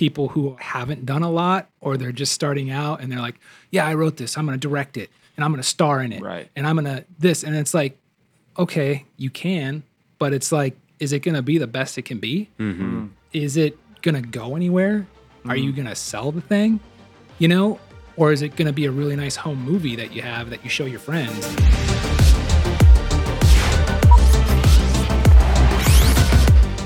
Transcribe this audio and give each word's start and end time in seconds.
people 0.00 0.28
who 0.28 0.56
haven't 0.58 1.04
done 1.04 1.22
a 1.22 1.30
lot 1.30 1.68
or 1.82 1.98
they're 1.98 2.10
just 2.10 2.32
starting 2.32 2.70
out 2.70 3.02
and 3.02 3.12
they're 3.12 3.20
like, 3.20 3.38
yeah, 3.70 3.86
I 3.86 3.92
wrote 3.92 4.16
this. 4.16 4.38
I'm 4.38 4.46
going 4.46 4.58
to 4.58 4.68
direct 4.68 4.96
it 4.96 5.10
and 5.36 5.44
I'm 5.44 5.50
going 5.50 5.60
to 5.60 5.68
star 5.68 6.00
in 6.00 6.10
it. 6.10 6.22
Right. 6.22 6.48
And 6.56 6.66
I'm 6.66 6.76
going 6.76 6.86
to 6.86 7.04
this. 7.18 7.44
And 7.44 7.54
it's 7.54 7.74
like, 7.74 7.98
okay, 8.58 9.04
you 9.18 9.28
can, 9.28 9.82
but 10.18 10.32
it's 10.32 10.52
like, 10.52 10.74
is 11.00 11.12
it 11.12 11.18
going 11.18 11.34
to 11.34 11.42
be 11.42 11.58
the 11.58 11.66
best 11.66 11.98
it 11.98 12.06
can 12.06 12.18
be? 12.18 12.48
Mm-hmm. 12.58 13.08
Is 13.34 13.58
it 13.58 13.76
going 14.00 14.14
to 14.14 14.26
go 14.26 14.56
anywhere? 14.56 15.06
Are 15.44 15.54
you 15.54 15.68
mm-hmm. 15.68 15.76
going 15.82 15.88
to 15.88 15.94
sell 15.94 16.32
the 16.32 16.40
thing? 16.40 16.80
You 17.38 17.48
know? 17.48 17.78
Or 18.16 18.32
is 18.32 18.40
it 18.40 18.56
going 18.56 18.68
to 18.68 18.72
be 18.72 18.86
a 18.86 18.90
really 18.90 19.16
nice 19.16 19.36
home 19.36 19.62
movie 19.62 19.96
that 19.96 20.14
you 20.14 20.22
have 20.22 20.48
that 20.48 20.64
you 20.64 20.70
show 20.70 20.86
your 20.86 20.98
friends? 20.98 21.46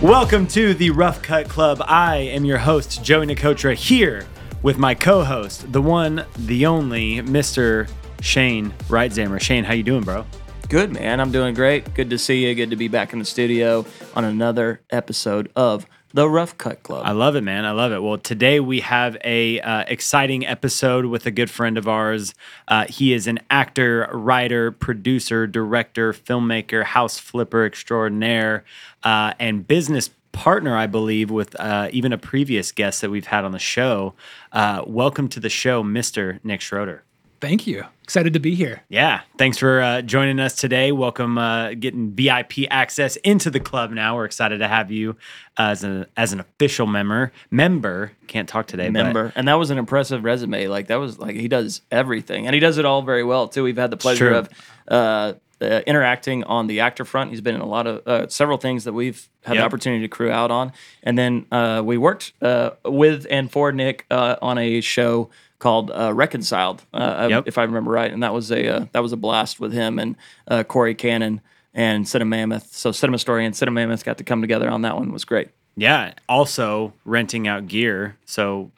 Welcome 0.05 0.47
to 0.49 0.75
the 0.75 0.91
Rough 0.91 1.23
Cut 1.23 1.49
Club. 1.49 1.81
I 1.83 2.17
am 2.17 2.45
your 2.45 2.59
host, 2.59 3.03
Joey 3.03 3.25
Nicotra, 3.25 3.75
here 3.75 4.27
with 4.63 4.77
my 4.77 4.95
co-host, 4.95 5.73
the 5.73 5.81
one, 5.81 6.27
the 6.41 6.67
only, 6.67 7.23
Mr. 7.23 7.91
Shane 8.21 8.71
Reitzammer. 8.89 9.41
Shane, 9.41 9.65
how 9.65 9.73
you 9.73 9.83
doing, 9.83 10.03
bro? 10.03 10.27
Good, 10.69 10.93
man. 10.93 11.21
I'm 11.21 11.33
doing 11.33 11.55
great. 11.55 11.95
Good 11.95 12.11
to 12.11 12.19
see 12.19 12.47
you. 12.47 12.55
Good 12.55 12.69
to 12.69 12.77
be 12.77 12.87
back 12.87 13.15
in 13.15 13.19
the 13.19 13.25
studio 13.25 13.87
on 14.15 14.25
another 14.25 14.83
episode 14.91 15.51
of 15.57 15.87
the 16.15 16.31
Rough 16.31 16.57
Cut 16.57 16.85
Club. 16.85 17.05
I 17.05 17.11
love 17.11 17.35
it, 17.35 17.41
man. 17.41 17.65
I 17.65 17.73
love 17.73 17.91
it. 17.91 18.01
Well, 18.01 18.19
today 18.19 18.61
we 18.61 18.81
have 18.81 19.17
a 19.25 19.61
uh, 19.61 19.85
exciting 19.89 20.47
episode 20.47 21.07
with 21.07 21.27
a 21.27 21.33
good 21.33 21.51
friend 21.51 21.77
of 21.77 21.89
ours. 21.89 22.35
Uh, 22.69 22.87
he 22.89 23.13
is 23.13 23.27
an 23.27 23.41
actor, 23.51 24.09
writer, 24.13 24.71
producer, 24.71 25.49
director, 25.49 26.13
filmmaker, 26.13 26.85
house 26.85 27.19
flipper 27.19 27.67
extraordinaire, 27.67 28.65
uh, 29.03 29.35
and 29.41 29.67
business 29.67 30.11
partner, 30.31 30.77
I 30.77 30.87
believe, 30.87 31.33
with 31.33 31.59
uh, 31.59 31.89
even 31.91 32.13
a 32.13 32.19
previous 32.19 32.71
guest 32.71 33.01
that 33.01 33.11
we've 33.11 33.27
had 33.27 33.45
on 33.45 33.51
the 33.51 33.59
show. 33.59 34.15
Uh, 34.53 34.85
welcome 34.87 35.29
to 35.31 35.41
the 35.41 35.51
show, 35.51 35.83
Mr. 35.83 36.39
Nick 36.45 36.61
Schroeder. 36.61 37.03
Thank 37.45 37.67
you. 37.67 37.85
Excited 38.03 38.33
to 38.33 38.39
be 38.41 38.55
here. 38.55 38.85
Yeah, 38.89 39.21
thanks 39.37 39.59
for 39.59 39.83
uh, 39.83 40.01
joining 40.01 40.41
us 40.41 40.57
today. 40.57 40.93
Welcome, 40.93 41.37
uh, 41.37 41.75
getting 41.75 42.11
VIP 42.13 42.61
access 42.71 43.17
into 43.17 43.51
the 43.51 43.61
club. 43.61 43.91
Now 43.91 44.17
we're 44.17 44.25
excited 44.25 44.61
to 44.61 44.67
have 44.69 44.91
you 44.91 45.17
as 45.59 45.85
an 45.85 46.07
as 46.17 46.33
an 46.33 46.41
official 46.41 46.87
member. 46.87 47.33
Member 47.51 48.13
can't 48.29 48.49
talk 48.49 48.67
today. 48.67 48.87
but- 48.87 48.93
member. 48.95 49.33
And 49.37 49.47
that 49.47 49.55
was 49.59 49.69
an 49.69 49.77
impressive 49.77 50.25
resume. 50.25 50.69
Like 50.69 50.87
that 50.87 50.97
was 50.97 51.19
like 51.19 51.37
he 51.37 51.49
does 51.49 51.83
everything, 51.91 52.47
and 52.47 52.55
he 52.55 52.61
does 52.61 52.79
it 52.79 52.87
all 52.87 53.03
very 53.03 53.25
well 53.25 53.47
too. 53.47 53.63
We've 53.63 53.77
had 53.77 53.91
the 53.91 53.99
pleasure 53.99 54.31
of 54.33 54.49
uh, 54.89 55.35
uh, 55.61 55.83
interacting 55.87 56.45
on 56.45 56.67
the 56.67 56.81
actor 56.81 57.05
front. 57.05 57.29
He's 57.29 57.43
been 57.43 57.57
in 57.57 57.61
a 57.61 57.67
lot 57.67 57.87
of 57.87 58.09
uh, 58.09 58.27
several 58.29 58.57
things 58.57 58.85
that 58.85 58.95
we've 58.95 59.29
had 59.43 59.57
Yep. 59.57 59.61
the 59.61 59.67
opportunity 59.67 60.01
to 60.01 60.09
crew 60.09 60.31
out 60.31 60.51
on, 60.51 60.73
and 61.03 61.19
then 61.19 61.45
uh, 61.53 61.83
we 61.85 61.99
worked 61.99 62.33
uh, 62.41 62.71
with 62.87 63.27
and 63.31 63.53
for 63.53 63.71
Nick 63.71 64.07
uh, 64.11 64.37
on 64.41 64.57
a 64.57 64.81
show 64.81 65.29
called 65.65 65.91
uh, 65.91 66.13
Reconciled, 66.13 66.85
uh, 66.93 67.27
Yep. 67.31 67.49
if 67.49 67.57
I 67.57 67.63
remember 67.63 67.91
right, 67.91 68.13
and 68.13 68.23
that 68.23 68.35
was 68.35 68.53
a 68.53 68.69
uh, 68.69 68.87
that 68.93 69.03
was 69.03 69.13
a 69.13 69.17
blast 69.17 69.59
with 69.61 69.73
him 69.73 69.99
and 69.99 70.15
uh, 70.47 70.63
Corey 70.63 70.95
Cannon 70.95 71.41
and 71.73 72.07
Cinema 72.07 72.37
Mammoth. 72.37 72.67
So 72.77 72.93
Cinema 72.93 73.19
Story 73.19 73.47
and 73.47 73.57
Cinema 73.57 73.81
Mammoth 73.81 74.05
got 74.05 74.19
to 74.19 74.25
come 74.25 74.43
together 74.43 74.69
on 74.69 74.83
that 74.83 74.95
one. 74.95 75.09
It 75.09 75.13
was 75.13 75.25
great. 75.25 75.49
Yeah. 75.75 76.13
Also 76.29 76.93
renting 77.07 77.49
out 77.49 77.67
gear. 77.67 78.19
So 78.27 78.71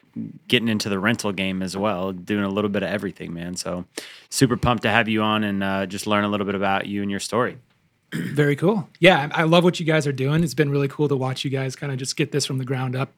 getting 0.47 0.69
into 0.69 0.87
the 0.87 0.97
rental 0.97 1.33
game 1.33 1.61
as 1.61 1.75
well, 1.75 2.13
doing 2.13 2.45
a 2.45 2.49
little 2.49 2.69
bit 2.69 2.83
of 2.83 2.89
everything, 2.89 3.33
man. 3.33 3.57
So 3.57 3.83
super 4.29 4.55
pumped 4.55 4.83
to 4.83 4.89
have 4.89 5.09
you 5.09 5.21
on 5.21 5.43
and 5.43 5.61
uh, 5.63 5.85
just 5.87 6.07
learn 6.07 6.23
a 6.23 6.29
little 6.29 6.45
bit 6.45 6.55
about 6.55 6.85
you 6.87 7.01
and 7.01 7.11
your 7.11 7.19
story. 7.19 7.57
Very 8.13 8.55
cool. 8.55 8.87
Yeah, 9.01 9.29
I 9.33 9.41
I 9.41 9.43
love 9.43 9.65
what 9.65 9.77
you 9.81 9.85
guys 9.85 10.07
are 10.07 10.13
doing. 10.13 10.41
It's 10.41 10.53
been 10.53 10.71
really 10.71 10.87
cool 10.87 11.09
to 11.09 11.17
watch 11.17 11.43
you 11.43 11.51
guys 11.51 11.75
kind 11.75 11.91
of 11.91 11.99
just 11.99 12.15
get 12.15 12.31
this 12.31 12.45
from 12.45 12.57
the 12.59 12.65
ground 12.65 12.95
up, 12.95 13.09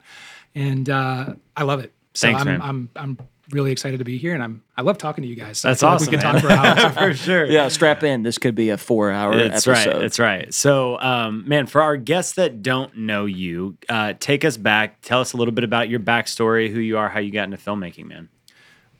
and 0.56 0.90
uh, 0.90 1.34
I 1.56 1.62
love 1.62 1.78
it. 1.78 1.92
So 2.14 2.26
Thanks, 2.26 2.40
I'm, 2.40 2.46
man. 2.48 2.60
I'm 2.60 2.88
I'm 2.96 3.18
really 3.52 3.72
excited 3.72 3.98
to 3.98 4.04
be 4.04 4.18
here, 4.18 4.34
and 4.34 4.42
I'm 4.42 4.62
I 4.76 4.82
love 4.82 4.98
talking 4.98 5.22
to 5.22 5.28
you 5.28 5.36
guys. 5.36 5.58
So 5.58 5.68
That's 5.68 5.80
feel 5.80 5.90
like 5.90 5.96
awesome. 5.96 6.10
we 6.12 6.18
can 6.18 6.32
man. 6.32 6.40
talk 6.40 6.42
for 6.42 6.96
hours. 7.00 7.14
for 7.16 7.24
sure. 7.24 7.46
Yeah, 7.46 7.68
strap 7.68 8.02
in. 8.02 8.22
This 8.22 8.38
could 8.38 8.54
be 8.54 8.70
a 8.70 8.76
four-hour 8.78 9.36
That's 9.36 9.66
episode. 9.66 9.90
right. 9.90 10.00
That's 10.00 10.18
right. 10.18 10.54
So, 10.54 10.98
um, 11.00 11.48
man, 11.48 11.66
for 11.66 11.82
our 11.82 11.96
guests 11.96 12.34
that 12.34 12.62
don't 12.62 12.96
know 12.96 13.26
you, 13.26 13.76
uh, 13.88 14.14
take 14.18 14.44
us 14.44 14.56
back. 14.56 15.00
Tell 15.02 15.20
us 15.20 15.32
a 15.32 15.36
little 15.36 15.52
bit 15.52 15.64
about 15.64 15.88
your 15.88 16.00
backstory, 16.00 16.70
who 16.72 16.80
you 16.80 16.98
are, 16.98 17.08
how 17.08 17.20
you 17.20 17.30
got 17.32 17.44
into 17.44 17.56
filmmaking, 17.56 18.06
man. 18.06 18.28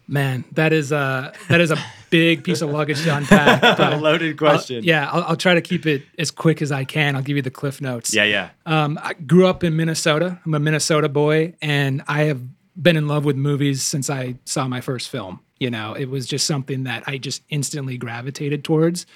Man, 0.06 0.44
that 0.52 0.72
is 0.72 0.90
a 0.90 1.32
that 1.48 1.60
is 1.60 1.70
a 1.70 1.78
big 2.10 2.42
piece 2.42 2.62
of 2.62 2.70
luggage 2.70 3.00
to 3.04 3.16
unpack. 3.16 3.60
but 3.78 4.00
loaded 4.02 4.36
question. 4.36 4.82
yeah, 4.82 5.08
I'll, 5.08 5.22
I'll 5.22 5.36
try 5.36 5.54
to 5.54 5.60
keep 5.60 5.86
it 5.86 6.02
as 6.18 6.32
quick 6.32 6.60
as 6.62 6.72
I 6.72 6.84
can. 6.84 7.14
I'll 7.14 7.22
give 7.22 7.36
you 7.36 7.42
the 7.42 7.50
cliff 7.52 7.80
notes. 7.80 8.12
Yeah. 8.12 8.24
Yeah. 8.24 8.50
Um, 8.66 8.98
I 9.00 9.14
grew 9.14 9.46
up 9.46 9.62
in 9.62 9.76
Minnesota. 9.76 10.40
I'm 10.44 10.54
a 10.54 10.58
Minnesota 10.58 11.08
boy, 11.08 11.54
and 11.62 12.02
I 12.08 12.24
have 12.24 12.42
been 12.80 12.96
in 12.96 13.08
love 13.08 13.24
with 13.24 13.36
movies 13.36 13.82
since 13.82 14.10
I 14.10 14.36
saw 14.44 14.66
my 14.68 14.80
first 14.80 15.08
film. 15.10 15.40
You 15.58 15.70
know, 15.70 15.94
it 15.94 16.06
was 16.06 16.26
just 16.26 16.46
something 16.46 16.84
that 16.84 17.04
I 17.06 17.18
just 17.18 17.42
instantly 17.50 17.98
gravitated 17.98 18.64
towards, 18.64 19.06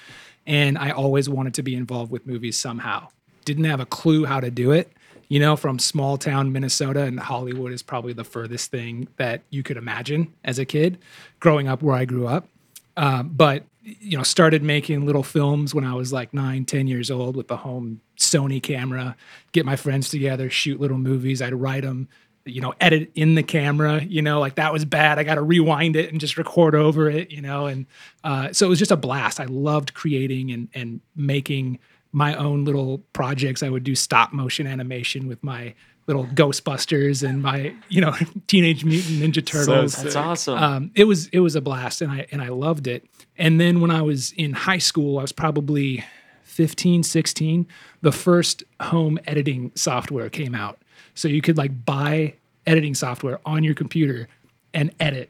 and 0.45 0.77
I 0.77 0.91
always 0.91 1.27
wanted 1.29 1.53
to 1.55 1.63
be 1.63 1.75
involved 1.75 2.11
with 2.11 2.27
movies 2.27 2.57
somehow. 2.57 3.07
Didn't 3.45 3.63
have 3.65 3.79
a 3.79 3.85
clue 3.85 4.25
how 4.25 4.39
to 4.39 4.51
do 4.51 4.71
it. 4.71 4.91
You 5.27 5.39
know, 5.39 5.55
from 5.55 5.79
small 5.79 6.17
town 6.17 6.51
Minnesota, 6.51 7.01
and 7.01 7.19
Hollywood 7.19 7.71
is 7.71 7.81
probably 7.81 8.13
the 8.13 8.23
furthest 8.23 8.69
thing 8.69 9.07
that 9.17 9.41
you 9.49 9.63
could 9.63 9.77
imagine 9.77 10.31
as 10.43 10.59
a 10.59 10.65
kid 10.65 10.99
growing 11.39 11.67
up 11.67 11.81
where 11.81 11.95
I 11.95 12.05
grew 12.05 12.27
up 12.27 12.47
Um, 12.95 13.29
but 13.33 13.63
you 13.81 14.17
know 14.17 14.23
started 14.23 14.63
making 14.63 15.05
little 15.05 15.21
films 15.21 15.75
when 15.75 15.83
i 15.83 15.93
was 15.93 16.11
like 16.11 16.33
nine 16.33 16.65
ten 16.65 16.87
years 16.87 17.11
old 17.11 17.35
with 17.35 17.47
the 17.47 17.57
home 17.57 18.01
sony 18.17 18.59
camera 18.61 19.15
get 19.51 19.63
my 19.63 19.75
friends 19.75 20.09
together 20.09 20.49
shoot 20.49 20.79
little 20.79 20.97
movies 20.97 21.39
i'd 21.39 21.53
write 21.53 21.83
them 21.83 22.07
you 22.45 22.61
know 22.61 22.73
edit 22.79 23.11
in 23.15 23.35
the 23.35 23.43
camera 23.43 24.03
you 24.03 24.21
know 24.21 24.39
like 24.39 24.55
that 24.55 24.71
was 24.71 24.85
bad 24.85 25.17
i 25.17 25.23
got 25.23 25.35
to 25.35 25.41
rewind 25.41 25.95
it 25.95 26.11
and 26.11 26.19
just 26.21 26.37
record 26.37 26.75
over 26.75 27.09
it 27.09 27.31
you 27.31 27.41
know 27.41 27.65
and 27.65 27.85
uh, 28.23 28.51
so 28.53 28.65
it 28.65 28.69
was 28.69 28.79
just 28.79 28.91
a 28.91 28.97
blast 28.97 29.39
i 29.39 29.45
loved 29.45 29.93
creating 29.93 30.51
and 30.51 30.69
and 30.73 31.01
making 31.15 31.79
my 32.11 32.35
own 32.35 32.63
little 32.63 32.99
projects 33.13 33.63
i 33.63 33.69
would 33.69 33.83
do 33.83 33.95
stop 33.95 34.31
motion 34.31 34.67
animation 34.67 35.27
with 35.27 35.43
my 35.43 35.73
little 36.07 36.25
ghostbusters 36.27 37.27
and 37.27 37.41
my 37.41 37.73
you 37.89 37.99
know 37.99 38.13
teenage 38.47 38.85
mutant 38.85 39.19
ninja 39.21 39.45
turtles 39.45 39.95
That's 39.95 40.15
awesome. 40.15 40.57
um, 40.57 40.91
it 40.95 41.05
was 41.05 41.27
it 41.27 41.39
was 41.39 41.55
a 41.55 41.61
blast 41.61 42.01
and 42.01 42.11
I 42.11 42.27
and 42.31 42.41
I 42.41 42.49
loved 42.49 42.87
it. 42.87 43.05
And 43.37 43.59
then 43.59 43.81
when 43.81 43.91
I 43.91 44.01
was 44.01 44.31
in 44.33 44.53
high 44.53 44.77
school, 44.77 45.17
I 45.19 45.21
was 45.23 45.31
probably 45.31 46.05
15, 46.43 47.03
16, 47.03 47.67
the 48.01 48.11
first 48.13 48.63
home 48.79 49.19
editing 49.27 49.71
software 49.75 50.29
came 50.29 50.55
out. 50.55 50.79
So 51.15 51.27
you 51.27 51.41
could 51.41 51.57
like 51.57 51.85
buy 51.85 52.33
editing 52.67 52.93
software 52.95 53.39
on 53.45 53.63
your 53.63 53.73
computer 53.73 54.27
and 54.73 54.91
edit. 54.99 55.29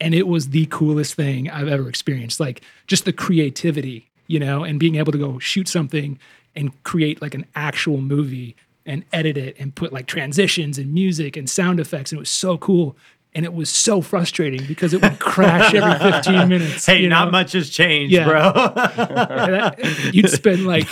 And 0.00 0.14
it 0.14 0.26
was 0.26 0.50
the 0.50 0.66
coolest 0.66 1.14
thing 1.14 1.48
I've 1.50 1.68
ever 1.68 1.88
experienced. 1.88 2.38
Like 2.40 2.62
just 2.86 3.04
the 3.04 3.12
creativity, 3.12 4.08
you 4.26 4.38
know, 4.40 4.64
and 4.64 4.78
being 4.80 4.96
able 4.96 5.12
to 5.12 5.18
go 5.18 5.38
shoot 5.38 5.68
something 5.68 6.18
and 6.54 6.82
create 6.84 7.22
like 7.22 7.34
an 7.34 7.46
actual 7.54 7.98
movie 7.98 8.56
and 8.84 9.04
edit 9.12 9.36
it 9.36 9.56
and 9.60 9.74
put 9.74 9.92
like 9.92 10.06
transitions 10.06 10.76
and 10.76 10.92
music 10.92 11.36
and 11.36 11.48
sound 11.48 11.78
effects. 11.80 12.10
And 12.12 12.18
it 12.18 12.20
was 12.20 12.30
so 12.30 12.58
cool. 12.58 12.96
And 13.34 13.46
it 13.46 13.54
was 13.54 13.70
so 13.70 14.02
frustrating 14.02 14.66
because 14.66 14.92
it 14.92 15.00
would 15.00 15.18
crash 15.18 15.72
every 15.72 16.10
15 16.12 16.48
minutes. 16.48 16.84
Hey, 16.84 17.00
you 17.00 17.08
not 17.08 17.30
much 17.32 17.52
has 17.52 17.70
changed, 17.70 18.12
Yeah. 18.12 18.24
bro. 18.26 19.70
You'd 20.12 20.28
spend 20.30 20.66
like 20.66 20.88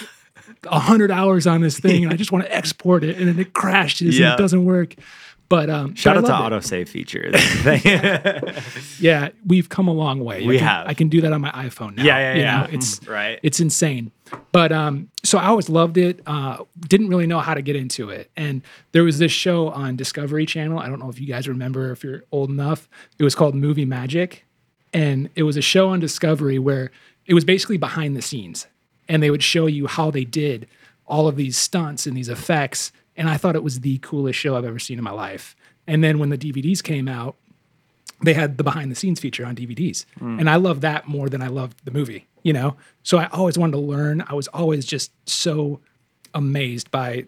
hundred 0.67 1.11
hours 1.11 1.47
on 1.47 1.61
this 1.61 1.79
thing, 1.79 2.05
and 2.05 2.13
I 2.13 2.17
just 2.17 2.33
want 2.33 2.45
to 2.45 2.55
export 2.55 3.05
it, 3.05 3.17
and 3.19 3.29
then 3.29 3.39
it 3.39 3.53
crashes 3.55 4.19
Yeah. 4.19 4.33
and 4.33 4.41
it 4.41 4.43
doesn't 4.43 4.65
work. 4.65 4.95
But 5.49 5.69
um, 5.69 5.97
Shout 5.97 6.15
but 6.15 6.31
out 6.31 6.49
to 6.49 6.55
it. 6.55 6.61
autosave 6.61 6.89
feature. 6.89 7.29
That's 7.33 7.65
the 7.65 7.79
thing. 8.55 8.63
Yeah, 9.01 9.31
we've 9.45 9.69
come 9.69 9.89
a 9.89 9.93
long 9.93 10.21
way. 10.25 10.47
We 10.47 10.57
I 10.57 10.59
can, 10.59 10.69
have. 10.69 10.87
I 10.87 10.95
can 10.95 11.09
do 11.09 11.21
that 11.23 11.33
on 11.33 11.41
my 11.41 11.51
iPhone 11.51 11.97
now. 11.97 12.05
Yeah, 12.05 12.19
yeah, 12.19 12.35
You 12.35 12.41
yeah. 12.43 12.61
know, 12.63 12.67
it's 12.71 13.05
right. 13.09 13.41
it's 13.43 13.59
insane. 13.59 14.13
But 14.53 14.71
um, 14.71 15.11
so 15.25 15.39
I 15.39 15.47
always 15.47 15.69
loved 15.69 15.97
it. 15.99 16.21
Uh, 16.25 16.59
didn't 16.87 17.09
really 17.09 17.27
know 17.27 17.41
how 17.41 17.55
to 17.55 17.63
get 17.63 17.75
into 17.75 18.11
it. 18.11 18.31
And 18.37 18.63
there 18.93 19.03
was 19.03 19.19
this 19.19 19.33
show 19.33 19.71
on 19.71 19.97
Discovery 19.97 20.47
Channel. 20.47 20.79
I 20.79 20.89
don't 20.89 21.01
know 21.01 21.09
if 21.11 21.21
you 21.21 21.27
guys 21.27 21.49
remember 21.49 21.91
if 21.91 22.05
you're 22.05 22.23
old 22.31 22.49
enough. 22.51 22.89
It 23.19 23.25
was 23.25 23.35
called 23.35 23.57
Movie 23.57 23.85
Magic. 23.85 24.45
And 24.93 25.31
it 25.35 25.43
was 25.43 25.57
a 25.57 25.63
show 25.63 25.89
on 25.89 25.99
Discovery 25.99 26.61
where 26.61 26.93
it 27.27 27.35
was 27.35 27.45
basically 27.45 27.77
behind 27.77 28.15
the 28.17 28.23
scenes. 28.23 28.69
And 29.11 29.23
they 29.23 29.31
would 29.31 29.43
show 29.43 29.67
you 29.67 29.87
how 29.89 30.11
they 30.11 30.25
did 30.25 30.69
all 31.05 31.27
of 31.27 31.37
these 31.37 31.59
stunts 31.59 32.07
and 32.07 32.17
these 32.17 32.29
effects. 32.29 32.93
And 33.17 33.29
I 33.29 33.37
thought 33.37 33.57
it 33.57 33.65
was 33.65 33.81
the 33.81 33.99
coolest 33.99 34.39
show 34.39 34.57
I've 34.57 34.65
ever 34.65 34.79
seen 34.79 34.97
in 34.97 35.05
my 35.05 35.11
life. 35.11 35.57
And 35.87 36.03
then 36.03 36.19
when 36.21 36.31
the 36.31 36.39
DVDs 36.39 36.83
came 36.83 37.09
out, 37.09 37.35
they 38.23 38.35
had 38.35 38.57
the 38.57 38.65
behind 38.65 38.91
the 38.91 38.95
scenes 38.95 39.19
feature 39.19 39.45
on 39.45 39.57
DVDs. 39.57 40.05
Hmm. 40.19 40.39
And 40.39 40.49
I 40.49 40.57
loved 40.57 40.83
that 40.83 41.09
more 41.09 41.29
than 41.29 41.43
I 41.43 41.49
loved 41.49 41.85
the 41.85 41.91
movie, 41.91 42.27
you 42.43 42.53
know? 42.53 42.77
So 43.03 43.19
I 43.19 43.27
always 43.33 43.59
wanted 43.59 43.73
to 43.73 43.79
learn. 43.79 44.23
I 44.29 44.35
was 44.35 44.47
always 44.49 44.87
just 44.87 45.11
so 45.29 45.81
amazed 46.33 46.91
by 46.91 47.27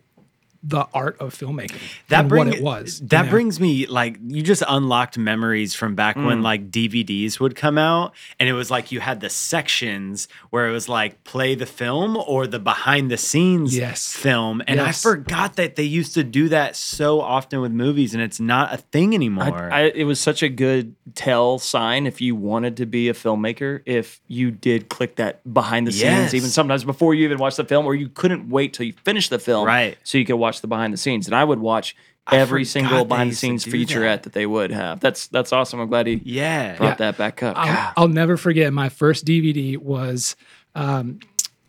the 0.65 0.87
art 0.95 1.17
of 1.21 1.35
filmmaking 1.35 1.81
that 2.09 2.21
and 2.21 2.29
bring, 2.29 2.47
what 2.47 2.57
it 2.57 2.63
was. 2.63 3.01
you 3.01 3.09
That 3.09 3.25
know? 3.25 3.31
brings 3.31 3.59
me 3.59 3.87
like 3.87 4.19
you 4.29 4.43
just 4.43 4.63
unlocked 4.69 5.19
memories 5.19 5.75
from 5.75 5.95
back 5.97 6.17
Mm. 6.17 6.25
when 6.25 6.43
like 6.43 6.71
DVDs 6.71 7.41
would 7.41 7.57
come 7.57 7.79
out, 7.79 8.15
and 8.39 8.49
it 8.49 8.53
was 8.53 8.71
like 8.71 8.93
you 8.93 9.01
had 9.01 9.21
the 9.21 9.29
sections 9.29 10.29
where 10.51 10.69
it 10.69 10.73
was 10.73 10.89
like 10.89 11.25
play 11.25 11.55
the 11.55 11.67
film 11.67 12.17
or 12.17 12.47
the 12.47 12.59
behind 12.59 13.11
the 13.11 13.17
scenes 13.17 13.77
Yes. 13.77 14.13
film, 14.15 14.63
and 14.67 14.81
I 14.81 14.93
forgot 14.93 15.57
that 15.57 15.77
they 15.77 15.83
used 15.83 16.15
to 16.15 16.23
do 16.25 16.49
that 16.51 16.77
so 16.77 17.21
often 17.21 17.61
with 17.61 17.73
movies, 17.73 18.15
and 18.15 18.23
it's 18.23 18.39
not 18.41 18.73
a 18.73 18.77
thing 18.77 19.15
anymore. 19.15 19.71
I, 19.73 19.83
I, 19.83 19.93
it 19.95 20.05
was 20.05 20.21
such 20.21 20.43
a 20.43 20.49
good 20.49 20.95
tell 21.15 21.59
sign 21.59 22.07
if 22.07 22.21
you 22.21 22.35
wanted 22.37 22.77
to 22.79 22.87
be 22.87 23.09
a 23.09 23.15
filmmaker 23.15 23.81
if 23.85 24.21
you 24.29 24.51
did 24.51 24.89
click 24.89 25.17
that 25.17 25.41
behind 25.53 25.87
the 25.87 25.93
Yes. 25.93 26.31
scenes 26.31 26.35
even 26.35 26.51
sometimes 26.51 26.85
before 26.85 27.15
you 27.15 27.25
even 27.25 27.39
watched 27.39 27.57
the 27.57 27.65
film 27.65 27.85
or 27.85 27.95
you 27.95 28.09
couldn't 28.09 28.49
wait 28.49 28.73
till 28.73 28.87
you 28.87 28.93
finished 29.05 29.31
the 29.31 29.39
film 29.39 29.67
Right. 29.67 29.99
so 30.05 30.17
you 30.19 30.25
could 30.25 30.37
watch 30.37 30.52
the 30.61 30.67
behind 30.69 30.93
the 30.93 30.99
scenes 30.99 31.27
and 31.27 31.35
I 31.35 31.45
would 31.45 31.59
watch 31.59 31.97
every 32.31 32.65
single 32.65 33.05
behind 33.05 33.33
the 33.33 33.37
scenes 33.37 33.65
featurette 33.65 34.23
that. 34.23 34.33
they 34.33 34.47
would 34.47 34.71
have 34.71 35.01
that's 35.01 35.27
that's 35.29 35.53
awesome 35.53 35.81
I'm 35.81 35.89
glad 35.89 36.07
he 36.07 36.21
yeah, 36.25 36.77
brought 36.77 36.99
that 36.99 37.17
back 37.17 37.43
up 37.43 37.57
I'll, 37.57 37.93
I'll 37.97 38.09
never 38.09 38.37
forget 38.37 38.73
my 38.73 38.89
first 38.89 39.25
DVD 39.25 39.77
was, 39.79 40.37
um, 40.75 41.21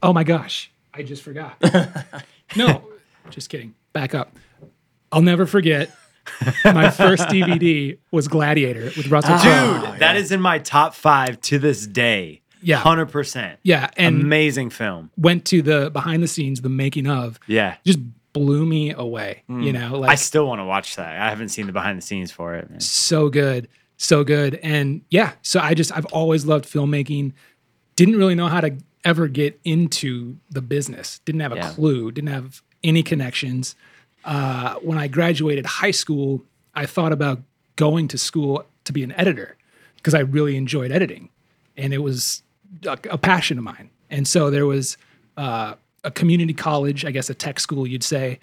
oh 0.01 0.13
my 0.13 0.23
gosh, 0.23 0.71
I 0.93 1.03
just 1.03 1.23
forgot. 1.23 1.57
no, 2.55 2.83
just 3.29 3.49
kidding. 3.49 3.73
Back 3.93 4.13
up. 4.13 4.37
I'll 5.11 5.21
never 5.21 5.45
forget 5.45 5.91
my 6.65 6.89
first 6.89 7.23
DVD 7.27 7.97
was 8.11 8.27
Gladiator 8.27 8.85
with 8.97 9.07
Russell 9.07 9.37
Crowe. 9.37 9.91
dude, 9.91 9.99
that 9.99 10.15
is 10.15 10.31
in 10.31 10.41
my 10.41 10.59
top 10.59 10.93
five 10.93 11.39
to 11.41 11.59
this 11.59 11.85
day. 11.85 12.41
Yeah. 12.61 12.77
hundred 12.77 13.07
percent. 13.07 13.59
Yeah, 13.63 13.89
and 13.97 14.21
Amazing 14.21 14.69
film. 14.69 15.11
went 15.17 15.45
to 15.45 15.61
the 15.61 15.89
behind 15.91 16.23
the 16.23 16.27
scenes, 16.27 16.61
the 16.61 16.69
making 16.69 17.07
of. 17.07 17.39
Yeah. 17.45 17.75
Just 17.83 17.99
blew 18.33 18.65
me 18.65 18.91
away. 18.91 19.43
You 19.47 19.71
know, 19.71 19.97
like 19.99 20.09
I 20.11 20.15
still 20.15 20.47
want 20.47 20.59
to 20.59 20.65
watch 20.65 20.95
that. 20.97 21.19
I 21.21 21.29
haven't 21.29 21.49
seen 21.49 21.67
the 21.67 21.71
behind 21.71 21.97
the 21.97 22.01
scenes 22.01 22.31
for 22.31 22.55
it. 22.55 22.69
man. 22.69 22.79
so 22.79 23.29
good 23.29 23.67
so 23.95 24.23
good 24.23 24.55
and 24.63 25.01
yeah 25.11 25.33
so 25.43 25.59
i 25.59 25.75
just 25.75 25.95
i've 25.95 26.05
always 26.07 26.45
loved 26.47 26.65
filmmaking 26.65 27.31
didn't 27.95 28.15
really 28.17 28.33
know 28.33 28.47
how 28.47 28.59
to 28.59 28.75
ever 29.05 29.27
get 29.27 29.57
into 29.63 30.35
the 30.49 30.61
business 30.63 31.19
didn't 31.25 31.41
have 31.41 31.51
a 31.53 31.57
Yeah. 31.57 31.69
clue 31.69 32.11
didn't 32.11 32.31
have 32.31 32.63
any 32.83 33.03
connections 33.03 33.75
uh, 34.25 34.75
when 34.81 34.97
i 34.97 35.07
graduated 35.07 35.65
high 35.67 35.91
school 35.91 36.41
i 36.73 36.87
thought 36.87 37.11
about 37.13 37.39
going 37.75 38.07
to 38.09 38.17
school 38.17 38.65
to 38.83 38.91
be 38.91 39.03
an 39.03 39.11
editor 39.13 39.55
because 39.97 40.15
i 40.15 40.19
really 40.19 40.57
enjoyed 40.57 40.91
editing 40.91 41.29
and 41.77 41.93
it 41.93 41.99
was 41.99 42.41
a, 42.87 42.97
a 43.11 43.17
passion 43.17 43.59
of 43.59 43.63
mine 43.63 43.91
and 44.09 44.27
so 44.27 44.49
there 44.49 44.65
was 44.65 44.97
uh, 45.37 45.75
a 46.03 46.11
community 46.11 46.53
college 46.53 47.05
i 47.05 47.11
guess 47.11 47.29
a 47.29 47.33
tech 47.33 47.59
school 47.59 47.87
you'd 47.87 48.03
say 48.03 48.39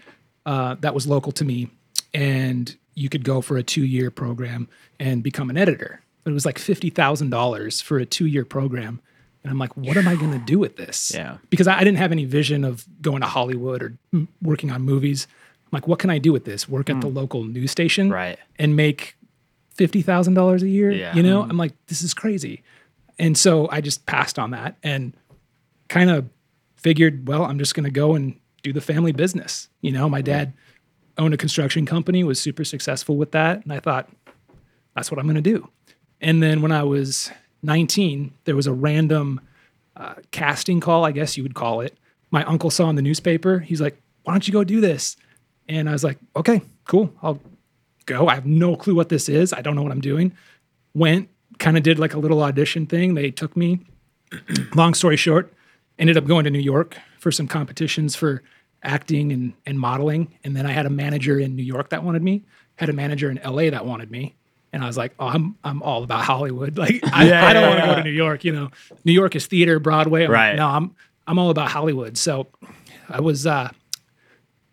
uh, 0.46 0.74
that 0.80 0.94
was 0.94 1.06
local 1.06 1.30
to 1.32 1.44
me 1.44 1.68
and 2.14 2.76
you 2.94 3.08
could 3.08 3.24
go 3.24 3.40
for 3.40 3.56
a 3.56 3.62
two-year 3.62 4.10
program 4.10 4.68
and 4.98 5.22
become 5.22 5.48
an 5.50 5.56
editor. 5.56 6.02
But 6.24 6.32
it 6.32 6.34
was 6.34 6.44
like 6.44 6.58
$50000 6.58 7.82
for 7.82 7.98
a 7.98 8.04
two-year 8.06 8.44
program. 8.44 9.00
And 9.42 9.50
i'm 9.50 9.58
like 9.58 9.74
what 9.76 9.96
am 9.96 10.06
i 10.08 10.16
going 10.16 10.32
to 10.32 10.38
do 10.44 10.58
with 10.58 10.76
this? 10.76 11.12
Yeah. 11.14 11.38
because 11.48 11.66
I, 11.66 11.76
I 11.76 11.84
didn't 11.84 11.96
have 11.98 12.12
any 12.12 12.24
vision 12.26 12.62
of 12.64 12.84
going 13.00 13.20
to 13.22 13.26
hollywood 13.26 13.82
or 13.82 13.96
mm, 14.14 14.26
working 14.42 14.70
on 14.70 14.82
movies. 14.82 15.26
I'm 15.64 15.68
like 15.76 15.86
what 15.88 15.98
can 15.98 16.10
i 16.10 16.18
do 16.18 16.32
with 16.32 16.44
this? 16.44 16.68
Work 16.68 16.90
at 16.90 17.00
the 17.00 17.06
local 17.08 17.44
news 17.44 17.70
station 17.70 18.08
Hmm. 18.08 18.12
Right. 18.12 18.38
and 18.58 18.76
make 18.76 19.16
$50000 19.78 20.62
a 20.62 20.68
year 20.68 20.90
Yeah. 20.90 21.14
you 21.14 21.22
know? 21.22 21.42
I'm 21.42 21.56
like 21.56 21.72
this 21.86 22.02
is 22.02 22.12
crazy. 22.14 22.62
And 23.18 23.36
so 23.38 23.68
i 23.70 23.80
just 23.80 24.04
passed 24.06 24.38
on 24.38 24.50
that 24.50 24.76
and 24.82 25.12
kind 25.88 26.10
of 26.10 26.28
figured, 26.80 27.28
well, 27.28 27.44
I'm 27.44 27.58
just 27.58 27.74
going 27.74 27.84
to 27.84 27.90
go 27.90 28.14
and 28.14 28.38
do 28.62 28.72
the 28.72 28.80
family 28.80 29.12
business. 29.12 29.68
You 29.80 29.92
know, 29.92 30.08
my 30.08 30.22
dad 30.22 30.52
owned 31.18 31.34
a 31.34 31.36
construction 31.36 31.86
company, 31.86 32.24
was 32.24 32.40
super 32.40 32.64
successful 32.64 33.16
with 33.16 33.32
that. 33.32 33.62
And 33.64 33.72
I 33.72 33.80
thought, 33.80 34.08
that's 34.94 35.10
what 35.10 35.18
I'm 35.18 35.26
going 35.26 35.42
to 35.42 35.42
do. 35.42 35.68
And 36.20 36.42
then 36.42 36.62
when 36.62 36.72
I 36.72 36.82
was 36.82 37.30
19, 37.62 38.32
there 38.44 38.56
was 38.56 38.66
a 38.66 38.72
random 38.72 39.40
uh, 39.96 40.14
casting 40.30 40.80
call, 40.80 41.04
I 41.04 41.12
guess 41.12 41.36
you 41.36 41.42
would 41.42 41.54
call 41.54 41.80
it. 41.80 41.96
My 42.30 42.44
uncle 42.44 42.70
saw 42.70 42.88
in 42.88 42.96
the 42.96 43.02
newspaper, 43.02 43.58
he's 43.58 43.80
like, 43.80 44.00
why 44.24 44.32
don't 44.32 44.46
you 44.46 44.52
go 44.52 44.64
do 44.64 44.80
this? 44.80 45.16
And 45.68 45.88
I 45.88 45.92
was 45.92 46.04
like, 46.04 46.18
okay, 46.36 46.62
cool. 46.86 47.12
I'll 47.22 47.40
go. 48.06 48.28
I 48.28 48.34
have 48.34 48.46
no 48.46 48.76
clue 48.76 48.94
what 48.94 49.08
this 49.08 49.28
is. 49.28 49.52
I 49.52 49.62
don't 49.62 49.76
know 49.76 49.82
what 49.82 49.92
I'm 49.92 50.00
doing. 50.00 50.32
Went, 50.94 51.28
kind 51.58 51.76
of 51.76 51.82
did 51.82 51.98
like 51.98 52.14
a 52.14 52.18
little 52.18 52.42
audition 52.42 52.86
thing. 52.86 53.14
They 53.14 53.30
took 53.30 53.56
me. 53.56 53.80
Long 54.74 54.94
story 54.94 55.16
short, 55.16 55.52
ended 56.00 56.16
up 56.16 56.26
going 56.26 56.44
to 56.44 56.50
New 56.50 56.58
York 56.58 56.96
for 57.20 57.30
some 57.30 57.46
competitions 57.46 58.16
for 58.16 58.42
acting 58.82 59.30
and, 59.30 59.52
and 59.66 59.78
modeling. 59.78 60.34
And 60.42 60.56
then 60.56 60.66
I 60.66 60.72
had 60.72 60.86
a 60.86 60.90
manager 60.90 61.38
in 61.38 61.54
New 61.54 61.62
York 61.62 61.90
that 61.90 62.02
wanted 62.02 62.22
me, 62.22 62.42
had 62.76 62.88
a 62.88 62.92
manager 62.92 63.30
in 63.30 63.38
LA 63.44 63.70
that 63.70 63.86
wanted 63.86 64.10
me. 64.10 64.34
And 64.72 64.82
I 64.82 64.86
was 64.86 64.96
like, 64.96 65.12
oh, 65.18 65.26
I'm, 65.26 65.56
I'm 65.62 65.82
all 65.82 66.02
about 66.02 66.24
Hollywood. 66.24 66.78
Like, 66.78 67.00
I, 67.12 67.28
Yeah, 67.28 67.46
I 67.46 67.52
don't 67.52 67.62
yeah, 67.62 67.68
want 67.68 67.80
to 67.80 67.86
yeah. 67.86 67.94
go 67.94 67.96
to 67.96 68.04
New 68.04 68.10
York. 68.16 68.44
You 68.44 68.52
know, 68.52 68.70
New 69.04 69.12
York 69.12 69.36
is 69.36 69.46
theater, 69.46 69.78
Broadway. 69.78 70.24
I'm 70.24 70.30
like, 70.30 70.36
Right. 70.36 70.56
no, 70.56 70.66
I'm, 70.66 70.94
I'm 71.26 71.38
all 71.38 71.50
about 71.50 71.68
Hollywood. 71.70 72.16
So 72.16 72.46
I 73.08 73.20
was 73.20 73.46
uh, 73.46 73.70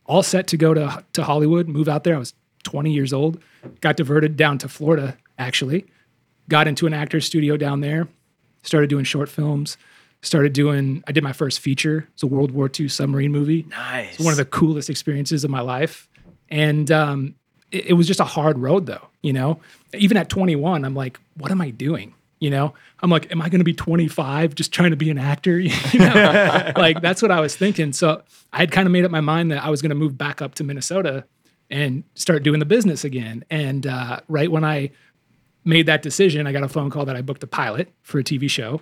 all 0.05 0.23
set 0.23 0.47
to 0.47 0.57
go 0.57 0.73
to, 0.73 1.03
to 1.13 1.23
Hollywood, 1.23 1.67
move 1.67 1.89
out 1.89 2.03
there. 2.05 2.15
I 2.15 2.19
was 2.19 2.33
20 2.63 2.91
years 2.93 3.11
old, 3.11 3.41
got 3.81 3.97
diverted 3.97 4.37
down 4.37 4.57
to 4.59 4.69
Florida, 4.69 5.17
actually, 5.37 5.85
got 6.47 6.67
into 6.67 6.87
an 6.87 6.93
actor's 6.93 7.25
studio 7.25 7.57
down 7.57 7.81
there, 7.81 8.07
started 8.63 8.89
doing 8.89 9.03
short 9.03 9.29
films, 9.29 9.77
started 10.27 10.53
doing, 10.53 11.03
I 11.07 11.11
did 11.11 11.23
my 11.23 11.33
first 11.33 11.59
feature. 11.59 12.07
It's 12.13 12.23
a 12.23 12.27
World 12.27 12.51
War 12.51 12.69
II 12.77 12.87
submarine 12.87 13.31
movie. 13.31 13.65
Nice. 13.69 14.15
It's 14.15 14.23
one 14.23 14.31
of 14.31 14.37
the 14.37 14.45
coolest 14.45 14.89
experiences 14.89 15.43
of 15.43 15.49
my 15.49 15.61
life. 15.61 16.07
And 16.49 16.91
um, 16.91 17.35
it, 17.71 17.87
it 17.87 17.93
was 17.93 18.07
just 18.07 18.19
a 18.19 18.25
hard 18.25 18.59
road, 18.59 18.85
though. 18.85 19.07
You 19.21 19.33
know, 19.33 19.59
even 19.93 20.17
at 20.17 20.29
21, 20.29 20.85
I'm 20.85 20.93
like, 20.95 21.19
what 21.37 21.51
am 21.51 21.61
I 21.61 21.71
doing? 21.71 22.13
You 22.39 22.51
know, 22.51 22.75
I'm 22.99 23.09
like, 23.09 23.31
am 23.31 23.41
I 23.41 23.49
going 23.49 23.59
to 23.59 23.65
be 23.65 23.73
25 23.73 24.53
just 24.53 24.71
trying 24.71 24.91
to 24.91 24.95
be 24.95 25.09
an 25.09 25.17
actor? 25.17 25.59
you 25.59 25.71
know, 25.99 26.71
like 26.77 27.01
that's 27.01 27.21
what 27.21 27.31
I 27.31 27.39
was 27.39 27.55
thinking. 27.55 27.93
So 27.93 28.21
I 28.53 28.57
had 28.57 28.71
kind 28.71 28.85
of 28.85 28.91
made 28.91 29.05
up 29.05 29.11
my 29.11 29.21
mind 29.21 29.51
that 29.51 29.63
I 29.63 29.69
was 29.69 29.81
going 29.81 29.89
to 29.89 29.95
move 29.95 30.17
back 30.17 30.41
up 30.41 30.53
to 30.55 30.63
Minnesota 30.63 31.25
and 31.69 32.03
start 32.13 32.43
doing 32.43 32.59
the 32.59 32.65
business 32.65 33.03
again. 33.03 33.43
And 33.49 33.87
uh, 33.87 34.19
right 34.27 34.51
when 34.51 34.63
I 34.63 34.91
made 35.65 35.87
that 35.87 36.01
decision, 36.01 36.47
I 36.47 36.51
got 36.51 36.63
a 36.63 36.69
phone 36.69 36.89
call 36.89 37.05
that 37.05 37.15
I 37.15 37.21
booked 37.21 37.43
a 37.43 37.47
pilot 37.47 37.91
for 38.03 38.19
a 38.19 38.23
TV 38.23 38.49
show. 38.49 38.81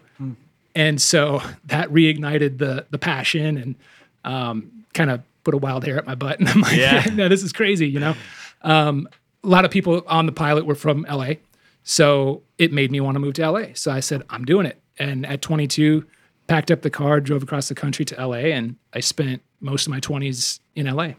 And 0.75 1.01
so 1.01 1.41
that 1.65 1.89
reignited 1.89 2.57
the 2.57 2.85
the 2.89 2.97
passion 2.97 3.57
and 3.57 3.75
um, 4.23 4.71
kind 4.93 5.09
of 5.09 5.21
put 5.43 5.53
a 5.53 5.57
wild 5.57 5.85
hair 5.85 5.97
at 5.97 6.05
my 6.05 6.15
butt. 6.15 6.39
And 6.39 6.49
I'm 6.49 6.61
like, 6.61 6.77
Yeah. 6.77 7.05
no, 7.13 7.29
this 7.29 7.43
is 7.43 7.53
crazy, 7.53 7.87
you 7.87 7.99
know? 7.99 8.15
Um, 8.61 9.07
a 9.43 9.47
lot 9.47 9.63
of 9.63 9.71
people 9.71 10.03
on 10.07 10.25
the 10.25 10.31
pilot 10.31 10.65
were 10.65 10.75
from 10.75 11.05
LA. 11.09 11.33
So 11.83 12.41
it 12.57 12.73
made 12.73 12.91
me 12.91 12.99
want 12.99 13.15
to 13.15 13.19
move 13.19 13.35
to 13.35 13.49
LA. 13.49 13.65
So 13.75 13.91
I 13.91 13.99
said, 13.99 14.23
I'm 14.29 14.43
doing 14.43 14.65
it. 14.65 14.81
And 14.97 15.23
at 15.25 15.41
22, 15.43 16.03
packed 16.47 16.71
up 16.71 16.81
the 16.81 16.89
car, 16.89 17.19
drove 17.19 17.43
across 17.43 17.67
the 17.67 17.75
country 17.75 18.05
to 18.05 18.27
LA, 18.27 18.37
and 18.55 18.75
I 18.93 19.01
spent 19.01 19.43
most 19.59 19.85
of 19.85 19.91
my 19.91 19.99
20s 19.99 20.59
in 20.75 20.87
LA. 20.87 21.09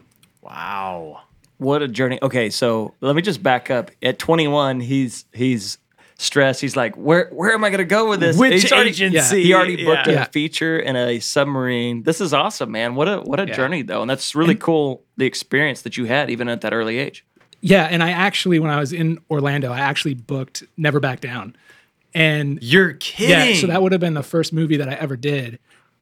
wow. 0.41 1.21
What 1.59 1.81
a 1.81 1.87
journey. 1.87 2.19
Okay, 2.21 2.51
so 2.51 2.93
let 3.01 3.15
me 3.15 3.21
just 3.23 3.41
back 3.41 3.71
up. 3.71 3.89
At 4.03 4.19
21, 4.19 4.79
he's 4.79 5.25
he's 5.33 5.79
stressed. 6.17 6.61
He's 6.61 6.75
like, 6.75 6.95
where 6.95 7.29
where 7.31 7.53
am 7.53 7.63
I 7.63 7.69
going 7.69 7.77
to 7.79 7.85
go 7.85 8.09
with 8.09 8.19
this? 8.19 8.37
Which 8.37 8.71
already- 8.71 8.89
agency? 8.89 9.43
He 9.43 9.53
already 9.53 9.83
booked 9.85 10.07
Yeah. 10.07 10.13
a 10.13 10.15
Yeah. 10.15 10.23
feature 10.25 10.79
in 10.79 10.95
a 10.95 11.19
submarine. 11.19 12.03
This 12.03 12.19
is 12.21 12.33
awesome, 12.33 12.71
man. 12.71 12.95
What 12.95 13.07
a 13.07 13.17
what 13.21 13.39
a 13.39 13.47
Yeah. 13.47 13.55
journey 13.55 13.81
though, 13.83 14.01
and 14.01 14.09
that's 14.09 14.35
really 14.35 14.55
cool. 14.55 15.03
The 15.17 15.25
experience 15.25 15.81
that 15.83 15.97
you 15.97 16.05
had 16.05 16.29
even 16.29 16.49
at 16.49 16.61
that 16.61 16.73
early 16.73 16.97
age. 16.97 17.23
Yeah. 17.61 17.87
And 17.89 18.03
I 18.03 18.11
actually, 18.11 18.59
when 18.59 18.69
I 18.71 18.79
was 18.79 18.93
in 18.93 19.17
Orlando, 19.31 19.71
I 19.71 19.79
actually 19.79 20.13
booked 20.13 20.63
Never 20.77 20.99
Back 20.99 21.21
Down. 21.21 21.55
And 22.13 22.59
You're 22.61 22.93
kidding. 22.93 23.29
Yeah, 23.55 23.61
so 23.61 23.67
that 23.67 23.81
would 23.81 23.91
have 23.91 24.01
been 24.01 24.13
the 24.15 24.23
first 24.23 24.51
movie 24.53 24.77
that 24.77 24.89
I 24.89 24.93
ever 24.93 25.15
did, 25.15 25.59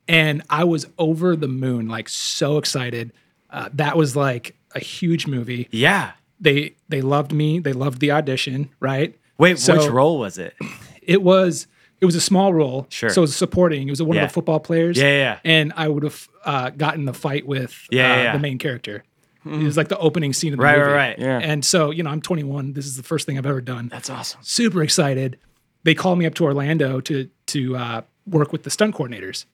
and 0.08 0.42
I 0.50 0.64
was 0.64 0.86
over 0.98 1.36
the 1.36 1.48
moon, 1.48 1.88
like 1.90 2.08
so 2.10 2.58
excited. 2.58 3.12
Uh, 3.50 3.70
that 3.74 3.98
was 3.98 4.16
like 4.16 4.56
a 4.74 4.80
huge 4.80 5.28
movie. 5.28 5.68
Yeah. 5.72 6.12
They 6.40 6.76
they 6.90 7.02
loved 7.02 7.32
me. 7.34 7.60
They 7.60 7.74
loved 7.74 8.00
the 8.00 8.12
audition. 8.12 8.70
Right. 8.80 9.16
Wait, 9.38 9.60
So- 9.60 9.78
which 9.78 9.90
role 9.90 10.20
was 10.20 10.38
it? 10.38 10.56
It 11.02 11.22
was 11.22 11.68
it 12.02 12.06
was 12.06 12.16
a 12.16 12.22
small 12.22 12.54
role. 12.54 12.88
Sure. 12.90 13.10
So 13.10 13.22
it 13.22 13.24
was 13.24 13.36
supporting. 13.36 13.88
It 13.88 13.92
was 13.92 14.02
one 14.04 14.18
Yeah. 14.18 14.24
of 14.24 14.30
the 14.30 14.34
football 14.34 14.60
players. 14.60 14.98
Yeah, 14.98 15.04
yeah, 15.06 15.18
yeah. 15.18 15.40
And 15.46 15.72
I 15.78 15.88
would 15.88 16.04
have 16.04 16.28
uh, 16.44 16.70
gotten 16.72 17.06
the 17.06 17.14
fight 17.14 17.48
with 17.48 17.88
Yeah, 17.90 18.04
uh, 18.12 18.16
yeah, 18.16 18.24
yeah. 18.24 18.34
the 18.34 18.40
main 18.40 18.58
character. 18.58 19.04
It 19.46 19.64
was 19.64 19.78
like 19.78 19.90
the 19.90 19.98
opening 20.00 20.34
scene 20.34 20.54
of 20.54 20.58
the 20.58 20.64
Right, 20.64 20.78
right, 20.78 20.86
movie. 20.86 20.94
right. 20.98 21.20
Yeah. 21.20 21.38
And 21.52 21.64
so 21.64 21.92
you 21.92 22.02
know, 22.04 22.10
I'm 22.10 22.22
21. 22.22 22.74
This 22.74 22.86
is 22.88 22.98
the 22.98 23.04
first 23.04 23.26
thing 23.28 23.38
I've 23.38 23.46
ever 23.46 23.62
done 23.62 23.90
That's 23.90 24.10
awesome. 24.10 24.40
super 24.44 24.82
excited. 24.84 25.38
They 25.84 25.94
call 25.96 26.16
me 26.16 26.26
up 26.26 26.34
to 26.36 26.44
Orlando 26.46 27.00
to 27.02 27.30
to 27.48 27.76
uh, 27.78 28.02
work 28.26 28.52
with 28.52 28.64
the 28.64 28.70
stunt 28.72 28.96
coordinators. 28.96 29.46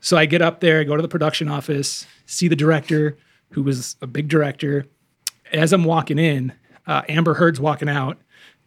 So 0.00 0.16
I 0.16 0.26
get 0.26 0.40
up 0.42 0.60
there, 0.60 0.80
I 0.80 0.84
go 0.84 0.94
to 0.96 1.02
the 1.02 1.08
production 1.08 1.48
office, 1.48 2.06
see 2.26 2.46
the 2.46 2.54
director, 2.56 3.16
who 3.52 3.62
was 3.62 3.96
a 4.02 4.06
big 4.06 4.28
director. 4.28 4.84
As 5.52 5.72
I'm 5.72 5.82
walking 5.84 6.18
in, 6.18 6.52
uh, 6.86 7.02
Amber 7.08 7.34
Heard's 7.34 7.58
walking 7.58 7.88
out, 7.88 8.18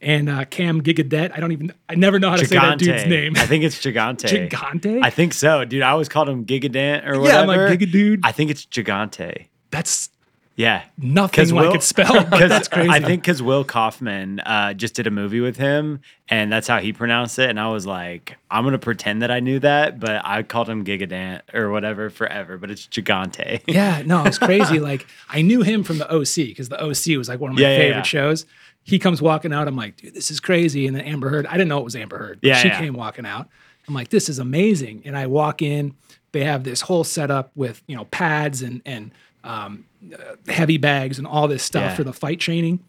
and 0.02 0.30
uh, 0.30 0.46
Cam 0.46 0.82
Gigandet. 0.82 1.32
I 1.36 1.40
don't 1.40 1.52
even. 1.52 1.74
I 1.88 1.96
never 1.96 2.20
know 2.20 2.30
how 2.30 2.36
to 2.38 2.46
say 2.46 2.56
that 2.58 2.80
dude's 2.80 3.06
name. 3.06 3.34
I 3.38 3.46
think 3.46 3.64
it's 3.64 3.80
Gigante. 3.80 4.50
Gigante. 4.50 5.00
I 5.04 5.10
think 5.10 5.34
so, 5.34 5.64
dude. 5.66 5.82
I 5.84 5.92
always 5.92 6.10
called 6.10 6.28
him 6.30 6.46
Gigadant 6.46 7.06
or 7.08 7.14
Yeah, 7.16 7.20
whatever. 7.20 7.52
I'm 7.52 7.70
like, 7.70 7.80
Gigadude. 7.80 8.20
I 8.24 8.32
think 8.32 8.52
it's 8.52 8.66
Gigante. 8.66 9.46
That's 9.70 10.10
Yeah. 10.58 10.84
nothing 10.98 11.50
like 11.56 11.74
it's 11.76 11.86
spelled. 11.86 12.30
But 12.30 12.48
that's 12.50 12.68
crazy. 12.76 12.90
I 12.90 13.00
think 13.00 13.22
because 13.22 13.42
Will 13.42 13.64
Kaufman 13.64 14.40
uh, 14.42 14.74
just 14.74 14.96
did 14.96 15.08
a 15.08 15.12
movie 15.12 15.40
with 15.40 15.58
him, 15.58 16.02
and 16.30 16.52
that's 16.52 16.68
how 16.68 16.80
he 16.80 16.92
pronounced 16.94 17.40
it. 17.40 17.50
And 17.50 17.60
I 17.60 17.70
was 17.70 17.86
like, 17.86 18.38
I'm 18.50 18.64
gonna 18.64 18.78
pretend 18.80 19.22
that 19.22 19.32
I 19.32 19.40
knew 19.40 19.60
that, 19.60 20.00
but 20.00 20.22
I 20.26 20.44
called 20.44 20.68
him 20.70 20.84
Gigadant 20.84 21.42
or 21.54 21.70
whatever 21.72 22.10
forever, 22.10 22.58
but 22.58 22.70
it's 22.72 22.88
Gigante. 22.88 23.62
Yeah, 23.68 24.02
no, 24.06 24.26
it's 24.26 24.38
crazy. 24.40 24.80
like 24.92 25.08
I 25.30 25.42
knew 25.42 25.62
him 25.62 25.84
from 25.84 26.00
the 26.00 26.12
OC 26.14 26.36
because 26.48 26.70
the 26.70 26.82
OC 26.84 27.18
was 27.18 27.30
like 27.30 27.40
one 27.40 27.52
of 27.52 27.56
my 27.56 27.62
Yeah, 27.62 27.70
yeah, 27.70 27.78
favorite 27.78 27.96
yeah. 27.98 28.02
shows. 28.04 28.46
He 28.84 28.98
comes 29.00 29.22
walking 29.22 29.54
out. 29.54 29.68
I'm 29.68 29.76
like, 29.76 29.98
dude, 29.98 30.14
this 30.14 30.32
is 30.32 30.40
crazy. 30.40 30.88
And 30.88 30.96
then 30.96 31.04
Amber 31.04 31.30
Heard, 31.30 31.46
I 31.48 31.54
didn't 31.54 31.68
know 31.70 31.78
it 31.80 31.84
was 31.84 31.96
Amber 31.96 32.18
Heard. 32.18 32.40
Yeah, 32.42 32.56
she 32.56 32.68
yeah. 32.70 32.80
came 32.80 32.94
walking 32.94 33.26
out. 33.26 33.48
I'm 33.88 33.94
like, 33.94 34.10
this 34.10 34.28
is 34.30 34.40
amazing. 34.40 35.02
And 35.06 35.18
I 35.18 35.28
walk 35.28 35.62
in. 35.62 35.96
They 36.32 36.44
have 36.46 36.64
this 36.64 36.82
whole 36.82 37.04
setup 37.04 37.52
with 37.56 37.82
you 37.88 37.96
know 37.96 38.06
pads 38.06 38.62
and 38.62 38.82
and 38.86 39.12
um, 39.44 39.86
uh, 40.14 40.36
heavy 40.52 40.78
bags 40.78 41.18
and 41.18 41.28
all 41.28 41.48
this 41.48 41.64
stuff 41.64 41.84
Yeah. 41.92 41.96
for 41.96 42.04
the 42.04 42.14
fight 42.14 42.40
training. 42.40 42.80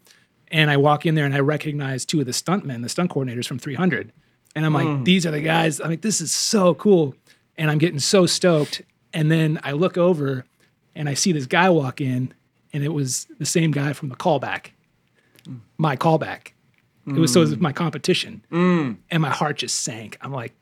And 0.49 0.69
I 0.69 0.77
walk 0.77 1.05
in 1.05 1.15
there 1.15 1.25
and 1.25 1.33
I 1.33 1.39
recognize 1.39 2.05
two 2.05 2.19
of 2.19 2.25
the 2.27 2.31
stuntmen, 2.31 2.83
the 2.83 2.89
stunt 2.89 3.09
coordinators 3.11 3.47
from 3.47 3.57
300. 3.57 4.11
And 4.55 4.65
I'm 4.65 4.73
like, 4.73 4.85
Hmm. 4.85 5.03
these 5.03 5.25
are 5.25 5.31
the 5.31 5.41
guys. 5.41 5.81
I'm 5.81 5.89
like, 5.89 6.01
this 6.01 6.21
is 6.21 6.31
so 6.31 6.75
cool. 6.75 7.15
And 7.57 7.71
I'm 7.71 7.79
getting 7.79 7.97
so 7.99 8.27
stoked. 8.27 8.83
And 9.13 9.31
then 9.31 9.59
I 9.63 9.71
look 9.71 9.97
over 9.97 10.45
and 10.95 11.09
I 11.09 11.15
see 11.15 11.31
this 11.31 11.47
guy 11.47 11.71
walk 11.71 11.99
in, 12.01 12.33
and 12.71 12.83
it 12.83 12.93
was 12.93 13.25
the 13.39 13.47
same 13.47 13.71
guy 13.71 13.93
from 13.93 14.09
the 14.09 14.15
callback, 14.15 14.67
my 15.77 15.95
callback. 15.95 16.53
It 17.05 17.15
was 17.15 17.33
so 17.33 17.41
it 17.41 17.43
was 17.43 17.55
mm. 17.55 17.59
my 17.59 17.73
competition, 17.73 18.45
mm. 18.49 18.95
and 19.11 19.21
my 19.21 19.29
heart 19.29 19.57
just 19.57 19.81
sank. 19.81 20.17
I'm 20.21 20.31
like, 20.31 20.53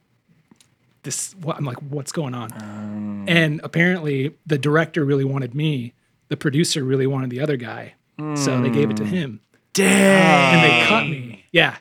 this. 1.03 1.33
What? 1.33 1.55
I'm 1.57 1.65
like, 1.65 1.77
what's 1.83 2.11
going 2.11 2.33
on? 2.33 2.51
Um. 2.53 3.25
And 3.27 3.61
apparently, 3.63 4.35
the 4.47 4.57
director 4.57 5.05
really 5.05 5.23
wanted 5.23 5.53
me. 5.53 5.93
The 6.29 6.37
producer 6.37 6.83
really 6.83 7.05
wanted 7.05 7.29
the 7.29 7.41
other 7.41 7.57
guy, 7.57 7.93
so 8.35 8.59
they 8.59 8.71
gave 8.71 8.89
it 8.89 8.97
to 8.97 9.03
mm. 9.03 9.07
him, 9.07 9.41
Dang, 9.73 10.55
and 10.55 10.63
they 10.63 10.87
cut 10.87 11.03
me. 11.03 11.45
Yeah, 11.51 11.77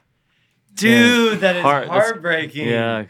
dude, 0.75 1.41
that 1.41 1.57
is 1.57 1.63
Heart- 1.63 1.89
heartbreaking. 1.89 2.69
Yeah. 2.69 3.07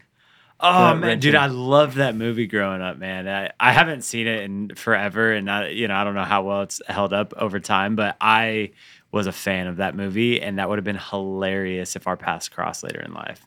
Oh 0.62 0.90
man, 0.90 1.00
Gut-wrenching. 1.00 1.20
dude, 1.20 1.35
I 1.35 1.47
loved 1.47 1.97
that 1.97 2.14
movie 2.14 2.47
growing 2.47 2.82
up, 2.82 2.99
man. 2.99 3.26
I, 3.26 3.50
I 3.59 3.73
haven't 3.73 4.02
seen 4.02 4.26
it 4.26 4.42
in 4.42 4.75
forever, 4.75 5.32
and 5.32 5.50
I, 5.50 5.68
you 5.68 5.88
know, 5.88 5.94
I 5.94 6.04
don't 6.04 6.14
know 6.14 6.23
how 6.23 6.42
well 6.42 6.62
it's 6.62 6.82
held 6.87 7.14
up 7.14 7.32
over 7.37 7.59
time, 7.61 7.97
but 7.97 8.16
I 8.20 8.73
was 9.12 9.26
a 9.26 9.32
fan 9.32 9.66
of 9.66 9.76
that 9.78 9.94
movie, 9.96 10.40
and 10.40 10.58
that 10.58 10.68
would 10.68 10.78
have 10.78 10.84
been 10.84 10.98
hilarious 10.98 11.96
if 11.96 12.06
our 12.06 12.16
paths 12.16 12.48
crossed 12.48 12.82
later 12.82 13.00
in 13.00 13.12
life. 13.12 13.44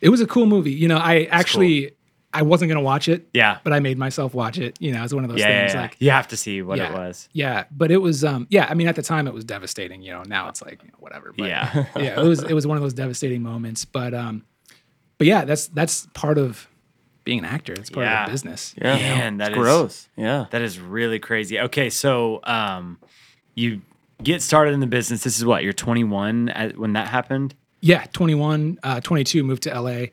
it 0.00 0.08
was 0.10 0.20
a 0.20 0.26
cool 0.26 0.46
movie. 0.46 0.72
You 0.72 0.88
know, 0.88 0.98
I 0.98 1.24
actually 1.30 1.92
I 2.34 2.42
wasn't 2.42 2.68
gonna 2.68 2.82
watch 2.82 3.08
it, 3.08 3.26
Yeah, 3.32 3.58
but 3.64 3.72
I 3.72 3.80
made 3.80 3.96
myself 3.96 4.34
watch 4.34 4.58
it. 4.58 4.76
You 4.78 4.92
know, 4.92 5.02
it's 5.04 5.14
one 5.14 5.24
of 5.24 5.30
those 5.30 5.38
yeah, 5.40 5.48
yeah, 5.48 5.60
things 5.62 5.74
yeah. 5.74 5.80
like 5.82 5.96
you 6.00 6.10
have 6.10 6.28
to 6.28 6.36
see 6.36 6.60
what 6.60 6.76
yeah, 6.76 6.90
it 6.90 6.94
was. 6.94 7.28
Yeah, 7.32 7.64
but 7.70 7.90
it 7.90 7.96
was 7.98 8.24
um 8.24 8.46
yeah, 8.50 8.66
I 8.68 8.74
mean 8.74 8.88
at 8.88 8.96
the 8.96 9.02
time 9.02 9.26
it 9.26 9.32
was 9.32 9.44
devastating, 9.44 10.02
you 10.02 10.12
know. 10.12 10.22
Now 10.26 10.48
it's 10.48 10.60
like, 10.60 10.82
you 10.82 10.88
know, 10.90 10.98
whatever. 10.98 11.32
But 11.36 11.48
Yeah, 11.48 11.86
yeah, 11.96 12.20
it 12.20 12.26
was 12.26 12.42
it 12.42 12.52
was 12.52 12.66
one 12.66 12.76
of 12.76 12.82
those 12.82 12.92
devastating 12.94 13.42
moments, 13.42 13.84
but 13.86 14.12
um 14.12 14.44
but 15.18 15.26
yeah, 15.26 15.46
that's 15.46 15.68
that's 15.68 16.06
part 16.12 16.36
of 16.36 16.68
being 17.24 17.38
an 17.38 17.44
actor. 17.46 17.72
It's 17.72 17.88
part 17.88 18.04
Yeah. 18.04 18.24
of 18.24 18.26
the 18.28 18.32
business. 18.34 18.74
Yeah. 18.80 18.96
Man, 18.96 19.38
that 19.38 19.48
it's 19.52 19.56
is- 19.56 19.62
gross. 19.62 20.08
Yeah. 20.16 20.44
that 20.50 20.60
is 20.60 20.78
really 20.78 21.18
crazy. 21.18 21.58
Okay, 21.58 21.88
so 21.88 22.40
um, 22.44 22.98
you 23.54 23.80
get 24.22 24.42
started 24.42 24.74
in 24.74 24.80
the 24.80 24.86
business. 24.86 25.22
This 25.22 25.38
is 25.38 25.44
what 25.44 25.62
you're 25.62 25.72
21 25.72 26.48
at, 26.50 26.76
when 26.78 26.92
that 26.94 27.08
happened. 27.08 27.54
Yeah, 27.80 28.06
21, 28.12 28.78
uh 28.82 29.00
22 29.00 29.44
moved 29.44 29.62
to 29.64 29.80
LA 29.80 30.06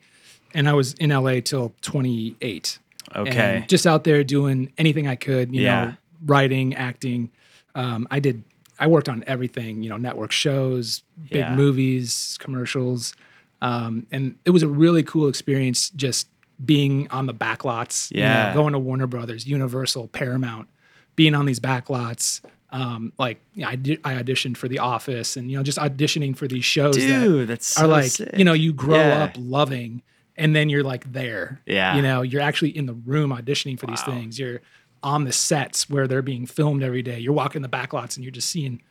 and 0.54 0.68
I 0.70 0.74
was 0.74 0.94
in 0.96 1.10
LA 1.10 1.40
till 1.40 1.74
28. 1.82 2.80
Okay, 3.16 3.58
And 3.58 3.70
just 3.70 3.86
out 3.88 4.04
there 4.04 4.24
doing 4.24 4.72
anything 4.78 5.08
I 5.08 5.16
could, 5.16 5.54
you 5.54 5.62
Yeah. 5.62 5.86
know, 5.86 5.94
writing, 6.26 6.74
acting. 6.76 7.30
Um, 7.76 8.08
I 8.12 8.20
did, 8.20 8.44
I 8.80 8.88
worked 8.88 9.10
on 9.10 9.24
everything, 9.28 9.84
you 9.84 9.90
know, 9.90 9.98
network 9.98 10.32
shows, 10.32 11.04
big 11.30 11.40
Yeah. 11.40 11.56
movies, 11.56 12.38
commercials. 12.40 13.14
Um, 13.62 14.08
and 14.12 14.36
it 14.46 14.50
was 14.52 14.62
a 14.64 14.68
really 14.68 15.04
cool 15.04 15.28
experience 15.28 15.90
just 15.92 16.28
being 16.64 17.08
on 17.10 17.26
the 17.26 17.34
back 17.34 17.66
lots, 17.66 18.12
you 18.12 18.22
know, 18.22 18.28
Yeah. 18.28 18.54
going 18.54 18.74
to 18.74 18.80
Warner 18.80 19.08
Brothers, 19.08 19.48
Universal, 19.48 20.08
Paramount, 20.10 20.68
being 21.16 21.34
on 21.36 21.46
these 21.46 21.60
back 21.60 21.90
lots. 21.90 22.42
Um, 22.74 23.14
like 23.20 23.40
you 23.54 23.62
know, 23.62 23.70
I, 23.70 23.76
di- 23.76 24.00
I 24.04 24.16
auditioned 24.16 24.58
for 24.58 24.68
The 24.68 24.80
Office 24.80 25.38
and, 25.38 25.50
you 25.52 25.56
know, 25.58 25.62
just 25.64 25.78
auditioning 25.78 26.36
for 26.36 26.48
these 26.48 26.66
shows 26.66 26.96
that 26.96 27.02
dude, 27.06 27.48
that's 27.48 27.80
are 27.80 27.86
like 27.88 28.10
sick. 28.12 28.32
you 28.36 28.44
know 28.44 28.54
you 28.54 28.74
grow 28.74 28.98
Yeah. 28.98 29.24
up 29.26 29.36
loving 29.38 30.02
and 30.36 30.56
then 30.56 30.70
you're 30.70 30.82
like 30.84 31.12
there 31.14 31.62
Yeah. 31.68 31.96
you 31.96 32.02
know 32.02 32.24
you're 32.24 32.42
actually 32.42 32.76
in 32.76 32.88
the 32.88 32.94
room 32.96 33.30
auditioning 33.30 33.80
for 33.80 33.86
these 33.86 34.02
things 34.02 34.40
you're 34.40 34.60
on 35.04 35.26
the 35.26 35.32
sets 35.32 35.88
where 35.88 36.08
they're 36.08 36.24
being 36.24 36.48
filmed 36.48 36.82
every 36.82 37.04
day 37.04 37.20
you're 37.20 37.34
walking 37.34 37.62
the 37.62 37.68
back 37.68 37.94
lots 37.94 38.18
and 38.18 38.24
you're 38.24 38.32
just 38.32 38.50
seeing 38.50 38.82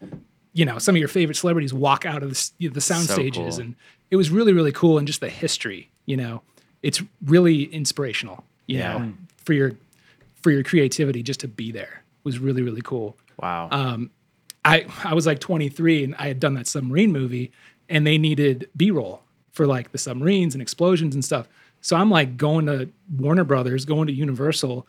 you 0.52 0.64
know 0.64 0.78
some 0.78 0.94
of 0.94 1.00
your 1.00 1.08
favorite 1.08 1.34
celebrities 1.34 1.74
walk 1.74 2.06
out 2.06 2.22
of 2.22 2.28
the, 2.28 2.36
s- 2.36 2.52
the 2.60 2.80
sound 2.80 3.06
So 3.08 3.14
stages 3.14 3.56
cool. 3.56 3.64
and 3.64 3.74
it 4.12 4.16
was 4.16 4.30
really 4.30 4.52
really 4.52 4.70
cool 4.72 4.96
and 4.98 5.08
just 5.08 5.20
the 5.20 5.28
history 5.28 5.90
you 6.06 6.16
know 6.16 6.42
it's 6.82 7.02
really 7.24 7.64
inspirational 7.64 8.44
you 8.68 8.78
Yeah. 8.78 8.98
know 8.98 9.12
for 9.44 9.54
your 9.54 9.72
for 10.40 10.52
your 10.52 10.62
creativity 10.62 11.24
just 11.24 11.40
to 11.40 11.48
be 11.48 11.72
there 11.72 12.04
was 12.22 12.38
really 12.38 12.62
really 12.62 12.82
cool 12.82 13.16
wow. 13.40 13.68
um, 13.70 14.10
I 14.64 14.86
I 15.04 15.14
was 15.14 15.26
like 15.26 15.40
23 15.40 16.04
and 16.04 16.14
I 16.16 16.28
had 16.28 16.38
done 16.40 16.54
that 16.54 16.66
submarine 16.66 17.12
movie 17.12 17.52
and 17.88 18.06
they 18.06 18.18
needed 18.18 18.68
B-roll 18.76 19.22
for 19.50 19.66
like 19.66 19.92
the 19.92 19.98
submarines 19.98 20.54
and 20.54 20.62
explosions 20.62 21.14
and 21.14 21.24
stuff. 21.24 21.48
So 21.80 21.96
I'm 21.96 22.10
like 22.10 22.36
going 22.36 22.66
to 22.66 22.88
Warner 23.18 23.44
Brothers, 23.44 23.84
going 23.84 24.06
to 24.06 24.12
Universal, 24.12 24.86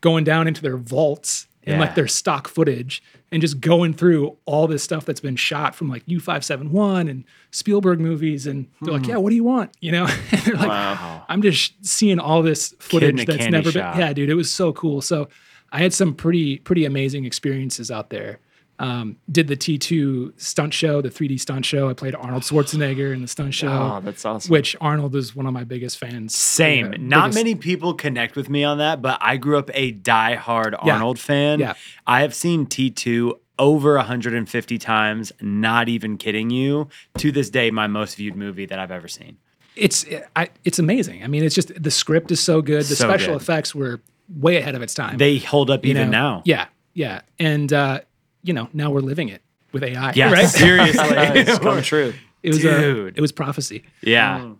going 0.00 0.24
down 0.24 0.48
into 0.48 0.62
their 0.62 0.76
vaults 0.78 1.46
and 1.64 1.74
Yeah. 1.74 1.80
like 1.80 1.94
their 1.94 2.08
stock 2.08 2.48
footage 2.48 3.02
and 3.30 3.42
just 3.42 3.60
going 3.60 3.92
through 3.92 4.36
all 4.46 4.66
this 4.66 4.82
stuff 4.82 5.04
that's 5.04 5.20
been 5.20 5.36
shot 5.36 5.74
from 5.74 5.90
like 5.90 6.04
U571 6.06 7.10
and 7.10 7.24
Spielberg 7.50 8.00
movies 8.00 8.46
and 8.46 8.66
they're 8.80 8.94
like, 8.94 9.06
"Yeah, 9.06 9.18
what 9.18 9.28
do 9.30 9.36
you 9.36 9.44
want?" 9.44 9.70
You 9.80 9.92
know? 9.92 10.06
and 10.30 10.40
they're 10.42 10.54
like, 10.56 10.68
Wow. 10.68 11.24
I'm 11.28 11.42
just 11.42 11.84
seeing 11.84 12.18
all 12.18 12.42
this 12.42 12.74
footage 12.78 13.26
that's 13.26 13.48
never 13.50 13.70
shop. 13.70 13.92
been 13.92 14.00
Yeah, 14.00 14.12
dude, 14.14 14.30
it 14.30 14.34
was 14.34 14.50
so 14.50 14.72
cool. 14.72 15.02
So 15.02 15.28
I 15.72 15.78
had 15.80 15.92
some 15.92 16.14
pretty 16.14 16.58
pretty 16.58 16.84
amazing 16.84 17.24
experiences 17.24 17.90
out 17.90 18.10
there. 18.10 18.38
Um, 18.78 19.16
did 19.30 19.46
the 19.48 19.58
T2 19.58 20.40
stunt 20.40 20.72
show, 20.72 21.02
the 21.02 21.10
3D 21.10 21.38
stunt 21.38 21.66
show. 21.66 21.90
I 21.90 21.92
played 21.92 22.14
Arnold 22.14 22.44
Schwarzenegger 22.44 23.12
in 23.12 23.20
the 23.20 23.28
stunt 23.28 23.52
show, 23.52 23.68
Oh, 23.68 24.00
that's 24.02 24.24
awesome. 24.24 24.50
which 24.50 24.74
Arnold 24.80 25.14
is 25.16 25.36
one 25.36 25.44
of 25.46 25.52
my 25.52 25.64
biggest 25.64 25.98
fans. 25.98 26.34
Same. 26.34 26.94
Not 26.98 27.24
biggest- 27.26 27.34
many 27.34 27.54
people 27.56 27.92
connect 27.92 28.36
with 28.36 28.48
me 28.48 28.64
on 28.64 28.78
that, 28.78 29.02
but 29.02 29.18
I 29.20 29.36
grew 29.36 29.58
up 29.58 29.70
a 29.74 29.92
diehard 29.92 30.72
Yeah. 30.82 30.94
Arnold 30.94 31.18
fan. 31.18 31.60
Yeah. 31.60 31.74
I 32.06 32.22
have 32.22 32.34
seen 32.34 32.64
T2 32.64 33.32
over 33.58 33.96
150 33.98 34.78
times, 34.78 35.30
not 35.42 35.90
even 35.90 36.16
kidding 36.16 36.48
you. 36.48 36.88
To 37.18 37.30
this 37.30 37.50
day, 37.50 37.70
my 37.70 37.86
most 37.86 38.16
viewed 38.16 38.34
movie 38.34 38.64
that 38.64 38.78
I've 38.78 38.90
ever 38.90 39.08
seen. 39.08 39.36
It's 39.76 40.06
I, 40.34 40.48
it's 40.64 40.78
amazing. 40.78 41.22
I 41.22 41.26
mean, 41.26 41.44
it's 41.44 41.54
just 41.54 41.70
the 41.82 41.90
script 41.90 42.30
is 42.32 42.40
so 42.40 42.62
good. 42.62 42.84
The 42.86 42.96
So 42.96 43.06
special 43.06 43.34
good. 43.34 43.42
effects 43.42 43.74
were 43.74 44.00
way 44.34 44.56
ahead 44.56 44.74
of 44.74 44.82
its 44.82 44.94
time. 44.94 45.18
They 45.18 45.38
hold 45.38 45.70
up 45.70 45.84
you 45.84 45.90
even 45.90 46.10
know? 46.10 46.36
now. 46.36 46.42
Yeah, 46.44 46.66
yeah, 46.94 47.22
and 47.38 47.72
uh, 47.72 48.00
you 48.42 48.52
know 48.52 48.68
now 48.72 48.90
we're 48.90 49.00
living 49.00 49.28
it 49.28 49.42
with 49.72 49.82
AI. 49.82 50.12
Yeah, 50.14 50.32
right? 50.32 50.48
seriously. 50.48 51.02
it's 51.02 51.58
come 51.60 51.82
true. 51.82 52.14
It 52.42 52.48
was 52.48 52.64
a, 52.64 52.80
Dude. 52.80 53.18
it 53.18 53.20
was 53.20 53.32
prophecy. 53.32 53.84
Yeah. 54.02 54.52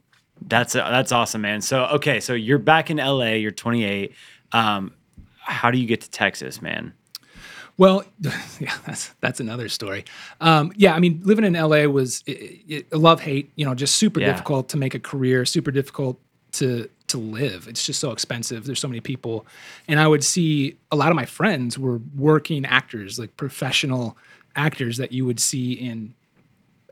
That's 0.47 0.73
that's 0.73 1.13
awesome, 1.13 1.43
man. 1.43 1.61
So 1.61 1.85
okay, 1.87 2.21
so 2.21 2.33
you're 2.33 2.59
back 2.59 2.91
in 2.91 2.97
LA, 2.97 3.33
you're 3.33 3.51
28. 3.51 4.15
Um, 4.53 4.95
how 5.41 5.71
do 5.71 5.77
you 5.79 5.87
get 5.87 6.01
to 6.03 6.11
Texas, 6.11 6.63
man? 6.63 6.95
Well, 7.77 8.05
yeah, 8.61 8.75
that's 8.87 9.09
that's 9.21 9.41
another 9.41 9.69
story. 9.69 10.05
Um, 10.41 10.73
yeah, 10.77 10.95
I 10.95 10.99
mean, 10.99 11.21
living 11.25 11.45
in 11.45 11.53
LA 11.53 11.85
was 11.85 12.25
love 12.93 13.21
hate. 13.21 13.53
You 13.57 13.67
know, 13.67 13.75
just 13.75 13.97
super 13.97 14.21
Yeah. 14.21 14.33
difficult 14.33 14.71
to 14.71 14.79
make 14.79 14.95
a 14.95 14.99
career, 14.99 15.45
super 15.45 15.71
difficult 15.71 16.19
to 16.53 16.89
to 17.11 17.19
live. 17.19 17.69
It's 17.69 17.85
just 17.85 18.01
so 18.01 18.11
expensive. 18.11 18.65
There's 18.65 18.81
so 18.81 18.89
many 18.89 19.01
people, 19.01 19.47
and 19.89 20.01
I 20.01 20.07
would 20.09 20.25
see 20.25 20.77
a 20.91 20.97
lot 20.97 21.11
of 21.11 21.17
my 21.17 21.27
friends 21.27 21.79
were 21.79 22.01
working 22.17 22.65
actors, 22.65 23.19
like 23.19 23.37
professional 23.37 24.17
actors 24.57 24.97
that 24.97 25.13
you 25.13 25.25
would 25.27 25.41
see 25.41 25.73
in 25.73 26.15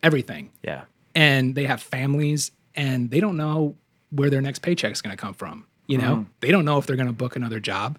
everything, 0.02 0.50
Yeah. 0.62 0.82
and 1.14 1.54
they 1.54 1.64
have 1.64 1.82
families, 1.82 2.52
and 2.74 3.10
they 3.10 3.20
don't 3.20 3.36
know 3.36 3.74
where 4.10 4.30
their 4.30 4.40
next 4.40 4.60
paycheck 4.60 4.92
is 4.92 5.02
going 5.02 5.16
to 5.16 5.20
come 5.20 5.34
from. 5.34 5.66
You 5.86 5.98
know, 5.98 6.16
mm-hmm. 6.16 6.30
they 6.40 6.50
don't 6.50 6.64
know 6.64 6.78
if 6.78 6.86
they're 6.86 6.96
going 6.96 7.08
to 7.08 7.14
book 7.14 7.34
another 7.34 7.60
job. 7.60 7.98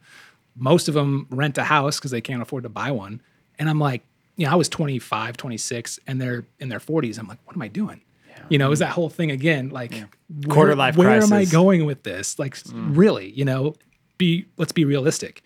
Most 0.55 0.87
of 0.87 0.93
them 0.93 1.27
rent 1.31 1.57
a 1.57 1.63
house 1.63 1.97
because 1.99 2.11
they 2.11 2.21
can't 2.21 2.41
afford 2.41 2.63
to 2.63 2.69
buy 2.69 2.91
one. 2.91 3.21
And 3.57 3.69
I'm 3.69 3.79
like, 3.79 4.03
you 4.35 4.45
know, 4.45 4.51
I 4.51 4.55
was 4.55 4.69
25, 4.69 5.37
26, 5.37 5.99
and 6.07 6.21
they're 6.21 6.45
in 6.59 6.69
their 6.69 6.79
40s. 6.79 7.17
I'm 7.17 7.27
like, 7.27 7.39
what 7.45 7.55
am 7.55 7.61
I 7.61 7.67
doing? 7.67 8.01
You 8.49 8.57
know, 8.57 8.71
is 8.71 8.79
mm-hmm. 8.79 8.89
that 8.89 8.93
whole 8.93 9.09
thing 9.09 9.31
again? 9.31 9.69
Like, 9.69 9.91
where, 9.91 10.07
Quarter 10.49 10.75
life 10.75 10.97
where 10.97 11.09
am 11.09 11.33
I 11.33 11.45
going 11.45 11.85
with 11.85 12.03
this? 12.03 12.37
Like, 12.37 12.55
mm. 12.55 12.97
really, 12.97 13.31
you 13.31 13.45
know, 13.45 13.75
be 14.17 14.45
let's 14.57 14.71
be 14.71 14.85
realistic. 14.85 15.41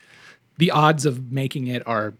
The 0.58 0.72
odds 0.72 1.06
of 1.06 1.32
making 1.32 1.68
it 1.68 1.86
are 1.88 2.14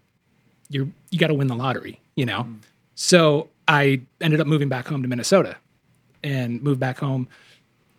you're 0.68 0.88
you 1.10 1.18
got 1.18 1.28
to 1.28 1.34
win 1.34 1.48
the 1.48 1.56
lottery, 1.56 2.00
you 2.16 2.26
know. 2.26 2.44
Mm. 2.44 2.58
So 2.94 3.48
I 3.66 4.02
ended 4.20 4.40
up 4.40 4.46
moving 4.46 4.68
back 4.68 4.88
home 4.88 5.02
to 5.02 5.08
Minnesota, 5.08 5.56
and 6.22 6.62
moved 6.62 6.80
back 6.80 6.98
home. 6.98 7.28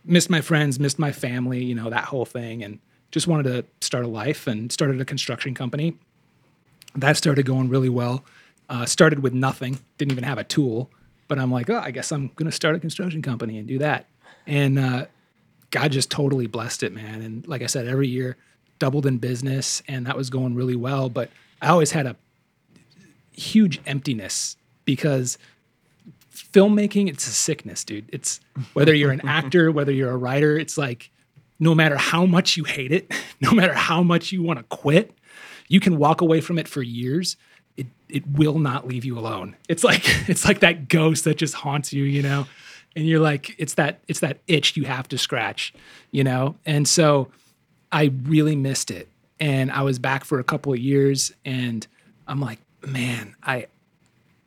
Missed 0.04 0.30
my 0.30 0.40
friends, 0.40 0.78
missed 0.78 0.98
my 0.98 1.12
family, 1.12 1.64
you 1.64 1.74
know 1.74 1.90
that 1.90 2.04
whole 2.04 2.24
thing, 2.24 2.62
and 2.62 2.78
just 3.10 3.26
wanted 3.26 3.44
to 3.44 3.64
start 3.86 4.04
a 4.04 4.08
life 4.08 4.46
and 4.46 4.70
started 4.70 5.00
a 5.00 5.04
construction 5.04 5.54
company. 5.54 5.96
That 6.94 7.16
started 7.16 7.46
going 7.46 7.68
really 7.68 7.88
well, 7.88 8.24
Uh, 8.68 8.84
started 8.84 9.20
with 9.20 9.32
nothing, 9.32 9.78
didn't 9.96 10.12
even 10.12 10.24
have 10.24 10.38
a 10.38 10.44
tool, 10.44 10.90
but 11.28 11.38
I'm 11.38 11.50
like, 11.50 11.70
oh, 11.70 11.78
I 11.78 11.90
guess 11.90 12.12
I'm 12.12 12.28
going 12.36 12.50
to 12.50 12.54
start 12.54 12.74
a 12.74 12.78
construction 12.78 13.22
company 13.22 13.58
and 13.58 13.66
do 13.66 13.78
that. 13.78 14.06
And 14.46 14.78
uh, 14.78 15.06
God 15.70 15.92
just 15.92 16.10
totally 16.10 16.46
blessed 16.46 16.82
it, 16.82 16.92
man. 16.92 17.22
And 17.22 17.46
like 17.46 17.62
I 17.62 17.66
said, 17.66 17.86
every 17.86 18.08
year 18.08 18.36
doubled 18.78 19.06
in 19.06 19.18
business, 19.18 19.82
and 19.88 20.06
that 20.06 20.16
was 20.16 20.30
going 20.30 20.54
really 20.54 20.76
well. 20.76 21.08
But 21.08 21.30
I 21.60 21.68
always 21.68 21.92
had 21.92 22.06
a 22.06 22.16
huge 23.32 23.80
emptiness 23.86 24.56
because 24.84 25.38
filmmaking 26.32 27.08
it's 27.08 27.26
a 27.26 27.30
sickness 27.30 27.84
dude 27.84 28.08
it's 28.10 28.40
whether 28.72 28.94
you're 28.94 29.10
an 29.10 29.20
actor 29.26 29.70
whether 29.70 29.92
you're 29.92 30.10
a 30.10 30.16
writer 30.16 30.58
it's 30.58 30.76
like 30.78 31.10
no 31.58 31.74
matter 31.74 31.96
how 31.96 32.26
much 32.26 32.56
you 32.56 32.64
hate 32.64 32.92
it 32.92 33.12
no 33.40 33.50
matter 33.52 33.74
how 33.74 34.02
much 34.02 34.32
you 34.32 34.42
want 34.42 34.58
to 34.58 34.62
quit 34.64 35.12
you 35.68 35.80
can 35.80 35.98
walk 35.98 36.20
away 36.20 36.40
from 36.40 36.58
it 36.58 36.68
for 36.68 36.82
years 36.82 37.36
it 37.76 37.86
it 38.08 38.26
will 38.26 38.58
not 38.58 38.86
leave 38.86 39.04
you 39.04 39.18
alone. 39.18 39.56
It's 39.68 39.84
like 39.84 40.02
it's 40.28 40.44
like 40.44 40.60
that 40.60 40.88
ghost 40.88 41.24
that 41.24 41.36
just 41.36 41.54
haunts 41.54 41.92
you 41.92 42.04
you 42.04 42.22
know? 42.22 42.46
And 42.94 43.06
you're 43.06 43.20
like 43.20 43.54
it's 43.58 43.74
that 43.74 44.00
it's 44.08 44.20
that 44.20 44.38
itch 44.46 44.76
you 44.76 44.84
have 44.84 45.08
to 45.08 45.18
scratch 45.18 45.74
you 46.10 46.24
know? 46.24 46.56
And 46.64 46.86
so 46.88 47.30
i 47.92 48.10
really 48.24 48.56
missed 48.56 48.90
it. 48.90 49.08
And 49.38 49.70
i 49.70 49.82
was 49.82 49.98
back 49.98 50.24
for 50.24 50.38
a 50.38 50.44
couple 50.44 50.72
of 50.72 50.78
years 50.78 51.32
and 51.44 51.86
i'm 52.26 52.40
like 52.40 52.58
man 52.86 53.34
i 53.42 53.66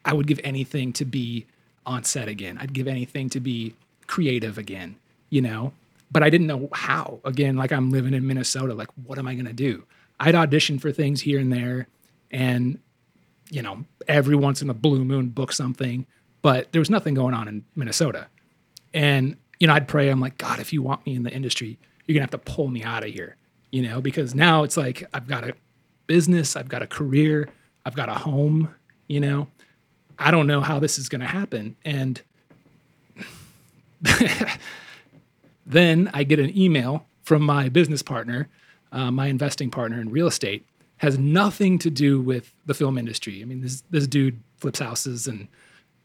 i 0.05 0.13
would 0.13 0.27
give 0.27 0.39
anything 0.43 0.93
to 0.93 1.05
be 1.05 1.45
on 1.85 2.03
set 2.03 2.27
again. 2.27 2.57
I'd 2.59 2.73
give 2.73 2.87
anything 2.87 3.29
to 3.29 3.39
be 3.39 3.75
creative 4.07 4.57
again 4.57 4.95
you 5.29 5.41
know? 5.41 5.73
But 6.11 6.23
i 6.23 6.29
didn't 6.29 6.47
know 6.47 6.69
how. 6.73 7.19
Again 7.23 7.55
like 7.55 7.71
i'm 7.71 7.91
living 7.91 8.13
in 8.13 8.25
minnesota 8.25 8.73
like 8.73 8.89
what 9.05 9.19
am 9.19 9.27
i 9.27 9.33
going 9.33 9.45
to 9.45 9.53
do? 9.53 9.83
I'd 10.19 10.35
audition 10.35 10.79
for 10.79 10.91
things 10.91 11.21
here 11.21 11.39
and 11.39 11.51
there 11.53 11.87
and 12.31 12.79
you 13.49 13.61
know 13.61 13.85
every 14.07 14.35
once 14.35 14.61
in 14.61 14.69
a 14.69 14.73
blue 14.73 15.03
moon 15.03 15.29
book 15.29 15.51
something 15.51 16.05
but 16.41 16.71
there 16.71 16.79
was 16.79 16.89
nothing 16.89 17.13
going 17.13 17.33
on 17.33 17.47
in 17.47 17.63
minnesota 17.75 18.27
and, 18.93 19.37
you 19.59 19.67
know, 19.67 19.73
I'd 19.73 19.87
pray, 19.87 20.09
I'm 20.09 20.19
like, 20.19 20.37
God, 20.37 20.59
if 20.59 20.73
you 20.73 20.81
want 20.81 21.05
me 21.05 21.15
in 21.15 21.23
the 21.23 21.31
industry, 21.31 21.77
you're 22.07 22.15
to 22.15 22.21
have 22.21 22.31
to 22.31 22.37
pull 22.37 22.67
me 22.67 22.83
out 22.83 23.03
of 23.03 23.11
here, 23.11 23.35
you 23.71 23.81
know, 23.81 24.01
because 24.01 24.33
now 24.33 24.63
it's 24.63 24.77
like 24.77 25.07
I've 25.13 25.27
got 25.27 25.47
a 25.47 25.53
business, 26.07 26.55
I've 26.55 26.69
got 26.69 26.81
a 26.81 26.87
career, 26.87 27.49
I've 27.85 27.95
got 27.95 28.09
a 28.09 28.13
home, 28.13 28.73
you 29.07 29.19
know. 29.19 29.47
I 30.17 30.31
don't 30.31 30.47
know 30.47 30.61
how 30.61 30.79
this 30.79 30.97
is 30.97 31.07
to 31.07 31.19
happen. 31.27 31.77
And 31.85 32.21
then 35.65 36.09
I 36.13 36.23
get 36.23 36.39
an 36.39 36.57
email 36.57 37.05
from 37.23 37.43
my 37.43 37.69
business 37.69 38.01
partner, 38.01 38.49
uh, 38.91 39.11
my 39.11 39.27
investing 39.27 39.69
partner 39.69 40.01
in 40.01 40.09
real 40.09 40.27
estate, 40.27 40.65
has 40.99 41.17
nothing 41.17 41.79
to 41.79 41.89
do 41.89 42.21
with 42.21 42.53
the 42.65 42.73
film 42.73 42.97
industry. 42.97 43.41
I 43.41 43.45
mean, 43.45 43.61
this 43.61 43.83
this 43.89 44.07
dude 44.07 44.39
flips 44.57 44.79
houses 44.79 45.27
and 45.27 45.47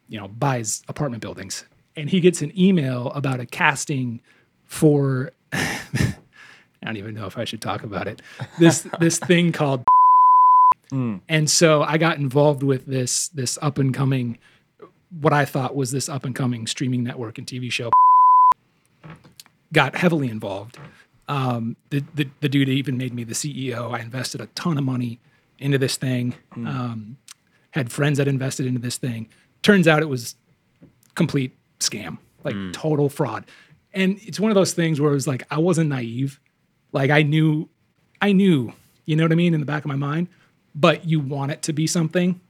you 0.09 0.19
know 0.19 0.29
buys 0.29 0.83
apartment 0.89 1.21
buildings, 1.21 1.65
and 1.97 2.09
he 2.09 2.21
gets 2.21 2.43
an 2.43 2.59
email 2.59 3.11
about 3.13 3.41
a 3.41 3.47
casting 3.47 4.21
for 4.65 5.33
I 5.53 6.15
don't 6.83 6.97
even 6.97 7.15
know 7.15 7.27
if 7.27 7.37
I 7.39 7.45
should 7.45 7.61
talk 7.61 7.83
about 7.83 8.09
it. 8.09 8.23
This 8.59 8.87
this 9.01 9.19
thing 9.19 9.53
called 9.53 9.85
mm. 10.93 11.21
and 11.29 11.51
so 11.51 11.83
I 11.83 11.99
got 11.99 12.19
involved 12.19 12.63
with 12.63 12.87
this 12.87 13.29
this 13.29 13.59
up 13.63 13.79
and 13.79 13.93
coming 13.93 14.39
what 15.21 15.33
I 15.33 15.45
thought 15.45 15.75
was 15.75 15.91
this 15.91 16.09
up 16.09 16.25
and 16.25 16.35
coming 16.35 16.67
streaming 16.67 17.03
network 17.03 17.39
and 17.39 17.47
TV 17.47 17.71
show. 17.71 17.91
Got 19.73 19.97
heavily 19.97 20.29
involved. 20.29 20.79
Um, 21.29 21.77
the, 21.91 22.05
the 22.15 22.29
the 22.41 22.49
dude 22.49 22.69
even 22.69 22.97
made 22.99 23.15
me 23.15 23.25
the 23.25 23.35
CEO. 23.35 23.93
I 23.93 24.01
invested 24.01 24.41
a 24.41 24.47
ton 24.49 24.77
of 24.79 24.85
money 24.85 25.21
into 25.59 25.79
this 25.79 25.97
thing. 25.97 26.35
Um, 26.55 27.17
had 27.71 27.91
friends 27.91 28.19
that 28.19 28.29
invested 28.29 28.67
into 28.67 28.81
this 28.81 28.97
thing. 28.99 29.29
Turns 29.63 29.89
out 29.89 30.03
it 30.03 30.09
was 30.09 30.37
complete 31.15 31.57
scam, 31.81 32.19
like 32.45 32.55
total 32.73 33.09
fraud. 33.09 33.45
And 33.93 34.19
it's 34.23 34.39
one 34.39 34.51
of 34.51 34.55
those 34.55 34.73
things 34.73 35.01
where 35.01 35.11
it 35.11 35.15
was 35.15 35.27
like 35.27 35.45
I 35.51 35.59
wasn't 35.59 35.89
naive. 35.91 36.41
Like 36.93 37.11
I 37.11 37.23
knew 37.23 37.69
I 38.21 38.33
knew, 38.33 38.73
you 39.07 39.17
know 39.17 39.25
what 39.25 39.33
I 39.33 39.37
mean, 39.37 39.55
in 39.55 39.61
the 39.61 39.67
back 39.67 39.85
of 39.85 39.89
my 39.89 39.97
mind, 39.97 40.29
but 40.75 41.07
you 41.07 41.21
want 41.21 41.53
it 41.53 41.63
to 41.63 41.73
be 41.73 41.87
something. 41.87 42.41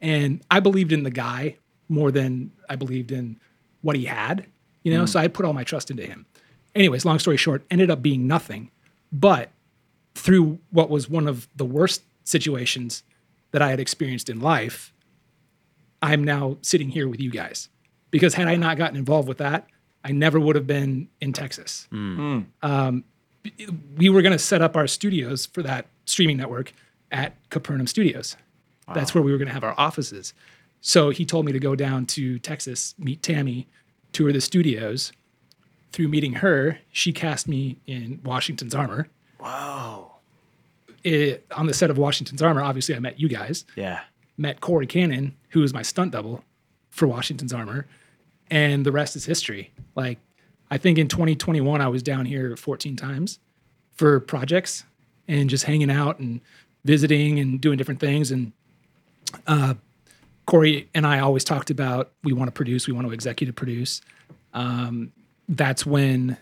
And 0.00 0.42
I 0.50 0.60
believed 0.60 0.92
in 0.92 1.02
the 1.02 1.10
guy 1.10 1.56
more 1.88 2.10
than 2.10 2.52
I 2.68 2.76
believed 2.76 3.10
in 3.12 3.38
what 3.82 3.96
he 3.96 4.04
had, 4.04 4.46
you 4.84 4.92
know, 4.94 5.06
so 5.06 5.18
I 5.20 5.28
put 5.28 5.44
all 5.44 5.52
my 5.52 5.64
trust 5.64 5.90
into 5.90 6.04
him. 6.06 6.26
Anyways, 6.74 7.04
long 7.04 7.18
story 7.18 7.36
short, 7.36 7.64
ended 7.70 7.90
up 7.90 8.02
being 8.02 8.26
nothing. 8.26 8.70
But 9.12 9.50
through 10.14 10.58
what 10.70 10.90
was 10.90 11.08
one 11.08 11.26
of 11.26 11.48
the 11.56 11.64
worst 11.64 12.02
situations 12.24 13.02
that 13.52 13.62
I 13.62 13.70
had 13.70 13.80
experienced 13.80 14.28
in 14.28 14.40
life, 14.40 14.92
I'm 16.02 16.22
now 16.24 16.58
sitting 16.62 16.90
here 16.90 17.08
with 17.08 17.20
you 17.20 17.30
guys. 17.30 17.68
Because 18.10 18.34
had 18.34 18.48
I 18.48 18.56
not 18.56 18.76
gotten 18.76 18.96
involved 18.96 19.28
with 19.28 19.38
that, 19.38 19.66
I 20.04 20.12
never 20.12 20.40
would 20.40 20.56
have 20.56 20.66
been 20.66 21.08
in 21.20 21.32
Texas. 21.32 21.86
Um, 22.62 23.04
we 23.96 24.08
were 24.08 24.22
going 24.22 24.32
to 24.32 24.38
set 24.38 24.62
up 24.62 24.76
our 24.76 24.86
studios 24.86 25.46
for 25.46 25.62
that 25.62 25.86
streaming 26.06 26.36
network 26.36 26.72
at 27.10 27.34
Capernaum 27.50 27.86
Studios. 27.86 28.36
That's 28.94 29.14
where 29.14 29.22
we 29.22 29.30
were 29.30 29.38
going 29.38 29.48
to 29.48 29.54
have 29.54 29.64
our 29.64 29.74
offices. 29.78 30.34
So 30.80 31.10
he 31.10 31.24
told 31.24 31.44
me 31.46 31.52
to 31.52 31.58
go 31.60 31.74
down 31.76 32.06
to 32.06 32.38
Texas, 32.40 32.94
meet 32.98 33.22
Tammy, 33.22 33.68
tour 34.12 34.32
the 34.32 34.40
studios. 34.40 35.12
Through 35.92 36.08
meeting 36.08 36.34
her, 36.34 36.78
she 36.92 37.12
cast 37.12 37.48
me 37.48 37.78
in 37.86 38.20
Washington's 38.24 38.74
Armor. 38.74 39.08
Wow. 39.40 40.12
It, 41.02 41.46
on 41.56 41.66
the 41.66 41.74
set 41.74 41.90
of 41.90 41.98
Washington's 41.98 42.42
Armor, 42.42 42.62
obviously, 42.62 42.94
I 42.94 42.98
met 43.00 43.18
you 43.18 43.28
guys. 43.28 43.64
Yeah. 43.74 44.00
Met 44.36 44.60
Corey 44.60 44.86
Cannon, 44.86 45.34
who 45.50 45.60
was 45.60 45.74
my 45.74 45.82
stunt 45.82 46.12
double 46.12 46.44
for 46.90 47.06
Washington's 47.06 47.52
Armor, 47.52 47.86
and 48.50 48.84
the 48.84 48.92
rest 48.92 49.16
is 49.16 49.24
history. 49.24 49.72
Like, 49.94 50.18
I 50.70 50.78
think 50.78 50.98
in 50.98 51.08
2021, 51.08 51.80
I 51.80 51.88
was 51.88 52.02
down 52.02 52.26
here 52.26 52.56
14 52.56 52.96
times 52.96 53.38
for 53.94 54.20
projects 54.20 54.84
and 55.26 55.50
just 55.50 55.64
hanging 55.64 55.90
out 55.90 56.18
and 56.18 56.40
visiting 56.84 57.38
and 57.38 57.60
doing 57.60 57.76
different 57.76 58.00
things. 58.00 58.30
And 58.30 58.52
uh, 59.46 59.74
Corey 60.46 60.88
and 60.94 61.06
I 61.06 61.20
always 61.20 61.44
talked 61.44 61.70
about 61.70 62.12
we 62.22 62.32
want 62.32 62.48
to 62.48 62.52
produce, 62.52 62.86
we 62.86 62.92
want 62.92 63.06
to 63.06 63.12
executive 63.12 63.54
produce. 63.54 64.00
Um, 64.54 65.12
that's 65.50 65.84
when 65.84 66.38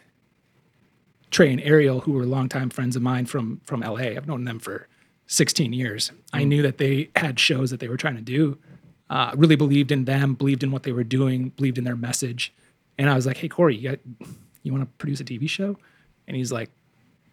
Trey 1.31 1.51
and 1.51 1.61
Ariel, 1.63 2.01
who 2.01 2.13
were 2.13 2.27
longtime 2.27 2.71
friends 2.71 2.95
of 2.95 3.03
mine 3.03 3.27
from 3.27 3.61
from 3.65 3.81
LA, 3.81 4.15
I've 4.17 4.29
known 4.29 4.45
them 4.45 4.59
for 4.59 4.87
16 5.27 5.73
years. 5.73 6.13
I 6.33 6.45
knew 6.45 6.63
that 6.63 6.79
they 6.79 7.11
had 7.17 7.41
shows 7.41 7.71
that 7.71 7.81
they 7.81 7.89
were 7.89 7.97
trying 7.97 8.17
to 8.17 8.23
do. 8.23 8.59
Uh, 9.11 9.33
really 9.37 9.57
believed 9.57 9.91
in 9.91 10.05
them, 10.05 10.35
believed 10.35 10.63
in 10.63 10.71
what 10.71 10.83
they 10.83 10.93
were 10.93 11.05
doing, 11.05 11.49
believed 11.51 11.79
in 11.79 11.85
their 11.85 11.97
message. 11.97 12.53
And 12.99 13.09
I 13.09 13.15
was 13.15 13.27
like, 13.27 13.39
"Hey, 13.39 13.49
Corey, 13.49 13.77
you, 13.77 13.91
got, 13.91 13.99
you 14.63 14.73
want 14.73 14.85
to 14.85 14.91
produce 14.99 15.21
a 15.21 15.25
TV 15.25 15.49
show?" 15.49 15.79
And 16.27 16.37
he's 16.37 16.53
like, 16.53 16.71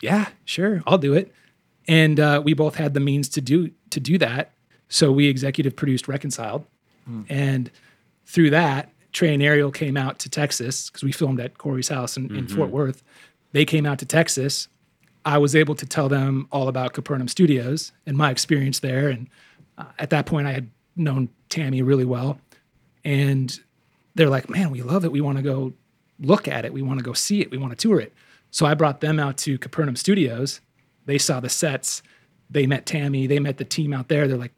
"Yeah, 0.02 0.30
sure, 0.46 0.82
I'll 0.88 0.98
do 0.98 1.14
it." 1.14 1.34
And 1.88 2.20
uh, 2.20 2.42
we 2.44 2.54
both 2.54 2.76
had 2.76 2.94
the 2.94 3.02
means 3.02 3.28
to 3.30 3.42
do 3.42 3.72
to 3.90 4.00
do 4.00 4.18
that. 4.20 4.52
So 4.88 5.12
we 5.12 5.28
executive 5.28 5.76
produced 5.76 6.08
Reconciled, 6.08 6.66
and 7.28 7.70
through 8.26 8.52
that, 8.52 8.90
Trey 9.16 9.34
and 9.34 9.42
Ariel 9.42 9.72
came 9.72 9.96
out 9.96 10.20
to 10.20 10.30
Texas 10.30 10.90
because 10.90 11.02
we 11.02 11.14
filmed 11.14 11.40
at 11.40 11.58
Corey's 11.58 11.88
house 11.88 12.18
in, 12.18 12.36
in 12.36 12.50
Fort 12.50 12.70
Worth. 12.70 13.02
They 13.54 13.64
came 13.64 13.86
out 13.86 13.98
to 14.00 14.06
Texas. 14.06 14.68
I 15.24 15.38
was 15.38 15.56
able 15.56 15.74
to 15.76 15.86
tell 15.86 16.10
them 16.10 16.50
all 16.52 16.68
about 16.68 16.92
Capernaum 16.92 17.30
Studios 17.30 17.94
and 18.06 18.18
my 18.18 18.30
experience 18.30 18.82
there. 18.82 19.08
And 19.08 19.30
uh, 19.78 19.86
at 20.00 20.10
that 20.10 20.26
point, 20.26 20.48
I 20.48 20.52
had 20.52 20.70
known 20.98 21.30
Tammy 21.48 21.82
really 21.82 22.04
well. 22.04 22.42
And 23.06 23.58
they're 24.16 24.30
like, 24.30 24.50
man, 24.50 24.70
we 24.70 24.82
love 24.82 25.06
it. 25.06 25.14
We 25.14 25.22
want 25.22 25.38
to 25.38 25.44
go 25.44 25.72
look 26.20 26.50
at 26.50 26.66
it. 26.66 26.74
We 26.74 26.82
want 26.82 27.00
to 27.00 27.06
go 27.06 27.14
see 27.14 27.40
it. 27.40 27.50
We 27.50 27.58
want 27.58 27.72
to 27.72 27.78
tour 27.78 28.02
it. 28.02 28.12
So 28.52 28.66
I 28.66 28.74
brought 28.74 29.00
them 29.00 29.18
out 29.18 29.38
to 29.40 29.58
Capernaum 29.58 29.96
Studios. 29.96 30.60
They 31.06 31.18
saw 31.18 31.40
the 31.40 31.48
sets. 31.50 32.04
They 32.50 32.68
met 32.68 32.86
Tammy. 32.86 33.28
They 33.28 33.40
met 33.40 33.58
the 33.58 33.66
team 33.66 33.94
out 33.94 34.10
there. 34.10 34.28
They're 34.28 34.38
like, 34.38 34.54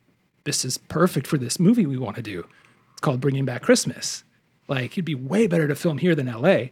this 0.45 0.65
is 0.65 0.79
perfect 0.79 1.27
for 1.27 1.37
this 1.37 1.59
movie 1.59 1.85
we 1.85 1.97
want 1.97 2.15
to 2.15 2.23
do. 2.23 2.47
It's 2.93 3.01
called 3.01 3.21
Bringing 3.21 3.45
Back 3.45 3.61
Christmas. 3.61 4.23
Like, 4.67 4.93
it'd 4.93 5.05
be 5.05 5.15
way 5.15 5.47
better 5.47 5.67
to 5.67 5.75
film 5.75 5.97
here 5.97 6.15
than 6.15 6.27
LA. 6.27 6.69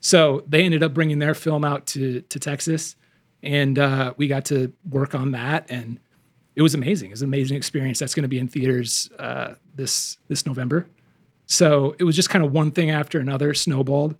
So 0.00 0.44
they 0.46 0.64
ended 0.64 0.82
up 0.82 0.92
bringing 0.92 1.18
their 1.18 1.34
film 1.34 1.64
out 1.64 1.86
to 1.88 2.20
to 2.20 2.38
Texas, 2.38 2.94
and 3.42 3.78
uh, 3.78 4.12
we 4.18 4.28
got 4.28 4.44
to 4.46 4.72
work 4.90 5.14
on 5.14 5.30
that, 5.30 5.64
and 5.70 5.98
it 6.54 6.60
was 6.60 6.74
amazing. 6.74 7.08
It 7.08 7.14
was 7.14 7.22
an 7.22 7.28
amazing 7.28 7.56
experience. 7.56 7.98
That's 8.00 8.14
going 8.14 8.22
to 8.24 8.28
be 8.28 8.38
in 8.38 8.48
theaters 8.48 9.10
uh, 9.18 9.54
this 9.74 10.18
this 10.28 10.44
November. 10.44 10.86
So 11.46 11.96
it 11.98 12.04
was 12.04 12.16
just 12.16 12.28
kind 12.28 12.44
of 12.44 12.52
one 12.52 12.70
thing 12.70 12.90
after 12.90 13.18
another 13.18 13.54
snowballed, 13.54 14.14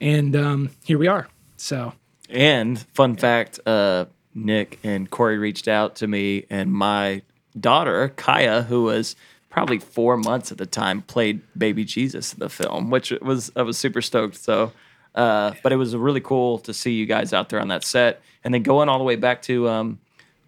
and 0.00 0.34
um, 0.34 0.70
here 0.84 0.96
we 0.96 1.06
are. 1.06 1.28
So 1.58 1.92
And 2.30 2.78
fun 2.94 3.16
fact, 3.16 3.60
uh, 3.66 4.06
Nick 4.34 4.78
and 4.82 5.10
Corey 5.10 5.38
reached 5.38 5.68
out 5.68 5.96
to 5.96 6.06
me, 6.06 6.46
and 6.48 6.72
my 6.72 7.20
daughter 7.58 8.08
Kaya, 8.16 8.62
who 8.62 8.84
was 8.84 9.16
probably 9.56 9.78
four 9.78 10.18
months 10.18 10.52
at 10.52 10.58
the 10.58 10.66
time, 10.66 11.00
played 11.00 11.40
Baby 11.56 11.82
Jesus 11.82 12.34
in 12.34 12.40
the 12.40 12.50
film, 12.50 12.90
which 12.90 13.10
was 13.22 13.50
I 13.56 13.62
was 13.62 13.78
super 13.78 14.02
stoked. 14.02 14.36
So, 14.36 14.70
uh, 15.14 15.54
but 15.62 15.72
it 15.72 15.76
was 15.76 15.96
really 15.96 16.20
cool 16.20 16.58
to 16.58 16.74
see 16.74 16.92
you 16.92 17.06
guys 17.06 17.32
out 17.32 17.48
there 17.48 17.60
on 17.60 17.68
that 17.68 17.82
set, 17.82 18.20
and 18.44 18.52
then 18.52 18.62
going 18.62 18.90
all 18.90 18.98
the 18.98 19.04
way 19.04 19.16
back 19.16 19.40
to 19.42 19.66
um, 19.68 19.98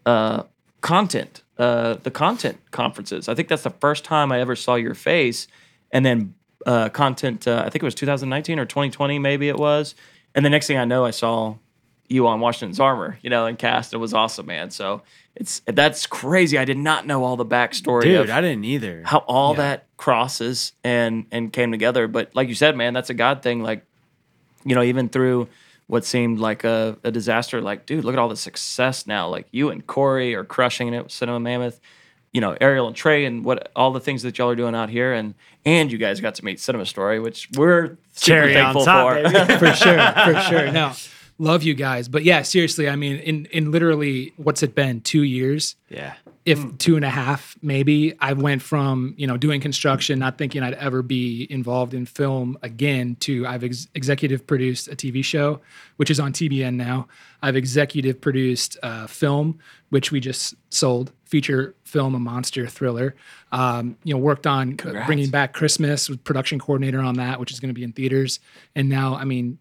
uh, 0.05 0.42
content. 0.83 1.42
uh, 1.59 1.94
the 2.03 2.11
content 2.11 2.59
conferences. 2.71 3.29
I 3.29 3.35
think 3.35 3.49
that's 3.49 3.64
the 3.64 3.71
first 3.71 4.05
time 4.05 4.31
I 4.31 4.40
ever 4.40 4.55
saw 4.55 4.77
your 4.77 4.94
face. 4.94 5.49
And 5.90 6.05
then 6.07 6.35
uh, 6.66 6.88
content, 6.90 7.49
uh, 7.49 7.62
I 7.66 7.71
think 7.71 7.83
it 7.83 7.85
was 7.85 7.94
2019 7.94 8.59
or 8.59 8.64
2020, 8.64 9.18
maybe 9.18 9.49
it 9.49 9.57
was. 9.57 9.94
And 10.35 10.44
the 10.44 10.51
next 10.51 10.66
thing 10.66 10.79
I 10.79 10.85
know, 10.85 11.05
I 11.05 11.11
saw 11.11 11.57
you 12.09 12.27
on 12.27 12.40
Washington's 12.40 12.81
Armor, 12.81 13.18
you 13.23 13.31
know, 13.31 13.47
and 13.47 13.59
cast. 13.59 13.92
It 13.92 13.99
was 13.99 14.14
awesome, 14.14 14.47
man. 14.47 14.71
So 14.71 15.03
it's 15.37 15.61
that's 15.66 16.07
crazy. 16.07 16.59
I 16.59 16.64
did 16.64 16.79
not 16.79 17.07
know 17.07 17.23
all 17.25 17.37
the 17.37 17.47
backstory 17.47 18.03
Dude, 18.03 18.21
of 18.29 18.31
I 18.31 18.40
didn't 18.40 18.64
either. 18.64 19.03
how 19.05 19.18
all 19.18 19.55
that 19.55 19.87
crosses 19.97 20.73
and 20.83 21.27
and 21.31 21.53
came 21.53 21.71
together. 21.71 22.09
But 22.09 22.35
like 22.35 22.49
you 22.49 22.55
said, 22.55 22.77
man, 22.77 22.94
that's 22.94 23.11
a 23.11 23.14
God 23.14 23.42
thing. 23.42 23.62
Like, 23.62 23.85
you 24.64 24.75
know, 24.75 24.83
even 24.83 25.09
through 25.09 25.49
what 25.87 26.05
seemed 26.05 26.38
like 26.38 26.64
a, 26.64 26.99
a 27.05 27.11
disaster, 27.11 27.61
like, 27.62 27.87
dude, 27.87 28.05
look 28.05 28.12
at 28.14 28.18
all 28.18 28.29
the 28.29 28.37
success 28.37 29.07
now. 29.07 29.29
Like 29.29 29.47
you 29.53 29.71
and 29.71 29.87
Corey 29.87 30.35
are 30.35 30.44
crushing 30.44 30.92
it 30.92 31.03
with 31.05 31.12
Cinema 31.12 31.40
Mammoth. 31.40 31.81
You 32.33 32.42
know, 32.42 32.57
Ariel 32.61 32.87
and 32.87 32.94
Trey 32.94 33.25
and 33.25 33.42
what 33.42 33.71
all 33.75 33.90
the 33.90 34.01
things 34.01 34.23
that 34.23 34.37
y'all 34.37 34.51
are 34.51 34.55
doing 34.57 34.75
out 34.75 34.90
here, 34.90 35.14
and 35.14 35.35
and 35.64 35.90
you 35.90 35.97
guys 35.97 36.21
got 36.21 36.35
to 36.37 36.44
meet 36.44 36.61
Cinema 36.61 36.85
Story, 36.85 37.21
which 37.21 37.49
we're 37.57 37.87
super 37.87 37.99
Cherry 38.16 38.57
on 38.57 38.75
thankful 38.75 38.85
top, 38.85 39.09
for. 39.16 39.23
baby. 39.23 39.59
for 39.59 39.73
sure, 39.73 40.12
for 40.12 40.40
sure. 40.49 40.71
No, 40.71 40.92
love 41.38 41.62
you 41.62 41.74
guys, 41.74 42.09
but 42.09 42.24
yeah, 42.24 42.42
seriously. 42.42 42.88
I 42.88 42.96
mean, 42.96 43.16
in 43.16 43.46
in 43.46 43.70
literally, 43.70 44.33
what's 44.37 44.62
it 44.62 44.74
been? 44.74 45.01
Two 45.01 45.22
years, 45.22 45.77
yeah. 45.88 46.14
if 46.44 46.79
two 46.79 46.96
and 46.96 47.05
a 47.05 47.11
half, 47.11 47.57
maybe. 47.62 48.14
I 48.20 48.33
went 48.33 48.62
from 48.62 49.14
you 49.16 49.27
know 49.27 49.37
doing 49.37 49.61
construction, 49.61 50.18
not 50.18 50.37
thinking 50.37 50.62
I'd 50.62 50.74
ever 50.74 51.03
be 51.03 51.46
involved 51.48 51.94
in 51.94 52.07
film 52.07 52.59
again, 52.62 53.16
to 53.20 53.46
I've 53.46 53.64
ex- 53.64 53.88
executive 53.94 54.46
produced 54.46 54.88
a 54.88 54.96
TV 54.96 55.24
show, 55.24 55.61
which 55.96 56.11
is 56.11 56.20
on 56.20 56.33
TBN 56.33 56.74
now. 56.74 57.09
I've 57.40 57.57
executive 57.57 58.20
produced 58.20 58.77
a 58.83 59.07
film, 59.07 59.61
which 59.90 60.11
we 60.11 60.18
just 60.18 60.55
sold, 60.70 61.12
feature 61.24 61.74
film, 61.85 62.14
a 62.14 62.18
monster 62.18 62.66
thriller. 62.66 63.14
Um, 63.53 63.96
you 64.03 64.12
know, 64.12 64.18
worked 64.18 64.46
on 64.46 64.77
uh, 64.85 65.07
bringing 65.07 65.31
back 65.31 65.53
Christmas, 65.53 66.09
was 66.09 66.18
production 66.18 66.59
coordinator 66.59 67.01
on 67.01 67.14
that, 67.14 67.38
which 67.38 67.53
is 67.53 67.61
going 67.61 67.68
to 67.68 67.74
be 67.74 67.85
in 67.85 67.92
theaters. 67.92 68.40
And 68.74 68.88
now, 68.88 69.14
I 69.14 69.24
mean, 69.24 69.59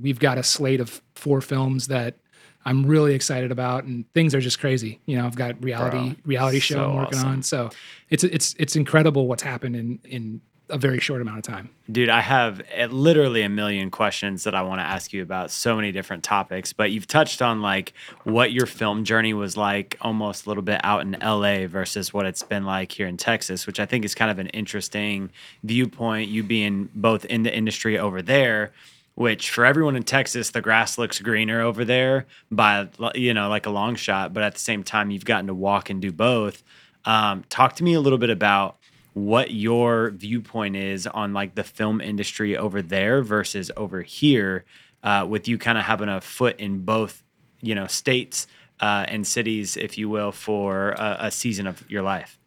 we've 0.00 0.18
got 0.18 0.38
a 0.38 0.42
slate 0.42 0.80
of 0.80 1.02
four 1.14 1.40
films 1.40 1.88
that 1.88 2.16
I'm 2.64 2.86
really 2.86 3.14
excited 3.14 3.50
about, 3.50 3.84
and 3.84 4.10
things 4.14 4.34
are 4.34 4.40
just 4.40 4.60
crazy. 4.60 5.00
You 5.06 5.18
know, 5.18 5.26
I've 5.26 5.36
got 5.36 5.62
reality 5.62 6.16
reality 6.24 6.60
show 6.60 6.76
so 6.76 6.84
I'm 6.84 6.96
working 6.96 7.18
awesome. 7.18 7.28
on, 7.28 7.42
so 7.42 7.70
it's 8.10 8.24
it's 8.24 8.54
it's 8.58 8.76
incredible 8.76 9.26
what's 9.26 9.42
happened 9.42 9.76
in 9.76 9.98
in 10.04 10.40
a 10.72 10.78
very 10.78 10.98
short 11.00 11.20
amount 11.20 11.38
of 11.38 11.44
time. 11.44 11.68
Dude, 11.90 12.08
I 12.08 12.20
have 12.20 12.62
uh, 12.76 12.86
literally 12.86 13.42
a 13.42 13.48
million 13.48 13.90
questions 13.90 14.44
that 14.44 14.54
I 14.54 14.62
want 14.62 14.80
to 14.80 14.84
ask 14.84 15.12
you 15.12 15.22
about 15.22 15.50
so 15.50 15.76
many 15.76 15.92
different 15.92 16.24
topics, 16.24 16.72
but 16.72 16.90
you've 16.90 17.06
touched 17.06 17.42
on 17.42 17.60
like 17.60 17.92
what 18.24 18.52
your 18.52 18.66
film 18.66 19.04
journey 19.04 19.34
was 19.34 19.56
like 19.56 19.98
almost 20.00 20.46
a 20.46 20.48
little 20.48 20.62
bit 20.62 20.80
out 20.82 21.02
in 21.02 21.16
LA 21.22 21.66
versus 21.66 22.14
what 22.14 22.24
it's 22.24 22.42
been 22.42 22.64
like 22.64 22.90
here 22.92 23.06
in 23.06 23.18
Texas, 23.18 23.66
which 23.66 23.78
I 23.78 23.86
think 23.86 24.04
is 24.04 24.14
kind 24.14 24.30
of 24.30 24.38
an 24.38 24.48
interesting 24.48 25.30
viewpoint. 25.62 26.30
You 26.30 26.42
being 26.42 26.88
both 26.94 27.26
in 27.26 27.42
the 27.42 27.54
industry 27.54 27.98
over 27.98 28.22
there, 28.22 28.72
which 29.14 29.50
for 29.50 29.64
everyone 29.64 29.96
in 29.96 30.02
Texas, 30.02 30.50
the 30.50 30.60
grass 30.60 30.98
looks 30.98 31.20
greener 31.20 31.60
over 31.60 31.84
there 31.84 32.26
by, 32.50 32.88
you 33.14 33.34
know, 33.34 33.48
like 33.48 33.66
a 33.66 33.70
long 33.70 33.94
shot, 33.94 34.32
but 34.32 34.42
at 34.42 34.54
the 34.54 34.60
same 34.60 34.82
time, 34.82 35.10
you've 35.10 35.24
gotten 35.24 35.46
to 35.46 35.54
walk 35.54 35.90
and 35.90 36.00
do 36.00 36.12
both. 36.12 36.62
Um, 37.04 37.44
talk 37.48 37.76
to 37.76 37.84
me 37.84 37.94
a 37.94 38.00
little 38.00 38.18
bit 38.18 38.30
about 38.30 38.78
what 39.14 39.50
your 39.50 40.10
viewpoint 40.10 40.76
is 40.76 41.06
on 41.06 41.32
like 41.34 41.54
the 41.54 41.64
film 41.64 42.00
industry 42.00 42.56
over 42.56 42.80
there 42.80 43.22
versus 43.22 43.70
over 43.76 44.02
here 44.02 44.64
uh, 45.02 45.26
with 45.28 45.48
you 45.48 45.58
kind 45.58 45.76
of 45.76 45.84
having 45.84 46.08
a 46.08 46.20
foot 46.20 46.58
in 46.58 46.78
both 46.78 47.22
you 47.60 47.74
know 47.74 47.86
states 47.86 48.46
uh, 48.80 49.04
and 49.08 49.26
cities 49.26 49.76
if 49.76 49.98
you 49.98 50.08
will 50.08 50.32
for 50.32 50.92
a, 50.92 51.16
a 51.20 51.30
season 51.30 51.66
of 51.66 51.84
your 51.90 52.02
life 52.02 52.38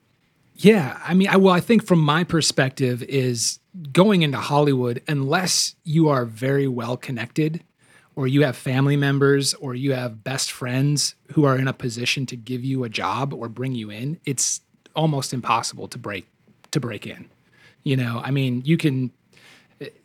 Yeah, 0.56 1.00
I 1.04 1.14
mean, 1.14 1.28
I, 1.28 1.36
well, 1.36 1.54
I 1.54 1.60
think 1.60 1.86
from 1.86 2.00
my 2.00 2.24
perspective 2.24 3.04
is 3.04 3.60
going 3.92 4.22
into 4.22 4.38
Hollywood, 4.38 5.02
unless 5.08 5.76
you 5.84 6.10
are 6.10 6.26
very 6.26 6.68
well 6.68 6.98
connected, 6.98 7.64
or 8.16 8.28
you 8.28 8.44
have 8.44 8.56
family 8.56 8.96
members, 8.96 9.54
or 9.56 9.76
you 9.76 9.94
have 9.94 10.24
best 10.24 10.52
friends 10.52 11.16
who 11.34 11.44
are 11.44 11.58
in 11.58 11.68
a 11.68 11.74
position 11.74 12.26
to 12.28 12.36
give 12.36 12.64
you 12.64 12.84
a 12.84 12.90
job 12.90 13.34
or 13.34 13.50
bring 13.50 13.74
you 13.74 13.90
in, 13.90 14.20
it's 14.26 14.62
almost 14.96 15.34
impossible 15.34 15.88
to 15.90 15.98
break 15.98 16.28
to 16.72 16.80
break 16.80 17.06
in. 17.06 17.30
You 17.84 17.98
know, 17.98 18.22
I 18.24 18.32
mean, 18.32 18.62
you 18.66 18.78
can 18.78 19.12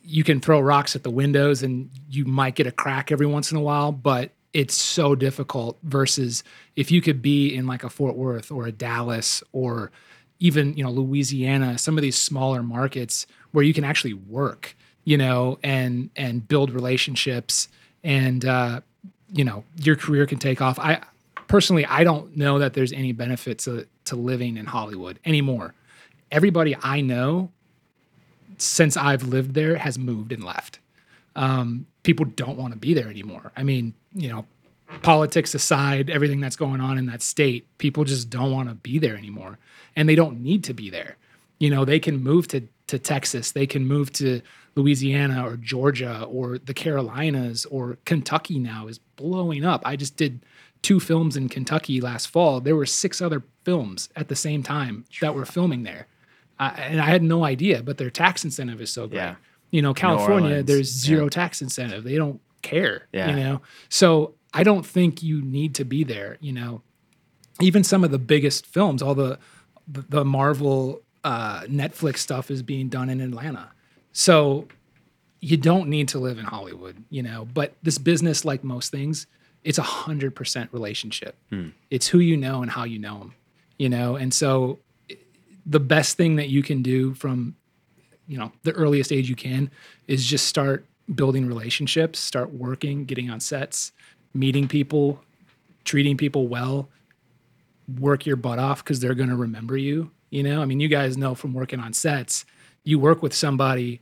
you 0.03 0.25
can 0.25 0.41
throw 0.41 0.61
rocks 0.61 0.97
at 0.97 1.05
the 1.05 1.11
windows 1.11 1.63
and 1.63 1.91
you 2.09 2.25
might 2.25 2.57
get 2.57 2.67
a 2.67 2.73
crack 2.73 3.13
every 3.13 3.27
once 3.27 3.53
in 3.53 3.57
a 3.57 3.61
while, 3.61 3.93
but 3.93 4.31
it's 4.53 4.75
so 4.75 5.15
difficult 5.15 5.79
versus 5.85 6.43
if 6.75 6.91
you 6.91 7.01
could 7.01 7.23
be 7.23 7.55
in 7.55 7.67
like 7.67 7.85
a 7.85 7.89
Fort 7.89 8.17
Worth 8.17 8.51
or 8.51 8.67
a 8.67 8.73
Dallas 8.73 9.45
or 9.53 9.93
even, 10.41 10.77
you 10.77 10.83
know, 10.83 10.91
Louisiana, 10.91 11.79
some 11.79 11.97
of 11.97 12.03
these 12.03 12.17
smaller 12.17 12.63
markets 12.63 13.27
where 13.53 13.65
you 13.65 13.75
can 13.75 13.85
actually 13.85 14.15
work, 14.15 14.77
you 15.05 15.17
know, 15.17 15.59
and 15.63 16.11
and 16.17 16.47
build 16.47 16.71
relationships 16.71 17.69
and 18.03 18.45
uh, 18.45 18.81
you 19.33 19.45
know, 19.45 19.65
your 19.77 19.97
career 19.97 20.27
can 20.27 20.39
take 20.39 20.61
off. 20.61 20.79
I 20.79 21.03
personally 21.49 21.87
I 21.87 22.05
don't 22.05 22.37
know 22.37 22.59
that 22.59 22.75
there's 22.75 22.93
any 22.93 23.13
benefit 23.13 23.59
to 23.61 23.87
to 24.05 24.17
living 24.17 24.57
in 24.57 24.67
Hollywood 24.67 25.19
anymore. 25.25 25.75
Everybody 26.31 26.77
I 26.83 27.01
know 27.01 27.51
since 28.59 28.97
I've 28.97 29.23
lived 29.23 29.55
there 29.55 29.77
has 29.77 29.99
moved 29.99 30.33
and 30.33 30.45
left. 30.45 30.79
Um, 31.37 31.87
people 32.03 32.27
don't 32.27 32.59
want 32.59 32.73
to 32.73 32.79
be 32.79 32.95
there 32.95 33.09
anymore. 33.09 33.53
I 33.57 33.63
mean, 33.63 33.95
you 34.13 34.29
know, 34.29 34.47
politics 35.03 35.55
aside, 35.55 36.11
everything 36.11 36.41
that's 36.41 36.57
going 36.57 36.81
on 36.81 36.99
in 36.99 37.07
that 37.07 37.23
state, 37.23 37.67
people 37.79 38.05
just 38.05 38.29
don't 38.29 38.53
want 38.53 38.69
to 38.69 38.75
be 38.75 38.99
there 38.99 39.17
anymore, 39.17 39.59
and 39.97 40.09
they 40.09 40.15
don't 40.15 40.41
need 40.41 40.65
to 40.65 40.75
be 40.75 40.91
there. 40.91 41.17
You 41.59 41.71
know, 41.71 41.85
they 41.85 41.99
can 42.01 42.23
move 42.23 42.49
to 42.49 42.63
to 42.91 42.99
Texas, 42.99 43.53
they 43.53 43.67
can 43.67 43.87
move 43.87 44.13
to 44.15 44.41
Louisiana 44.77 45.47
or 45.47 45.57
Georgia 45.57 46.25
or 46.25 46.59
the 46.59 46.75
Carolinas 46.75 47.65
or 47.67 47.99
Kentucky. 48.05 48.59
Now 48.59 48.87
is 48.87 48.99
blowing 48.99 49.65
up. 49.65 49.83
I 49.85 49.97
just 49.97 50.17
did 50.17 50.45
two 50.83 51.01
films 51.01 51.37
in 51.37 51.49
Kentucky 51.49 52.01
last 52.01 52.27
fall. 52.27 52.61
There 52.61 52.77
were 52.77 52.87
six 52.87 53.21
other 53.21 53.43
films 53.65 54.09
at 54.15 54.29
the 54.29 54.37
same 54.37 54.63
time 54.63 55.05
that 55.21 55.35
were 55.35 55.45
filming 55.45 55.83
there 55.83 56.07
I, 56.61 56.69
and 56.69 57.01
I 57.01 57.07
had 57.07 57.23
no 57.23 57.45
idea. 57.45 57.83
But 57.83 57.99
their 57.99 58.11
tax 58.11 58.45
incentive 58.45 58.81
is 58.81 58.93
so 58.93 59.09
great. 59.09 59.19
Yeah. 59.19 59.35
You 59.71 59.83
know, 59.83 59.95
California, 59.95 60.63
there's 60.63 60.91
zero 60.91 61.29
tax 61.29 61.63
incentive. 61.63 62.05
They 62.05 62.17
don't 62.17 62.41
care. 62.63 63.07
Yeah. 63.13 63.31
You 63.31 63.37
know, 63.37 63.63
so 63.89 64.35
I 64.53 64.63
don't 64.63 64.85
think 64.85 65.23
you 65.23 65.41
need 65.43 65.75
to 65.77 65.85
be 65.85 66.05
there. 66.05 66.37
You 66.41 66.53
know, 66.53 66.83
even 67.61 67.83
some 67.83 68.05
of 68.05 68.11
the 68.11 68.19
biggest 68.19 68.67
films, 68.67 69.03
all 69.03 69.15
the 69.15 69.39
the 69.89 70.25
Marvel 70.25 71.03
uh, 71.25 71.63
Netflix 71.63 72.19
stuff 72.19 72.51
is 72.51 72.63
being 72.63 72.89
done 72.89 73.09
in 73.11 73.21
Atlanta. 73.21 73.71
So 74.13 74.69
you 75.41 75.57
don't 75.57 75.89
need 75.89 76.09
to 76.09 76.19
live 76.19 76.39
in 76.39 76.45
Hollywood, 76.45 77.03
you 77.11 77.23
know. 77.23 77.47
But 77.53 77.75
this 77.83 77.99
business, 77.99 78.45
like 78.45 78.63
most 78.65 78.91
things, 78.91 79.27
it's 79.65 79.79
a 79.79 79.83
hundred 79.83 80.35
percent 80.35 80.71
relationship. 80.73 81.37
It's 81.91 82.07
who 82.09 82.19
you 82.19 82.37
know 82.37 82.63
and 82.63 82.71
how 82.71 82.85
you 82.85 82.99
know 82.99 83.19
them, 83.19 83.35
you 83.79 83.89
know. 83.89 84.17
And 84.17 84.33
so, 84.33 84.79
the 85.67 85.81
best 85.81 86.17
thing 86.17 86.37
that 86.37 86.49
you 86.49 86.63
can 86.63 86.83
do 86.83 87.15
from, 87.15 87.55
you 88.27 88.39
know, 88.39 88.53
the 88.63 88.73
earliest 88.73 89.13
age 89.13 89.29
you 89.29 89.37
can 89.37 89.71
is 90.09 90.25
just 90.25 90.47
start 90.47 90.87
building 91.15 91.47
relationships, 91.47 92.19
start 92.19 92.53
working, 92.53 93.05
getting 93.05 93.31
on 93.31 93.41
sets, 93.41 93.93
meeting 94.33 94.69
people, 94.69 95.23
treating 95.85 96.17
people 96.17 96.49
well, 96.49 96.89
work 97.99 98.27
your 98.27 98.37
butt 98.37 98.59
off 98.59 98.83
because 98.83 99.01
they're 99.01 99.15
going 99.15 99.29
to 99.29 99.37
remember 99.37 99.77
you. 99.77 100.11
You 100.31 100.43
know, 100.43 100.63
I 100.63 100.65
mean, 100.65 100.81
you 100.81 100.89
guys 100.89 101.17
know 101.17 101.35
from 101.35 101.53
working 101.53 101.81
on 101.81 101.93
sets, 101.93 102.45
you 102.85 102.99
work 102.99 103.23
with 103.23 103.35
somebody, 103.35 104.01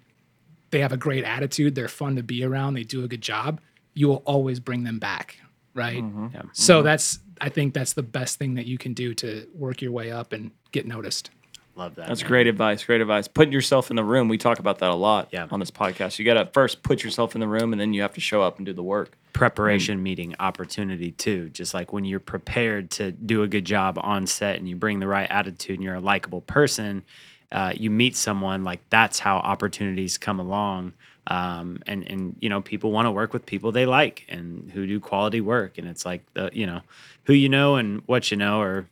they 0.71 0.81
have 0.81 0.93
a 0.93 0.97
great 0.97 1.25
attitude, 1.25 1.75
they're 1.75 1.89
fun 1.89 2.17
to 2.17 2.23
be 2.23 2.45
around, 2.45 2.75
they 2.75 2.85
do 2.85 3.03
a 3.03 3.09
good 3.09 3.23
job, 3.23 3.61
you 3.95 4.09
will 4.09 4.23
always 4.27 4.61
bring 4.61 4.85
them 4.85 4.99
back, 4.99 5.39
right? 5.75 6.03
Mm-hmm. 6.03 6.29
Yeah. 6.35 6.43
So 6.53 6.77
mm-hmm. 6.77 6.85
that's, 6.85 7.19
I 7.41 7.49
think 7.49 7.75
that's 7.75 7.95
the 7.95 8.03
best 8.03 8.39
thing 8.39 8.55
that 8.55 8.67
you 8.67 8.79
can 8.79 8.93
do 8.93 9.15
to 9.15 9.47
work 9.55 9.81
your 9.81 9.93
way 9.93 10.11
up 10.11 10.33
and 10.33 10.51
get 10.73 10.87
noticed. 10.87 11.31
Love 11.79 11.95
that 11.95 12.09
That's 12.09 12.23
man. 12.23 12.29
great 12.29 12.47
advice. 12.47 12.85
Great 12.85 13.01
advice. 13.01 13.29
Putting 13.29 13.53
yourself 13.53 13.91
in 13.91 13.97
the 13.97 14.05
room. 14.05 14.29
We 14.29 14.37
talk 14.39 14.59
about 14.59 14.79
that 14.81 14.91
a 14.91 14.95
lot 14.95 15.29
Yeah. 15.33 15.47
on 15.51 15.61
this 15.61 15.71
podcast. 15.71 16.19
You 16.19 16.25
got 16.25 16.35
to 16.35 16.47
first 16.53 16.83
put 16.83 17.03
yourself 17.05 17.35
in 17.35 17.41
the 17.41 17.49
room, 17.49 17.73
and 17.73 17.81
then 17.81 17.95
you 17.95 18.03
have 18.03 18.13
to 18.15 18.21
show 18.21 18.43
up 18.43 18.57
and 18.59 18.67
do 18.67 18.73
the 18.73 18.83
work. 18.83 19.17
preparation 19.35 20.03
meeting 20.03 20.35
opportunity 20.41 21.13
too. 21.13 21.49
Just 21.51 21.73
like 21.73 21.93
when 21.93 22.05
you're 22.05 22.19
prepared 22.19 22.91
to 22.93 23.13
do 23.13 23.45
a 23.45 23.47
good 23.49 23.65
job 23.65 23.97
on 24.03 24.27
set 24.27 24.57
and 24.57 24.69
you 24.69 24.75
bring 24.75 24.99
the 24.99 25.07
right 25.07 25.31
attitude 25.31 25.77
and 25.77 25.85
you're 25.85 25.95
a 25.95 26.01
likable 26.01 26.41
person, 26.41 27.05
uh, 27.53 27.73
you 27.77 27.89
meet 27.89 28.17
someone 28.17 28.65
like 28.65 28.81
that's 28.91 29.21
how 29.21 29.37
opportunities 29.37 30.19
come 30.19 30.41
along. 30.41 30.93
Um, 31.29 31.81
and 31.87 32.03
and 32.11 32.37
you 32.41 32.49
know 32.49 32.61
people 32.63 32.91
want 32.91 33.07
to 33.07 33.13
work 33.13 33.33
with 33.33 33.47
people 33.47 33.71
they 33.71 33.87
like 33.87 34.25
and 34.29 34.71
who 34.73 34.87
do 34.87 34.99
quality 34.99 35.41
work. 35.41 35.79
And 35.79 35.87
it's 35.87 36.05
like 36.05 36.23
the 36.35 36.51
you 36.53 36.67
know 36.67 36.81
who 37.25 37.33
you 37.35 37.49
know 37.49 37.77
and 37.77 38.03
what 38.07 38.31
you 38.33 38.37
know, 38.37 38.61
or 38.61 38.87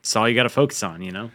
it's 0.00 0.16
all 0.16 0.28
you 0.28 0.34
got 0.34 0.44
to 0.44 0.48
focus 0.48 0.82
on. 0.82 1.02
You 1.02 1.12
know. 1.12 1.30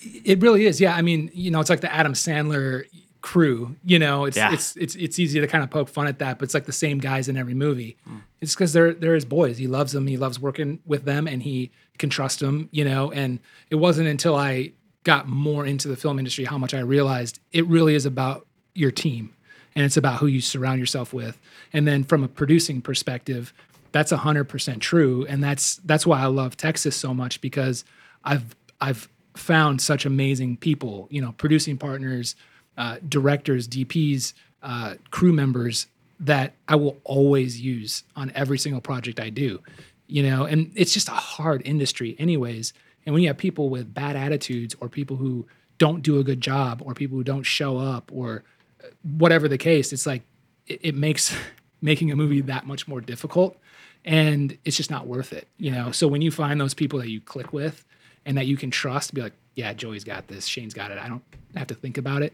It 0.00 0.40
really 0.40 0.66
is. 0.66 0.80
Yeah. 0.80 0.94
I 0.94 1.02
mean, 1.02 1.30
you 1.34 1.50
know, 1.50 1.60
it's 1.60 1.70
like 1.70 1.80
the 1.80 1.92
Adam 1.92 2.12
Sandler 2.14 2.84
crew. 3.20 3.76
You 3.84 3.98
know, 3.98 4.24
it's 4.24 4.36
Yeah. 4.36 4.52
it's 4.52 4.76
it's 4.76 4.94
it's 4.94 5.18
easy 5.18 5.40
to 5.40 5.46
kind 5.46 5.62
of 5.62 5.70
poke 5.70 5.88
fun 5.88 6.06
at 6.06 6.18
that, 6.20 6.38
but 6.38 6.44
it's 6.44 6.54
like 6.54 6.66
the 6.66 6.72
same 6.72 6.98
guys 6.98 7.28
in 7.28 7.36
every 7.36 7.54
movie. 7.54 7.96
Hmm. 8.06 8.16
It's 8.40 8.54
because 8.54 8.72
they're 8.72 8.94
they're 8.94 9.14
his 9.14 9.24
boys. 9.26 9.58
He 9.58 9.66
loves 9.66 9.92
them. 9.92 10.06
He 10.06 10.16
loves 10.16 10.40
working 10.40 10.78
with 10.86 11.04
them, 11.04 11.26
and 11.26 11.42
he 11.42 11.70
can 11.98 12.08
trust 12.10 12.40
them. 12.40 12.68
You 12.72 12.84
know, 12.84 13.10
and 13.12 13.38
it 13.68 13.74
wasn't 13.76 14.08
until 14.08 14.34
I 14.36 14.72
got 15.04 15.28
more 15.28 15.64
into 15.66 15.88
the 15.88 15.96
film 15.96 16.18
industry 16.18 16.44
how 16.44 16.58
much 16.58 16.74
I 16.74 16.80
realized 16.80 17.38
it 17.52 17.66
really 17.66 17.94
is 17.94 18.06
about 18.06 18.46
your 18.74 18.90
team, 18.90 19.34
and 19.76 19.84
it's 19.84 19.96
about 19.98 20.20
who 20.20 20.26
you 20.26 20.40
surround 20.40 20.78
yourself 20.80 21.12
with. 21.12 21.38
And 21.72 21.86
then 21.86 22.04
from 22.04 22.24
a 22.24 22.28
producing 22.28 22.80
perspective, 22.80 23.52
that's 23.92 24.12
hundred 24.12 24.44
percent 24.44 24.80
true, 24.80 25.26
and 25.28 25.44
that's 25.44 25.76
that's 25.84 26.06
why 26.06 26.20
I 26.22 26.26
love 26.26 26.56
Texas 26.56 26.96
so 26.96 27.12
much 27.12 27.42
because 27.42 27.84
I've 28.24 28.56
I've 28.80 29.08
found 29.40 29.80
such 29.80 30.04
amazing 30.04 30.56
people, 30.56 31.08
you 31.10 31.20
know, 31.20 31.32
producing 31.32 31.78
partners, 31.78 32.36
uh, 32.76 32.96
directors, 33.08 33.66
DPs, 33.66 34.32
uh, 34.62 34.94
crew 35.10 35.32
members 35.32 35.86
that 36.20 36.54
I 36.68 36.76
will 36.76 36.98
always 37.04 37.60
use 37.60 38.04
on 38.14 38.30
every 38.34 38.58
single 38.58 38.80
project 38.80 39.18
I 39.18 39.30
do, 39.30 39.60
you 40.06 40.22
know, 40.22 40.44
and 40.44 40.70
it's 40.76 40.92
just 40.92 41.08
a 41.08 41.12
hard 41.12 41.62
industry, 41.64 42.14
anyways. 42.18 42.74
And 43.06 43.14
when 43.14 43.22
you 43.22 43.28
have 43.28 43.38
people 43.38 43.70
with 43.70 43.92
bad 43.94 44.16
attitudes 44.16 44.76
or 44.80 44.88
people 44.88 45.16
who 45.16 45.46
don't 45.78 46.02
do 46.02 46.18
a 46.18 46.24
good 46.24 46.42
job 46.42 46.82
or 46.84 46.92
people 46.92 47.16
who 47.16 47.24
don't 47.24 47.42
show 47.42 47.78
up 47.78 48.10
or 48.12 48.44
uh, 48.84 48.88
whatever 49.02 49.48
the 49.48 49.58
case, 49.58 49.92
it's 49.92 50.06
like 50.06 50.22
it, 50.66 50.80
it 50.82 50.94
makes 50.94 51.34
making 51.80 52.10
a 52.10 52.16
movie 52.16 52.42
that 52.42 52.66
much 52.66 52.86
more 52.86 53.00
difficult 53.00 53.56
and 54.04 54.56
it's 54.64 54.76
just 54.76 54.90
not 54.90 55.06
worth 55.06 55.32
it, 55.32 55.48
you 55.56 55.70
know. 55.70 55.90
So 55.92 56.08
when 56.08 56.22
you 56.22 56.30
find 56.30 56.60
those 56.60 56.74
people 56.74 56.98
that 56.98 57.08
you 57.08 57.20
click 57.20 57.52
with 57.52 57.84
and 58.30 58.38
that 58.38 58.46
you 58.46 58.56
can 58.56 58.70
trust, 58.70 59.12
be 59.12 59.22
like, 59.22 59.32
yeah, 59.56 59.72
Joey's 59.72 60.04
got 60.04 60.28
this, 60.28 60.46
Shane's 60.46 60.72
got 60.72 60.92
it. 60.92 60.98
I 60.98 61.08
don't 61.08 61.24
have 61.56 61.66
to 61.66 61.74
think 61.74 61.98
about 61.98 62.22
it. 62.22 62.32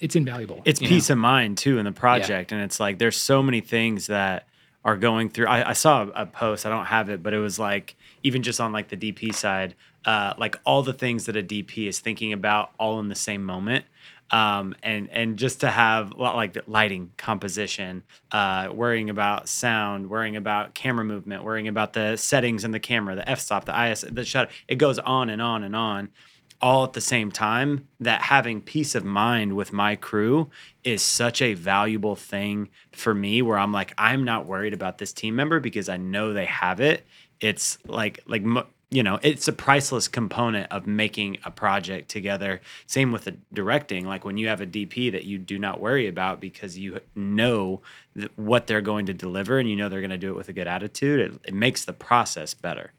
It's 0.00 0.14
invaluable. 0.14 0.60
it's 0.66 0.82
you 0.82 0.86
know? 0.86 0.96
peace 0.96 1.08
of 1.08 1.16
mind 1.16 1.56
too 1.56 1.78
in 1.78 1.86
the 1.86 1.92
project 1.92 2.52
and 2.52 2.60
it's 2.60 2.78
like 2.78 2.98
there's 2.98 3.16
so 3.16 3.42
many 3.42 3.62
things 3.62 4.08
that 4.08 4.46
are 4.84 4.98
going 4.98 5.30
through 5.30 5.46
i, 5.46 5.70
I 5.70 5.72
saw 5.72 6.02
a, 6.02 6.08
a 6.08 6.26
post 6.26 6.66
i 6.66 6.68
don't 6.68 6.86
have 6.86 7.08
it 7.08 7.22
but 7.22 7.32
it 7.32 7.38
was 7.38 7.58
like 7.58 7.96
even 8.22 8.42
just 8.42 8.60
on 8.60 8.72
like 8.72 8.88
the 8.88 8.96
dp 8.96 9.34
side 9.34 9.74
uh, 10.04 10.34
like 10.36 10.58
all 10.64 10.82
the 10.82 10.92
things 10.92 11.24
that 11.26 11.36
a 11.36 11.42
dp 11.42 11.88
is 11.88 11.98
thinking 11.98 12.34
about 12.34 12.72
all 12.78 13.00
in 13.00 13.08
the 13.08 13.14
same 13.14 13.44
moment 13.44 13.86
um, 14.30 14.74
and 14.82 15.08
and 15.10 15.36
just 15.36 15.60
to 15.60 15.70
have 15.70 16.12
like 16.12 16.56
lighting 16.66 17.12
composition 17.16 18.02
uh, 18.32 18.68
worrying 18.72 19.10
about 19.10 19.48
sound 19.48 20.08
worrying 20.08 20.36
about 20.36 20.74
camera 20.74 21.04
movement 21.04 21.44
worrying 21.44 21.68
about 21.68 21.92
the 21.92 22.16
settings 22.16 22.64
in 22.64 22.70
the 22.70 22.80
camera 22.80 23.14
the 23.14 23.28
f-stop 23.28 23.64
the 23.64 23.86
is 23.86 24.02
the 24.02 24.24
shutter 24.24 24.50
it 24.68 24.76
goes 24.76 24.98
on 25.00 25.30
and 25.30 25.42
on 25.42 25.62
and 25.64 25.74
on 25.74 26.08
all 26.62 26.84
at 26.84 26.92
the 26.92 27.00
same 27.00 27.30
time 27.32 27.88
that 28.00 28.20
having 28.20 28.60
peace 28.60 28.94
of 28.94 29.04
mind 29.04 29.56
with 29.56 29.72
my 29.72 29.96
crew 29.96 30.50
is 30.84 31.02
such 31.02 31.40
a 31.40 31.54
valuable 31.54 32.14
thing 32.14 32.68
for 32.92 33.14
me 33.14 33.40
where 33.42 33.58
I'm 33.58 33.72
like 33.72 33.94
I'm 33.96 34.24
not 34.24 34.46
worried 34.46 34.74
about 34.74 34.98
this 34.98 35.12
team 35.12 35.36
member 35.36 35.60
because 35.60 35.88
I 35.88 35.96
know 35.96 36.32
they 36.32 36.44
have 36.46 36.80
it. 36.80 37.06
It's 37.40 37.78
like 37.86 38.20
like 38.26 38.42
you 38.90 39.02
know 39.02 39.18
it's 39.22 39.46
a 39.48 39.52
priceless 39.52 40.08
component 40.08 40.70
of 40.72 40.86
making 40.86 41.38
a 41.44 41.50
project 41.50 42.08
together. 42.08 42.60
Same 42.86 43.12
with 43.12 43.24
the 43.24 43.36
directing 43.52 44.06
like 44.06 44.24
when 44.24 44.36
you 44.36 44.48
have 44.48 44.60
a 44.60 44.66
DP 44.66 45.12
that 45.12 45.24
you 45.24 45.38
do 45.38 45.58
not 45.58 45.80
worry 45.80 46.06
about 46.08 46.40
because 46.40 46.78
you 46.78 47.00
know 47.14 47.80
what 48.36 48.66
they're 48.66 48.80
going 48.80 49.06
to 49.06 49.14
deliver 49.14 49.58
and 49.58 49.68
you 49.68 49.76
know 49.76 49.88
they're 49.88 50.00
going 50.00 50.10
to 50.10 50.18
do 50.18 50.30
it 50.30 50.36
with 50.36 50.48
a 50.48 50.52
good 50.52 50.66
attitude 50.66 51.20
it, 51.20 51.40
it 51.48 51.54
makes 51.54 51.84
the 51.84 51.92
process 51.92 52.54
better. 52.54 52.92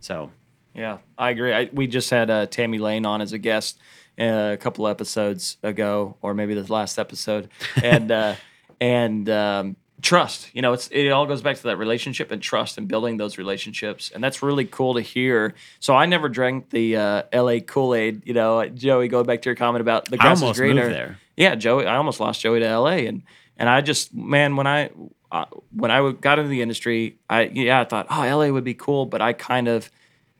So. 0.00 0.30
Yeah, 0.76 0.98
I 1.16 1.30
agree. 1.30 1.52
I, 1.52 1.70
we 1.72 1.86
just 1.86 2.10
had 2.10 2.30
uh, 2.30 2.46
Tammy 2.46 2.78
Lane 2.78 3.06
on 3.06 3.20
as 3.20 3.32
a 3.32 3.38
guest 3.38 3.78
uh, 4.18 4.50
a 4.52 4.56
couple 4.56 4.88
episodes 4.88 5.56
ago, 5.62 6.16
or 6.20 6.34
maybe 6.34 6.54
the 6.54 6.72
last 6.72 6.98
episode, 6.98 7.48
and 7.82 8.10
uh, 8.10 8.34
and 8.80 9.30
um, 9.30 9.76
trust. 10.04 10.50
You 10.52 10.62
know, 10.62 10.74
it's 10.74 10.88
it 10.92 11.08
all 11.08 11.26
goes 11.26 11.42
back 11.42 11.56
to 11.56 11.62
that 11.64 11.78
relationship 11.78 12.30
and 12.30 12.40
trust 12.40 12.78
and 12.78 12.86
building 12.86 13.16
those 13.16 13.38
relationships, 13.38 14.12
and 14.14 14.22
that's 14.22 14.42
really 14.42 14.66
cool 14.66 14.94
to 14.94 15.00
hear. 15.00 15.54
So 15.80 15.94
I 15.96 16.06
never 16.06 16.28
drank 16.28 16.70
the 16.70 16.96
uh, 16.96 17.22
L.A. 17.32 17.60
Kool 17.60 17.94
Aid. 17.94 18.22
You 18.26 18.34
know, 18.34 18.68
Joey, 18.68 19.08
going 19.08 19.26
back 19.26 19.42
to 19.42 19.48
your 19.48 19.56
comment 19.56 19.80
about 19.80 20.04
the 20.04 20.16
I 20.16 20.18
grass 20.18 20.42
almost 20.42 20.56
is 20.56 20.60
greener. 20.60 20.82
moved 20.84 20.94
there. 20.94 21.18
Yeah, 21.36 21.54
Joey. 21.56 21.86
I 21.86 21.96
almost 21.96 22.20
lost 22.20 22.40
Joey 22.42 22.60
to 22.60 22.66
L.A. 22.66 23.06
and 23.06 23.22
and 23.56 23.68
I 23.68 23.80
just 23.80 24.14
man 24.14 24.56
when 24.56 24.66
I 24.66 24.90
uh, 25.32 25.46
when 25.72 25.90
I 25.90 26.12
got 26.12 26.38
into 26.38 26.50
the 26.50 26.62
industry, 26.62 27.18
I 27.28 27.44
yeah 27.44 27.80
I 27.80 27.84
thought 27.84 28.06
oh 28.10 28.22
L.A. 28.22 28.52
would 28.52 28.64
be 28.64 28.74
cool, 28.74 29.06
but 29.06 29.22
I 29.22 29.32
kind 29.32 29.66
of 29.66 29.90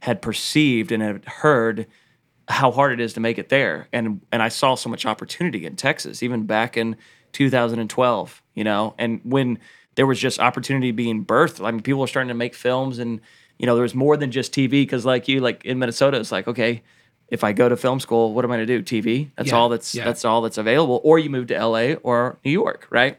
had 0.01 0.21
perceived 0.21 0.93
and 0.93 1.03
had 1.03 1.25
heard 1.25 1.87
how 2.47 2.71
hard 2.71 2.93
it 2.93 3.01
is 3.01 3.15
to 3.15 3.21
make 3.21 3.39
it 3.39 3.49
there, 3.49 3.89
and 3.95 4.21
and 4.31 4.43
I 4.43 4.49
saw 4.49 4.75
so 4.75 4.91
much 4.91 5.07
opportunity 5.07 5.65
in 5.65 5.77
Texas, 5.77 6.23
even 6.23 6.45
back 6.45 6.77
in 6.77 6.97
2012. 7.33 8.43
You 8.55 8.65
know, 8.65 8.95
and 8.99 9.21
when 9.25 9.59
there 9.97 10.07
was 10.07 10.19
just 10.19 10.41
opportunity 10.41 10.91
being 10.91 11.25
birthed, 11.25 11.65
I 11.65 11.71
mean, 11.71 11.83
people 11.83 12.01
were 12.01 12.07
starting 12.07 12.29
to 12.29 12.35
make 12.35 12.55
films, 12.55 12.99
and 12.99 13.21
you 13.59 13.67
know, 13.67 13.75
there 13.75 13.83
was 13.83 13.95
more 13.95 14.17
than 14.17 14.31
just 14.31 14.53
TV. 14.53 14.71
Because 14.83 15.05
like 15.05 15.29
you, 15.29 15.41
like 15.41 15.65
in 15.65 15.79
Minnesota, 15.79 16.19
it's 16.19 16.33
like 16.33 16.49
okay. 16.49 16.83
If 17.29 17.43
I 17.43 17.53
go 17.53 17.69
to 17.69 17.77
film 17.77 18.01
school, 18.01 18.35
what 18.35 18.45
am 18.45 18.53
I 18.53 18.57
going 18.57 18.67
to 18.67 18.81
do? 18.83 19.03
TV. 19.03 19.31
That's 19.37 19.49
Yeah, 19.49 19.57
all 19.57 19.69
that's 19.71 19.95
yeah. 19.95 20.05
that's 20.05 20.25
all 20.25 20.43
that's 20.43 20.59
available. 20.59 21.01
Or 21.03 21.19
you 21.19 21.31
move 21.31 21.47
to 21.49 21.59
LA 21.59 21.95
or 22.03 22.39
New 22.45 22.53
York, 22.53 22.87
right? 22.91 23.19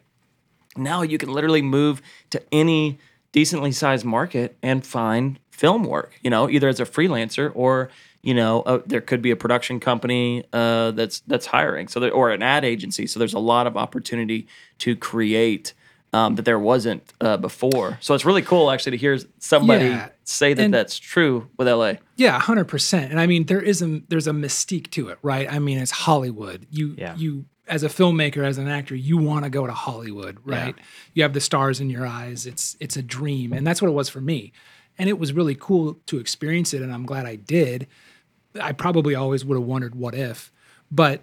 now 0.78 1.02
you 1.02 1.18
can 1.18 1.32
literally 1.32 1.62
move 1.62 2.02
to 2.30 2.42
any 2.52 3.00
decently 3.32 3.72
sized 3.72 4.06
market 4.06 4.58
and 4.62 4.86
find 4.86 5.40
film 5.52 5.84
work 5.86 6.20
you 6.22 6.30
know 6.30 6.50
either 6.50 6.68
as 6.68 6.80
a 6.82 6.86
freelancer 6.86 7.50
or 7.56 7.90
you 8.26 8.34
know 8.34 8.62
uh, 8.64 8.80
there 8.86 9.02
could 9.10 9.22
be 9.22 9.32
a 9.32 9.36
production 9.36 9.80
company 9.80 10.44
uh, 10.52 10.92
that's 10.92 11.18
that's 11.32 11.46
hiring 11.46 11.88
so 11.88 12.00
there, 12.02 12.12
or 12.12 12.32
an 12.32 12.42
ad 12.44 12.66
agency 12.66 13.06
so 13.08 13.20
there's 13.20 13.34
a 13.34 13.40
lot 13.54 13.66
of 13.68 13.78
opportunity 13.78 14.48
to 14.80 14.96
create 14.96 15.74
um, 16.12 16.36
that 16.36 16.46
there 16.46 16.60
wasn't 16.60 17.04
uh, 17.22 17.38
before 17.38 17.98
so 18.02 18.14
it's 18.16 18.26
really 18.26 18.42
cool 18.42 18.72
actually 18.72 18.92
to 18.92 18.98
hear 18.98 19.18
somebody 19.40 19.86
Yeah, 19.86 20.10
say 20.24 20.54
that 20.54 20.64
and- 20.66 20.74
that's 20.74 20.98
true 20.98 21.48
with 21.58 21.68
la 21.68 21.94
Yeah, 22.18 22.40
hundred 22.40 22.66
percent. 22.66 23.12
And 23.12 23.20
I 23.20 23.28
mean, 23.28 23.46
there 23.46 23.62
is 23.72 23.82
a 23.82 24.02
there's 24.10 24.28
a 24.28 24.32
mystique 24.32 24.90
to 24.92 25.10
it, 25.10 25.18
right? 25.22 25.48
I 25.52 25.60
mean, 25.60 25.78
it's 25.78 25.92
Hollywood. 25.92 26.66
You 26.72 26.96
Yeah. 26.98 27.16
you 27.18 27.46
as 27.68 27.84
a 27.84 27.90
filmmaker, 27.90 28.46
as 28.46 28.58
an 28.58 28.68
actor, 28.68 28.96
you 28.96 29.18
want 29.18 29.44
to 29.44 29.50
go 29.50 29.66
to 29.68 29.74
Hollywood, 29.74 30.38
right? 30.46 30.76
You 31.16 31.24
have 31.24 31.34
the 31.34 31.42
stars 31.42 31.80
in 31.82 31.90
your 31.90 32.06
eyes. 32.08 32.46
It's 32.46 32.78
it's 32.80 32.96
a 32.96 33.02
dream, 33.18 33.52
and 33.54 33.66
that's 33.68 33.82
what 33.82 33.90
it 33.90 33.98
was 34.02 34.08
for 34.10 34.22
me. 34.22 34.52
And 34.98 35.10
it 35.10 35.18
was 35.20 35.34
really 35.34 35.56
cool 35.68 35.98
to 36.10 36.20
experience 36.20 36.74
it, 36.76 36.82
and 36.82 36.94
I'm 36.94 37.06
glad 37.06 37.26
I 37.26 37.36
did. 37.36 37.88
I 38.62 38.72
probably 38.72 39.16
always 39.16 39.44
would 39.46 39.56
have 39.58 39.66
wondered 39.68 39.96
what 39.96 40.16
if, 40.16 40.52
but 40.92 41.22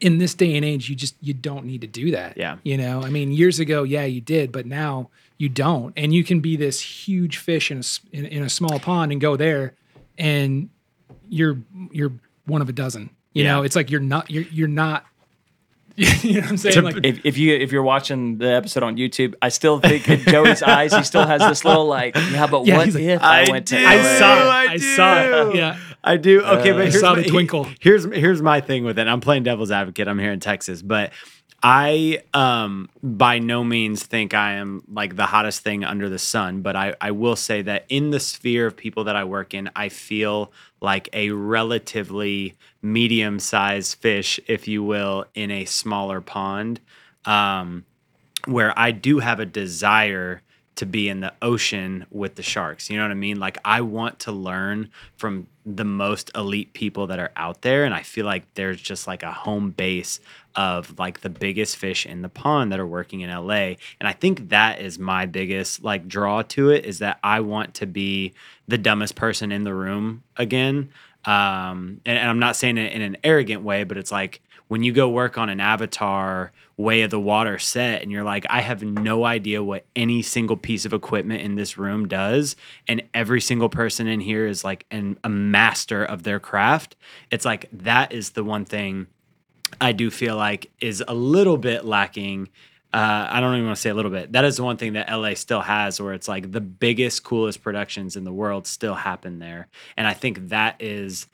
in 0.00 0.18
this 0.18 0.34
day 0.34 0.56
and 0.56 0.64
age, 0.64 0.88
you 0.90 0.96
just 0.96 1.14
you 1.20 1.32
don't 1.34 1.64
need 1.64 1.80
to 1.82 1.86
do 1.86 2.10
that. 2.10 2.36
Yeah. 2.36 2.56
You 2.64 2.76
know, 2.76 3.02
I 3.02 3.10
mean, 3.10 3.30
years 3.32 3.60
ago, 3.60 3.84
yeah, 3.84 4.04
you 4.04 4.20
did, 4.20 4.50
but 4.52 4.66
now 4.66 5.10
you 5.38 5.48
don't, 5.48 5.92
and 5.96 6.12
you 6.12 6.24
can 6.24 6.40
be 6.40 6.56
this 6.56 6.80
huge 6.80 7.36
fish 7.38 7.70
in 7.70 7.78
a 7.78 7.80
s- 7.80 8.00
in, 8.12 8.26
in 8.26 8.42
a 8.42 8.48
small 8.50 8.78
pond 8.80 9.12
and 9.12 9.20
go 9.20 9.36
there, 9.36 9.74
and 10.18 10.70
you're 11.28 11.58
you're 11.92 12.12
one 12.46 12.60
of 12.62 12.68
a 12.68 12.72
dozen. 12.72 13.10
You 13.32 13.44
know, 13.44 13.62
it's 13.62 13.76
like 13.76 13.90
you're 13.90 14.00
not 14.00 14.30
you're 14.30 14.44
you're 14.44 14.68
not. 14.68 15.06
you 15.96 16.34
know 16.34 16.40
what 16.40 16.48
I'm 16.50 16.56
saying? 16.56 16.82
Like, 16.82 16.96
if, 17.04 17.20
if 17.24 17.36
you 17.38 17.54
if 17.54 17.70
you're 17.70 17.82
watching 17.82 18.38
the 18.38 18.50
episode 18.50 18.82
on 18.82 18.96
YouTube, 18.96 19.34
I 19.42 19.50
still 19.50 19.78
think 19.78 20.08
in 20.08 20.20
Joey's 20.20 20.62
eyes 20.64 20.94
he 20.94 21.02
still 21.02 21.26
has 21.26 21.42
this 21.42 21.64
little 21.66 21.84
like, 21.86 22.14
yeah, 22.14 22.46
but 22.46 22.66
Yeah, 22.66 22.78
what 22.78 22.86
he's 22.86 22.94
like, 22.94 23.04
if 23.04 23.22
I, 23.22 23.44
I 23.46 23.50
went 23.50 23.66
to 23.68 23.76
do. 23.76 23.82
LA? 23.84 23.90
I 23.90 23.96
saw 24.18 24.40
it. 24.40 24.46
I 24.46 24.72
I, 24.72 24.76
saw 24.78 25.48
it. 25.50 25.54
Yeah. 25.54 25.78
I 26.04 26.16
do. 26.16 26.42
Okay, 26.42 26.72
but 26.72 26.82
I 26.82 26.90
here's 26.90 27.02
my, 27.02 27.14
the 27.16 27.24
twinkle. 27.24 27.68
Here's 27.80 28.04
here's 28.04 28.42
my 28.42 28.60
thing 28.60 28.84
with 28.84 28.98
it. 28.98 29.06
I'm 29.06 29.20
playing 29.20 29.44
devil's 29.44 29.70
advocate. 29.70 30.08
I'm 30.08 30.18
here 30.18 30.32
in 30.32 30.40
Texas, 30.40 30.82
but 30.82 31.12
I 31.62 32.22
um 32.34 32.88
by 33.02 33.38
no 33.38 33.62
means 33.62 34.02
think 34.02 34.34
I 34.34 34.54
am 34.54 34.82
like 34.88 35.14
the 35.14 35.26
hottest 35.26 35.62
thing 35.62 35.84
under 35.84 36.08
the 36.08 36.18
sun, 36.18 36.62
but 36.62 36.74
I 36.74 36.94
I 37.00 37.12
will 37.12 37.36
say 37.36 37.62
that 37.62 37.84
in 37.88 38.10
the 38.10 38.18
sphere 38.18 38.66
of 38.66 38.76
people 38.76 39.04
that 39.04 39.14
I 39.14 39.24
work 39.24 39.54
in, 39.54 39.70
I 39.76 39.88
feel 39.88 40.52
like 40.80 41.08
a 41.12 41.30
relatively 41.30 42.56
medium-sized 42.82 43.96
fish, 43.98 44.40
if 44.48 44.66
you 44.66 44.82
will, 44.82 45.26
in 45.34 45.52
a 45.52 45.64
smaller 45.66 46.20
pond. 46.20 46.80
Um 47.24 47.84
where 48.46 48.76
I 48.76 48.90
do 48.90 49.20
have 49.20 49.38
a 49.38 49.46
desire 49.46 50.42
to 50.74 50.86
be 50.86 51.08
in 51.08 51.20
the 51.20 51.32
ocean 51.42 52.06
with 52.10 52.34
the 52.34 52.42
sharks. 52.42 52.90
You 52.90 52.96
know 52.96 53.04
what 53.04 53.12
I 53.12 53.14
mean? 53.14 53.38
Like 53.38 53.58
I 53.64 53.82
want 53.82 54.18
to 54.20 54.32
learn 54.32 54.90
from 55.16 55.46
the 55.64 55.84
most 55.84 56.30
elite 56.34 56.72
people 56.72 57.06
that 57.06 57.20
are 57.20 57.30
out 57.36 57.62
there 57.62 57.84
and 57.84 57.94
I 57.94 58.02
feel 58.02 58.26
like 58.26 58.52
there's 58.54 58.80
just 58.80 59.06
like 59.06 59.22
a 59.22 59.30
home 59.30 59.70
base 59.70 60.18
of 60.56 60.98
like 60.98 61.20
the 61.20 61.30
biggest 61.30 61.76
fish 61.76 62.04
in 62.04 62.22
the 62.22 62.28
pond 62.28 62.72
that 62.72 62.80
are 62.80 62.86
working 62.86 63.20
in 63.20 63.30
LA. 63.30 63.74
And 64.00 64.08
I 64.08 64.12
think 64.12 64.48
that 64.48 64.80
is 64.80 64.98
my 64.98 65.26
biggest 65.26 65.84
like 65.84 66.08
draw 66.08 66.42
to 66.42 66.70
it 66.70 66.84
is 66.84 66.98
that 66.98 67.18
I 67.22 67.40
want 67.40 67.74
to 67.74 67.86
be 67.86 68.32
the 68.66 68.76
dumbest 68.76 69.14
person 69.14 69.52
in 69.52 69.62
the 69.62 69.74
room 69.74 70.24
again. 70.36 70.90
Um 71.24 72.00
and, 72.04 72.18
and 72.18 72.28
I'm 72.28 72.40
not 72.40 72.56
saying 72.56 72.76
it 72.78 72.92
in 72.92 73.02
an 73.02 73.16
arrogant 73.22 73.62
way, 73.62 73.84
but 73.84 73.96
it's 73.96 74.12
like 74.12 74.42
when 74.72 74.82
you 74.82 74.90
go 74.90 75.06
work 75.06 75.36
on 75.36 75.50
an 75.50 75.60
avatar 75.60 76.50
way 76.78 77.02
of 77.02 77.10
the 77.10 77.20
water 77.20 77.58
set 77.58 78.00
and 78.00 78.10
you're 78.10 78.24
like 78.24 78.46
i 78.48 78.62
have 78.62 78.82
no 78.82 79.24
idea 79.24 79.62
what 79.62 79.84
any 79.94 80.22
single 80.22 80.56
piece 80.56 80.86
of 80.86 80.94
equipment 80.94 81.42
in 81.42 81.56
this 81.56 81.76
room 81.76 82.08
does 82.08 82.56
and 82.88 83.02
every 83.12 83.40
single 83.40 83.68
person 83.68 84.06
in 84.06 84.18
here 84.18 84.46
is 84.46 84.64
like 84.64 84.86
an, 84.90 85.18
a 85.22 85.28
master 85.28 86.02
of 86.02 86.22
their 86.22 86.40
craft 86.40 86.96
it's 87.30 87.44
like 87.44 87.68
that 87.70 88.12
is 88.12 88.30
the 88.30 88.42
one 88.42 88.64
thing 88.64 89.06
I 89.80 89.92
do 89.92 90.10
feel 90.10 90.36
like 90.36 90.70
is 90.80 91.02
a 91.06 91.14
little 91.14 91.56
bit 91.56 91.84
lacking. 91.84 92.48
Uh, 92.92 93.26
I 93.30 93.40
don't 93.40 93.54
even 93.54 93.66
want 93.66 93.76
to 93.76 93.80
say 93.80 93.90
a 93.90 93.94
little 93.94 94.10
bit. 94.10 94.32
That 94.32 94.44
is 94.44 94.56
the 94.56 94.64
one 94.64 94.76
thing 94.76 94.92
that 94.94 95.10
LA 95.10 95.34
still 95.34 95.62
has, 95.62 96.00
where 96.00 96.12
it's 96.12 96.28
like 96.28 96.52
the 96.52 96.60
biggest, 96.60 97.24
coolest 97.24 97.62
productions 97.62 98.16
in 98.16 98.24
the 98.24 98.32
world 98.32 98.66
still 98.66 98.94
happen 98.94 99.38
there, 99.38 99.68
and 99.96 100.06
I 100.06 100.12
think 100.12 100.48
that 100.48 100.76
is 100.80 101.26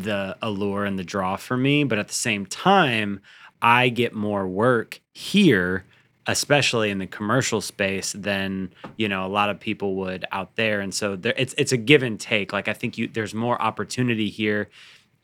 the 0.00 0.36
allure 0.42 0.84
and 0.84 0.98
the 0.98 1.04
draw 1.04 1.36
for 1.36 1.56
me. 1.56 1.84
But 1.84 1.98
at 1.98 2.08
the 2.08 2.14
same 2.14 2.46
time, 2.46 3.20
I 3.60 3.88
get 3.88 4.14
more 4.14 4.46
work 4.46 5.00
here, 5.12 5.84
especially 6.26 6.90
in 6.90 6.98
the 6.98 7.06
commercial 7.06 7.60
space, 7.60 8.12
than 8.12 8.72
you 8.96 9.08
know 9.08 9.26
a 9.26 9.28
lot 9.28 9.50
of 9.50 9.60
people 9.60 9.96
would 9.96 10.24
out 10.32 10.56
there, 10.56 10.80
and 10.80 10.94
so 10.94 11.16
there, 11.16 11.34
it's 11.36 11.54
it's 11.58 11.72
a 11.72 11.76
give 11.76 12.02
and 12.02 12.18
take. 12.18 12.52
Like 12.52 12.68
I 12.68 12.72
think 12.72 12.98
you 12.98 13.08
there's 13.08 13.34
more 13.34 13.60
opportunity 13.60 14.30
here. 14.30 14.68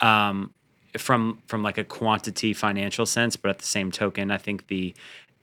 Um, 0.00 0.54
from 0.96 1.42
from 1.46 1.62
like 1.62 1.76
a 1.76 1.84
quantity 1.84 2.54
financial 2.54 3.04
sense 3.04 3.36
but 3.36 3.50
at 3.50 3.58
the 3.58 3.64
same 3.64 3.92
token 3.92 4.30
i 4.30 4.38
think 4.38 4.66
the 4.68 4.94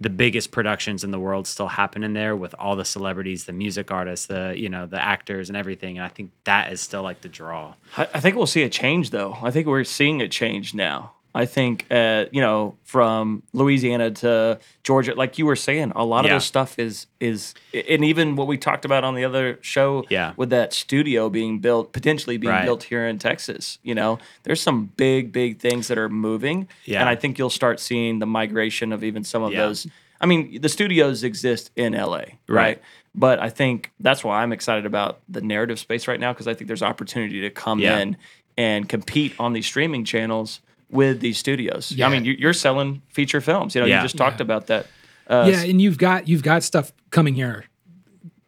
the 0.06 0.10
biggest 0.12 0.52
productions 0.52 1.04
in 1.04 1.10
the 1.10 1.20
world 1.20 1.48
still 1.48 1.68
happen 1.68 2.04
in 2.04 2.14
there 2.14 2.36
with 2.36 2.54
all 2.60 2.76
the 2.76 2.86
celebrities 2.86 3.46
the 3.46 3.52
music 3.52 3.90
artists 3.90 4.28
the 4.28 4.54
you 4.56 4.70
know 4.70 4.86
the 4.86 5.02
actors 5.02 5.50
and 5.50 5.58
everything 5.58 5.98
and 5.98 6.06
i 6.06 6.10
think 6.10 6.30
that 6.44 6.72
is 6.72 6.80
still 6.80 7.02
like 7.02 7.22
the 7.22 7.28
draw 7.28 7.74
I, 7.98 8.08
I 8.14 8.20
think 8.20 8.36
we'll 8.36 8.46
see 8.46 8.64
a 8.64 8.70
change, 8.70 9.10
though. 9.10 9.38
I 9.42 9.52
think 9.52 9.68
we're 9.68 9.84
seeing 9.84 10.22
a 10.22 10.28
change 10.28 10.74
now. 10.74 11.14
I 11.36 11.46
think, 11.46 11.86
uh, 11.92 12.26
you 12.32 12.40
know, 12.40 12.78
from 12.86 13.44
Louisiana 13.52 14.10
to 14.12 14.58
Georgia, 14.84 15.14
like 15.16 15.38
you 15.38 15.46
were 15.46 15.58
saying, 15.58 15.92
a 15.94 16.06
lot 16.06 16.24
of 16.24 16.30
Yeah. 16.32 16.36
this 16.38 16.46
stuff 16.46 16.80
is 16.80 17.08
is, 17.20 17.54
and 17.90 18.06
even 18.06 18.36
what 18.38 18.48
we 18.48 18.58
talked 18.58 18.86
about 18.86 19.04
on 19.04 19.16
the 19.16 19.26
other 19.26 19.58
show, 19.62 20.06
Yeah. 20.10 20.32
with 20.38 20.50
that 20.52 20.72
studio 20.74 21.30
being 21.30 21.60
built, 21.60 21.92
potentially 21.92 22.38
being 22.38 22.54
Right. 22.54 22.64
built 22.66 22.84
here 22.84 23.06
in 23.08 23.18
Texas. 23.20 23.80
You 23.84 23.96
know, 23.96 24.18
there's 24.44 24.62
some 24.62 24.92
big, 24.96 25.32
big 25.34 25.60
things 25.60 25.88
that 25.90 25.98
are 25.98 26.08
moving, 26.10 26.68
Yeah. 26.86 27.02
and 27.02 27.10
I 27.10 27.16
think 27.16 27.38
you'll 27.38 27.50
start 27.50 27.80
seeing 27.82 28.20
the 28.20 28.26
migration 28.28 28.94
of 28.94 29.04
even 29.04 29.24
some 29.24 29.44
of 29.44 29.52
Yeah. 29.52 29.66
those. 29.66 29.88
I 30.22 30.26
mean, 30.28 30.62
the 30.62 30.70
studios 30.70 31.24
exist 31.24 31.72
in 31.76 31.94
LA, 31.96 32.18
right? 32.18 32.38
Right. 32.48 32.82
But 33.14 33.40
I 33.40 33.50
think 33.50 33.92
that's 34.00 34.24
why 34.24 34.42
I'm 34.44 34.54
excited 34.54 34.86
about 34.86 35.20
the 35.28 35.42
narrative 35.42 35.80
space 35.80 36.08
right 36.08 36.20
now 36.20 36.32
because 36.32 36.48
I 36.48 36.54
think 36.54 36.68
there's 36.68 36.84
opportunity 36.84 37.42
to 37.42 37.50
come 37.50 37.82
in 37.82 38.16
and 38.58 38.88
compete 38.88 39.34
on 39.40 39.52
these 39.54 39.66
streaming 39.66 40.06
channels 40.06 40.62
with 40.90 41.20
these 41.20 41.38
studios. 41.38 41.92
Yeah. 41.92 42.08
I 42.08 42.10
mean, 42.10 42.26
you- 42.26 42.36
you're 42.38 42.54
selling 42.54 43.02
feature 43.10 43.42
films. 43.42 43.76
You 43.76 43.82
know, 43.82 43.88
Yeah. 43.88 43.98
you 43.98 44.04
just 44.06 44.18
talked 44.18 44.40
Yeah. 44.40 44.44
about 44.44 44.68
that. 44.68 44.88
Uh, 45.28 45.48
yeah, 45.52 45.64
and 45.64 45.82
you've 45.82 45.98
got 45.98 46.28
you've 46.28 46.44
got 46.44 46.62
stuff 46.64 46.92
coming 47.10 47.34
here 47.34 47.66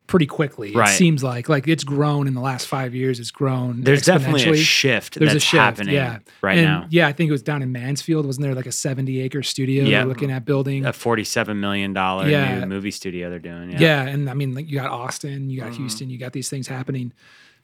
pretty 0.06 0.26
quickly. 0.28 0.72
Right. 0.74 0.90
It 0.90 0.94
seems 0.98 1.24
like 1.24 1.50
like 1.50 1.68
it's 1.68 1.84
grown 1.84 2.28
in 2.28 2.34
the 2.36 2.40
last 2.40 2.68
five 2.68 2.94
years. 2.96 3.20
It's 3.20 3.32
grown. 3.32 3.82
there's 3.82 4.04
definitely 4.04 4.44
a 4.52 4.56
shift 4.56 5.16
There's 5.20 5.34
that's 5.34 5.44
a 5.44 5.48
shift, 5.48 5.60
happening 5.62 5.96
yeah, 5.96 6.20
right 6.42 6.60
And, 6.60 6.66
now 6.68 6.88
Yeah, 6.90 7.08
I 7.08 7.14
think 7.14 7.28
it 7.30 7.32
was 7.32 7.42
down 7.42 7.62
in 7.62 7.72
Mansfield. 7.72 8.26
Wasn't 8.26 8.42
there 8.44 8.54
like 8.56 8.68
a 8.68 8.72
70 8.72 9.20
acre 9.22 9.42
studio 9.44 9.84
Yeah. 9.84 10.00
they're 10.00 10.08
looking 10.08 10.32
at 10.32 10.46
building? 10.46 10.86
a 10.86 10.94
47 10.94 11.60
million 11.60 11.92
dollar 11.94 12.30
Yeah. 12.30 12.60
new 12.60 12.68
movie 12.68 12.92
studio 12.92 13.30
they're 13.32 13.40
doing 13.40 13.72
yeah, 13.72 13.80
yeah. 13.82 14.08
and 14.08 14.30
I 14.30 14.34
mean, 14.36 14.54
like 14.54 14.70
you 14.70 14.76
got 14.78 14.92
Austin, 14.92 15.50
you 15.50 15.60
got 15.60 15.72
Mm-hmm. 15.72 15.82
Houston, 15.82 16.10
you 16.12 16.18
got 16.20 16.32
these 16.34 16.48
things 16.50 16.68
happening. 16.68 17.12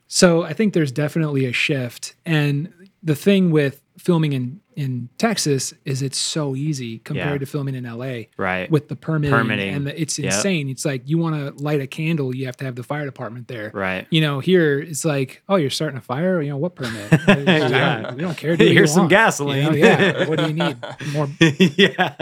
So 0.07 0.43
I 0.43 0.51
think 0.53 0.73
there's 0.73 0.91
definitely 0.91 1.45
a 1.45 1.53
shift. 1.53 2.15
And 2.25 2.69
the 3.01 3.15
thing 3.15 3.51
with 3.51 3.81
filming 3.97 4.33
in 4.33 4.59
in 4.75 5.09
Texas 5.17 5.73
is 5.85 6.01
it's 6.01 6.17
so 6.17 6.55
easy 6.55 6.99
compared 6.99 7.33
Yeah. 7.33 7.37
to 7.39 7.45
filming 7.45 7.75
in 7.75 7.85
LA. 7.85 8.25
right 8.37 8.69
With 8.71 8.87
the 8.87 8.95
permitting, 8.95 9.37
Permitting. 9.37 9.73
and 9.73 9.87
the, 9.87 10.01
it's 10.01 10.17
Yep. 10.19 10.33
insane. 10.33 10.69
It's 10.69 10.85
like 10.85 11.03
you 11.05 11.17
want 11.17 11.35
to 11.57 11.63
light 11.63 11.81
a 11.81 11.87
candle, 11.87 12.35
you 12.35 12.45
have 12.45 12.57
to 12.57 12.65
have 12.65 12.75
the 12.75 12.83
fire 12.83 13.05
department 13.05 13.47
there. 13.47 13.71
right 13.73 14.07
You 14.09 14.21
know, 14.21 14.39
here 14.39 14.79
it's 14.79 15.05
like, 15.05 15.41
oh, 15.49 15.55
you're 15.57 15.69
starting 15.69 15.97
a 15.97 16.01
fire. 16.01 16.41
You 16.41 16.49
know, 16.49 16.57
what 16.57 16.75
permit? 16.75 17.11
yeah. 17.27 18.13
we 18.13 18.21
don't 18.21 18.37
care. 18.37 18.55
Do 18.57 18.65
Here's 18.71 18.91
some 18.93 19.03
want. 19.09 19.11
You 19.11 19.63
know, 19.63 19.71
gasoline. 19.71 19.79
yeah. 19.79 20.25
What 20.29 20.39
do 20.39 20.47
you 20.47 20.53
need? 20.53 20.77
More, 21.13 21.27
yeah 21.39 22.15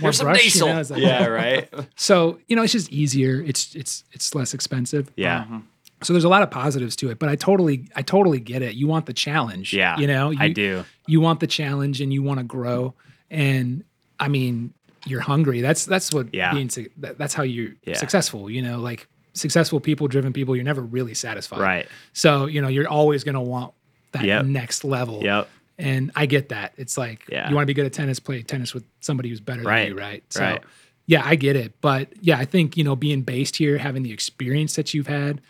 more 0.00 0.10
Here's 0.10 0.16
some 0.18 0.26
brush, 0.26 0.54
you 0.54 0.66
know? 0.66 0.80
Like- 0.82 1.02
yeah 1.02 1.26
right 1.26 1.68
So 1.96 2.38
you 2.48 2.56
know, 2.56 2.62
it's 2.62 2.72
just 2.72 2.90
easier. 2.92 3.42
It's 3.42 3.74
it's 3.74 4.04
it's 4.12 4.34
less 4.34 4.54
expensive. 4.54 5.10
yeah 5.16 5.44
mm-hmm. 5.44 5.58
So 6.04 6.12
there's 6.12 6.24
a 6.24 6.28
lot 6.28 6.42
of 6.42 6.50
positives 6.50 6.96
to 6.96 7.10
it, 7.10 7.18
but 7.18 7.28
I 7.28 7.36
totally 7.36 7.88
I 7.96 8.02
totally 8.02 8.40
get 8.40 8.62
it. 8.62 8.74
You 8.74 8.86
want 8.86 9.06
the 9.06 9.12
challenge. 9.12 9.72
yeah 9.72 9.98
You 9.98 10.06
know, 10.06 10.30
you, 10.30 10.38
i 10.40 10.48
do 10.48 10.84
You 11.06 11.20
want 11.20 11.40
the 11.40 11.46
challenge 11.46 12.00
and 12.00 12.12
you 12.12 12.22
want 12.22 12.38
to 12.38 12.44
grow. 12.44 12.94
And 13.30 13.84
I 14.20 14.28
mean, 14.28 14.72
you're 15.06 15.20
hungry. 15.20 15.60
That's 15.60 15.84
that's 15.84 16.12
what 16.12 16.32
Yeah. 16.34 16.52
being 16.54 16.70
that's 16.96 17.34
how 17.34 17.42
you're 17.42 17.70
Yeah. 17.84 17.94
successful. 17.96 18.50
You 18.50 18.62
know, 18.62 18.78
like 18.78 19.06
successful 19.34 19.80
people, 19.80 20.08
driven 20.08 20.32
people. 20.32 20.54
You're 20.54 20.64
never 20.64 20.82
really 20.82 21.14
satisfied. 21.14 21.60
right 21.60 21.88
So 22.12 22.46
you 22.46 22.60
know, 22.62 22.68
you're 22.68 22.88
always 22.88 23.24
gonna 23.24 23.42
want 23.42 23.72
that 24.12 24.24
Yep. 24.24 24.44
next 24.46 24.84
level. 24.84 25.22
yep 25.22 25.48
And 25.78 26.12
I 26.14 26.26
get 26.26 26.50
that. 26.50 26.74
It's 26.76 26.96
like 26.98 27.24
Yeah. 27.30 27.48
you 27.48 27.54
want 27.54 27.62
to 27.64 27.66
be 27.66 27.74
good 27.74 27.86
at 27.86 27.92
tennis, 27.94 28.20
play 28.20 28.42
tennis 28.42 28.74
with 28.74 28.84
somebody 29.00 29.30
who's 29.30 29.40
better 29.40 29.62
Right. 29.62 29.88
than 29.88 29.92
you, 29.96 29.98
right? 29.98 30.22
So 30.28 30.40
Right. 30.42 30.60
yeah, 31.06 31.22
I 31.24 31.34
get 31.34 31.56
it. 31.56 31.72
But 31.80 32.08
yeah, 32.20 32.38
I 32.38 32.44
think, 32.44 32.76
you 32.76 32.84
know, 32.84 32.94
being 32.94 33.22
based 33.22 33.56
here, 33.56 33.78
having 33.78 34.02
the 34.02 34.12
experience 34.12 34.76
that 34.76 34.92
you've 34.94 35.06
had, 35.08 35.40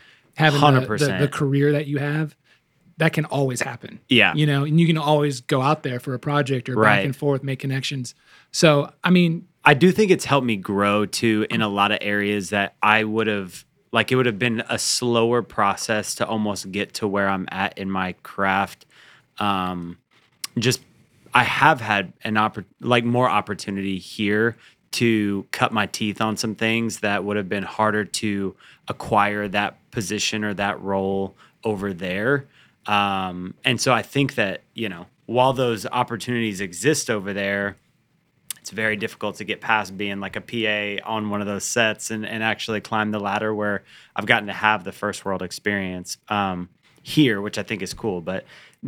having 0.42 0.60
the, 0.74 0.80
the, 0.80 0.86
100%. 0.86 1.18
the 1.20 1.28
career 1.28 1.72
that 1.72 1.86
you 1.86 1.98
have, 1.98 2.36
that 2.98 3.12
can 3.12 3.24
always 3.26 3.60
happen. 3.62 3.98
Yeah. 4.08 4.34
You 4.34 4.46
know, 4.46 4.64
and 4.64 4.78
you 4.80 4.86
can 4.86 4.98
always 4.98 5.40
go 5.40 5.62
out 5.62 5.82
there 5.82 5.98
for 6.00 6.14
a 6.14 6.18
project 6.18 6.68
or 6.68 6.74
Right. 6.76 6.96
back 6.98 7.04
and 7.04 7.16
forth, 7.16 7.42
make 7.42 7.58
connections. 7.58 8.14
So 8.52 8.92
I 9.02 9.10
mean, 9.10 9.48
I 9.64 9.74
do 9.74 9.92
think 9.92 10.10
it's 10.10 10.24
helped 10.24 10.46
me 10.46 10.56
grow 10.56 11.06
too 11.06 11.46
in 11.50 11.62
a 11.62 11.68
lot 11.68 11.92
of 11.92 11.98
areas 12.00 12.50
that 12.50 12.74
I 12.82 13.04
would 13.04 13.26
have 13.28 13.64
like 13.92 14.10
it 14.10 14.16
would 14.16 14.26
have 14.26 14.38
been 14.38 14.62
a 14.68 14.78
slower 14.78 15.42
process 15.42 16.14
to 16.16 16.26
almost 16.26 16.70
get 16.72 16.94
to 16.94 17.06
where 17.08 17.28
I'm 17.28 17.46
at 17.50 17.76
in 17.78 17.90
my 17.90 18.14
craft. 18.22 18.86
Um, 19.38 19.98
just 20.58 20.80
I 21.34 21.44
have 21.44 21.80
had 21.80 22.12
an 22.24 22.34
oppor- 22.34 22.64
like 22.80 23.04
more 23.04 23.28
opportunity 23.28 23.98
here 23.98 24.56
to 24.92 25.46
cut 25.50 25.72
my 25.72 25.86
teeth 25.86 26.20
on 26.20 26.36
some 26.36 26.54
things 26.54 27.00
that 27.00 27.24
would 27.24 27.36
have 27.36 27.48
been 27.48 27.62
harder 27.62 28.04
to 28.04 28.54
acquire 28.88 29.48
that 29.48 29.90
position 29.90 30.44
or 30.44 30.54
that 30.54 30.80
role 30.80 31.34
over 31.64 31.92
there. 31.92 32.46
Um, 32.86 33.54
and 33.64 33.80
so 33.80 33.92
I 33.92 34.02
think 34.02 34.34
that, 34.34 34.62
you 34.74 34.88
know, 34.88 35.06
while 35.26 35.52
those 35.52 35.86
opportunities 35.86 36.60
exist 36.60 37.08
over 37.08 37.32
there, 37.32 37.76
it's 38.60 38.70
very 38.70 38.96
difficult 38.96 39.36
to 39.36 39.44
get 39.44 39.60
past 39.60 39.96
being 39.96 40.20
like 40.20 40.36
a 40.36 40.40
PA 40.40 41.04
on 41.08 41.30
one 41.30 41.40
of 41.40 41.46
those 41.46 41.64
sets 41.64 42.10
and, 42.10 42.24
and 42.24 42.42
actually 42.42 42.80
climb 42.80 43.10
the 43.10 43.18
ladder 43.18 43.52
where 43.54 43.82
I've 44.14 44.26
gotten 44.26 44.46
to 44.46 44.52
have 44.52 44.84
the 44.84 44.92
first 44.92 45.24
world 45.24 45.42
experience 45.42 46.16
um, 46.28 46.68
here, 47.02 47.40
which 47.40 47.58
I 47.58 47.62
think 47.62 47.82
is 47.82 47.92
cool. 47.94 48.20
But 48.20 48.44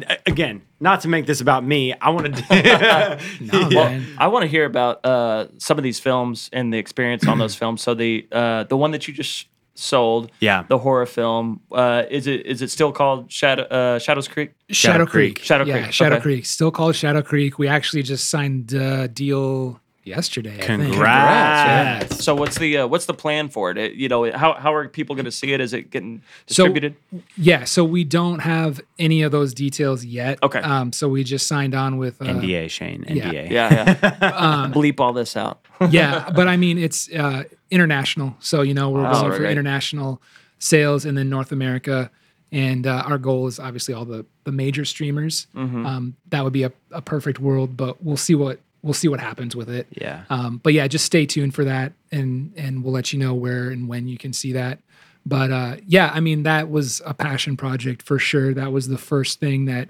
uh, 0.09 0.15
again, 0.27 0.63
not 0.81 1.01
to 1.03 1.09
make 1.09 1.27
this 1.27 1.41
about 1.41 1.65
me, 1.65 1.93
I 2.01 2.11
want 2.11 2.37
to. 2.37 3.19
no, 3.41 3.69
Well. 3.73 4.03
I 4.19 4.27
want 4.29 4.43
to 4.45 4.49
hear 4.49 4.65
about 4.65 5.05
uh, 5.05 5.47
some 5.59 5.79
of 5.79 5.85
these 5.85 6.01
films 6.01 6.49
and 6.53 6.73
the 6.73 6.79
experience 6.79 7.27
on 7.27 7.39
those 7.39 7.55
films. 7.61 7.83
So 7.83 7.95
the 7.95 8.27
uh, 8.33 8.65
the 8.65 8.77
one 8.77 8.91
that 8.93 9.07
you 9.09 9.15
just 9.15 9.47
sold, 9.77 10.31
Yeah. 10.39 10.65
the 10.69 10.79
horror 10.79 11.07
film, 11.07 11.61
uh, 11.73 12.05
is 12.11 12.27
it 12.29 12.47
is 12.47 12.63
it 12.63 12.71
still 12.71 12.93
called 12.93 13.31
Shadow 13.33 13.63
uh, 13.65 13.99
Shadows 13.99 14.29
Creek? 14.29 14.53
Shadow, 14.71 14.93
Shadow 14.93 15.07
Creek. 15.07 15.35
Creek. 15.37 15.45
Shadow 15.45 15.65
yeah, 15.65 15.83
Creek, 15.83 15.93
Shadow 15.93 16.15
okay. 16.17 16.23
Creek. 16.23 16.47
Still 16.47 16.71
called 16.71 16.95
Shadow 16.95 17.23
Creek. 17.23 17.59
We 17.59 17.67
actually 17.69 18.03
just 18.05 18.31
signed 18.31 18.73
a 18.73 19.09
deal 19.09 19.81
yesterday. 20.05 20.55
I 20.55 20.67
think. 20.67 20.83
Congrats. 20.83 22.13
Yeah. 22.13 22.17
So 22.19 22.35
what's 22.35 22.59
the 22.59 22.79
uh, 22.79 22.87
what's 22.87 23.07
the 23.07 23.15
plan 23.15 23.49
for 23.49 23.71
it? 23.71 23.79
it? 23.79 23.95
You 23.95 24.09
know, 24.09 24.31
how 24.33 24.55
how 24.55 24.75
are 24.75 24.89
people 24.89 25.15
going 25.17 25.25
to 25.25 25.31
see 25.33 25.53
it? 25.53 25.61
Is 25.61 25.73
it 25.73 25.91
getting 25.91 26.23
So- 26.47 26.65
distributed? 26.65 26.97
Yeah, 27.37 27.65
so 27.65 27.85
we 27.85 28.05
don't 28.05 28.41
have 28.41 28.81
any 28.99 29.23
of 29.23 29.33
those 29.33 29.55
details 29.55 30.05
yet. 30.05 30.39
Okay. 30.43 30.61
Um, 30.61 30.93
so 30.93 31.09
we 31.09 31.25
just 31.25 31.47
signed 31.47 31.75
on 31.75 31.97
with 31.99 32.21
uh, 32.23 32.27
NDA, 32.27 32.71
Shane. 32.71 33.05
yeah. 33.09 33.25
NDA. 33.31 33.51
yeah, 33.51 33.99
yeah. 34.21 34.29
Um, 34.29 34.73
Bleep 34.75 35.01
all 35.01 35.13
this 35.13 35.37
out. 35.37 35.61
yeah, 35.91 36.31
but 36.31 36.49
I 36.49 36.57
mean 36.57 36.79
it's 36.79 37.11
uh, 37.13 37.45
international. 37.71 38.37
So 38.41 38.63
you 38.63 38.75
know 38.75 38.91
we're 38.91 39.07
Oh, 39.07 39.13
going 39.13 39.31
right, 39.31 39.37
for 39.37 39.43
right. 39.45 39.53
international 39.53 40.21
sales 40.59 41.05
and 41.05 41.17
then 41.19 41.29
North 41.29 41.53
America, 41.53 42.11
and 42.53 42.87
uh, 42.87 43.03
our 43.07 43.19
goal 43.19 43.47
is 43.47 43.59
obviously 43.59 43.93
all 43.95 44.05
the 44.05 44.25
the 44.45 44.53
major 44.53 44.85
streamers. 44.85 45.47
Mm-hmm. 45.55 45.85
Um, 45.87 46.17
that 46.29 46.45
would 46.45 46.53
be 46.53 46.63
a, 46.63 46.73
a 46.93 47.03
perfect 47.03 47.39
world, 47.41 47.77
but 47.77 48.03
we'll 48.03 48.17
see 48.17 48.35
what 48.35 48.61
we'll 48.85 48.95
see 48.95 49.09
what 49.09 49.19
happens 49.19 49.57
with 49.57 49.71
it. 49.71 49.87
Yeah. 49.91 50.25
Um, 50.29 50.59
but 50.63 50.75
yeah, 50.75 50.87
just 50.87 51.07
stay 51.07 51.25
tuned 51.25 51.55
for 51.55 51.65
that, 51.65 51.93
and 52.13 52.53
and 52.57 52.85
we'll 52.85 52.93
let 52.93 53.13
you 53.13 53.19
know 53.19 53.35
where 53.35 53.71
and 53.71 53.89
when 53.89 54.07
you 54.07 54.19
can 54.19 54.33
see 54.33 54.53
that. 54.53 54.79
But 55.27 55.51
uh, 55.51 55.77
yeah, 55.87 56.11
I 56.15 56.21
mean 56.21 56.43
that 56.43 56.71
was 56.71 57.01
a 57.07 57.15
passion 57.15 57.57
project 57.57 58.03
for 58.03 58.19
sure. 58.19 58.53
That 58.53 58.71
was 58.71 58.87
the 58.89 58.99
first 58.99 59.41
thing 59.41 59.65
that 59.65 59.89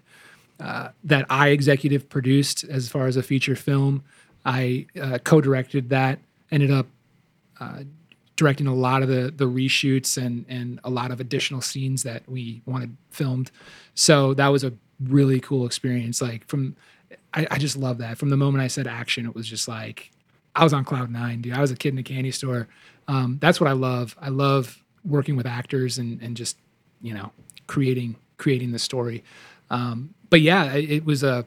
uh, 0.60 0.90
that 1.02 1.26
I 1.28 1.48
executive 1.48 2.08
produced 2.08 2.64
as 2.64 2.88
far 2.88 3.06
as 3.06 3.16
a 3.16 3.22
feature 3.22 3.56
film. 3.56 4.04
I 4.46 4.86
uh, 5.00 5.18
co-directed 5.18 5.90
that. 5.90 6.20
Ended 6.52 6.70
up 6.70 6.86
uh, 7.58 7.80
directing 8.36 8.68
a 8.68 8.74
lot 8.74 9.02
of 9.02 9.08
the 9.08 9.32
the 9.36 9.46
reshoots 9.46 10.16
and 10.16 10.46
and 10.48 10.78
a 10.84 10.90
lot 10.90 11.10
of 11.10 11.18
additional 11.18 11.60
scenes 11.60 12.04
that 12.04 12.22
we 12.28 12.62
wanted 12.64 12.96
filmed. 13.10 13.50
So 13.94 14.34
that 14.34 14.48
was 14.48 14.62
a 14.62 14.72
really 15.02 15.40
cool 15.40 15.66
experience. 15.66 16.22
Like 16.22 16.46
from, 16.46 16.76
I, 17.34 17.46
I 17.50 17.58
just 17.58 17.76
love 17.76 17.98
that. 17.98 18.16
From 18.18 18.30
the 18.30 18.36
moment 18.36 18.62
I 18.62 18.68
said 18.68 18.86
action, 18.86 19.26
it 19.26 19.34
was 19.34 19.46
just 19.46 19.68
like 19.68 20.10
I 20.54 20.62
was 20.64 20.72
on 20.72 20.84
cloud 20.84 21.10
nine, 21.10 21.40
dude. 21.42 21.54
I 21.54 21.60
was 21.60 21.70
a 21.70 21.76
kid 21.76 21.92
in 21.92 21.98
a 21.98 22.02
candy 22.02 22.30
store. 22.30 22.68
Um, 23.08 23.38
that's 23.40 23.60
what 23.60 23.68
I 23.68 23.72
love. 23.72 24.16
I 24.20 24.28
love 24.28 24.82
working 25.04 25.36
with 25.36 25.46
actors 25.46 25.98
and 25.98 26.22
and 26.22 26.36
just 26.36 26.56
you 27.02 27.12
know 27.12 27.32
creating 27.66 28.16
creating 28.38 28.72
the 28.72 28.78
story. 28.78 29.24
Um, 29.70 30.14
but 30.30 30.40
yeah, 30.40 30.72
it, 30.72 30.90
it 30.90 31.04
was 31.04 31.22
a 31.22 31.46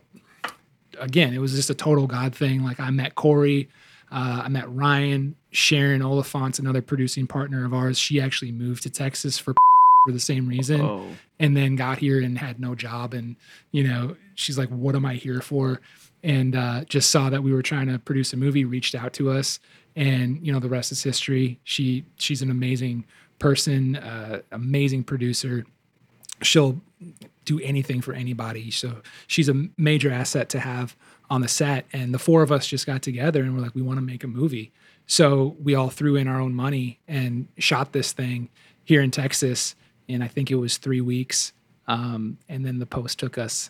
again, 0.99 1.33
it 1.33 1.39
was 1.39 1.53
just 1.53 1.69
a 1.69 1.75
total 1.75 2.07
God 2.07 2.35
thing. 2.35 2.63
Like 2.63 2.79
I 2.79 2.89
met 2.89 3.15
Corey, 3.15 3.69
uh, 4.11 4.41
I 4.45 4.49
met 4.49 4.69
Ryan, 4.73 5.35
Sharon 5.51 6.01
Oliphant's 6.01 6.59
another 6.59 6.81
producing 6.81 7.27
partner 7.27 7.65
of 7.65 7.73
ours. 7.73 7.97
She 7.97 8.19
actually 8.19 8.51
moved 8.51 8.83
to 8.83 8.89
Texas 8.89 9.37
for 9.37 9.53
for 10.05 10.11
the 10.11 10.19
same 10.19 10.47
reason 10.47 10.79
Oh, 10.79 11.05
and 11.39 11.57
then 11.57 11.75
got 11.75 11.97
here 11.97 12.21
and 12.21 12.37
had 12.37 12.59
no 12.59 12.75
job 12.75 13.13
and 13.13 13.35
you 13.71 13.83
know 13.83 14.15
she's 14.37 14.57
like 14.57 14.69
what 14.69 14.95
am 14.95 15.05
i 15.05 15.15
here 15.15 15.41
for? 15.41 15.81
And 16.23 16.55
uh, 16.55 16.83
just 16.85 17.11
saw 17.11 17.29
that 17.29 17.43
we 17.43 17.53
were 17.53 17.61
trying 17.61 17.87
to 17.87 17.99
produce 17.99 18.33
a 18.33 18.37
movie 18.37 18.65
reached 18.65 18.95
out 18.95 19.13
to 19.13 19.29
us. 19.29 19.59
And 19.95 20.45
you 20.45 20.51
know 20.53 20.59
the 20.59 20.69
rest 20.69 20.91
is 20.91 21.03
history. 21.03 21.59
She 21.63 22.05
she's 22.17 22.41
an 22.41 22.51
amazing 22.51 23.05
person 23.39 23.97
uh, 23.97 24.41
amazing 24.51 25.03
producer. 25.03 25.65
She'll 26.41 26.81
do 27.45 27.59
anything 27.61 28.01
for 28.01 28.13
anybody. 28.13 28.71
So 28.71 29.01
she's 29.27 29.49
a 29.49 29.67
major 29.77 30.11
asset 30.11 30.49
to 30.49 30.59
have 30.59 30.95
on 31.29 31.41
the 31.41 31.47
set. 31.47 31.85
And 31.93 32.13
the 32.13 32.19
four 32.19 32.41
of 32.41 32.51
us 32.51 32.67
just 32.67 32.85
got 32.85 33.01
together 33.01 33.41
and 33.41 33.55
we're 33.55 33.61
like 33.61 33.75
we 33.75 33.81
want 33.81 33.97
to 33.97 34.05
make 34.05 34.23
a 34.23 34.27
movie. 34.27 34.71
So 35.07 35.55
we 35.61 35.73
all 35.73 35.89
threw 35.89 36.15
in 36.15 36.27
our 36.27 36.39
own 36.39 36.53
money 36.53 36.99
and 37.07 37.47
shot 37.57 37.93
this 37.93 38.11
thing 38.11 38.49
here 38.83 39.01
in 39.01 39.09
texas 39.11 39.75
And 40.09 40.23
i 40.23 40.27
think 40.27 40.51
it 40.51 40.55
was 40.55 40.77
three 40.77 41.01
weeks. 41.01 41.53
Um, 41.87 42.37
and 42.49 42.65
then 42.65 42.79
the 42.79 42.85
post 42.85 43.17
took 43.17 43.37
us 43.37 43.69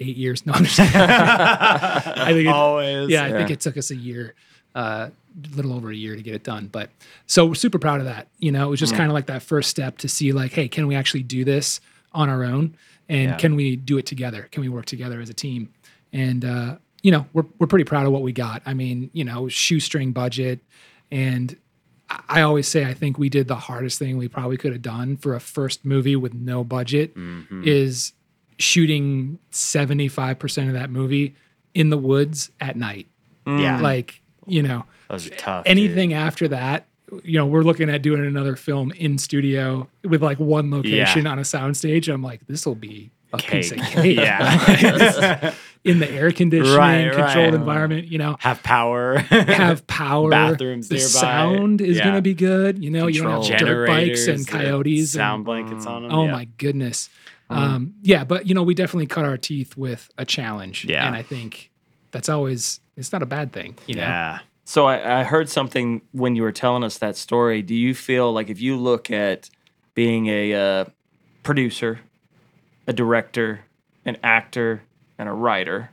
eight 0.00 0.16
years 0.16 0.46
no 0.46 0.52
i'm 0.52 0.64
just 0.64 0.78
i 0.80 2.26
think 2.28 2.46
it, 2.46 2.48
Always. 2.48 3.10
yeah, 3.10 3.24
I 3.24 3.30
think 3.32 3.50
it 3.50 3.60
took 3.60 3.76
us 3.76 3.90
a 3.90 3.96
year, 3.96 4.34
uh, 4.74 5.10
a 5.10 5.56
little 5.56 5.72
over 5.72 5.90
a 5.90 5.94
year 5.94 6.14
to 6.16 6.22
get 6.22 6.34
it 6.34 6.42
done. 6.44 6.66
But 6.70 6.90
so 7.26 7.46
we're 7.46 7.54
super 7.54 7.78
proud 7.78 8.00
of 8.00 8.06
that. 8.06 8.28
You 8.38 8.52
know, 8.52 8.66
it 8.66 8.70
was 8.70 8.80
just 8.80 8.94
kind 8.94 9.10
of 9.10 9.14
like 9.14 9.26
that 9.26 9.42
first 9.42 9.70
step 9.70 9.98
to 9.98 10.08
see 10.08 10.32
like, 10.32 10.52
hey, 10.52 10.68
can 10.68 10.86
we 10.86 10.94
actually 10.96 11.22
do 11.22 11.44
this 11.44 11.80
on 12.12 12.28
our 12.28 12.44
own? 12.44 12.76
And 13.08 13.30
Yeah. 13.30 13.36
can 13.36 13.54
we 13.56 13.76
do 13.76 13.98
it 13.98 14.06
together? 14.06 14.48
Can 14.50 14.62
we 14.62 14.68
work 14.68 14.86
together 14.86 15.20
as 15.20 15.30
a 15.30 15.34
team? 15.34 15.72
And 16.12 16.44
uh, 16.44 16.76
you 17.02 17.10
know, 17.12 17.26
we're 17.32 17.44
we're 17.58 17.66
pretty 17.66 17.84
proud 17.84 18.06
of 18.06 18.12
what 18.12 18.22
we 18.22 18.32
got. 18.32 18.62
I 18.66 18.74
mean, 18.74 19.10
you 19.12 19.24
know, 19.24 19.48
shoestring 19.48 20.12
budget, 20.12 20.60
and 21.10 21.56
I- 22.10 22.20
I 22.28 22.40
always 22.42 22.66
say 22.68 22.84
I 22.84 22.94
think 22.94 23.18
we 23.18 23.28
did 23.28 23.48
the 23.48 23.56
hardest 23.56 23.98
thing 23.98 24.16
we 24.16 24.28
probably 24.28 24.56
could 24.56 24.72
have 24.72 24.82
done 24.82 25.16
for 25.16 25.34
a 25.34 25.40
first 25.40 25.84
movie 25.84 26.16
with 26.16 26.34
no 26.34 26.64
budget 26.64 27.12
is 27.64 28.12
shooting 28.58 29.38
75% 29.52 30.68
of 30.68 30.74
that 30.74 30.90
movie 30.90 31.34
in 31.74 31.90
the 31.90 31.98
woods 31.98 32.50
at 32.60 32.76
night. 32.76 33.06
Mm. 33.46 33.60
Yeah. 33.62 33.80
Like, 33.80 34.20
you 34.46 34.62
know, 34.62 34.84
Those 35.08 35.26
are 35.28 35.30
tough. 35.36 35.62
anything 35.66 36.12
after 36.12 36.48
that, 36.48 36.86
you 37.22 37.38
know, 37.38 37.46
we're 37.46 37.62
looking 37.62 37.88
at 37.88 38.02
doing 38.02 38.24
another 38.26 38.56
film 38.56 38.90
in 38.92 39.16
studio 39.18 39.88
with 40.04 40.22
like 40.22 40.38
one 40.38 40.70
location 40.70 41.26
on 41.26 41.38
a 41.38 41.42
soundstage. 41.42 42.12
I'm 42.12 42.22
like, 42.22 42.46
this 42.46 42.66
will 42.66 42.74
be 42.74 43.10
a 43.32 43.38
piece 43.38 43.70
of 43.72 43.78
Cake. 43.78 43.86
cake. 43.94 44.16
Yeah. 44.18 45.54
in 45.84 46.00
the 46.00 46.10
air 46.10 46.30
conditioning, 46.32 46.76
Right, 46.76 47.04
controlled 47.12 47.36
right. 47.36 47.54
environment, 47.54 48.08
you 48.08 48.18
know, 48.18 48.36
Have 48.40 48.62
power. 48.62 49.18
have 49.30 49.86
power. 49.86 50.28
Bathrooms 50.30 50.88
the 50.88 50.96
nearby. 50.96 51.08
sound 51.08 51.80
is 51.80 51.96
Yeah. 51.96 52.04
going 52.04 52.16
to 52.16 52.22
be 52.22 52.34
good. 52.34 52.82
You 52.82 52.90
know, 52.90 53.06
you 53.06 53.22
don't 53.22 53.46
have 53.46 53.58
dirt 53.60 53.86
bikes 53.86 54.26
and 54.26 54.46
coyotes. 54.46 55.14
and- 55.14 55.20
sound 55.20 55.44
blankets 55.46 55.86
on 55.86 56.02
them. 56.02 56.12
Oh 56.12 56.24
yeah. 56.26 56.32
my 56.32 56.44
goodness. 56.58 57.08
Um, 57.50 57.94
yeah, 58.02 58.24
but 58.24 58.46
you 58.46 58.54
know, 58.54 58.62
we 58.62 58.74
definitely 58.74 59.06
cut 59.06 59.24
our 59.24 59.36
teeth 59.36 59.76
with 59.76 60.10
a 60.18 60.24
challenge. 60.24 60.84
Yeah. 60.84 61.06
And 61.06 61.16
I 61.16 61.22
think 61.22 61.70
that's 62.10 62.28
always 62.28 62.80
it's 62.96 63.12
not 63.12 63.22
a 63.22 63.26
bad 63.26 63.52
thing. 63.52 63.76
You 63.86 63.96
know? 63.96 64.02
Yeah. 64.02 64.38
So 64.64 64.86
I, 64.86 65.20
I 65.20 65.24
heard 65.24 65.48
something 65.48 66.02
when 66.12 66.36
you 66.36 66.42
were 66.42 66.52
telling 66.52 66.84
us 66.84 66.98
that 66.98 67.16
story. 67.16 67.62
Do 67.62 67.74
you 67.74 67.94
feel 67.94 68.32
like 68.32 68.50
if 68.50 68.60
you 68.60 68.76
look 68.76 69.10
at 69.10 69.48
being 69.94 70.26
a 70.26 70.52
uh, 70.52 70.84
producer, 71.42 72.00
a 72.86 72.92
director, 72.92 73.60
an 74.04 74.18
actor, 74.22 74.82
and 75.18 75.28
a 75.28 75.32
writer, 75.32 75.90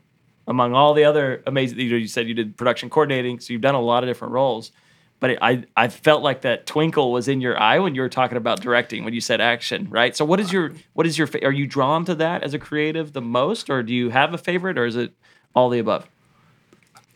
among 0.48 0.74
all 0.74 0.94
the 0.94 1.06
other 1.06 1.42
amazing, 1.48 1.80
you 1.80 1.90
know, 1.90 1.96
you 1.96 2.08
said 2.08 2.28
you 2.28 2.34
did 2.34 2.58
production 2.58 2.90
coordinating, 2.90 3.40
so 3.40 3.54
you've 3.54 3.62
done 3.62 3.76
a 3.76 3.82
lot 3.82 4.04
of 4.04 4.10
different 4.10 4.34
roles. 4.34 4.72
But 5.20 5.30
it, 5.32 5.40
I, 5.42 5.64
I 5.76 5.88
felt 5.88 6.24
like 6.24 6.42
that 6.42 6.66
twinkle 6.66 7.12
was 7.12 7.28
in 7.28 7.42
your 7.42 7.60
eye 7.60 7.80
when 7.80 7.96
you 7.96 8.02
were 8.02 8.10
talking 8.10 8.38
about 8.38 8.62
directing, 8.62 9.06
when 9.06 9.14
you 9.14 9.22
said 9.22 9.40
action, 9.40 9.90
right? 9.90 10.16
So 10.16 10.26
what 10.26 10.40
is 10.40 10.52
your, 10.52 10.74
what 10.94 11.08
is 11.08 11.18
your, 11.18 11.28
are 11.42 11.52
you 11.52 11.68
drawn 11.68 12.06
to 12.06 12.16
that 12.16 12.44
as 12.44 12.54
a 12.54 12.60
creative 12.60 13.14
the 13.14 13.22
most, 13.22 13.70
or 13.70 13.82
do 13.82 13.94
you 13.94 14.10
have 14.10 14.34
a 14.34 14.38
favorite, 14.38 14.78
or 14.78 14.86
is 14.86 14.96
it 14.96 15.14
all 15.56 15.70
the 15.70 15.80
above? 15.80 16.08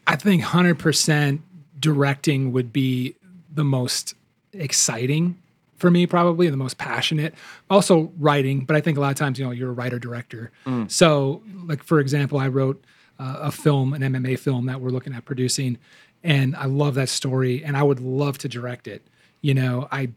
I 0.07 0.15
think 0.15 0.41
hundred 0.41 0.79
percent 0.79 1.41
directing 1.79 2.51
would 2.51 2.73
be 2.73 3.15
the 3.53 3.63
most 3.63 4.15
exciting 4.53 5.37
for 5.77 5.91
me, 5.91 6.05
probably 6.07 6.47
and 6.47 6.53
the 6.53 6.57
most 6.57 6.77
passionate. 6.77 7.33
Also 7.69 8.11
writing, 8.17 8.65
but 8.65 8.75
I 8.75 8.81
think 8.81 8.97
a 8.97 9.01
lot 9.01 9.11
of 9.11 9.17
times, 9.17 9.39
you 9.39 9.45
know, 9.45 9.51
you're 9.51 9.69
a 9.69 9.73
writer 9.73 9.99
director. 9.99 10.51
So, 10.87 11.43
like 11.65 11.83
for 11.83 11.99
example, 11.99 12.39
I 12.39 12.47
wrote 12.47 12.83
uh, 13.19 13.37
a 13.41 13.51
film, 13.51 13.93
an 13.93 14.01
MMA 14.01 14.39
film 14.39 14.65
that 14.65 14.81
we're 14.81 14.89
looking 14.89 15.13
at 15.13 15.25
producing, 15.25 15.77
and 16.23 16.55
I 16.55 16.65
love 16.65 16.95
that 16.95 17.09
story, 17.09 17.63
and 17.63 17.77
I 17.77 17.83
would 17.83 17.99
love 17.99 18.37
to 18.39 18.49
direct 18.49 18.87
it. 18.87 19.05
You 19.41 19.53
know, 19.53 19.87
I 19.91 20.09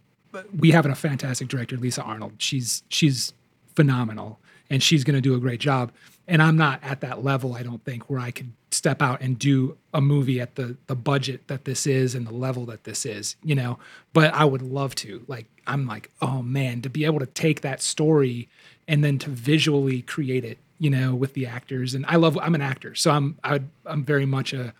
we 0.59 0.70
have 0.70 0.86
a 0.86 0.94
fantastic 0.94 1.48
director, 1.48 1.76
Lisa 1.76 2.03
Arnold. 2.03 2.34
She's 2.38 2.82
she's 2.88 3.32
phenomenal, 3.74 4.38
and 4.70 4.82
she's 4.82 5.05
going 5.05 5.14
to 5.14 5.20
do 5.20 5.34
a 5.34 5.38
great 5.38 5.61
job. 5.61 5.92
And 6.28 6.40
I'm 6.40 6.57
not 6.57 6.82
at 6.84 7.00
that 7.00 7.24
level, 7.24 7.55
I 7.55 7.62
don't 7.62 7.84
think, 7.84 8.09
where 8.09 8.20
I 8.20 8.30
could 8.30 8.53
step 8.70 9.03
out 9.03 9.20
and 9.20 9.38
do 9.38 9.76
a 9.92 10.00
movie 10.00 10.40
at 10.40 10.55
the 10.55 10.76
the 10.86 10.94
budget 10.94 11.48
that 11.48 11.64
this 11.64 11.86
is 11.86 12.14
and 12.14 12.26
the 12.26 12.32
level 12.32 12.64
that 12.66 12.84
this 12.84 13.05
is, 13.05 13.36
you 13.42 13.55
know. 13.55 13.78
But 14.12 14.32
I 14.34 14.44
would 14.44 14.62
love 14.62 14.94
to. 14.96 15.24
Like, 15.26 15.46
I'm 15.66 15.86
like, 15.86 16.11
oh 16.20 16.42
man, 16.42 16.80
to 16.82 16.90
be 16.90 17.05
able 17.05 17.18
to 17.18 17.26
take 17.26 17.61
that 17.62 17.82
story 17.82 18.48
and 18.88 19.05
then 19.05 19.18
to 19.18 19.30
visually 19.30 20.03
create 20.03 20.44
it, 20.44 20.59
you 20.78 20.90
know, 20.90 21.14
with 21.14 21.34
the 21.34 21.46
actors. 21.46 21.94
And 21.94 22.07
I 22.07 22.16
love. 22.16 22.38
I'm 22.38 22.55
an 22.55 22.62
actor, 22.62 22.94
so 22.94 23.11
I'm 23.11 23.36
I, 23.44 23.61
I'm 23.84 24.05
very 24.05 24.26
much 24.26 24.53
a 24.53 24.72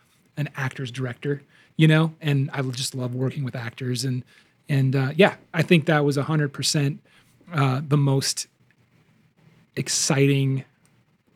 an 0.47 0.53
actor's 0.57 0.90
director, 0.90 1.43
you 1.76 1.88
know, 1.88 2.14
and 2.20 2.51
I 2.53 2.62
just 2.62 2.95
love 2.95 3.14
working 3.14 3.45
with 3.45 3.57
actors 3.57 4.05
and 4.05 4.24
and 4.68 4.95
uh, 4.95 5.12
yeah, 5.16 5.36
I 5.53 5.62
think 5.62 5.86
that 5.86 6.05
was 6.05 6.16
hundred 6.16 6.53
percent 6.53 7.01
uh, 7.53 7.80
the 7.86 7.97
most 7.97 8.47
exciting 9.76 10.64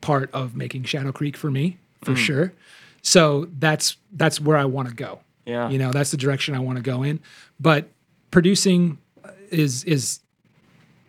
part 0.01 0.29
of 0.33 0.55
making 0.55 0.83
Shadow 0.83 1.11
Creek 1.11 1.35
for 1.35 1.51
me, 1.51 1.77
for 2.03 2.15
sure. 2.15 2.53
So 3.01 3.47
that's 3.59 3.97
that's 4.13 4.39
where 4.39 4.57
I 4.57 4.65
want 4.65 4.89
to 4.89 4.93
go. 4.93 5.19
Yeah. 5.45 5.69
You 5.69 5.77
know, 5.77 5.91
that's 5.91 6.11
the 6.11 6.17
direction 6.17 6.55
I 6.55 6.59
want 6.59 6.77
to 6.77 6.83
go 6.83 7.03
in. 7.03 7.19
But 7.59 7.89
producing 8.31 8.97
is 9.49 9.83
is 9.85 10.19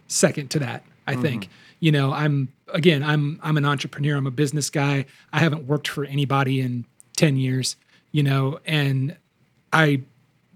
second 0.07 0.51
to 0.53 0.61
that, 0.61 0.85
I 1.07 1.17
think. 1.17 1.49
You 1.81 1.93
know, 1.93 2.13
I'm 2.13 2.53
again, 2.73 3.03
I'm 3.03 3.41
I'm 3.43 3.57
an 3.57 3.65
entrepreneur, 3.65 4.17
I'm 4.17 4.27
a 4.27 4.33
business 4.33 4.71
guy. 4.71 5.07
I 5.33 5.41
haven't 5.41 5.67
worked 5.67 5.89
for 5.89 6.05
anybody 6.05 6.61
in 6.61 6.85
10 7.17 7.37
years, 7.37 7.77
you 8.13 8.23
know, 8.23 8.59
and 8.67 9.17
I 9.73 10.03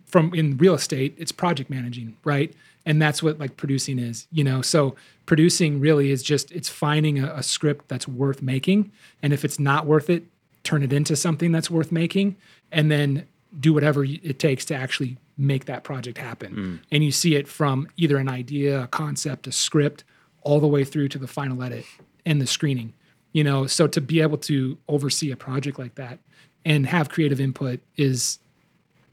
from 0.07 0.33
in 0.35 0.59
real 0.59 0.75
estate, 0.75 1.15
it's 1.17 1.33
project 1.33 1.71
managing, 1.71 2.17
right? 2.23 2.53
And 2.85 3.01
that's 3.01 3.23
what 3.23 3.39
like 3.39 3.57
producing 3.57 3.99
is, 3.99 4.27
you 4.31 4.45
know. 4.45 4.61
So 4.61 4.95
producing 5.27 5.81
really 5.81 6.11
is 6.11 6.23
just 6.23 6.53
it's 6.53 6.69
finding 6.69 7.19
a, 7.19 7.33
a 7.35 7.43
script 7.43 7.89
that's 7.89 8.07
worth 8.07 8.43
making, 8.43 8.93
and 9.23 9.33
if 9.33 9.45
it's 9.45 9.59
not 9.59 9.87
worth 9.87 10.11
it, 10.11 10.25
turn 10.65 10.83
it 10.83 10.93
into 10.93 11.17
something 11.17 11.51
that's 11.51 11.71
worth 11.71 11.91
making, 11.91 12.37
and 12.71 12.91
then 12.91 13.27
do 13.59 13.73
whatever 13.73 14.05
it 14.05 14.39
takes 14.39 14.65
to 14.67 14.75
actually 14.75 15.17
make 15.37 15.65
that 15.65 15.85
project 15.85 16.19
happen. 16.19 16.53
Hmm. 16.53 16.77
And 16.91 17.05
you 17.05 17.13
see 17.13 17.35
it 17.35 17.49
from 17.49 17.89
either 17.97 18.17
an 18.17 18.29
idea, 18.29 18.83
a 18.83 18.87
concept, 18.87 19.47
a 19.47 19.53
script, 19.53 20.05
all 20.43 20.61
the 20.61 20.69
way 20.69 20.85
through 20.85 21.09
to 21.09 21.19
the 21.19 21.27
final 21.27 21.63
edit 21.63 21.85
and 22.25 22.41
the 22.41 22.47
screening. 22.47 22.93
You 23.33 23.45
know, 23.45 23.67
so 23.67 23.87
to 23.87 24.01
be 24.01 24.21
able 24.21 24.39
to 24.39 24.77
oversee 24.89 25.31
a 25.31 25.37
project 25.37 25.79
like 25.79 25.95
that 25.95 26.19
and 26.65 26.87
have 26.87 27.09
creative 27.09 27.41
input 27.41 27.81
is 27.97 28.39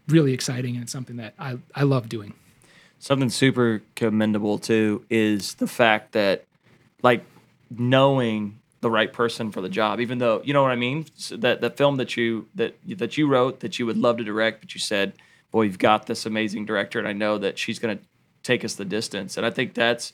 really 0.07 0.33
exciting 0.33 0.75
and 0.75 0.83
it's 0.83 0.91
something 0.91 1.17
that 1.17 1.33
I, 1.39 1.57
I 1.75 1.83
love 1.83 2.09
doing. 2.09 2.33
Something 2.99 3.29
super 3.29 3.81
commendable 3.95 4.57
too 4.57 5.05
is 5.09 5.55
the 5.55 5.67
fact 5.67 6.11
that, 6.13 6.45
like, 7.01 7.23
knowing 7.69 8.59
the 8.81 8.89
right 8.89 9.11
person 9.11 9.51
for 9.51 9.61
the 9.61 9.69
job, 9.69 9.99
even 9.99 10.17
though 10.17 10.41
you 10.43 10.53
know 10.53 10.61
what 10.61 10.71
I 10.71 10.75
mean. 10.75 11.05
So 11.15 11.37
that 11.37 11.61
the 11.61 11.69
film 11.69 11.97
that 11.97 12.17
you 12.17 12.47
that 12.55 12.75
that 12.97 13.17
you 13.17 13.27
wrote 13.27 13.59
that 13.61 13.79
you 13.79 13.85
would 13.85 13.97
love 13.97 14.17
to 14.17 14.23
direct, 14.23 14.61
but 14.61 14.73
you 14.73 14.79
said, 14.79 15.13
"Boy, 15.51 15.63
you've 15.63 15.79
got 15.79 16.07
this 16.07 16.25
amazing 16.25 16.65
director, 16.65 16.99
and 16.99 17.07
I 17.07 17.13
know 17.13 17.37
that 17.37 17.57
she's 17.57 17.79
going 17.79 17.97
to 17.97 18.03
take 18.43 18.63
us 18.63 18.75
the 18.75 18.85
distance." 18.85 19.37
And 19.37 19.45
I 19.45 19.49
think 19.49 19.73
that's 19.73 20.13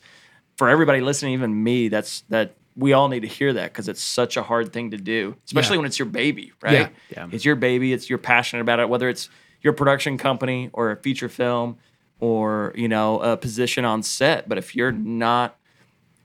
for 0.56 0.68
everybody 0.68 1.00
listening, 1.00 1.34
even 1.34 1.62
me. 1.62 1.88
That's 1.88 2.22
that 2.28 2.54
we 2.76 2.92
all 2.92 3.08
need 3.08 3.20
to 3.20 3.28
hear 3.28 3.52
that 3.54 3.72
because 3.72 3.88
it's 3.88 4.02
such 4.02 4.36
a 4.36 4.42
hard 4.42 4.72
thing 4.72 4.90
to 4.90 4.96
do, 4.98 5.34
especially 5.46 5.76
Yeah. 5.76 5.78
when 5.78 5.86
it's 5.86 5.98
your 5.98 6.06
baby, 6.06 6.52
right? 6.62 6.72
Yeah. 6.72 6.88
Yeah. 7.10 7.28
It's 7.32 7.44
your 7.44 7.56
baby. 7.56 7.92
It's 7.92 8.08
you're 8.10 8.18
passionate 8.18 8.60
about 8.62 8.80
it, 8.80 8.88
whether 8.88 9.08
it's 9.08 9.28
your 9.62 9.72
production 9.72 10.18
company 10.18 10.70
or 10.72 10.90
a 10.90 10.96
feature 10.96 11.28
film 11.28 11.78
or 12.20 12.72
you 12.76 12.88
know 12.88 13.20
a 13.20 13.36
position 13.36 13.84
on 13.84 14.02
set. 14.02 14.48
But 14.48 14.58
if 14.58 14.76
you're 14.76 14.92
not 14.92 15.56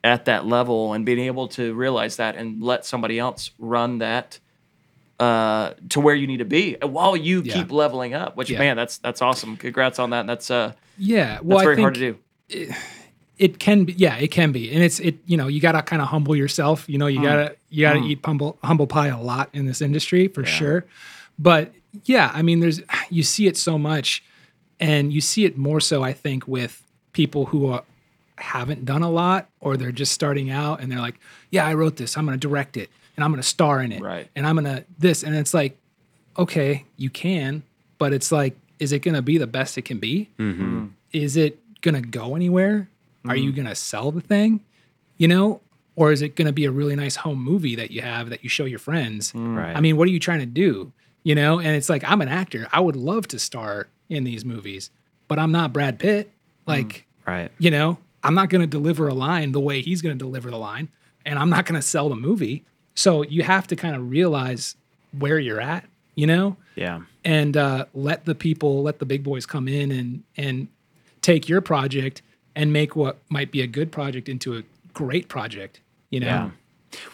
at 0.03 0.25
that 0.25 0.45
level 0.45 0.93
and 0.93 1.05
being 1.05 1.19
able 1.19 1.47
to 1.49 1.73
realize 1.73 2.15
that 2.17 2.35
and 2.35 2.61
let 2.61 2.85
somebody 2.85 3.17
else 3.19 3.51
run 3.59 3.99
that 3.99 4.39
uh, 5.19 5.73
to 5.89 5.99
where 5.99 6.15
you 6.15 6.25
need 6.25 6.37
to 6.37 6.45
be 6.45 6.75
while 6.81 7.15
you 7.15 7.43
Yeah. 7.45 7.53
keep 7.53 7.71
leveling 7.71 8.13
up, 8.13 8.35
which 8.35 8.49
Yeah. 8.49 8.59
man, 8.59 8.75
that's 8.77 8.97
that's 8.97 9.21
awesome. 9.21 9.55
Congrats 9.57 9.99
on 9.99 10.09
that. 10.09 10.25
That's 10.27 10.49
uh, 10.49 10.73
Yeah. 10.97 11.39
Well, 11.43 11.59
that's 11.59 11.63
very 11.63 11.73
I 11.73 11.75
think 11.75 11.83
hard 11.83 11.93
to 11.95 11.99
do. 11.99 12.17
it 12.49 12.75
can 13.59 13.85
be 13.85 13.93
yeah 13.93 14.17
it 14.17 14.29
can 14.29 14.51
be. 14.51 14.71
And 14.71 14.83
it's 14.83 14.99
it 14.99 15.17
you 15.25 15.37
know 15.37 15.47
you 15.47 15.59
gotta 15.61 15.81
kind 15.81 16.01
of 16.01 16.07
humble 16.07 16.35
yourself. 16.35 16.87
You 16.87 16.97
know 16.97 17.07
you 17.07 17.19
hmm. 17.19 17.25
gotta 17.25 17.55
you 17.69 17.81
gotta 17.81 17.99
hmm. 17.99 18.05
eat 18.05 18.19
humble 18.23 18.57
humble 18.63 18.87
pie 18.87 19.07
a 19.07 19.21
lot 19.21 19.49
in 19.53 19.65
this 19.65 19.81
industry 19.81 20.27
for 20.27 20.45
sure. 20.45 20.85
But 21.39 21.73
yeah 22.05 22.31
i 22.33 22.41
mean 22.41 22.59
there's 22.59 22.81
you 23.09 23.23
see 23.23 23.47
it 23.47 23.57
so 23.57 23.77
much 23.77 24.23
and 24.79 25.11
you 25.11 25.21
see 25.21 25.45
it 25.45 25.57
more 25.57 25.79
so 25.79 26.03
i 26.03 26.13
think 26.13 26.47
with 26.47 26.83
people 27.13 27.47
who 27.47 27.67
are, 27.67 27.83
haven't 28.37 28.85
done 28.85 29.03
a 29.03 29.09
lot 29.09 29.49
or 29.59 29.77
they're 29.77 29.91
just 29.91 30.11
starting 30.11 30.49
out 30.49 30.79
and 30.79 30.91
they're 30.91 30.99
like 30.99 31.19
yeah 31.49 31.65
i 31.65 31.73
wrote 31.73 31.97
this. 31.97 32.17
I'm 32.17 32.25
gonna 32.25 32.37
direct 32.37 32.77
it 32.77 32.89
and 33.15 33.23
i'm 33.23 33.31
gonna 33.31 33.43
star 33.43 33.81
in 33.81 33.91
it 33.91 34.01
Right. 34.01 34.29
and 34.35 34.47
i'm 34.47 34.55
gonna 34.55 34.85
this. 34.97 35.23
And 35.23 35.35
it's 35.35 35.53
like 35.53 35.77
okay 36.37 36.85
you 36.97 37.09
can 37.09 37.63
but 37.97 38.13
it's 38.13 38.31
like 38.31 38.55
is 38.79 38.91
it 38.91 38.99
gonna 38.99 39.21
be 39.21 39.37
the 39.37 39.47
best 39.47 39.77
it 39.77 39.83
can 39.83 39.99
be? 39.99 40.29
Mm-hmm. 40.39 40.87
Is 41.11 41.37
it 41.37 41.59
to 41.83 42.01
go 42.01 42.35
anywhere? 42.35 42.89
Are 43.27 43.35
you 43.35 43.51
mm. 43.51 43.55
going 43.55 43.67
to 43.67 43.75
sell 43.75 44.11
the 44.11 44.21
thing? 44.21 44.61
You 45.17 45.27
know, 45.27 45.61
or 45.95 46.11
is 46.11 46.21
it 46.21 46.35
going 46.35 46.47
to 46.47 46.53
be 46.53 46.65
a 46.65 46.71
really 46.71 46.95
nice 46.95 47.17
home 47.17 47.43
movie 47.43 47.75
that 47.75 47.91
you 47.91 48.01
have 48.01 48.29
that 48.29 48.43
you 48.43 48.49
show 48.49 48.65
your 48.65 48.79
friends? 48.79 49.31
Mm. 49.33 49.57
Right. 49.57 49.75
I 49.75 49.81
mean, 49.81 49.97
what 49.97 50.07
are 50.07 50.11
you 50.11 50.19
trying 50.19 50.39
to 50.39 50.45
do? 50.45 50.91
You 51.23 51.35
know, 51.35 51.59
and 51.59 51.69
it's 51.75 51.89
like 51.89 52.03
I'm 52.09 52.21
an 52.21 52.27
actor. 52.27 52.67
I 52.71 52.79
would 52.79 52.95
love 52.95 53.27
to 53.29 53.39
star 53.39 53.87
in 54.09 54.23
these 54.23 54.43
movies, 54.43 54.89
but 55.27 55.37
I'm 55.37 55.51
not 55.51 55.71
Brad 55.71 55.99
Pitt. 55.99 56.31
Like, 56.65 56.87
mm. 56.87 57.03
Right. 57.27 57.51
you 57.59 57.69
know, 57.69 57.99
I'm 58.23 58.33
not 58.33 58.49
going 58.49 58.61
to 58.61 58.67
deliver 58.67 59.07
a 59.07 59.13
line 59.13 59.51
the 59.51 59.59
way 59.59 59.81
he's 59.81 60.01
going 60.01 60.17
to 60.17 60.23
deliver 60.23 60.49
the 60.49 60.57
line, 60.57 60.89
and 61.25 61.37
I'm 61.37 61.49
not 61.49 61.65
going 61.65 61.79
to 61.79 61.85
sell 61.85 62.09
the 62.09 62.15
movie. 62.15 62.65
So 62.95 63.23
you 63.23 63.43
have 63.43 63.67
to 63.67 63.75
kind 63.75 63.95
of 63.95 64.09
realize 64.09 64.75
where 65.17 65.39
you're 65.39 65.61
at, 65.61 65.85
you 66.15 66.27
know? 66.27 66.57
Yeah. 66.75 67.01
and 67.23 67.55
uh, 67.57 67.85
let 67.93 68.25
the 68.25 68.33
people, 68.33 68.81
let 68.81 68.99
the 68.99 69.05
big 69.05 69.23
boys 69.23 69.45
come 69.45 69.67
in 69.67 69.91
and 69.91 70.23
and 70.35 70.67
take 71.21 71.47
your 71.47 71.61
project 71.61 72.21
and 72.55 72.73
make 72.73 72.95
what 72.95 73.19
might 73.29 73.51
be 73.51 73.61
a 73.61 73.67
good 73.67 73.91
project 73.91 74.29
into 74.29 74.57
a 74.57 74.63
great 74.93 75.27
project. 75.27 75.79
You 76.09 76.19
know, 76.19 76.27
Yeah. 76.27 76.49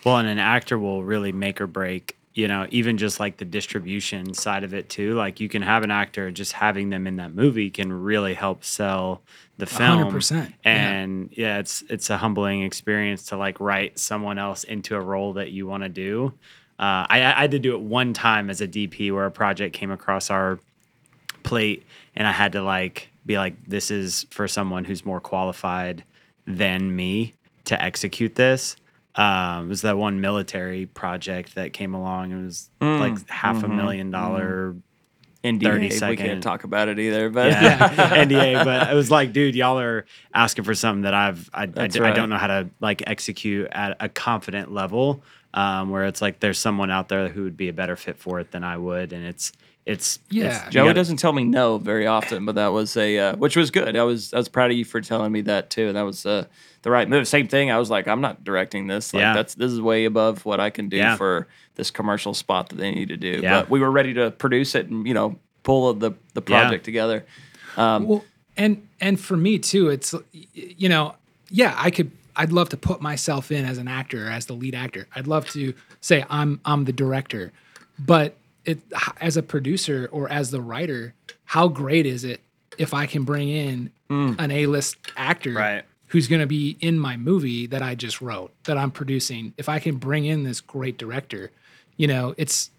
Well, 0.04 0.18
and 0.18 0.28
an 0.28 0.40
actor 0.40 0.80
will 0.80 1.04
really 1.04 1.32
make 1.32 1.62
or 1.62 1.68
break, 1.68 2.18
you 2.34 2.48
know, 2.48 2.66
even 2.72 2.98
just 2.98 3.20
like 3.20 3.38
the 3.38 3.46
distribution 3.46 4.34
side 4.34 4.64
of 4.64 4.74
it 4.74 4.90
too. 4.90 5.14
Like 5.14 5.40
you 5.40 5.50
can 5.50 5.62
have 5.62 5.84
an 5.84 5.92
actor, 5.92 6.32
just 6.32 6.54
having 6.54 6.90
them 6.90 7.06
in 7.06 7.18
that 7.18 7.36
movie 7.36 7.70
can 7.70 7.94
really 7.94 8.34
help 8.34 8.64
sell 8.64 9.22
the 9.58 9.66
film. 9.66 10.12
100%, 10.12 10.32
yeah. 10.32 10.54
And 10.64 11.30
yeah, 11.32 11.60
it's 11.60 11.84
it's 11.90 12.10
a 12.10 12.18
humbling 12.18 12.64
experience 12.64 13.24
to 13.28 13.38
like 13.38 13.60
write 13.60 14.00
someone 14.00 14.38
else 14.38 14.64
into 14.64 14.96
a 14.96 15.02
role 15.02 15.34
that 15.34 15.52
you 15.52 15.68
want 15.68 15.84
to 15.84 15.90
do. 15.90 16.34
Uh, 16.80 17.06
I, 17.10 17.24
I 17.24 17.42
had 17.42 17.52
to 17.52 17.60
do 17.60 17.74
it 17.76 17.82
one 17.82 18.14
time 18.14 18.50
as 18.52 18.62
a 18.62 18.68
DP 18.68 19.12
where 19.12 19.26
a 19.26 19.32
project 19.32 19.76
came 19.76 19.90
across 19.90 20.30
our 20.30 20.60
plate 21.42 21.84
and 22.16 22.28
I 22.28 22.32
had 22.32 22.52
to 22.52 22.62
like 22.62 23.10
be 23.28 23.38
like, 23.38 23.56
this 23.68 23.92
is 23.92 24.26
for 24.32 24.48
someone 24.48 24.86
who's 24.86 25.06
more 25.06 25.20
qualified 25.20 26.04
than 26.46 26.96
me 26.96 27.34
to 27.66 27.82
execute 27.82 28.36
this. 28.36 28.76
Um, 29.16 29.66
it 29.66 29.70
was 29.70 29.82
that 29.82 29.98
one 29.98 30.22
military 30.22 30.86
project 30.86 31.56
that 31.56 31.74
came 31.74 31.94
along. 31.94 32.32
It 32.32 32.44
was 32.44 32.70
like 32.80 33.28
half 33.30 33.64
a 33.64 33.68
million 33.68 34.12
dollar 34.12 34.76
NDA. 35.44 36.00
30 36.00 36.10
We 36.10 36.18
can't 36.18 36.44
talk 36.44 36.64
about 36.64 36.88
it 36.88 37.00
either. 37.00 37.30
But 37.30 37.52
yeah, 37.52 37.90
NDA. 38.26 38.64
But 38.64 38.92
it 38.92 38.94
was 38.96 39.10
like, 39.12 39.34
dude, 39.34 39.56
y'all 39.56 39.80
are 39.80 40.06
asking 40.34 40.66
for 40.66 40.76
something 40.76 41.04
that 41.04 41.14
I've 41.14 41.50
I, 41.54 41.64
I, 41.64 41.66
do- 41.66 42.04
I 42.04 42.08
right. 42.08 42.16
don't 42.16 42.30
know 42.30 42.38
how 42.38 42.48
to 42.48 42.70
like 42.80 43.04
execute 43.08 43.68
at 43.72 43.98
a 44.00 44.10
confident 44.10 44.72
level. 44.72 45.24
Um, 45.54 45.90
where 45.90 46.06
it's 46.06 46.22
like 46.22 46.40
there's 46.40 46.60
someone 46.60 46.92
out 46.92 47.10
there 47.10 47.30
who 47.30 47.44
would 47.44 47.58
be 47.58 47.70
a 47.70 47.74
better 47.74 47.96
fit 47.96 48.18
for 48.18 48.40
it 48.40 48.52
than 48.52 48.64
I 48.64 48.78
would, 48.78 49.12
and 49.12 49.26
it's 49.26 49.52
it's 49.88 50.20
Yeah. 50.30 50.46
it's- 50.48 50.74
Joey 50.74 50.84
gotta- 50.90 50.94
doesn't 50.96 51.18
tell 51.18 51.34
me 51.34 51.44
no 51.44 51.78
very 51.78 52.06
often, 52.06 52.46
but 52.46 52.56
that 52.56 52.68
was 52.68 52.96
a 52.98 53.18
uh, 53.18 53.36
which 53.38 53.56
was 53.56 53.72
good. 53.72 53.96
I 53.96 54.04
was 54.04 54.34
I 54.34 54.38
was 54.38 54.50
proud 54.50 54.70
of 54.72 54.78
you 54.78 54.86
for 54.86 55.02
telling 55.02 55.32
me 55.32 55.42
that 55.42 55.70
too. 55.70 55.94
That 55.94 56.02
was 56.04 56.26
uh, 56.26 56.46
the 56.82 56.92
right 56.92 57.08
move. 57.10 57.28
Same 57.28 57.48
thing. 57.48 57.72
I 57.72 57.78
was 57.80 57.90
like, 57.90 58.08
I'm 58.08 58.22
not 58.22 58.44
directing 58.44 58.88
this. 58.88 59.14
Like 59.14 59.22
Yeah. 59.22 59.34
that's 59.34 59.56
this 59.56 59.72
is 59.72 59.82
way 59.82 60.06
above 60.06 60.46
what 60.46 60.60
I 60.60 60.70
can 60.70 60.90
do 60.90 60.98
Yeah. 60.98 61.16
for 61.16 61.48
this 61.76 61.90
commercial 61.92 62.34
spot 62.34 62.70
that 62.70 62.76
they 62.78 62.92
need 62.92 63.08
to 63.10 63.18
do. 63.18 63.40
Yeah. 63.42 63.62
But 63.62 63.70
we 63.70 63.80
were 63.80 63.92
ready 63.92 64.14
to 64.16 64.32
produce 64.32 64.76
it 64.76 64.88
and 64.90 65.08
you 65.08 65.14
know 65.14 65.40
pull 65.64 65.94
the 65.94 66.12
the 66.34 66.42
Yeah. 66.48 66.62
project 66.62 66.84
together. 66.86 67.26
Um, 67.78 68.08
well, 68.08 68.24
and 68.58 68.86
and 69.00 69.20
for 69.20 69.38
me 69.38 69.58
too, 69.58 69.90
it's 69.90 70.14
you 70.54 70.90
know, 70.90 71.16
yeah, 71.50 71.74
I 71.78 71.92
could. 71.92 72.12
I'd 72.40 72.52
love 72.52 72.70
to 72.70 72.78
put 72.78 73.02
myself 73.02 73.52
in 73.52 73.66
as 73.66 73.78
an 73.80 73.88
actor, 73.88 74.30
as 74.30 74.46
the 74.46 74.54
lead 74.54 74.76
actor. 74.76 75.08
I'd 75.16 75.26
love 75.28 75.48
to 75.52 75.74
say 76.02 76.24
I'm 76.30 76.60
I'm 76.66 76.86
the 76.86 76.94
director, 76.94 77.52
but 77.98 78.36
it 78.68 78.80
as 79.20 79.38
a 79.38 79.44
producer 79.44 80.08
or 80.12 80.30
as 80.30 80.52
the 80.52 80.62
writer, 80.62 81.14
how 81.46 81.68
great 81.68 82.06
is 82.06 82.24
it 82.24 82.42
if 82.78 82.94
I 82.94 83.08
can 83.08 83.24
bring 83.24 83.50
in 83.50 83.92
hmm. 84.10 84.34
an 84.38 84.52
A-list 84.52 84.98
actor 85.16 85.54
Right. 85.54 85.84
who's 86.10 86.28
going 86.28 86.42
to 86.42 86.48
be 86.48 86.78
in 86.80 87.00
my 87.00 87.18
movie 87.18 87.66
that 87.68 87.82
I 87.82 87.96
just 87.96 88.22
wrote, 88.22 88.52
that 88.66 88.78
I'm 88.78 88.92
producing? 88.92 89.54
If 89.58 89.70
I 89.70 89.80
can 89.80 89.96
bring 89.96 90.26
in 90.26 90.44
this 90.44 90.62
great 90.62 90.98
director, 90.98 91.50
you 91.96 92.08
know, 92.08 92.36
it's 92.38 92.70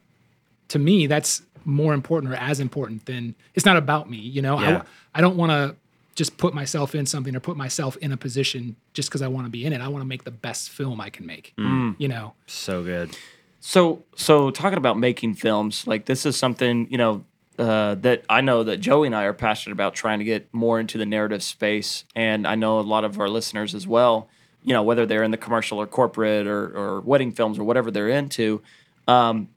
to 0.69 0.79
me 0.79 1.07
that's 1.07 1.43
more 1.65 1.93
important 1.93 2.33
or 2.33 2.37
as 2.37 2.61
important 2.61 3.07
than 3.07 3.35
it's 3.55 3.67
not 3.67 3.77
about 3.77 4.09
me 4.09 4.17
you 4.17 4.41
know 4.41 4.59
Yeah. 4.61 4.83
I, 5.15 5.19
I 5.19 5.21
don't 5.21 5.37
want 5.37 5.51
to 5.51 5.77
just 6.15 6.37
put 6.39 6.55
myself 6.55 6.95
in 6.95 7.05
something 7.05 7.37
or 7.37 7.41
put 7.41 7.57
myself 7.57 7.97
in 7.99 8.11
a 8.13 8.17
position 8.17 8.77
just 8.95 9.09
because 9.09 9.23
i 9.23 9.29
want 9.29 9.47
to 9.47 9.51
be 9.51 9.65
in 9.67 9.73
it 9.73 9.81
i 9.81 9.89
want 9.89 10.03
to 10.03 10.09
make 10.09 10.25
the 10.25 10.31
best 10.31 10.71
film 10.71 11.01
i 11.01 11.11
can 11.11 11.27
make 11.27 11.53
hmm. 11.59 11.93
you 11.99 12.09
know 12.09 12.33
so 12.47 12.83
good. 12.83 13.17
So, 13.61 14.05
so 14.15 14.51
talking 14.51 14.79
about 14.79 14.99
making 14.99 15.35
films, 15.35 15.87
like 15.87 16.07
this 16.07 16.25
is 16.25 16.37
something 16.37 16.87
you 16.91 16.99
know 16.99 17.25
uh, 17.59 17.97
that 17.97 18.25
I 18.29 18.41
know 18.41 18.63
that 18.65 18.79
Joey 18.79 19.07
and 19.07 19.17
I 19.17 19.25
are 19.25 19.33
passionate 19.33 19.73
about 19.73 19.95
trying 19.95 20.21
to 20.21 20.25
get 20.25 20.53
more 20.53 20.79
into 20.79 20.97
the 20.99 21.07
narrative 21.07 21.43
space, 21.43 22.05
and 22.15 22.47
I 22.47 22.55
know 22.55 22.79
a 22.79 22.83
lot 22.83 23.05
of 23.05 23.19
our 23.19 23.29
listeners 23.29 23.75
as 23.75 23.87
well. 23.87 24.29
You 24.65 24.75
know, 24.75 24.83
whether 24.83 25.07
they're 25.07 25.23
in 25.23 25.31
the 25.31 25.37
commercial 25.37 25.79
or 25.81 25.87
corporate 25.87 26.47
or, 26.47 26.67
or 26.77 27.01
wedding 27.01 27.33
films 27.33 27.59
or 27.59 27.65
whatever 27.65 27.91
they're 27.91 28.09
into. 28.09 28.63
Um, 29.07 29.49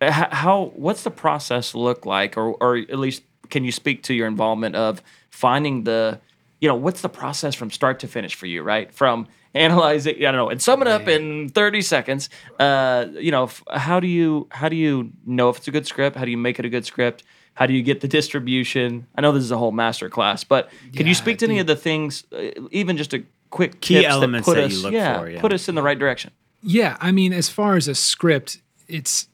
how 0.00 0.72
what's 0.76 1.02
the 1.02 1.10
process 1.10 1.74
look 1.74 2.06
like, 2.06 2.36
or 2.36 2.52
or 2.54 2.76
at 2.76 2.98
least 2.98 3.22
can 3.50 3.64
you 3.64 3.72
speak 3.72 4.02
to 4.04 4.14
your 4.14 4.26
involvement 4.26 4.76
of 4.76 5.02
finding 5.30 5.84
the 5.84 6.20
you 6.60 6.68
know 6.68 6.74
what's 6.74 7.00
the 7.00 7.08
process 7.08 7.54
from 7.54 7.70
start 7.70 8.00
to 8.00 8.08
finish 8.08 8.34
for 8.34 8.46
you 8.46 8.62
right 8.62 8.92
from 8.92 9.26
analyzing 9.54 10.16
i 10.16 10.20
don't 10.20 10.36
know 10.36 10.48
and 10.48 10.60
sum 10.62 10.82
it 10.82 10.88
up 10.88 11.08
in 11.08 11.48
30 11.48 11.80
seconds 11.82 12.28
uh 12.60 13.06
you 13.18 13.30
know 13.30 13.44
f- 13.44 13.62
how 13.72 13.98
do 14.00 14.06
you 14.06 14.46
how 14.50 14.68
do 14.68 14.76
you 14.76 15.10
know 15.26 15.48
if 15.48 15.56
it's 15.58 15.68
a 15.68 15.70
good 15.70 15.86
script? 15.86 16.16
How 16.16 16.24
do 16.24 16.30
you 16.30 16.36
make 16.36 16.58
it 16.58 16.64
a 16.64 16.68
good 16.68 16.84
script? 16.84 17.22
How 17.54 17.66
do 17.66 17.72
you 17.74 17.82
get 17.82 18.00
the 18.02 18.08
distribution? 18.08 19.06
I 19.16 19.20
know 19.20 19.32
this 19.32 19.42
is 19.42 19.50
a 19.50 19.58
whole 19.58 19.72
master 19.72 20.08
class 20.08 20.44
but 20.44 20.70
can 20.94 21.06
you 21.06 21.12
Yeah, 21.12 21.18
speak 21.18 21.38
to 21.38 21.46
any 21.46 21.54
dude. 21.54 21.62
of 21.62 21.66
the 21.68 21.76
things 21.76 22.24
uh, 22.32 22.50
even 22.70 22.96
just 22.96 23.14
a 23.14 23.24
quick 23.50 23.80
Key 23.80 23.94
tips 23.94 24.08
elements 24.08 24.46
that 24.46 24.52
put 24.54 24.60
that 24.60 24.64
us 24.66 24.72
you 24.74 24.82
look 24.82 24.92
for, 24.92 25.28
yeah. 25.30 25.40
put 25.40 25.52
us 25.52 25.68
in 25.68 25.74
the 25.74 25.82
right 25.82 25.98
direction? 25.98 26.30
Yeah 26.62 26.96
i 27.00 27.10
mean 27.12 27.32
as 27.32 27.48
far 27.48 27.76
as 27.76 27.88
a 27.88 27.94
script 27.94 28.58
it's 28.86 29.28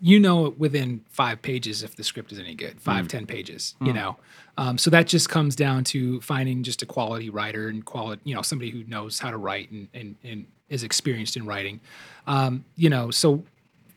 you 0.00 0.18
know 0.18 0.54
within 0.58 1.02
five 1.10 1.42
pages 1.42 1.82
if 1.82 1.94
the 1.96 2.02
script 2.04 2.32
is 2.32 2.38
any 2.38 2.54
good 2.54 2.80
five 2.80 3.06
ten 3.08 3.26
pages 3.26 3.74
you 3.80 3.92
know 3.92 4.16
um, 4.56 4.78
so 4.78 4.90
that 4.90 5.06
just 5.06 5.28
comes 5.28 5.56
down 5.56 5.84
to 5.84 6.20
finding 6.20 6.62
just 6.62 6.82
a 6.82 6.86
quality 6.86 7.30
writer 7.30 7.68
and 7.68 7.84
quality 7.84 8.20
you 8.24 8.34
know 8.34 8.42
somebody 8.42 8.70
who 8.70 8.84
knows 8.84 9.18
how 9.18 9.30
to 9.30 9.36
write 9.36 9.70
and, 9.70 9.88
and, 9.94 10.16
and 10.24 10.46
is 10.68 10.82
experienced 10.82 11.36
in 11.36 11.46
writing. 11.46 11.80
Um, 12.26 12.64
you 12.76 12.90
know 12.90 13.10
so 13.10 13.44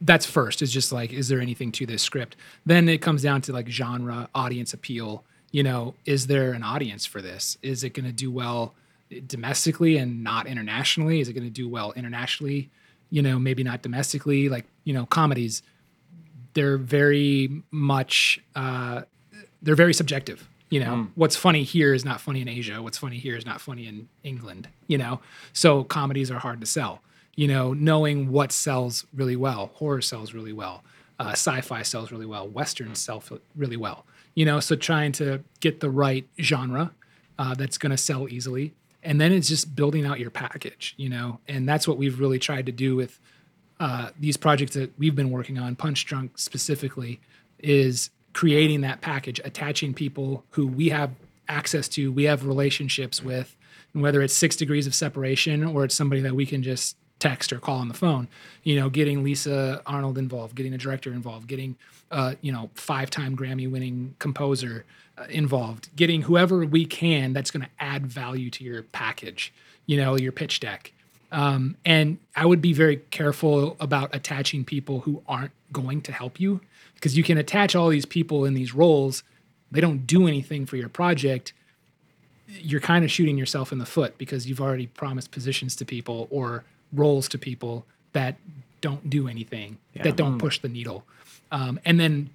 that's 0.01 0.25
first. 0.25 0.61
Is 0.61 0.71
just 0.71 0.91
like 0.91 1.13
is 1.13 1.27
there 1.27 1.39
anything 1.39 1.71
to 1.73 1.85
this 1.85 2.01
script? 2.01 2.35
Then 2.65 2.89
it 2.89 3.01
comes 3.01 3.21
down 3.23 3.41
to 3.43 3.53
like 3.53 3.67
genre 3.69 4.29
audience 4.35 4.73
appeal. 4.73 5.23
You 5.51 5.63
know 5.63 5.95
is 6.05 6.27
there 6.27 6.53
an 6.53 6.63
audience 6.63 7.05
for 7.05 7.21
this? 7.21 7.57
Is 7.61 7.83
it 7.83 7.93
going 7.93 8.05
to 8.05 8.11
do 8.11 8.31
well 8.31 8.73
domestically 9.27 9.97
and 9.97 10.23
not 10.23 10.47
internationally? 10.47 11.19
Is 11.19 11.29
it 11.29 11.33
going 11.33 11.45
to 11.45 11.51
do 11.51 11.69
well 11.69 11.93
internationally? 11.93 12.69
You 13.09 13.21
know 13.21 13.39
maybe 13.39 13.63
not 13.63 13.81
domestically. 13.81 14.49
Like 14.49 14.65
you 14.83 14.93
know 14.93 15.05
comedies 15.05 15.61
they're 16.53 16.77
very 16.77 17.63
much 17.71 18.39
uh, 18.55 19.01
they're 19.63 19.75
very 19.75 19.93
subjective 19.93 20.47
you 20.69 20.79
know? 20.79 21.07
What's 21.13 21.35
funny 21.35 21.61
here 21.61 21.93
is 21.93 22.03
not 22.03 22.19
funny 22.19 22.41
in 22.41 22.47
asia. 22.47 22.81
What's 22.81 22.97
funny 22.97 23.17
here 23.17 23.35
is 23.35 23.45
not 23.45 23.61
funny 23.61 23.87
in 23.87 24.09
england 24.23 24.67
you 24.87 24.97
know? 24.97 25.21
So 25.53 25.83
comedies 25.83 26.29
are 26.31 26.39
hard 26.39 26.59
to 26.61 26.67
sell 26.67 27.01
you 27.35 27.47
know? 27.47 27.73
Knowing 27.73 28.31
what 28.31 28.51
sells 28.51 29.05
really 29.13 29.35
well 29.35 29.71
horror 29.75 30.01
sells 30.01 30.33
really 30.33 30.53
well 30.53 30.83
uh, 31.19 31.29
sci-fi 31.29 31.83
sells 31.83 32.11
really 32.11 32.25
well 32.25 32.47
westerns 32.47 32.99
sell 32.99 33.23
really 33.55 33.77
well 33.77 34.05
you 34.35 34.45
know? 34.45 34.59
So 34.59 34.75
trying 34.75 35.11
to 35.13 35.43
get 35.59 35.79
the 35.79 35.89
right 35.89 36.27
genre 36.39 36.91
uh, 37.39 37.55
that's 37.55 37.77
going 37.77 37.91
to 37.91 37.97
sell 37.97 38.27
easily. 38.29 38.73
And 39.01 39.19
then 39.19 39.31
it's 39.31 39.49
just 39.49 39.75
building 39.75 40.05
out 40.05 40.19
your 40.19 40.31
package 40.31 40.95
you 40.97 41.09
know? 41.09 41.39
And 41.47 41.69
that's 41.69 41.87
what 41.87 41.97
we've 41.97 42.19
really 42.19 42.39
tried 42.39 42.65
to 42.65 42.71
do 42.71 42.95
with 42.95 43.19
uh, 43.79 44.09
these 44.19 44.37
projects 44.37 44.73
that 44.73 44.97
we've 44.97 45.15
been 45.15 45.29
working 45.29 45.59
on, 45.59 45.75
Punch 45.75 46.05
Drunk 46.05 46.37
specifically, 46.37 47.19
is 47.59 48.09
creating 48.33 48.81
that 48.81 49.01
package, 49.01 49.39
attaching 49.43 49.93
people 49.93 50.43
who 50.51 50.67
we 50.67 50.89
have 50.89 51.11
access 51.47 51.87
to, 51.89 52.11
we 52.11 52.23
have 52.23 52.45
relationships 52.45 53.23
with, 53.23 53.55
and 53.93 54.01
whether 54.01 54.21
it's 54.21 54.33
six 54.33 54.55
degrees 54.55 54.87
of 54.87 54.95
separation 54.95 55.63
or 55.63 55.83
it's 55.83 55.95
somebody 55.95 56.21
that 56.21 56.35
we 56.35 56.45
can 56.45 56.63
just 56.63 56.97
text 57.19 57.53
or 57.53 57.59
call 57.59 57.77
on 57.77 57.87
the 57.87 57.93
phone. 57.93 58.27
You 58.63 58.79
know, 58.79 58.89
getting 58.89 59.23
Lisa 59.23 59.81
Arnold 59.85 60.17
involved, 60.17 60.55
getting 60.55 60.73
a 60.73 60.77
director 60.77 61.13
involved, 61.13 61.47
getting 61.47 61.75
uh, 62.11 62.35
you 62.41 62.51
know 62.51 62.69
five-time 62.75 63.37
Grammy-winning 63.37 64.15
composer 64.19 64.85
uh, 65.17 65.25
involved, 65.29 65.89
getting 65.95 66.23
whoever 66.23 66.65
we 66.65 66.85
can 66.85 67.33
that's 67.33 67.51
going 67.51 67.63
to 67.63 67.71
add 67.79 68.07
value 68.07 68.49
to 68.49 68.63
your 68.63 68.83
package. 68.83 69.53
You 69.85 69.97
know, 69.97 70.17
your 70.17 70.31
pitch 70.31 70.59
deck. 70.59 70.93
Um, 71.31 71.75
and 71.83 72.19
I 72.35 72.45
would 72.45 72.61
be 72.61 72.73
very 72.73 72.97
careful 72.97 73.75
about 73.79 74.15
attaching 74.15 74.63
people 74.63 75.01
who 75.01 75.23
aren't 75.27 75.51
going 75.71 76.01
to 76.03 76.11
help 76.11 76.39
you 76.39 76.61
because 76.95 77.17
you 77.17 77.23
can 77.23 77.37
attach 77.37 77.75
all 77.75 77.89
these 77.89 78.05
people 78.05 78.45
in 78.45 78.53
these 78.53 78.73
roles. 78.73 79.23
They 79.71 79.81
don't 79.81 80.05
do 80.05 80.27
anything 80.27 80.65
for 80.65 80.77
your 80.77 80.89
project. 80.89 81.53
You're 82.47 82.81
kind 82.81 83.03
of 83.03 83.11
shooting 83.11 83.37
yourself 83.37 83.71
in 83.71 83.79
the 83.79 83.85
foot 83.85 84.17
because 84.17 84.47
you've 84.47 84.61
already 84.61 84.87
promised 84.87 85.31
positions 85.31 85.75
to 85.77 85.85
people 85.85 86.27
or 86.29 86.63
roles 86.91 87.27
to 87.29 87.37
people 87.37 87.85
that 88.13 88.35
don't 88.81 89.09
do 89.09 89.27
anything, 89.27 89.77
that 89.95 90.15
don't 90.15 90.37
push 90.37 90.59
the 90.59 90.69
needle. 90.69 91.05
Um, 91.51 91.79
and 91.85 91.99
then 91.99 92.29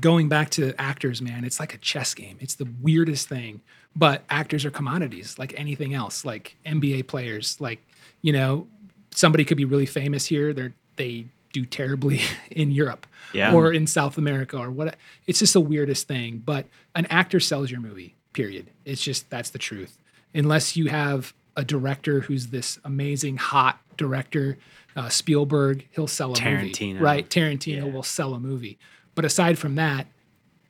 going 0.00 0.28
back 0.28 0.50
to 0.50 0.74
actors, 0.80 1.20
man, 1.20 1.44
it's 1.44 1.58
like 1.60 1.74
a 1.74 1.78
chess 1.78 2.14
game. 2.14 2.36
It's 2.40 2.54
the 2.54 2.68
weirdest 2.80 3.28
thing. 3.28 3.60
But 3.94 4.22
actors 4.30 4.64
are 4.64 4.70
commodities 4.70 5.38
like 5.38 5.54
anything 5.56 5.92
else, 5.92 6.24
like 6.24 6.56
NBA 6.64 7.08
players, 7.08 7.60
like, 7.60 7.80
you 8.22 8.32
know, 8.32 8.66
somebody 9.10 9.44
could 9.44 9.58
be 9.58 9.64
really 9.64 9.86
famous 9.86 10.26
here. 10.26 10.52
They're 10.52 10.72
they 10.96 11.26
do 11.52 11.64
terribly 11.64 12.20
in 12.50 12.70
Europe 12.70 13.06
Yeah. 13.32 13.54
or 13.54 13.72
in 13.72 13.86
South 13.86 14.18
America 14.18 14.56
or 14.56 14.70
what 14.70 14.96
it's 15.26 15.38
just 15.38 15.52
the 15.52 15.60
weirdest 15.60 16.08
thing. 16.08 16.42
But 16.44 16.66
an 16.94 17.06
actor 17.06 17.40
sells 17.40 17.70
your 17.70 17.80
movie, 17.80 18.14
period. 18.32 18.66
It's 18.84 19.02
just 19.02 19.28
that's 19.30 19.50
the 19.50 19.58
truth. 19.58 19.98
Unless 20.34 20.76
you 20.76 20.86
have 20.88 21.32
a 21.56 21.64
director 21.64 22.20
who's 22.20 22.48
this 22.48 22.78
amazing 22.84 23.36
hot 23.36 23.78
director, 23.98 24.56
uh, 24.96 25.08
Spielberg, 25.10 25.86
he'll 25.90 26.06
sell 26.06 26.32
a 26.32 26.36
Tarantino. 26.36 26.92
movie. 26.94 27.04
Right. 27.04 27.28
Tarantino 27.28 27.76
Yeah. 27.86 27.92
will 27.92 28.02
sell 28.02 28.34
a 28.34 28.40
movie. 28.40 28.78
But 29.14 29.24
aside 29.26 29.58
from 29.58 29.74
that, 29.74 30.06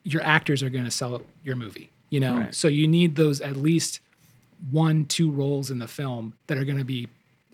your 0.04 0.22
actors 0.22 0.62
are 0.64 0.70
going 0.70 0.84
to 0.84 0.90
sell 0.90 1.22
your 1.44 1.54
movie, 1.54 1.90
you 2.10 2.18
know? 2.18 2.38
Right. 2.38 2.54
So 2.54 2.66
you 2.66 2.88
need 2.88 3.14
those 3.14 3.40
at 3.40 3.56
least 3.56 4.00
one, 4.72 5.04
two 5.04 5.30
roles 5.30 5.70
in 5.70 5.78
the 5.78 5.86
film 5.86 6.34
that 6.48 6.58
are 6.58 6.64
going 6.64 6.78
to 6.78 6.84
be 6.84 7.06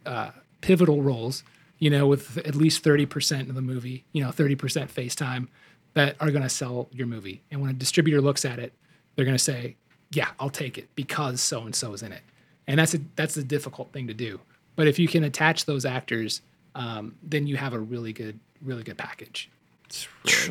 uh, 0.07 0.31
pivotal 0.63 1.03
roles, 1.03 1.43
you 1.79 1.91
know, 1.91 2.07
with 2.07 2.39
at 2.39 2.55
least 2.55 2.83
30% 2.85 3.49
of 3.49 3.55
the 3.55 3.63
movie, 3.63 4.05
you 4.13 4.23
know, 4.23 4.31
30% 4.31 4.57
FaceTime 4.91 5.49
that 5.95 6.17
are 6.21 6.31
going 6.31 6.43
to 6.43 6.49
sell 6.49 6.89
your 6.93 7.07
movie. 7.07 7.43
And 7.51 7.61
when 7.61 7.71
a 7.71 7.75
distributor 7.75 8.21
looks 8.21 8.45
at 8.45 8.59
it, 8.59 8.73
they're 9.15 9.25
going 9.25 9.37
to 9.37 9.43
say, 9.43 9.77
yeah, 10.11 10.29
I'll 10.39 10.51
take 10.51 10.79
it 10.79 10.89
because 10.95 11.41
so 11.41 11.63
and 11.63 11.75
so 11.75 11.93
is 11.93 12.03
in 12.03 12.13
it. 12.13 12.23
And 12.67 12.79
that's 12.79 12.95
a 12.95 13.01
that's 13.17 13.37
a 13.37 13.43
difficult 13.43 13.93
thing 13.93 14.07
to 14.09 14.15
do. 14.15 14.41
But 14.77 14.87
if 14.87 14.99
you 14.99 15.09
can 15.09 15.25
attach 15.25 15.65
those 15.65 15.85
actors, 15.85 16.43
um, 16.75 17.17
then 17.23 17.47
you 17.47 17.57
have 17.57 17.73
a 17.73 17.79
really 17.79 18.13
good, 18.13 18.39
really 18.63 18.83
good 18.83 18.99
package. 18.99 19.51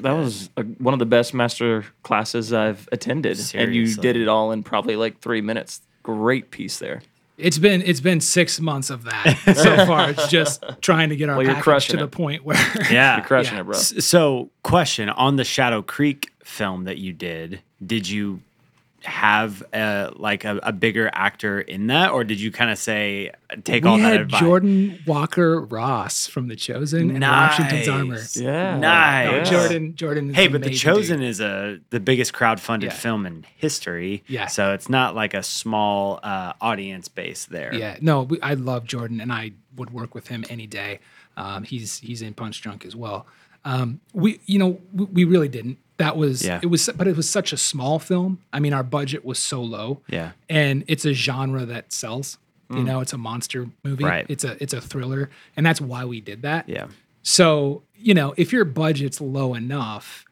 that 0.02 0.12
was 0.12 0.50
a, 0.58 0.64
one 0.64 0.94
of 0.94 1.00
the 1.00 1.06
best 1.06 1.34
master 1.34 1.86
classes 2.04 2.52
I've 2.52 2.90
attended, 2.92 3.40
and 3.54 3.74
you 3.74 3.96
did 3.96 4.16
it 4.18 4.28
all 4.28 4.52
in 4.52 4.64
probably 4.64 4.96
like 4.96 5.20
three 5.20 5.42
minutes. 5.42 5.82
Great 6.04 6.52
piece 6.52 6.80
there. 6.80 7.02
It's 7.38 7.58
been 7.60 7.82
it's 7.84 8.00
been 8.00 8.20
six 8.20 8.60
months 8.60 8.90
of 8.90 9.04
that 9.04 9.38
so 9.56 9.86
far. 9.86 10.10
It's 10.10 10.28
just 10.28 10.64
trying 10.82 11.10
to 11.10 11.16
get 11.16 11.30
our 11.30 11.36
Well, 11.38 11.44
you're 11.46 11.54
package 11.54 11.64
crushing 11.64 11.98
to 11.98 12.04
the 12.06 12.08
point 12.10 12.44
where 12.44 12.58
Yeah. 12.92 13.18
You're 13.18 13.26
crushing 13.26 13.56
Yeah. 13.56 13.62
it, 13.62 13.66
bro. 13.66 13.74
So, 13.74 14.50
question 14.64 15.10
on 15.10 15.36
the 15.36 15.44
Shadow 15.44 15.82
Creek 15.84 16.32
film 16.44 16.86
that 16.86 16.98
you 16.98 17.14
did, 17.14 17.62
did 17.86 18.10
you 18.10 18.42
have 19.04 19.64
a, 19.74 20.12
like 20.16 20.44
a, 20.44 20.60
a 20.64 20.74
bigger 20.74 21.10
actor 21.14 21.62
in 21.62 21.88
that, 21.88 22.12
or 22.12 22.24
did 22.24 22.42
you 22.42 22.52
kind 22.52 22.72
of 22.72 22.78
say 22.78 23.32
take 23.64 23.86
all 23.86 23.96
we 23.96 24.02
that 24.02 24.12
had 24.14 24.22
advice? 24.22 24.40
Jordan 24.42 25.00
Walker 25.06 25.62
Ross 25.62 26.26
from 26.28 26.48
The 26.48 26.56
Chosen 26.56 27.12
and 27.12 27.22
Washington's 27.22 27.88
Armor. 27.88 28.20
Yeah. 28.36 28.74
No, 28.76 28.80
Nice. 28.82 29.50
Jordan, 29.50 29.96
Jordan. 29.96 30.30
Is 30.32 30.36
Hey, 30.36 30.48
but 30.48 30.64
The 30.64 30.72
Chosen 30.72 31.20
dude. 31.20 31.30
is 31.30 31.40
a 31.40 31.80
the 31.92 32.00
biggest 32.00 32.34
crowdfunded 32.34 32.84
Yeah. 32.86 32.90
film 32.94 33.26
in 33.26 33.46
history. 33.56 34.24
Yeah. 34.28 34.48
So 34.48 34.74
it's 34.74 34.90
not 34.90 35.16
like 35.16 35.34
a 35.34 35.44
small 35.44 36.20
uh, 36.24 36.54
audience 36.60 37.08
base 37.08 37.46
there. 37.46 37.74
Yeah, 37.76 37.98
no, 38.02 38.24
we- 38.24 38.42
I 38.42 38.56
love 38.56 38.86
Jordan, 38.86 39.22
and 39.22 39.32
I 39.32 39.52
would 39.76 39.92
work 39.92 40.16
with 40.16 40.28
him 40.28 40.44
any 40.50 40.66
day. 40.68 41.00
Um, 41.38 41.64
he's 41.64 42.00
he's 42.00 42.24
in 42.24 42.34
Punch 42.34 42.62
Drunk 42.62 42.84
as 42.84 42.96
well. 42.96 43.28
Um, 43.64 44.00
we, 44.14 44.40
you 44.46 44.58
know, 44.60 44.80
we, 44.94 45.06
we 45.06 45.24
really 45.24 45.50
didn't. 45.50 45.78
That 45.98 46.16
was 46.16 46.46
Yeah. 46.46 46.60
it 46.62 46.68
was, 46.68 46.90
but 46.96 47.08
it 47.08 47.16
was 47.16 47.30
such 47.30 47.52
a 47.52 47.58
small 47.58 48.00
film. 48.00 48.40
I 48.54 48.60
mean, 48.60 48.74
our 48.74 48.84
budget 48.84 49.26
was 49.26 49.40
so 49.40 49.62
low. 49.62 50.02
Yeah. 50.08 50.32
and 50.50 50.84
it's 50.88 51.06
a 51.06 51.14
genre 51.14 51.66
that 51.66 51.92
sells. 51.92 52.38
You 52.70 52.78
mm. 52.78 52.86
know, 52.86 53.00
it's 53.00 53.14
a 53.14 53.18
monster 53.18 53.68
movie. 53.84 54.04
Right. 54.04 54.26
It's 54.28 54.44
a 54.44 54.62
it's 54.62 54.74
a 54.74 54.82
thriller, 54.82 55.30
and 55.56 55.66
that's 55.66 55.80
why 55.80 56.04
we 56.04 56.20
did 56.20 56.42
that. 56.42 56.68
Yeah. 56.68 56.88
So, 57.24 57.84
you 57.96 58.14
know, 58.14 58.34
if 58.38 58.52
your 58.52 58.66
budget's 58.66 59.22
low 59.22 59.54
enough, 59.54 60.26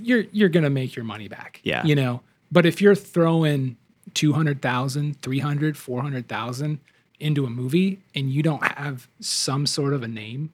you're 0.00 0.24
you're 0.32 0.48
going 0.48 0.62
to 0.64 0.70
make 0.70 0.94
your 0.94 1.04
money 1.04 1.28
back. 1.28 1.60
Yeah. 1.64 1.84
You 1.84 1.96
know, 1.96 2.22
but 2.52 2.66
if 2.66 2.80
you're 2.80 2.94
throwing 2.94 3.76
200,000, 4.14 5.20
300, 5.22 5.76
400,000 5.76 6.80
into 7.18 7.44
a 7.46 7.50
movie 7.50 8.00
and 8.14 8.30
you 8.30 8.42
don't 8.42 8.64
have 8.64 9.08
some 9.20 9.66
sort 9.66 9.92
of 9.92 10.02
a 10.02 10.08
name, 10.08 10.52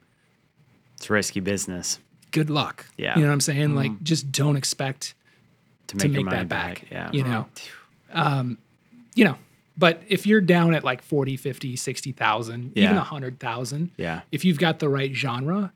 It's 0.97 1.11
risky 1.11 1.41
business 1.41 1.99
good 2.31 2.51
luck. 2.51 2.87
Yeah. 2.97 3.15
You 3.17 3.23
know 3.23 3.29
what 3.29 3.35
I'm 3.35 3.41
saying? 3.41 3.75
Like 3.75 4.03
just 4.03 4.31
don't 4.33 4.57
expect 4.57 5.15
to 5.89 5.97
make, 5.97 6.03
to 6.05 6.09
make 6.23 6.31
that 6.31 6.49
back. 6.49 6.85
Yeah. 6.91 7.11
You 7.13 7.25
know. 7.25 7.47
Um, 8.13 8.59
you 9.15 9.25
know, 9.25 9.37
but 9.77 10.03
if 10.09 10.27
you're 10.27 10.41
down 10.41 10.75
at 10.75 10.83
like 10.85 11.03
40, 11.03 11.37
50, 11.37 11.77
60,000, 11.77 12.73
even 12.77 12.83
Yeah. 12.83 12.97
100,000, 12.97 13.91
Yeah. 13.97 14.21
if 14.33 14.45
you've 14.45 14.59
got 14.59 14.79
the 14.79 14.89
right 14.89 15.15
genre 15.15 15.73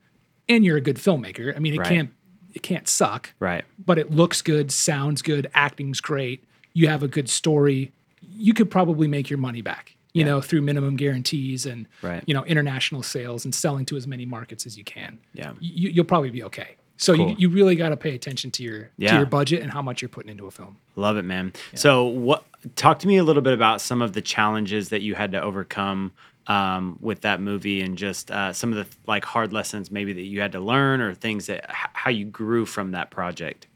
and 0.49 0.65
you're 0.65 0.77
a 0.77 0.81
good 0.81 0.97
filmmaker, 0.97 1.55
I 1.55 1.59
mean, 1.59 1.75
it 1.75 1.79
Right. 1.79 1.89
can't 1.89 2.11
it 2.55 2.63
can't 2.63 2.87
suck, 2.87 3.33
Right. 3.41 3.65
but 3.83 3.99
it 3.99 4.11
looks 4.11 4.43
good, 4.43 4.71
sounds 4.71 5.23
good, 5.23 5.47
acting's 5.55 6.03
great. 6.03 6.45
You 6.75 6.87
have 6.89 7.03
a 7.03 7.09
good 7.09 7.31
story. 7.31 7.93
You 8.21 8.53
could 8.53 8.71
probably 8.71 9.09
make 9.09 9.31
your 9.31 9.39
money 9.39 9.63
back, 9.63 9.97
you 10.15 10.21
Yeah. 10.21 10.27
know, 10.33 10.41
through 10.41 10.63
minimum 10.63 10.97
guarantees 10.97 11.65
and 11.67 11.87
Right. 12.03 12.23
you 12.27 12.35
know 12.35 12.45
international 12.45 13.03
sales 13.03 13.45
and 13.45 13.55
selling 13.55 13.85
to 13.87 13.97
as 13.97 14.07
many 14.07 14.27
markets 14.27 14.67
as 14.67 14.77
you 14.77 14.85
can. 14.85 15.19
Yeah. 15.35 15.53
you, 15.61 15.91
you'll 15.91 16.05
probably 16.05 16.31
be 16.31 16.43
okay. 16.45 16.77
So 16.99 17.17
Cool. 17.17 17.31
you, 17.31 17.37
you 17.39 17.49
really 17.49 17.75
got 17.75 17.89
to 17.89 17.97
pay 17.97 18.15
attention 18.15 18.51
to 18.53 18.63
your 18.63 18.79
to 19.01 19.15
your 19.17 19.27
budget 19.27 19.63
and 19.63 19.73
how 19.73 19.83
much 19.83 20.03
you're 20.03 20.09
putting 20.09 20.31
into 20.31 20.47
a 20.47 20.51
film. 20.51 20.77
Love 20.95 21.17
it, 21.17 21.25
man. 21.25 21.53
So, 21.75 22.05
what? 22.05 22.45
Talk 22.77 23.01
to 23.01 23.09
me 23.09 23.17
a 23.17 23.25
little 23.25 23.43
bit 23.43 23.55
about 23.55 23.81
some 23.81 24.01
of 24.03 24.13
the 24.13 24.23
challenges 24.23 24.91
that 24.91 25.03
you 25.03 25.15
had 25.17 25.33
to 25.33 25.43
overcome 25.43 26.13
um, 26.47 26.99
with 27.01 27.23
that 27.23 27.41
movie, 27.41 27.81
and 27.81 27.97
just 27.99 28.31
uh, 28.31 28.53
some 28.53 28.73
of 28.73 28.77
the 28.77 28.97
like 29.09 29.25
hard 29.25 29.53
lessons 29.53 29.91
maybe 29.91 30.13
that 30.13 30.23
you 30.23 30.41
had 30.41 30.53
to 30.53 30.61
learn, 30.61 31.01
or 31.01 31.13
things 31.15 31.47
that 31.47 31.65
h- 31.71 31.91
how 31.95 32.11
you 32.11 32.25
grew 32.27 32.67
from 32.67 32.93
that 32.93 33.11
project. 33.11 33.67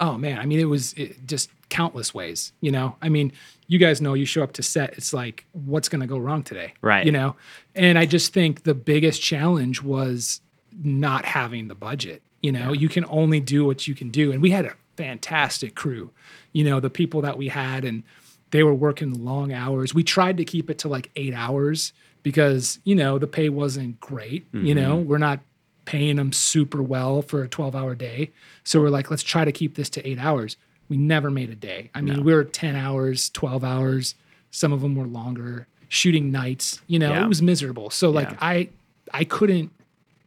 Oh 0.00 0.18
man, 0.18 0.38
I 0.38 0.44
mean, 0.44 0.58
it 0.60 0.64
was 0.68 0.92
it, 0.94 1.26
just 1.26 1.50
countless 1.70 2.12
ways. 2.12 2.52
You 2.60 2.72
know, 2.72 2.96
I 3.00 3.08
mean, 3.08 3.32
you 3.66 3.78
guys 3.78 4.00
know 4.00 4.14
you 4.14 4.26
show 4.26 4.42
up 4.42 4.52
to 4.52 4.62
set, 4.62 4.94
it's 4.96 5.12
like, 5.12 5.46
what's 5.52 5.88
going 5.88 6.00
to 6.00 6.06
go 6.06 6.18
wrong 6.18 6.42
today? 6.42 6.74
Right. 6.82 7.06
You 7.06 7.12
know, 7.12 7.36
and 7.74 7.98
I 7.98 8.06
just 8.06 8.32
think 8.32 8.64
the 8.64 8.74
biggest 8.74 9.22
challenge 9.22 9.82
was 9.82 10.40
not 10.82 11.24
having 11.24 11.68
the 11.68 11.74
budget. 11.74 12.22
You 12.42 12.52
know, 12.52 12.72
you 12.72 12.88
can 12.88 13.06
only 13.08 13.40
do 13.40 13.64
what 13.64 13.88
you 13.88 13.94
can 13.94 14.10
do, 14.10 14.30
and 14.30 14.42
we 14.42 14.50
had 14.50 14.66
a 14.66 14.74
fantastic 14.96 15.74
crew. 15.74 16.10
You 16.52 16.64
know, 16.64 16.78
the 16.78 16.90
people 16.90 17.22
that 17.22 17.38
we 17.38 17.48
had, 17.48 17.84
and 17.84 18.02
they 18.50 18.62
were 18.62 18.74
working 18.74 19.24
long 19.24 19.52
hours. 19.52 19.94
We 19.94 20.04
tried 20.04 20.36
to 20.36 20.44
keep 20.44 20.68
it 20.68 20.78
to 20.80 20.88
like 20.88 21.10
eight 21.16 21.34
hours 21.34 21.92
because 22.22 22.78
you 22.84 22.94
know 22.94 23.18
the 23.18 23.26
pay 23.26 23.48
wasn't 23.48 23.98
great. 23.98 24.46
You 24.52 24.60
mm-hmm. 24.60 24.80
know, 24.80 24.96
we're 24.96 25.18
not 25.18 25.40
paying 25.84 26.16
them 26.16 26.32
super 26.32 26.82
well 26.82 27.22
for 27.22 27.42
a 27.42 27.48
12 27.48 27.74
hour 27.74 27.94
day. 27.94 28.30
So 28.62 28.80
we're 28.80 28.88
like, 28.88 29.10
let's 29.10 29.22
try 29.22 29.44
to 29.44 29.52
keep 29.52 29.74
this 29.74 29.90
to 29.90 30.08
eight 30.08 30.18
hours. 30.18 30.56
We 30.88 30.96
never 30.96 31.30
made 31.30 31.50
a 31.50 31.54
day. 31.54 31.90
I 31.94 32.00
mean, 32.00 32.24
we 32.24 32.34
were 32.34 32.44
10 32.44 32.76
hours, 32.76 33.30
12 33.30 33.64
hours. 33.64 34.14
Some 34.50 34.72
of 34.72 34.80
them 34.82 34.94
were 34.96 35.06
longer, 35.06 35.66
shooting 35.88 36.30
nights. 36.30 36.80
You 36.86 36.98
know, 36.98 37.10
Yeah. 37.10 37.24
it 37.24 37.28
was 37.28 37.40
miserable. 37.42 37.90
So 37.90 38.10
like 38.10 38.30
Yeah. 38.30 38.36
I, 38.40 38.68
I 39.12 39.24
couldn't 39.24 39.70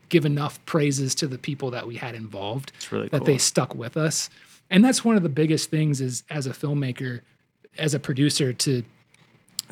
give 0.09 0.25
enough 0.25 0.63
praises 0.65 1.13
to 1.15 1.27
the 1.27 1.37
people 1.37 1.69
that 1.71 1.85
we 1.85 1.97
had 1.97 2.15
involved 2.15 2.71
really 2.91 3.09
that 3.09 3.17
cool. 3.19 3.25
they 3.25 3.37
stuck 3.37 3.75
with 3.75 3.97
us. 3.97 4.29
And 4.69 4.83
that's 4.83 5.03
one 5.05 5.15
of 5.15 5.23
the 5.23 5.29
biggest 5.29 5.69
things 5.69 6.01
is 6.01 6.23
as 6.29 6.47
a 6.47 6.51
filmmaker, 6.51 7.21
as 7.77 7.93
a 7.93 7.99
producer 7.99 8.53
to 8.53 8.83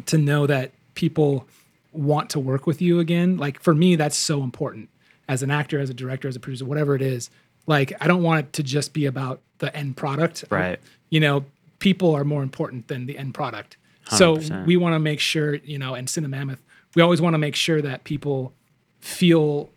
to 0.08 0.18
know 0.18 0.46
that 0.46 0.72
people 0.94 1.48
want 1.94 2.30
to 2.32 2.40
work 2.40 2.68
with 2.68 2.82
you 2.82 3.00
again. 3.00 3.38
Like 3.38 3.62
for 3.62 3.74
me, 3.74 3.96
that's 3.96 4.18
so 4.18 4.44
important 4.44 4.90
as 5.30 5.42
an 5.42 5.50
actor, 5.50 5.80
as 5.80 5.90
a 5.90 5.94
director, 5.94 6.28
as 6.28 6.36
a 6.36 6.40
producer, 6.40 6.66
whatever 6.66 6.96
it 6.96 7.02
is. 7.02 7.30
Like 7.66 7.94
I 8.02 8.08
don't 8.08 8.22
want 8.24 8.40
it 8.46 8.54
to 8.54 8.64
just 8.64 8.94
be 8.94 9.06
about 9.06 9.42
the 9.60 9.76
end 9.76 9.98
product. 9.98 10.46
Right. 10.50 10.80
You 11.10 11.20
know, 11.20 11.46
people 11.80 12.16
are 12.16 12.24
more 12.24 12.44
important 12.44 12.88
than 12.88 13.06
the 13.06 13.18
end 13.18 13.34
product. 13.34 13.78
So 14.10 14.38
100%. 14.38 14.66
we 14.66 14.78
want 14.78 14.94
to 14.94 15.00
make 15.00 15.20
sure, 15.20 15.56
you 15.56 15.80
know, 15.80 15.96
and 15.96 16.08
CinemaMammoth, 16.08 16.60
we 16.96 17.02
always 17.02 17.22
want 17.22 17.34
to 17.34 17.38
make 17.38 17.56
sure 17.56 17.82
that 17.82 18.04
people 18.04 18.54
feel 19.00 19.70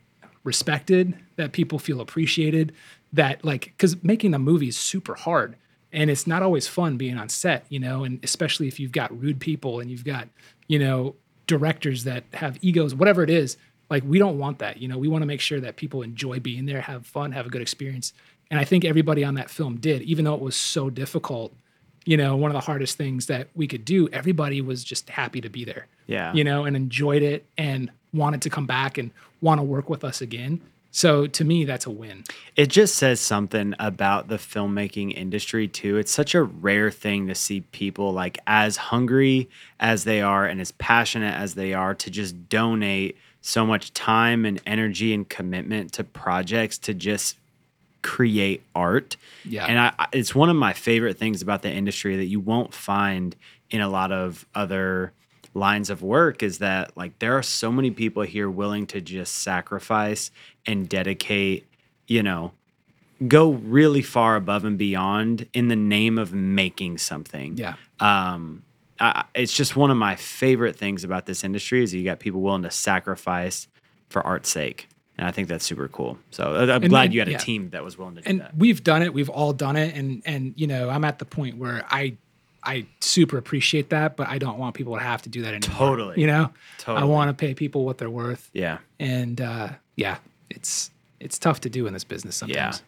respected, 0.45 1.19
that 1.37 1.53
people 1.53 1.79
feel 1.79 2.01
appreciated, 2.01 2.73
that 3.13 3.45
like 3.45 3.65
because 3.77 4.03
making 4.05 4.35
a 4.35 4.39
movie 4.39 4.69
is 4.69 4.77
super 4.77 5.15
hard 5.15 5.57
and 5.93 6.11
it's 6.11 6.27
not 6.27 6.43
always 6.43 6.69
fun 6.69 6.97
being 6.99 7.17
on 7.17 7.29
set, 7.29 7.65
you 7.71 7.79
know, 7.79 8.05
and 8.05 8.21
especially 8.23 8.69
if 8.69 8.79
you've 8.79 8.93
got 8.93 9.19
rude 9.19 9.41
people 9.41 9.81
and 9.81 9.91
you've 9.91 10.05
got, 10.05 10.29
you 10.67 10.79
know, 10.79 11.15
directors 11.47 12.05
that 12.05 12.25
have 12.35 12.59
egos, 12.61 12.95
whatever 12.95 13.23
it 13.23 13.31
is, 13.31 13.57
Like 13.91 14.05
we 14.05 14.19
don't 14.19 14.39
want 14.39 14.59
that. 14.59 14.79
You 14.79 14.89
know, 14.89 14.99
we 14.99 15.09
want 15.09 15.23
to 15.23 15.27
make 15.27 15.41
sure 15.41 15.61
that 15.61 15.77
people 15.77 16.03
enjoy 16.03 16.41
being 16.41 16.67
there, 16.67 16.81
have 16.81 17.07
fun, 17.07 17.33
have 17.33 17.47
a 17.47 17.49
good 17.49 17.63
experience. 17.63 18.13
And 18.51 18.59
I 18.59 18.65
think 18.65 18.85
everybody 18.85 19.25
on 19.25 19.35
that 19.35 19.51
film 19.51 19.77
did, 19.77 20.03
even 20.03 20.25
though 20.25 20.35
it 20.35 20.41
was 20.41 20.57
so 20.57 20.91
difficult. 20.91 21.53
You 22.05 22.17
know, 22.17 22.37
one 22.37 22.51
of 22.51 22.55
the 22.55 22.61
hardest 22.61 22.97
things 22.97 23.27
that 23.27 23.49
we 23.55 23.67
could 23.67 23.85
do. 23.85 24.09
Everybody 24.09 24.63
was 24.63 24.83
just 24.83 25.11
happy 25.11 25.43
to 25.43 25.51
be 25.51 25.65
there. 25.65 25.87
Yeah. 26.07 26.33
You 26.33 26.43
know, 26.43 26.65
and 26.65 26.75
enjoyed 26.75 27.23
it 27.23 27.45
and 27.59 27.91
wanted 28.15 28.41
to 28.43 28.51
come 28.51 28.67
back 28.67 28.97
and 28.97 29.11
want 29.43 29.59
to 29.59 29.63
work 29.63 29.91
with 29.91 30.05
us 30.05 30.23
again. 30.23 30.63
So 30.91 31.27
to 31.27 31.45
me, 31.45 31.65
that's 31.65 31.87
a 31.87 31.91
win. 31.91 32.25
It 32.57 32.67
just 32.67 32.95
says 32.97 33.21
something 33.21 33.75
about 33.79 34.29
the 34.29 34.37
filmmaking 34.37 35.15
industry 35.17 35.69
too. 35.69 35.99
It's 35.99 36.11
such 36.11 36.35
a 36.35 36.43
rare 36.43 36.91
thing 36.91 37.27
to 37.29 37.35
see 37.35 37.61
people 37.61 38.13
like 38.13 38.39
as 38.47 38.77
hungry 38.77 39.49
as 39.79 40.05
they 40.05 40.23
are 40.23 40.47
and 40.47 40.61
as 40.61 40.73
passionate 40.73 41.35
as 41.35 41.55
they 41.55 41.75
are 41.75 41.95
to 41.95 42.11
just 42.11 42.49
donate 42.49 43.19
so 43.43 43.67
much 43.67 43.93
time 43.93 44.45
and 44.45 44.61
energy 44.67 45.13
and 45.13 45.29
commitment 45.29 45.93
to 45.93 46.05
projects 46.05 46.79
to 46.79 46.95
just 46.95 47.37
create 48.03 48.63
art. 48.75 49.17
Yeah. 49.45 49.67
And 49.67 49.79
I, 49.79 50.07
it's 50.13 50.35
one 50.35 50.51
of 50.51 50.57
my 50.57 50.73
favorite 50.73 51.19
things 51.19 51.43
about 51.43 51.63
the 51.63 51.71
industry 51.71 52.17
that 52.17 52.27
you 52.27 52.41
won't 52.41 52.73
find 52.73 53.35
in 53.71 53.81
a 53.81 53.89
lot 53.89 54.13
of 54.13 54.47
other 54.55 55.13
lines 55.55 55.91
of 55.91 56.03
work 56.03 56.43
is 56.43 56.59
that 56.59 56.97
like 56.97 57.19
there 57.19 57.37
are 57.37 57.43
so 57.43 57.73
many 57.73 57.91
people 57.91 58.23
here 58.23 58.49
willing 58.49 58.87
to 58.87 59.01
just 59.01 59.35
sacrifice 59.39 60.31
and 60.67 60.89
dedicate, 60.89 61.67
you 62.07 62.23
know, 62.23 62.53
go 63.27 63.51
really 63.51 64.03
far 64.03 64.37
above 64.37 64.65
and 64.65 64.79
beyond 64.79 65.47
in 65.53 65.67
the 65.69 65.75
name 65.77 66.19
of 66.19 66.33
making 66.33 66.99
something 66.99 67.57
Yeah. 67.57 67.75
um, 67.99 68.63
I, 69.01 69.25
it's 69.35 69.53
just 69.53 69.75
one 69.77 69.91
of 69.91 69.97
my 69.97 70.15
favorite 70.17 70.77
things 70.77 71.03
about 71.05 71.27
this 71.27 71.43
industry 71.45 71.83
is 71.83 71.95
you 71.95 72.05
got 72.05 72.21
people 72.21 72.41
willing 72.41 72.63
to 72.63 72.71
sacrifice 72.71 73.69
for 74.09 74.25
art's 74.27 74.49
sake, 74.51 74.89
and 75.19 75.27
I 75.27 75.31
think 75.33 75.49
that's 75.49 75.65
super 75.65 75.89
cool. 75.89 76.17
So 76.31 76.55
I- 76.55 76.63
I'm 76.63 76.83
And- 76.83 76.89
glad 76.89 77.13
you 77.13 77.21
had 77.21 77.29
a 77.29 77.33
yeah. 77.33 77.39
team 77.39 77.71
that 77.71 77.83
was 77.85 77.99
willing 77.99 78.15
to 78.17 78.23
do 78.23 78.31
and 78.31 78.41
that. 78.41 78.57
we've 78.57 78.83
done 78.85 79.03
it 79.03 79.13
we've 79.13 79.29
all 79.29 79.53
done 79.53 79.77
it 79.77 79.95
and 79.97 80.23
and 80.25 80.55
you 80.57 80.67
know 80.67 80.89
i'm 80.89 81.05
at 81.05 81.19
the 81.19 81.25
point 81.25 81.57
where 81.59 81.85
i 81.91 82.17
i 82.65 82.87
super 83.01 83.37
appreciate 83.39 83.91
that 83.91 84.17
but 84.17 84.27
i 84.29 84.39
don't 84.39 84.59
want 84.59 84.75
people 84.75 84.95
to 84.95 85.03
have 85.03 85.23
to 85.23 85.29
do 85.29 85.43
that 85.43 85.55
anymore 85.55 85.77
Totally. 85.79 86.21
you 86.21 86.27
know 86.27 86.51
totally. 86.79 87.03
i 87.03 87.05
want 87.05 87.29
to 87.31 87.35
pay 87.35 87.55
people 87.55 87.85
what 87.85 87.99
they're 87.99 88.11
worth 88.11 88.49
Yeah, 88.53 88.79
and 89.01 89.41
uh 89.41 89.71
yeah 89.97 90.19
it's 90.51 90.91
it's 91.21 91.39
tough 91.39 91.61
to 91.63 91.69
do 91.71 91.87
in 91.87 91.93
this 91.93 92.05
business 92.05 92.37
sometimes. 92.37 92.57
yeah. 92.57 92.71
sometimes 92.71 92.83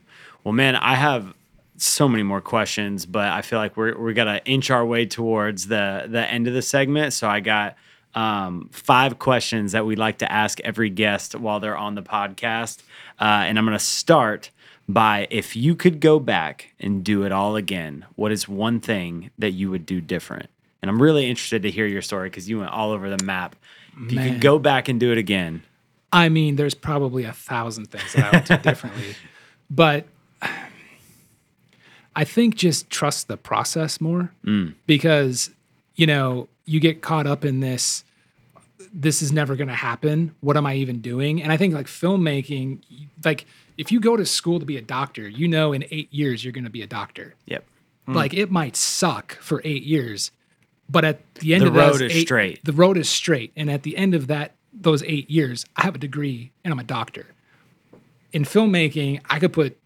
Well, 0.45 0.53
man, 0.53 0.77
I 0.77 0.95
have 0.95 1.35
so 1.77 2.09
many 2.09 2.23
more 2.23 2.41
questions, 2.41 3.07
but 3.07 3.29
I 3.29 3.43
feel 3.43 3.59
like 3.59 3.77
we're 3.77 3.99
we're 3.99 4.13
gonna 4.13 4.41
inch 4.45 4.71
our 4.71 4.85
way 4.87 5.05
towards 5.07 5.67
the 5.69 6.07
the 6.09 6.25
end 6.31 6.47
of 6.47 6.55
the 6.55 6.63
segment. 6.63 7.13
So 7.13 7.27
I 7.29 7.41
got 7.41 7.75
um, 8.15 8.69
five 8.73 9.19
questions 9.19 9.73
that 9.73 9.87
we'd 9.87 9.99
like 9.99 10.19
to 10.19 10.31
ask 10.31 10.61
every 10.61 10.91
guest 10.91 11.35
while 11.35 11.61
they're 11.61 11.77
on 11.77 11.95
the 11.95 12.03
podcast, 12.03 12.83
uh, 13.21 13.25
and 13.25 13.59
I'm 13.59 13.65
gonna 13.65 13.79
start 13.79 14.51
by 14.89 15.29
if 15.31 15.55
you 15.55 15.75
could 15.75 16.01
go 16.01 16.19
back 16.19 16.73
and 16.81 17.05
do 17.05 17.25
it 17.25 17.33
all 17.33 17.57
again, 17.57 18.05
what 18.17 18.33
is 18.33 18.49
one 18.49 18.81
thing 18.81 19.31
that 19.39 19.53
you 19.53 19.71
would 19.71 19.87
do 19.87 20.01
different? 20.01 20.49
And 20.83 20.91
I'm 20.91 21.01
really 21.01 21.29
interested 21.29 21.63
to 21.63 21.71
hear 21.71 21.87
your 21.87 22.03
story 22.03 22.29
because 22.29 22.49
you 22.49 22.59
went 22.59 22.71
all 22.73 22.91
over 22.91 23.15
the 23.15 23.23
map. 23.25 23.55
If 24.03 24.13
you 24.13 24.21
could 24.21 24.41
go 24.41 24.59
back 24.59 24.89
and 24.89 24.99
do 24.99 25.13
it 25.13 25.19
again, 25.19 25.63
I 26.13 26.29
mean, 26.29 26.57
there's 26.57 26.75
probably 26.75 27.25
a 27.25 27.33
thousand 27.33 27.87
things 27.87 28.13
that 28.15 28.33
I 28.35 28.39
would 28.39 28.45
do 28.47 28.57
differently, 28.71 29.15
but 29.71 30.07
I 32.17 32.25
think 32.25 32.57
just 32.57 32.91
trust 32.91 33.29
the 33.29 33.37
process 33.37 34.01
more 34.01 34.33
because 34.87 35.51
you 35.95 36.07
know 36.07 36.49
you 36.71 36.79
get 36.81 37.03
caught 37.03 37.27
up 37.27 37.45
in 37.45 37.61
this. 37.61 38.05
This 38.93 39.23
is 39.23 39.31
never 39.33 39.57
going 39.57 39.69
to 39.69 39.75
happen. 39.75 40.35
What 40.41 40.57
am 40.57 40.67
I 40.67 40.75
even 40.77 41.01
doing? 41.01 41.43
And 41.43 41.53
I 41.53 41.57
think 41.57 41.75
like 41.75 41.87
filmmaking, 41.87 42.81
like 43.25 43.47
if 43.77 43.91
you 43.93 44.01
go 44.01 44.17
to 44.17 44.25
school 44.27 44.59
to 44.61 44.67
be 44.67 44.77
a 44.77 44.83
doctor, 44.83 45.29
you 45.29 45.49
know 45.49 45.73
in 45.73 45.85
eight 45.91 46.13
years 46.13 46.45
you're 46.45 46.53
going 46.53 46.65
to 46.65 46.71
be 46.71 46.83
a 46.83 46.87
doctor. 46.87 47.35
yep, 47.47 47.65
hmm. 48.07 48.15
Like 48.15 48.35
it 48.35 48.51
might 48.51 48.77
suck 48.77 49.37
for 49.41 49.61
eight 49.65 49.83
years, 49.85 50.31
but 50.89 51.05
at 51.05 51.35
the 51.37 51.55
end 51.55 51.63
The 51.63 51.69
of 51.69 51.75
the 51.75 51.81
road 51.81 52.01
is 52.03 52.13
eight- 52.17 52.27
straight. 52.27 52.65
The 52.65 52.73
road 52.73 52.97
is 52.97 53.09
straight, 53.09 53.53
and 53.57 53.71
at 53.71 53.83
the 53.83 53.97
end 53.97 54.15
of 54.15 54.27
that, 54.29 54.55
those 54.73 55.03
eight 55.05 55.29
years, 55.31 55.65
I 55.77 55.83
have 55.83 55.95
a 55.95 55.99
degree 55.99 56.51
and 56.65 56.73
I'm 56.73 56.79
a 56.81 56.85
doctor. 56.85 57.27
In 58.33 58.45
filmmaking, 58.45 59.21
I 59.29 59.39
could 59.41 59.53
put 59.53 59.77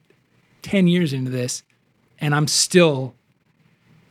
ten 0.62 0.86
years 0.86 1.12
into 1.12 1.30
this, 1.30 1.62
and 2.20 2.34
I'm 2.34 2.46
still 2.48 3.14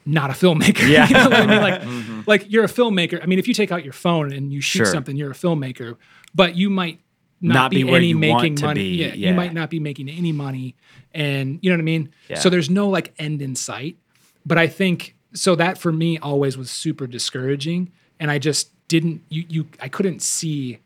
not 0.06 0.30
a 0.30 0.34
filmmaker. 0.34 0.88
Yeah. 0.90 1.08
you 1.08 1.14
know 1.14 1.30
I 1.36 1.46
mean? 1.48 1.62
Like, 1.62 1.82
mm-hmm. 1.82 2.13
like 2.28 2.52
you're 2.52 2.64
a 2.64 2.68
filmmaker. 2.68 3.22
I 3.22 3.26
mean, 3.26 3.40
if 3.40 3.48
you 3.48 3.54
take 3.54 3.72
out 3.72 3.84
your 3.84 3.94
phone 3.94 4.32
and 4.34 4.52
you 4.54 4.62
shoot 4.62 4.80
Sure. 4.80 4.86
something, 4.86 5.16
you're 5.16 5.32
a 5.32 5.36
filmmaker, 5.36 5.98
but 6.34 6.56
you 6.56 6.70
might 6.70 7.00
not, 7.42 7.54
Not 7.54 7.72
be, 7.72 7.84
be 7.84 7.94
any 7.94 8.14
making 8.14 8.58
money. 8.62 8.84
Yeah, 8.90 9.08
yeah. 9.08 9.30
you 9.30 9.34
might 9.36 9.54
not 9.54 9.70
be 9.70 9.80
making 9.80 10.08
any 10.10 10.32
money, 10.32 10.76
and 11.14 11.60
you 11.62 11.70
know 11.70 11.76
what 11.76 11.82
I 11.82 11.84
mean. 11.84 12.10
Yeah. 12.30 12.40
So 12.40 12.50
there's 12.50 12.70
no 12.70 12.88
like 12.90 13.14
end 13.20 13.42
in 13.42 13.56
sight. 13.56 13.98
But 14.46 14.58
I 14.58 14.68
think 14.68 15.16
so 15.34 15.56
that 15.56 15.78
for 15.78 15.92
me 15.92 16.18
always 16.20 16.58
was 16.58 16.72
super 16.72 17.06
discouraging, 17.08 17.92
and 18.20 18.32
I 18.32 18.40
just 18.40 18.70
didn't. 18.88 19.24
You 19.30 19.46
you 19.50 19.68
I 19.82 19.90
couldn't 19.90 20.22
see 20.22 20.80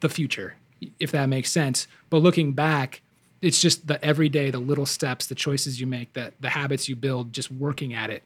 the 0.00 0.08
future, 0.08 0.54
if 1.00 1.10
that 1.12 1.28
makes 1.28 1.50
sense. 1.50 1.88
But 2.10 2.18
looking 2.18 2.52
back, 2.52 3.02
it's 3.42 3.60
just 3.60 3.86
the 3.88 4.04
everyday, 4.04 4.50
the 4.50 4.58
little 4.60 4.86
steps, 4.86 5.26
the 5.26 5.34
choices 5.34 5.80
you 5.80 5.86
make, 5.88 6.12
the 6.12 6.32
the 6.40 6.50
habits 6.50 6.88
you 6.88 6.94
build, 6.94 7.32
just 7.32 7.50
working 7.50 7.92
at 7.92 8.10
it. 8.10 8.22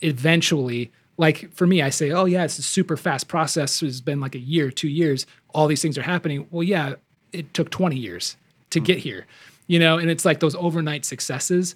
Eventually, 0.00 0.90
like 1.20 1.52
for 1.52 1.66
me, 1.66 1.82
I 1.82 1.90
say, 1.90 2.12
oh 2.12 2.24
yeah, 2.24 2.44
it's 2.44 2.58
a 2.58 2.62
super 2.62 2.96
fast 2.96 3.28
process. 3.28 3.82
It's 3.82 4.00
been 4.00 4.20
like 4.20 4.34
a 4.34 4.38
year, 4.38 4.70
two 4.70 4.88
years. 4.88 5.26
All 5.50 5.66
these 5.66 5.82
things 5.82 5.98
are 5.98 6.02
happening. 6.02 6.46
Well, 6.50 6.62
yeah, 6.62 6.94
it 7.30 7.52
took 7.52 7.70
20 7.70 7.94
years 7.94 8.38
to 8.70 8.80
get 8.80 8.98
mm. 8.98 9.02
here, 9.02 9.26
you 9.66 9.78
know. 9.78 9.98
And 9.98 10.10
it's 10.10 10.24
like 10.24 10.40
those 10.40 10.54
overnight 10.54 11.04
successes. 11.04 11.74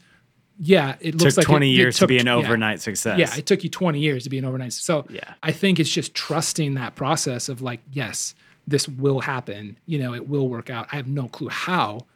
Yeah, 0.59 0.97
it 1.01 1.17
looks 1.17 1.35
took 1.35 1.43
like 1.43 1.47
20 1.47 1.67
it- 1.67 1.75
it 1.75 1.77
years 1.77 1.99
to 1.99 2.07
be 2.07 2.17
an 2.17 2.27
yeah. 2.27 2.37
overnight 2.37 2.81
success. 2.81 3.19
Yeah, 3.19 3.37
it 3.37 3.45
took 3.45 3.63
you 3.63 3.69
20 3.69 4.01
years 4.01 4.25
to 4.25 4.31
be 4.31 4.39
an 4.39 4.47
overnight. 4.47 4.73
So 4.73 5.05
Yeah. 5.11 5.35
I 5.43 5.53
think 5.53 5.79
it's 5.79 5.91
just 5.91 6.15
trusting 6.15 6.75
that 6.75 6.95
process 6.95 7.51
of 7.51 7.61
like, 7.61 7.81
yes, 7.93 8.35
this 8.67 8.89
will 8.89 9.21
happen. 9.21 9.77
You 9.85 9.99
know, 9.99 10.15
it 10.15 10.27
will 10.27 10.49
work 10.49 10.71
out. 10.71 10.89
I 10.91 10.97
have 10.97 11.07
no 11.07 11.29
clue 11.29 11.51
how, 11.51 12.07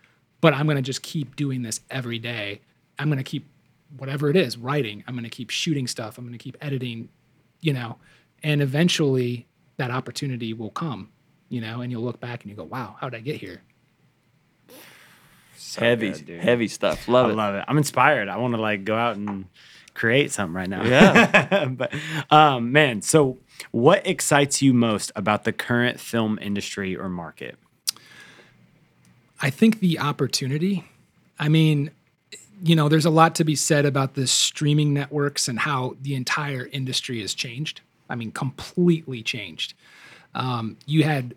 but 0.40 0.54
I'm 0.54 0.64
going 0.64 0.76
to 0.76 0.82
just 0.82 1.02
keep 1.02 1.36
doing 1.36 1.60
this 1.60 1.82
every 1.90 2.18
day. 2.18 2.62
I'm 2.98 3.08
going 3.08 3.18
to 3.18 3.24
keep 3.24 3.46
whatever 3.96 4.30
it 4.30 4.36
is, 4.36 4.56
writing. 4.56 5.04
I'm 5.06 5.14
going 5.14 5.24
to 5.24 5.30
keep 5.30 5.50
shooting 5.50 5.86
stuff. 5.86 6.16
I'm 6.16 6.24
going 6.24 6.38
to 6.38 6.42
keep 6.42 6.56
editing, 6.60 7.08
you 7.60 7.72
know, 7.72 7.96
and 8.42 8.62
eventually 8.62 9.46
that 9.76 9.90
opportunity 9.90 10.52
will 10.52 10.70
come, 10.70 11.10
you 11.48 11.60
know, 11.60 11.80
and 11.80 11.90
you'll 11.90 12.02
look 12.02 12.20
back 12.20 12.42
and 12.42 12.50
you 12.50 12.56
go, 12.56 12.64
wow, 12.64 12.96
how 13.00 13.08
did 13.08 13.18
I 13.18 13.20
get 13.20 13.36
here? 13.36 13.62
heavy, 15.76 16.12
good, 16.12 16.40
heavy 16.40 16.68
stuff. 16.68 17.08
I 17.08 17.12
Love 17.12 17.30
it. 17.30 17.34
love 17.34 17.54
it. 17.54 17.64
I'm 17.68 17.78
inspired. 17.78 18.28
I 18.28 18.36
want 18.36 18.54
to 18.54 18.60
like 18.60 18.84
go 18.84 18.96
out 18.96 19.16
and 19.16 19.46
create 19.94 20.32
something 20.32 20.54
right 20.54 20.68
now. 20.68 20.84
Yeah. 20.84 21.66
but 21.70 21.92
um, 22.30 22.72
man, 22.72 23.02
so 23.02 23.38
what 23.70 24.06
excites 24.06 24.62
you 24.62 24.72
most 24.72 25.12
about 25.16 25.44
the 25.44 25.52
current 25.52 26.00
film 26.00 26.38
industry 26.40 26.96
or 26.96 27.08
market? 27.08 27.56
I 29.40 29.50
think 29.50 29.80
the 29.80 29.98
opportunity. 29.98 30.84
I 31.38 31.48
mean, 31.48 31.90
you 32.62 32.74
know, 32.76 32.88
there's 32.88 33.04
a 33.04 33.10
lot 33.10 33.34
to 33.36 33.44
be 33.44 33.54
said 33.54 33.86
about 33.86 34.14
the 34.14 34.26
streaming 34.26 34.92
networks 34.92 35.48
and 35.48 35.58
how 35.58 35.96
the 36.02 36.14
entire 36.14 36.68
industry 36.72 37.20
has 37.20 37.34
changed. 37.34 37.80
I 38.08 38.14
mean, 38.14 38.32
completely 38.32 39.22
changed. 39.22 39.74
Um, 40.34 40.76
you 40.86 41.04
had 41.04 41.34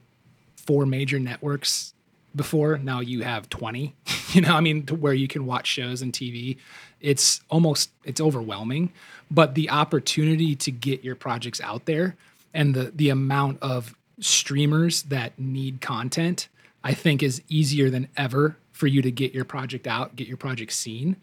four 0.56 0.86
major 0.86 1.20
networks 1.20 1.94
before. 2.36 2.78
Now 2.78 3.02
you 3.02 3.24
have 3.24 3.50
20. 3.50 3.94
you 4.32 4.42
know, 4.42 4.56
I 4.56 4.62
mean, 4.62 4.86
to 4.86 4.96
where 4.96 5.14
you 5.14 5.28
can 5.28 5.46
watch 5.46 5.68
shows 5.68 6.02
and 6.02 6.14
TV. 6.14 6.58
It's 7.00 7.42
almost 7.50 7.92
it's 8.04 8.22
overwhelming, 8.22 8.94
but 9.30 9.56
the 9.56 9.70
opportunity 9.70 10.56
to 10.56 10.72
get 10.72 11.04
your 11.04 11.16
projects 11.16 11.60
out 11.62 11.86
there 11.86 12.16
and 12.54 12.74
the 12.74 12.92
the 12.96 13.10
amount 13.10 13.58
of 13.62 13.96
streamers 14.20 15.04
that 15.04 15.38
need 15.40 15.82
content, 15.82 16.48
I 16.84 16.94
think 16.94 17.24
is 17.24 17.42
easier 17.50 17.90
than 17.90 18.08
ever 18.16 18.58
for 18.82 18.88
you 18.88 19.04
to 19.04 19.12
get 19.12 19.32
your 19.32 19.46
project 19.46 19.86
out, 19.86 20.16
get 20.16 20.28
your 20.28 20.38
project 20.38 20.72
seen. 20.72 21.16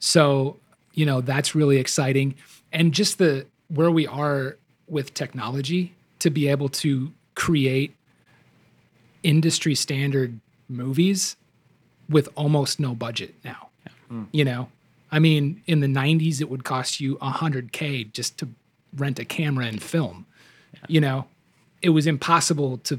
So, 0.00 0.58
you 0.94 1.06
know, 1.06 1.20
that's 1.20 1.54
really 1.54 1.76
exciting. 1.76 2.34
And 2.72 2.92
just 2.92 3.18
the 3.18 3.46
where 3.68 3.88
we 3.88 4.04
are 4.04 4.56
with 4.88 5.14
technology 5.14 5.94
to 6.18 6.28
be 6.28 6.48
able 6.48 6.68
to 6.70 7.12
create 7.36 7.94
industry 9.22 9.76
standard 9.76 10.40
movies 10.68 11.36
with 12.08 12.28
almost 12.34 12.80
no 12.80 12.96
budget 12.96 13.36
now. 13.44 13.68
Hmm. 14.08 14.24
You 14.32 14.44
know, 14.44 14.68
I 15.12 15.20
mean, 15.20 15.62
in 15.68 15.78
the 15.78 15.86
90s, 15.86 16.40
it 16.40 16.50
would 16.50 16.64
cost 16.64 17.00
you 17.00 17.14
100K 17.18 18.10
just 18.10 18.38
to 18.38 18.48
rent 18.96 19.20
a 19.20 19.24
camera 19.24 19.66
and 19.66 19.80
film. 19.80 20.26
You 20.88 21.00
know, 21.00 21.28
it 21.80 21.90
was 21.90 22.08
impossible 22.08 22.78
to 22.78 22.98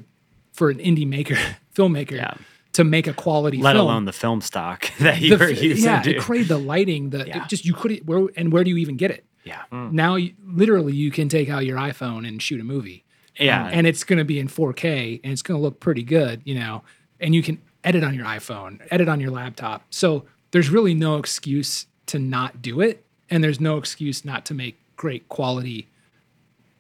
for 0.53 0.70
an 0.70 0.78
indie 0.78 1.05
maker, 1.05 1.36
filmmaker, 1.76 2.13
Yeah. 2.13 2.36
To 2.76 2.84
make 2.84 3.07
a 3.07 3.13
quality 3.13 3.57
Let 3.61 3.73
film 3.76 3.86
alone 3.88 4.05
the 4.05 4.13
film 4.13 4.41
stock 4.41 4.89
that 4.99 5.19
you 5.21 5.36
the, 5.38 5.43
were 5.45 5.51
f- 5.51 5.61
using. 5.61 5.84
yeah, 5.86 6.01
to- 6.01 6.13
to 6.13 6.19
create 6.19 6.47
the 6.47 6.57
lighting, 6.57 7.09
the 7.09 7.26
Yeah. 7.28 7.45
just 7.47 7.65
you 7.65 7.73
couldn't 7.73 8.05
where 8.05 8.28
and 8.38 8.51
where 8.53 8.63
do 8.63 8.69
you 8.69 8.78
even 8.78 8.95
get 8.97 9.11
it? 9.11 9.26
yeah. 9.43 9.61
Mm. 9.71 9.91
Now, 9.91 10.15
you, 10.15 10.34
literally, 10.43 10.93
you 10.93 11.11
can 11.11 11.30
take 11.30 11.49
out 11.49 11.65
your 11.65 11.78
iPhone 11.78 12.28
and 12.28 12.41
shoot 12.41 12.59
a 12.59 12.63
movie. 12.63 13.03
Yeah. 13.38 13.69
and 13.71 13.86
it's 13.86 14.05
going 14.05 14.17
to 14.19 14.23
be 14.23 14.39
in 14.39 14.47
4K 14.47 15.19
and 15.23 15.34
it's 15.34 15.41
going 15.41 15.57
to 15.59 15.61
look 15.61 15.82
pretty 15.82 16.03
good, 16.03 16.41
you 16.45 16.55
know, 16.55 16.84
and 17.19 17.36
you 17.36 17.43
can 17.43 17.61
edit 17.84 18.01
on 18.03 18.13
your 18.15 18.26
iPhone, 18.26 18.80
edit 18.91 19.09
on 19.09 19.19
your 19.19 19.30
laptop. 19.32 19.84
So 19.89 20.23
there's 20.51 20.69
really 20.69 20.93
no 20.93 21.17
excuse 21.17 21.86
to 22.05 22.17
not 22.17 22.61
do 22.61 22.80
it. 22.80 23.03
And 23.30 23.43
there's 23.43 23.59
no 23.59 23.76
excuse 23.78 24.23
not 24.23 24.45
to 24.45 24.53
make 24.53 24.78
great 24.95 25.28
quality 25.28 25.88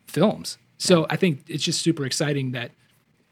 films. 0.07 0.57
So 0.77 1.05
I 1.09 1.15
think 1.15 1.43
it's 1.47 1.63
just 1.63 1.81
super 1.81 2.05
exciting 2.05 2.51
that 2.51 2.71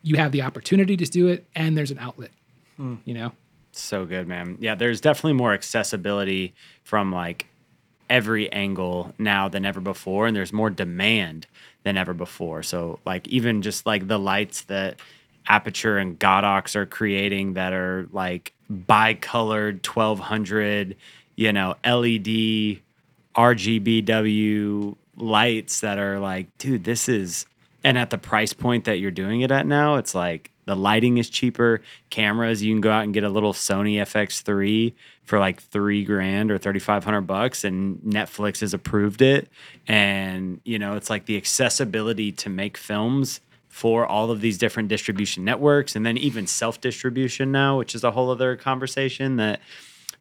you 0.01 0.17
have 0.17 0.31
the 0.31 0.41
opportunity 0.41 0.97
to 0.97 1.05
do 1.05 1.27
it 1.27 1.45
and 1.55 1.77
there's 1.77 1.91
an 1.91 1.99
outlet, 1.99 2.31
Mm. 2.79 2.99
you 3.05 3.13
know? 3.13 3.31
So 3.71 4.05
good, 4.05 4.27
man. 4.27 4.57
Yeah, 4.59 4.75
there's 4.75 5.01
definitely 5.01 5.33
more 5.33 5.53
accessibility 5.53 6.53
from 6.83 7.11
like 7.11 7.47
every 8.09 8.51
angle 8.51 9.13
now 9.17 9.49
than 9.49 9.65
ever 9.65 9.81
before, 9.81 10.27
and 10.27 10.35
there's 10.35 10.53
more 10.53 10.69
demand 10.69 11.47
than 11.83 11.97
ever 11.97 12.13
before. 12.13 12.61
So, 12.63 12.99
like, 13.05 13.27
even 13.27 13.61
just 13.61 13.85
like 13.85 14.07
the 14.07 14.19
lights 14.19 14.61
that 14.63 14.99
Aputure 15.49 15.99
and 15.99 16.19
Godox 16.19 16.75
are 16.75 16.85
creating 16.85 17.53
that 17.53 17.73
are 17.73 18.07
like 18.11 18.53
bi-colored 18.69 19.85
1200, 19.85 20.95
you 21.35 21.51
know, 21.51 21.75
LED 21.83 22.81
RGBW 23.35 24.95
lights 25.17 25.79
that 25.81 25.97
are 25.97 26.19
like, 26.19 26.55
dude, 26.57 26.83
this 26.83 27.09
is 27.09 27.45
and 27.83 27.97
at 27.97 28.11
the 28.11 28.17
price 28.17 28.53
point 28.53 28.85
that 28.85 28.99
you're 28.99 29.11
doing 29.11 29.41
it 29.41 29.51
at 29.51 29.67
now, 29.67 29.95
it's 29.95 30.15
like 30.15 30.51
the 30.65 30.75
lighting 30.75 31.17
is 31.17 31.29
cheaper. 31.29 31.81
Cameras, 32.09 32.63
you 32.63 32.73
can 32.73 32.81
go 32.81 32.91
out 32.91 33.03
and 33.03 33.13
get 33.13 33.23
a 33.23 33.29
little 33.29 33.53
Sony 33.53 33.95
FX3 33.95 34.93
for 35.23 35.39
like 35.39 35.61
three 35.61 36.03
grand 36.03 36.51
or 36.51 36.57
thirty 36.57 36.79
five 36.79 37.03
hundred 37.03 37.21
bucks, 37.21 37.63
and 37.63 37.99
Netflix 37.99 38.59
has 38.61 38.73
approved 38.73 39.21
it. 39.21 39.49
And 39.87 40.61
you 40.63 40.79
know, 40.79 40.95
it's 40.95 41.09
like 41.09 41.25
the 41.25 41.37
accessibility 41.37 42.31
to 42.33 42.49
make 42.49 42.77
films 42.77 43.41
for 43.69 44.05
all 44.05 44.29
of 44.29 44.39
these 44.41 44.57
different 44.57 44.89
distribution 44.89 45.43
networks, 45.43 45.95
and 45.95 46.05
then 46.05 46.17
even 46.17 46.47
self 46.47 46.79
distribution 46.81 47.51
now, 47.51 47.77
which 47.77 47.95
is 47.95 48.03
a 48.03 48.11
whole 48.11 48.29
other 48.29 48.55
conversation 48.55 49.37
that 49.37 49.59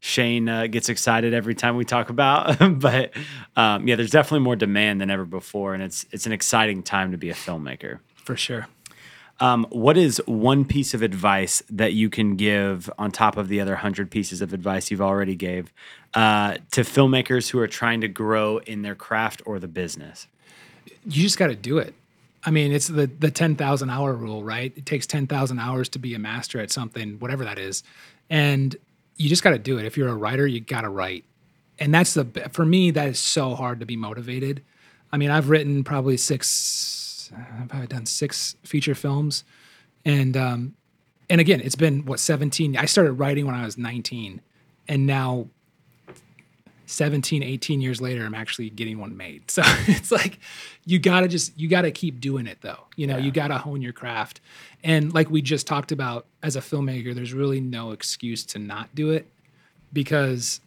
Shane 0.01 0.49
uh, 0.49 0.67
gets 0.67 0.89
excited 0.89 1.33
every 1.33 1.55
time 1.55 1.77
we 1.77 1.85
talk 1.85 2.11
about. 2.11 2.57
but 2.81 3.13
um, 3.55 3.87
yeah, 3.87 3.95
there's 3.95 4.11
definitely 4.11 4.45
more 4.45 4.57
demand 4.57 5.01
than 5.01 5.11
ever 5.11 5.25
before, 5.25 5.75
and 5.75 5.83
it's 5.83 6.07
it's 6.11 6.27
an 6.27 6.33
exciting 6.33 6.83
time 6.83 7.13
to 7.13 7.19
be 7.19 7.31
a 7.31 7.35
filmmaker. 7.35 8.01
For 8.17 8.37
sure. 8.37 8.67
Um, 9.43 9.67
what 9.71 9.97
is 9.97 10.23
one 10.27 10.65
piece 10.65 10.95
of 10.95 11.03
advice 11.03 11.63
that 11.69 11.95
you 11.95 12.09
can 12.09 12.37
give 12.37 12.89
on 12.97 13.11
top 13.11 13.37
of 13.37 13.49
the 13.49 13.61
other 13.61 13.77
hundred 13.77 14.11
pieces 14.11 14.41
of 14.41 14.53
advice 14.53 14.91
you've 14.91 15.01
already 15.01 15.35
gave 15.35 15.73
uh, 16.15 16.59
to 16.71 16.83
filmmakers 16.83 17.51
who 17.51 17.59
are 17.59 17.67
trying 17.67 18.01
to 18.03 18.09
grow 18.09 18.59
in 18.59 18.83
their 18.83 18.95
craft 18.95 19.43
or 19.45 19.59
the 19.59 19.67
business? 19.69 20.29
you 21.07 21.23
just 21.23 21.39
got 21.39 21.49
to 21.49 21.55
do 21.55 21.79
it. 21.79 21.95
I 22.45 22.51
mean, 22.51 22.73
it's 22.73 22.89
the 22.89 23.07
the 23.07 23.31
ten 23.31 23.55
thousand 23.55 23.91
hour 23.91 24.13
rule, 24.13 24.43
right? 24.43 24.73
It 24.77 24.85
takes 24.85 25.07
ten 25.07 25.27
thousand 25.27 25.59
hours 25.61 25.89
to 25.91 25.99
be 25.99 26.15
a 26.15 26.19
master 26.19 26.61
at 26.61 26.71
something, 26.71 27.19
whatever 27.19 27.45
that 27.45 27.59
is, 27.59 27.83
and 28.29 28.75
you 29.17 29.29
just 29.29 29.45
got 29.45 29.51
to 29.51 29.59
do 29.59 29.79
it. 29.79 29.85
If 29.85 29.97
you're 29.97 30.09
a 30.09 30.15
writer, 30.15 30.47
you 30.47 30.61
got 30.61 30.81
to 30.81 30.89
write, 30.89 31.25
and 31.79 31.95
that's 31.95 32.15
the 32.15 32.25
for 32.51 32.65
me 32.65 32.91
that 32.93 33.09
is 33.09 33.19
so 33.19 33.55
hard 33.55 33.81
to 33.81 33.87
be 33.87 33.97
motivated. 33.97 34.63
I 35.13 35.19
mean, 35.19 35.31
I've 35.31 35.51
written 35.51 35.85
probably 35.85 36.17
six, 36.17 36.49
I've 37.35 37.69
probably 37.69 37.87
done 37.89 38.07
six 38.07 38.57
feature 38.63 38.95
films, 38.95 39.45
and 40.05 40.37
um, 40.37 40.75
and 41.31 41.41
again, 41.41 41.61
it's 41.61 41.75
been 41.77 42.05
what 42.05 42.21
seventeen. 42.21 42.77
I 42.77 42.85
started 42.87 43.13
writing 43.13 43.47
when 43.47 43.55
I 43.55 43.65
was 43.65 43.77
nineteen, 43.79 44.41
and 44.89 45.07
now 45.07 45.49
17 46.87 47.43
18 47.43 47.81
years 47.81 48.03
later 48.03 48.27
i'm 48.27 48.35
actually 48.35 48.69
getting 48.69 48.99
one 48.99 49.17
made. 49.17 49.43
So 49.51 49.63
it's 49.87 50.11
like 50.13 50.39
you 50.85 50.99
gotta 50.99 51.27
just 51.29 51.59
you 51.59 51.69
gotta 51.69 51.91
keep 51.91 52.21
doing 52.21 52.47
it 52.47 52.59
though. 52.61 52.85
You 52.97 53.07
know 53.07 53.17
you 53.17 53.31
gotta 53.31 53.57
hone 53.57 53.81
your 53.81 53.93
craft. 53.95 54.41
And 54.85 55.15
like 55.15 55.31
we 55.31 55.41
just 55.41 55.67
talked 55.67 55.93
about 55.93 56.27
as 56.43 56.55
a 56.57 56.61
filmmaker 56.61 57.15
there's 57.15 57.33
really 57.33 57.61
no 57.61 57.93
excuse 57.93 58.45
to 58.47 58.59
not 58.59 58.95
do 58.95 59.11
it 59.11 59.27
because 59.93 60.61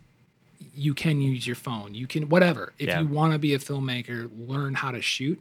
you 0.73 0.93
can 0.95 1.21
use 1.21 1.45
your 1.45 1.55
phone. 1.55 1.93
You 1.93 2.07
can 2.07 2.27
whatever. 2.29 2.73
If 2.79 2.87
Yeah. 2.87 3.01
you 3.01 3.07
want 3.07 3.33
to 3.33 3.39
be 3.39 3.53
a 3.53 3.59
filmmaker 3.59 4.29
learn 4.47 4.73
how 4.73 4.91
to 4.91 5.01
shoot 5.01 5.39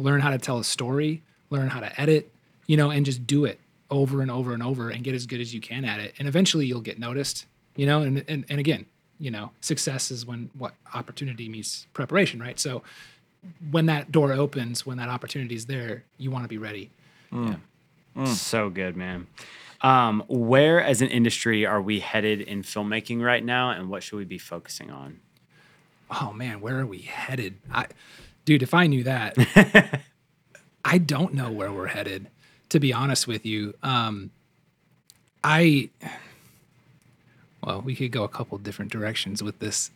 learn 0.00 0.20
how 0.20 0.30
to 0.30 0.38
tell 0.38 0.58
a 0.58 0.64
story 0.64 1.22
learn 1.50 1.68
how 1.68 1.80
to 1.80 2.00
edit 2.00 2.32
you 2.66 2.76
know 2.76 2.90
and 2.90 3.04
just 3.04 3.26
do 3.26 3.44
it 3.44 3.60
over 3.90 4.22
and 4.22 4.30
over 4.30 4.54
and 4.54 4.62
over 4.62 4.90
and 4.90 5.02
get 5.02 5.14
as 5.14 5.26
good 5.26 5.40
as 5.40 5.52
you 5.52 5.60
can 5.60 5.84
at 5.84 5.98
it. 5.98 6.14
And 6.18 6.28
eventually 6.28 6.66
you'll 6.66 6.80
get 6.80 6.98
noticed 6.98 7.46
you 7.76 7.86
know 7.86 8.02
and 8.02 8.24
and, 8.28 8.44
and 8.48 8.60
again 8.60 8.86
you 9.18 9.30
know 9.30 9.50
success 9.60 10.10
is 10.10 10.24
when 10.24 10.50
what 10.56 10.74
opportunity 10.94 11.48
meets 11.48 11.86
preparation 11.92 12.40
right? 12.40 12.58
So 12.58 12.82
when 13.70 13.86
that 13.86 14.12
door 14.12 14.32
opens 14.32 14.86
when 14.86 14.98
that 14.98 15.08
opportunity 15.08 15.54
is 15.54 15.66
there 15.66 16.04
you 16.18 16.30
want 16.30 16.44
to 16.44 16.48
be 16.48 16.58
ready. 16.58 16.90
Yeah. 17.32 17.56
So 18.24 18.70
good, 18.70 18.96
man. 18.96 19.28
Um, 19.82 20.24
where 20.28 20.82
as 20.82 21.00
an 21.00 21.08
industry 21.08 21.64
are 21.64 21.80
we 21.80 22.00
headed 22.00 22.40
in 22.40 22.62
filmmaking 22.62 23.22
right 23.22 23.42
now, 23.42 23.70
and 23.70 23.88
what 23.88 24.02
should 24.02 24.16
we 24.16 24.24
be 24.24 24.36
focusing 24.36 24.90
on? 24.90 25.20
oh 26.10 26.32
man 26.32 26.60
where 26.60 26.78
are 26.78 26.86
we 26.86 26.98
headed? 26.98 27.56
I 27.72 27.86
dude 28.44 28.62
if 28.62 28.74
i 28.74 28.86
knew 28.86 29.02
that 29.04 29.36
i 30.84 30.98
don't 30.98 31.34
know 31.34 31.50
where 31.50 31.72
we're 31.72 31.86
headed 31.88 32.28
to 32.70 32.78
be 32.78 32.92
honest 32.92 33.26
with 33.26 33.44
you. 33.44 33.74
Um 33.82 34.30
i 35.42 35.90
well 37.64 37.80
we 37.82 37.94
could 37.94 38.12
go 38.12 38.24
a 38.24 38.28
couple 38.28 38.56
different 38.58 38.92
directions 38.92 39.42
with 39.42 39.58
this. 39.58 39.90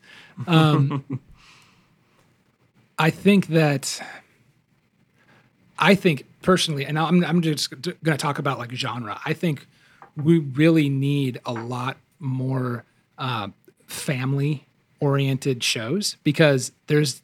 Um 0.47 1.21
i 2.99 3.11
think 3.11 3.49
that 3.49 4.01
i 5.79 5.95
think 5.95 6.27
personally 6.43 6.85
and 6.87 6.99
i'm, 6.99 7.25
I'm 7.25 7.43
just 7.43 7.71
going 7.83 7.97
to 8.03 8.17
talk 8.17 8.39
about 8.39 8.59
like 8.59 8.73
genre. 8.73 9.21
I 9.25 9.33
think 9.33 9.67
we 10.17 10.39
really 10.39 10.89
need 10.89 11.41
a 11.45 11.53
lot 11.53 11.97
more 12.21 12.85
uh, 13.19 13.49
family 13.87 14.67
oriented 15.01 15.63
shows 15.63 16.17
because 16.23 16.73
there's 16.87 17.23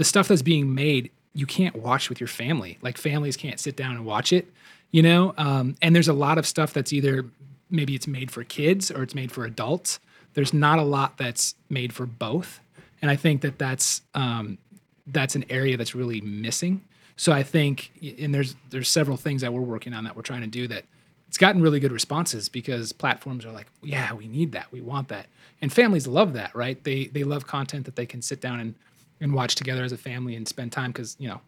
the 0.00 0.04
stuff 0.04 0.28
that's 0.28 0.42
being 0.42 0.74
made 0.74 1.10
you 1.32 1.46
can't 1.46 1.76
watch 1.76 2.08
with 2.08 2.18
your 2.18 2.26
family. 2.26 2.76
Like 2.82 2.98
families 2.98 3.36
can't 3.36 3.60
sit 3.60 3.76
down 3.76 3.94
and 3.94 4.04
watch 4.04 4.32
it 4.32 4.48
you 4.90 5.02
know? 5.02 5.34
Um, 5.36 5.76
and 5.82 5.94
there's 5.94 6.08
a 6.08 6.12
lot 6.12 6.38
of 6.38 6.46
stuff 6.46 6.72
that's 6.72 6.92
either 6.92 7.24
maybe 7.70 7.94
it's 7.94 8.06
made 8.06 8.30
for 8.30 8.44
kids 8.44 8.90
or 8.90 9.02
it's 9.02 9.14
made 9.14 9.30
for 9.30 9.44
adults. 9.44 10.00
There's 10.34 10.52
not 10.52 10.78
a 10.78 10.82
lot 10.82 11.16
that's 11.16 11.54
made 11.68 11.92
for 11.92 12.06
both. 12.06 12.60
And 13.02 13.10
i 13.10 13.16
think 13.16 13.40
that 13.40 13.58
that's 13.58 14.02
um, 14.14 14.58
that's 15.06 15.34
an 15.34 15.44
area 15.48 15.76
that's 15.76 15.94
really 15.94 16.20
missing. 16.20 16.82
So 17.16 17.32
i 17.32 17.42
think 17.42 17.92
and 18.18 18.34
there's 18.34 18.56
there's 18.70 18.88
several 18.88 19.16
things 19.16 19.42
that 19.42 19.52
we're 19.52 19.60
working 19.60 19.94
on 19.94 20.04
that 20.04 20.16
we're 20.16 20.22
trying 20.22 20.42
to 20.42 20.46
do 20.46 20.68
that 20.68 20.84
it's 21.28 21.38
gotten 21.38 21.62
really 21.62 21.80
good 21.80 21.92
responses 21.92 22.48
because 22.48 22.92
platforms 22.92 23.46
are 23.46 23.52
like, 23.52 23.68
yeah, 23.84 24.12
we 24.14 24.26
need 24.26 24.50
that, 24.52 24.66
we 24.72 24.80
want 24.80 25.08
that, 25.08 25.26
and 25.62 25.72
families 25.72 26.08
love 26.08 26.32
that, 26.32 26.54
right? 26.54 26.82
They 26.82 27.06
they 27.06 27.24
love 27.24 27.46
content 27.46 27.84
that 27.86 27.96
they 27.96 28.06
can 28.06 28.20
sit 28.20 28.40
down 28.40 28.60
and 28.60 28.74
and 29.20 29.34
watch 29.34 29.54
together 29.54 29.84
as 29.84 29.92
a 29.92 29.98
family 29.98 30.34
and 30.36 30.46
spend 30.46 30.72
time 30.72 30.92
because 30.92 31.16
you 31.18 31.28
know, 31.28 31.40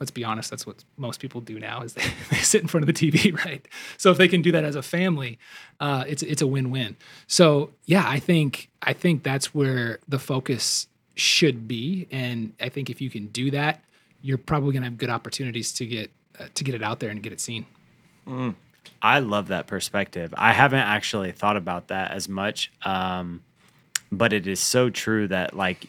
let's 0.00 0.10
be 0.10 0.24
honest, 0.24 0.50
that's 0.50 0.66
what 0.66 0.84
most 0.96 1.20
people 1.20 1.40
do 1.40 1.58
now 1.58 1.82
is 1.82 1.94
they, 1.94 2.04
they 2.30 2.36
sit 2.38 2.62
in 2.62 2.68
front 2.68 2.88
of 2.88 2.94
the 2.94 3.10
TV, 3.10 3.36
right? 3.44 3.66
So 3.96 4.10
if 4.10 4.18
they 4.18 4.28
can 4.28 4.42
do 4.42 4.52
that 4.52 4.64
as 4.64 4.76
a 4.76 4.82
family, 4.82 5.38
uh, 5.80 6.04
it's 6.06 6.22
it's 6.22 6.42
a 6.42 6.46
win 6.46 6.70
win. 6.70 6.96
So 7.26 7.70
yeah, 7.84 8.04
I 8.06 8.18
think 8.18 8.70
I 8.82 8.92
think 8.92 9.22
that's 9.22 9.54
where 9.54 9.98
the 10.08 10.18
focus 10.18 10.86
should 11.14 11.66
be, 11.66 12.06
and 12.10 12.52
I 12.60 12.68
think 12.68 12.90
if 12.90 13.00
you 13.00 13.10
can 13.10 13.26
do 13.26 13.50
that, 13.50 13.82
you're 14.22 14.38
probably 14.38 14.72
gonna 14.72 14.86
have 14.86 14.98
good 14.98 15.10
opportunities 15.10 15.72
to 15.74 15.86
get 15.86 16.10
uh, 16.38 16.46
to 16.54 16.64
get 16.64 16.74
it 16.74 16.82
out 16.82 17.00
there 17.00 17.10
and 17.10 17.22
get 17.22 17.32
it 17.32 17.40
seen. 17.40 17.66
I 19.02 19.20
love 19.20 19.48
that 19.48 19.66
perspective. 19.66 20.34
I 20.36 20.52
haven't 20.52 20.80
actually 20.80 21.32
thought 21.32 21.56
about 21.56 21.88
that 21.88 22.10
as 22.10 22.28
much. 22.28 22.72
Um, 22.82 23.42
but 24.10 24.32
it 24.32 24.46
is 24.46 24.60
so 24.60 24.90
true 24.90 25.28
that, 25.28 25.54
like, 25.54 25.86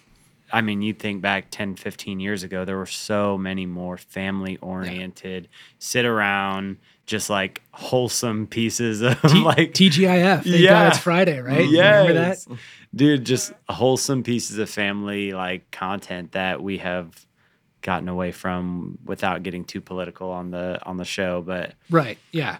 I 0.51 0.61
mean, 0.61 0.81
you 0.81 0.93
think 0.93 1.21
back 1.21 1.47
10, 1.51 1.75
15 1.75 2.19
years 2.19 2.43
ago, 2.43 2.65
there 2.65 2.77
were 2.77 2.85
so 2.85 3.37
many 3.37 3.65
more 3.65 3.97
family 3.97 4.57
oriented, 4.57 5.47
sit 5.77 6.05
around, 6.05 6.77
just 7.05 7.29
like 7.29 7.61
wholesome 7.71 8.47
pieces 8.47 9.01
of 9.01 9.21
like 9.23 9.73
TGIF. 9.73 10.43
Thank 10.43 10.45
Yeah. 10.45 10.69
God 10.69 10.87
it's 10.89 10.97
Friday, 10.99 11.39
right? 11.39 11.67
Remember 12.05 12.13
that? 12.13 12.37
Dude, 12.95 13.25
just 13.25 13.51
wholesome 13.67 14.23
pieces 14.23 14.57
of 14.57 14.69
family 14.69 15.33
like 15.33 15.69
content 15.71 16.33
that 16.33 16.61
we 16.61 16.77
have 16.79 17.25
gotten 17.81 18.09
away 18.09 18.31
from 18.31 18.97
without 19.05 19.43
getting 19.43 19.63
too 19.63 19.81
political 19.81 20.31
on 20.31 20.51
the 20.51 20.79
on 20.85 20.97
the 20.97 21.05
show. 21.05 21.41
But 21.41 21.73
Right. 21.89 22.17
Yeah. 22.31 22.57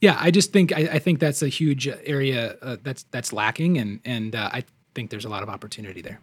Yeah. 0.00 0.16
I 0.18 0.30
just 0.30 0.52
think 0.52 0.72
I, 0.72 0.88
I 0.92 0.98
think 0.98 1.18
that's 1.18 1.42
a 1.42 1.48
huge 1.48 1.88
area 1.88 2.56
uh, 2.62 2.76
that's 2.82 3.04
that's 3.10 3.32
lacking, 3.32 3.78
and 3.78 4.00
and 4.04 4.34
uh, 4.34 4.50
I 4.52 4.64
think 4.94 5.10
there's 5.10 5.24
a 5.24 5.28
lot 5.28 5.42
of 5.42 5.48
opportunity 5.48 6.02
there. 6.02 6.20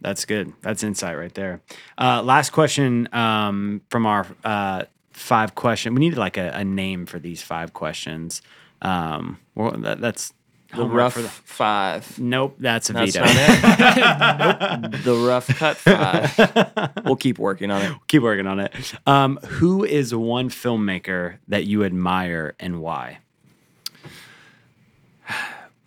That's 0.00 0.24
good. 0.24 0.52
That's 0.62 0.82
insight 0.82 1.16
right 1.18 1.32
there. 1.34 1.60
Uh, 1.98 2.22
last 2.22 2.50
question 2.50 3.08
um, 3.12 3.80
from 3.90 4.06
our 4.06 4.26
uh, 4.44 4.84
five 5.12 5.54
question. 5.54 5.94
We 5.94 6.00
needed 6.00 6.18
like 6.18 6.36
a, 6.36 6.50
a 6.50 6.64
name 6.64 7.06
for 7.06 7.18
these 7.18 7.42
five 7.42 7.72
questions. 7.72 8.42
Um, 8.82 9.38
well, 9.54 9.70
that, 9.72 10.00
that's 10.00 10.34
The 10.76 10.84
rough 10.86 11.14
for 11.14 11.22
the- 11.22 11.28
five. 11.28 12.18
Nope, 12.18 12.56
that's 12.58 12.90
a 12.90 12.92
That's 12.92 13.16
veto. 13.16 13.24
not 13.24 14.84
it. 14.94 15.02
The 15.04 15.14
rough 15.14 15.46
cut 15.48 15.76
five. 15.76 16.92
We'll 17.04 17.16
keep 17.16 17.38
working 17.38 17.70
on 17.70 17.80
it. 17.82 17.92
Keep 18.08 18.22
working 18.22 18.46
on 18.46 18.60
it. 18.60 18.94
Um, 19.06 19.38
who 19.46 19.84
is 19.84 20.14
one 20.14 20.50
filmmaker 20.50 21.36
that 21.48 21.64
you 21.64 21.84
admire 21.84 22.54
and 22.60 22.80
why? 22.80 23.18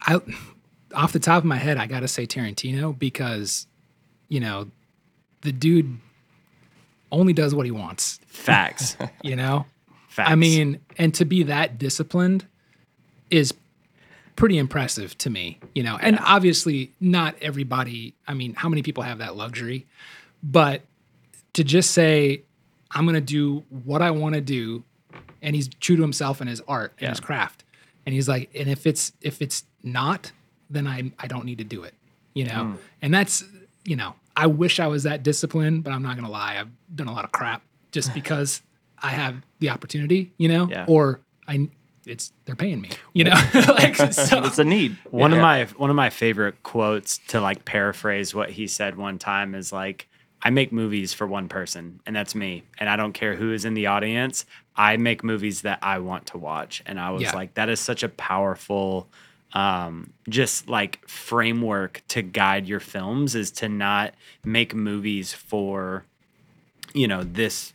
I, 0.01 0.20
off 0.94 1.14
the 1.14 1.20
top 1.20 1.40
of 1.40 1.46
my 1.46 1.58
head, 1.58 1.78
I 1.78 1.88
got 1.88 2.02
to 2.02 2.08
say 2.08 2.26
Tarantino 2.26 2.98
because, 2.98 3.68
you 4.30 4.40
know, 4.40 4.70
the 5.42 5.52
dude 5.52 5.98
only 7.12 7.34
does 7.34 7.54
what 7.56 7.66
he 7.66 7.72
wants. 7.72 8.20
Facts. 8.28 8.98
You 9.24 9.36
know, 9.36 9.66
Facts. 10.08 10.32
I 10.32 10.36
mean, 10.36 10.80
and 10.98 11.14
to 11.16 11.26
be 11.26 11.44
that 11.44 11.78
disciplined 11.78 12.46
is 13.30 13.54
pretty 14.36 14.58
impressive 14.58 15.18
to 15.18 15.30
me, 15.30 15.60
you 15.76 15.84
know. 15.84 15.98
And 16.00 16.18
obviously, 16.20 16.94
not 17.02 17.36
everybody, 17.42 18.14
I 18.28 18.34
mean, 18.34 18.54
how 18.54 18.70
many 18.70 18.84
people 18.84 19.04
have 19.04 19.18
that 19.18 19.36
luxury? 19.36 19.86
But 20.42 20.82
to 21.54 21.64
just 21.64 21.92
say, 21.92 22.44
I'm 22.92 23.06
going 23.06 23.16
to 23.16 23.22
do 23.22 23.64
what 23.84 24.02
I 24.02 24.12
want 24.12 24.36
to 24.36 24.42
do, 24.42 24.84
and 25.42 25.56
he's 25.56 25.68
true 25.68 25.98
to 25.98 26.02
himself 26.02 26.40
and 26.40 26.50
his 26.50 26.62
art 26.68 26.94
and 27.00 27.10
his 27.10 27.20
craft. 27.20 27.64
And 28.06 28.14
he's 28.14 28.30
like, 28.30 28.50
and 28.56 28.70
if 28.70 28.88
it's 28.88 29.12
if 29.22 29.42
it's 29.42 29.66
not, 29.84 30.32
then 30.70 30.88
I 30.88 31.11
I 31.20 31.28
don't 31.28 31.45
need 31.45 31.57
to 31.59 31.63
do 31.63 31.84
it, 31.84 31.93
you 32.34 32.45
know. 32.45 32.63
Mm. 32.63 32.78
And 33.01 33.13
that's 33.13 33.43
you 33.86 33.95
know, 33.95 34.15
I 34.36 34.47
wish 34.47 34.80
I 34.80 34.88
was 34.88 35.03
that 35.03 35.24
disciplined, 35.24 35.84
but 35.84 35.91
I'm 35.93 36.03
not 36.03 36.15
gonna 36.15 36.30
lie, 36.30 36.57
I've 36.59 36.70
done 36.95 37.07
a 37.07 37.13
lot 37.13 37.26
of 37.26 37.32
crap 37.32 37.61
just 37.91 38.13
because 38.20 38.61
I 39.01 39.09
have 39.09 39.36
the 39.59 39.70
opportunity, 39.70 40.32
you 40.38 40.49
know, 40.49 40.68
Yeah. 40.70 40.86
or 40.88 41.22
I 41.47 41.70
it's 42.05 42.32
they're 42.45 42.55
paying 42.55 42.80
me, 42.82 42.89
you 43.13 43.26
know. 43.26 43.36
like 43.53 43.95
so, 44.13 44.43
It's 44.45 44.59
a 44.59 44.63
need. 44.63 44.97
one 45.11 45.34
of 45.34 45.39
my 45.39 45.65
one 45.78 45.89
of 45.89 45.95
my 45.95 46.09
favorite 46.09 46.63
quotes 46.63 47.18
to 47.30 47.41
like 47.41 47.65
paraphrase 47.65 48.34
what 48.34 48.49
he 48.49 48.68
said 48.68 48.95
one 48.97 49.18
time 49.20 49.53
is 49.55 49.72
like 49.74 50.07
I 50.41 50.49
make 50.51 50.72
movies 50.72 51.13
for 51.13 51.26
one 51.28 51.49
person 51.49 51.99
and 52.05 52.15
that's 52.15 52.34
me 52.36 52.63
and 52.80 52.89
I 52.89 52.95
don't 52.95 53.11
care 53.13 53.36
who 53.36 53.51
is 53.51 53.65
in 53.65 53.74
the 53.74 53.88
audience 53.88 54.45
I 54.76 54.95
make 54.97 55.24
movies 55.24 55.61
that 55.63 55.80
I 55.82 55.99
want 55.99 56.28
to 56.28 56.38
watch 56.38 56.82
and 56.86 56.97
I 56.99 57.09
was 57.11 57.24
Yeah. 57.24 57.36
like 57.36 57.55
that 57.55 57.68
is 57.70 57.80
such 57.80 58.03
a 58.03 58.09
powerful 58.09 59.09
um 59.54 60.12
just 60.28 60.68
like 60.68 61.08
framework 61.08 62.02
to 62.10 62.22
guide 62.22 62.68
your 62.68 62.80
films 62.80 63.34
is 63.36 63.50
to 63.52 63.70
not 63.70 64.14
make 64.43 64.76
movies 64.76 65.34
for 65.34 66.04
you 66.93 67.08
know 67.08 67.24
this 67.24 67.74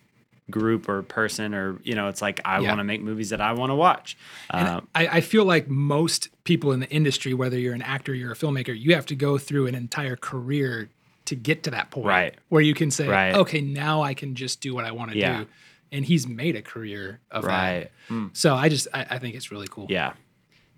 group 0.51 0.89
or 0.89 1.03
person 1.03 1.55
or 1.55 1.79
you 1.83 1.95
know 1.95 2.09
it's 2.09 2.21
like 2.21 2.41
I 2.45 2.61
Yeah. 2.61 2.69
want 2.69 2.81
to 2.81 2.85
make 2.85 3.01
movies 3.01 3.31
that 3.31 3.41
I 3.41 3.53
want 3.53 3.71
to 3.71 3.75
watch 3.75 4.19
Um, 4.51 4.87
I, 4.95 5.07
I 5.07 5.21
feel 5.23 5.45
like 5.47 5.69
most 5.69 6.29
people 6.45 6.73
in 6.73 6.81
the 6.81 6.91
industry, 6.91 7.33
whether 7.33 7.59
you're 7.59 7.75
an 7.75 7.81
actor, 7.83 8.13
you're 8.13 8.33
a 8.33 8.37
filmmaker, 8.37 8.79
you 8.79 8.95
have 8.95 9.07
to 9.07 9.15
go 9.15 9.39
through 9.39 9.67
an 9.69 9.75
entire 9.75 10.17
career 10.17 10.91
to 11.25 11.35
get 11.37 11.63
to 11.63 11.71
that 11.71 11.91
point 11.91 12.07
Right. 12.07 12.35
where 12.51 12.61
you 12.61 12.75
can 12.75 12.91
say, 12.91 13.09
Right. 13.09 13.35
okay, 13.35 13.61
now 13.63 14.03
I 14.03 14.13
can 14.13 14.35
just 14.35 14.61
do 14.61 14.75
what 14.75 14.85
I 14.85 14.91
want 14.91 15.13
to 15.13 15.17
Yeah. 15.19 15.39
do. 15.45 15.47
And 15.91 16.05
he's 16.05 16.27
made 16.27 16.57
a 16.57 16.63
career 16.63 17.21
of 17.31 17.45
right 17.45 17.91
that. 18.09 18.29
So 18.35 18.55
I 18.55 18.69
just, 18.69 18.89
I, 18.93 19.07
I 19.11 19.19
think 19.19 19.35
it's 19.37 19.51
really 19.51 19.69
cool. 19.71 19.87
Yeah, 19.89 20.13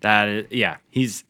that 0.05 0.27
is, 0.27 0.45
yeah, 0.51 0.77
he's 0.91 1.23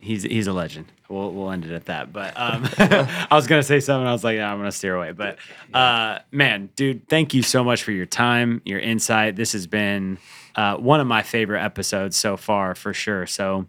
he's 0.00 0.22
he's 0.22 0.46
a 0.46 0.52
legend. 0.54 0.90
We'll 1.10 1.30
we'll 1.30 1.50
end 1.50 1.66
it 1.66 1.72
at 1.72 1.84
that. 1.86 2.10
But 2.10 2.32
um, 2.36 2.66
I 2.78 3.28
was 3.32 3.46
gonna 3.46 3.62
say 3.62 3.80
something. 3.80 4.06
I 4.06 4.12
was 4.12 4.24
like, 4.24 4.38
"Nah, 4.38 4.50
I'm 4.50 4.56
gonna 4.56 4.72
steer 4.72 4.96
away. 4.96 5.12
But 5.12 5.36
uh, 5.74 6.20
man, 6.30 6.70
dude, 6.74 7.06
thank 7.08 7.34
you 7.34 7.42
so 7.42 7.62
much 7.62 7.82
for 7.82 7.92
your 7.92 8.06
time, 8.06 8.62
your 8.64 8.80
insight. 8.80 9.36
This 9.36 9.52
has 9.52 9.66
been 9.66 10.16
uh, 10.56 10.76
one 10.78 11.00
of 11.00 11.06
my 11.06 11.22
favorite 11.22 11.62
episodes 11.62 12.16
so 12.16 12.38
far, 12.38 12.74
for 12.74 12.94
sure. 12.94 13.26
So 13.26 13.66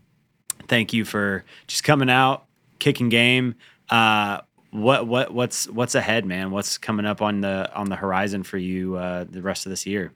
thank 0.69 0.93
you 0.93 1.03
for 1.03 1.43
just 1.67 1.83
coming 1.83 2.09
out, 2.09 2.45
kicking 2.79 3.09
game. 3.09 3.55
Uh, 3.89 4.39
what 4.71 5.05
what 5.05 5.33
what's 5.33 5.67
what's 5.67 5.95
ahead, 5.95 6.25
man? 6.25 6.49
What's 6.51 6.77
coming 6.77 7.05
up 7.05 7.21
on 7.21 7.41
the 7.41 7.69
on 7.75 7.89
the 7.89 7.97
horizon 7.97 8.43
for 8.43 8.57
you 8.57 8.95
uh, 8.95 9.25
the 9.29 9.41
rest 9.41 9.65
of 9.65 9.69
this 9.69 9.85
year? 9.85 10.13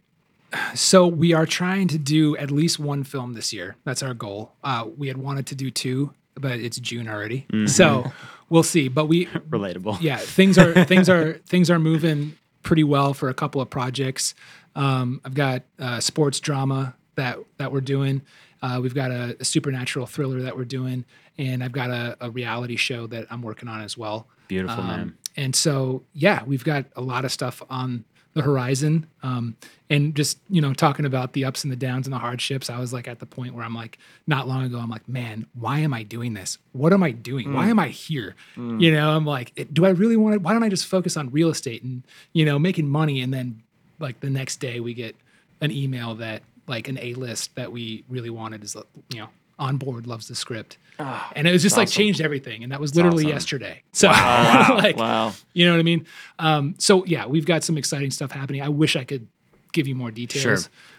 So 0.76 1.08
we 1.08 1.34
are 1.34 1.46
trying 1.46 1.88
to 1.90 1.98
do 1.98 2.38
at 2.38 2.52
least 2.52 2.80
one 2.80 3.04
film 3.04 3.34
this 3.34 3.52
year. 3.52 3.76
That's 3.84 4.02
our 4.02 4.14
goal. 4.14 4.54
Uh, 4.64 4.88
we 4.98 5.08
had 5.08 5.18
wanted 5.18 5.46
to 5.48 5.56
do 5.56 5.70
two, 5.70 6.14
but 6.36 6.60
it's 6.60 6.80
June 6.80 7.08
already. 7.10 7.46
So 7.68 8.12
we'll 8.50 8.64
see. 8.64 8.88
But 8.88 9.06
we, 9.06 9.26
Relatable. 9.50 10.02
yeah, 10.02 10.18
things 10.18 10.58
are 10.58 10.84
things 10.86 11.10
are 11.10 11.34
things 11.46 11.70
are 11.70 11.80
moving 11.80 12.38
pretty 12.64 12.84
well 12.84 13.14
for 13.14 13.30
a 13.30 13.34
couple 13.34 13.60
of 13.62 13.70
projects. 13.70 14.36
Um, 14.76 15.22
I've 15.26 15.34
got 15.34 15.64
uh, 15.80 16.00
sports 16.00 16.40
drama 16.40 16.96
that 17.16 17.40
that 17.58 17.72
we're 17.72 17.82
doing. 17.82 18.22
Uh, 18.62 18.80
we've 18.82 18.96
got 18.96 19.12
a, 19.12 19.36
a 19.40 19.46
supernatural 19.46 20.06
thriller 20.08 20.42
that 20.42 20.56
we're 20.58 20.66
doing, 20.66 21.06
and 21.38 21.64
I've 21.64 21.72
got 21.74 21.90
a, 21.92 22.18
a 22.22 22.32
reality 22.32 22.76
show 22.76 23.06
that 23.08 23.28
I'm 23.30 23.42
working 23.42 23.68
on 23.70 23.82
as 23.82 23.98
well. 23.98 24.28
Beautiful, 24.48 24.82
Um, 24.82 24.88
man. 24.88 25.18
And 25.36 25.56
so, 25.56 26.04
yeah, 26.14 26.44
we've 26.44 26.64
got 26.64 26.86
a 26.96 27.02
lot 27.02 27.24
of 27.26 27.32
stuff 27.32 27.62
on 27.70 28.06
the 28.38 28.44
horizon. 28.44 29.08
Um, 29.24 29.56
and 29.90 30.16
just, 30.16 30.40
you 30.50 30.62
know, 30.62 30.74
talking 30.74 31.06
about 31.06 31.34
the 31.34 31.46
ups 31.46 31.64
and 31.64 31.72
the 31.72 31.78
downs 31.78 32.08
and 32.08 32.14
the 32.14 32.20
hardships, 32.20 32.70
I 32.70 32.80
was 32.80 32.92
like 32.92 33.08
at 33.08 33.20
the 33.20 33.26
point 33.26 33.54
where 33.54 33.64
I'm 33.64 33.76
like, 33.76 33.98
not 34.26 34.48
long 34.48 34.64
ago, 34.64 34.80
I'm 34.80 34.90
like, 34.90 35.08
man, 35.08 35.46
why 35.54 35.80
am 35.80 35.94
I 35.94 36.04
doing 36.04 36.34
this? 36.34 36.58
What 36.74 36.94
am 36.94 37.04
I 37.04 37.12
doing? 37.12 37.54
Why 37.54 37.68
am 37.70 37.80
I 37.80 37.88
here? 37.88 38.36
You 38.82 38.92
know, 38.92 39.12
I'm 39.12 39.26
like, 39.26 39.68
do 39.74 39.86
I 39.86 39.90
really 39.90 40.18
want 40.18 40.34
to? 40.34 40.40
Why 40.40 40.54
don't 40.54 40.64
I 40.64 40.70
just 40.70 40.86
focus 40.88 41.18
on 41.18 41.30
real 41.32 41.50
estate 41.50 41.84
and, 41.84 42.04
you 42.34 42.46
know, 42.46 42.60
making 42.60 42.88
money? 42.90 43.22
And 43.22 43.34
then, 43.34 43.64
like, 44.00 44.20
the 44.20 44.30
next 44.30 44.58
day 44.58 44.80
we 44.80 44.94
get 44.94 45.16
an 45.62 45.72
email 45.72 46.16
that, 46.16 46.44
like, 46.68 46.88
an 46.88 46.98
A 47.02 47.14
list 47.14 47.56
that 47.56 47.72
we 47.72 48.04
really 48.10 48.30
wanted 48.30 48.64
is, 48.64 48.76
you 49.10 49.20
know, 49.20 49.30
on 49.60 49.78
board 49.78 50.08
loves 50.08 50.28
the 50.28 50.36
script. 50.36 50.78
and 51.00 51.48
it 51.48 51.52
was 51.52 51.62
just 51.62 51.78
like 51.78 51.88
awesome. 51.88 52.02
changed 52.04 52.22
everything. 52.22 52.64
And 52.64 52.72
that 52.72 52.80
was 52.80 52.96
literally 52.96 53.26
awesome. 53.26 53.34
yesterday. 53.34 53.84
So, 53.92 54.08
like, 54.10 54.98
Wow. 54.98 55.34
you 55.54 55.66
know 55.66 55.74
what 55.74 55.80
I 55.80 55.84
mean? 55.84 56.06
Um, 56.40 56.76
so 56.80 57.06
yeah, 57.06 57.26
we've 57.26 57.46
got 57.46 57.64
some 57.64 57.78
exciting 57.78 58.12
stuff 58.12 58.32
happening. 58.32 58.62
I 58.62 58.70
wish 58.70 58.96
I 58.96 59.04
could 59.04 59.28
give 59.74 59.88
you 59.88 59.96
more 59.96 60.10
details. 60.12 60.44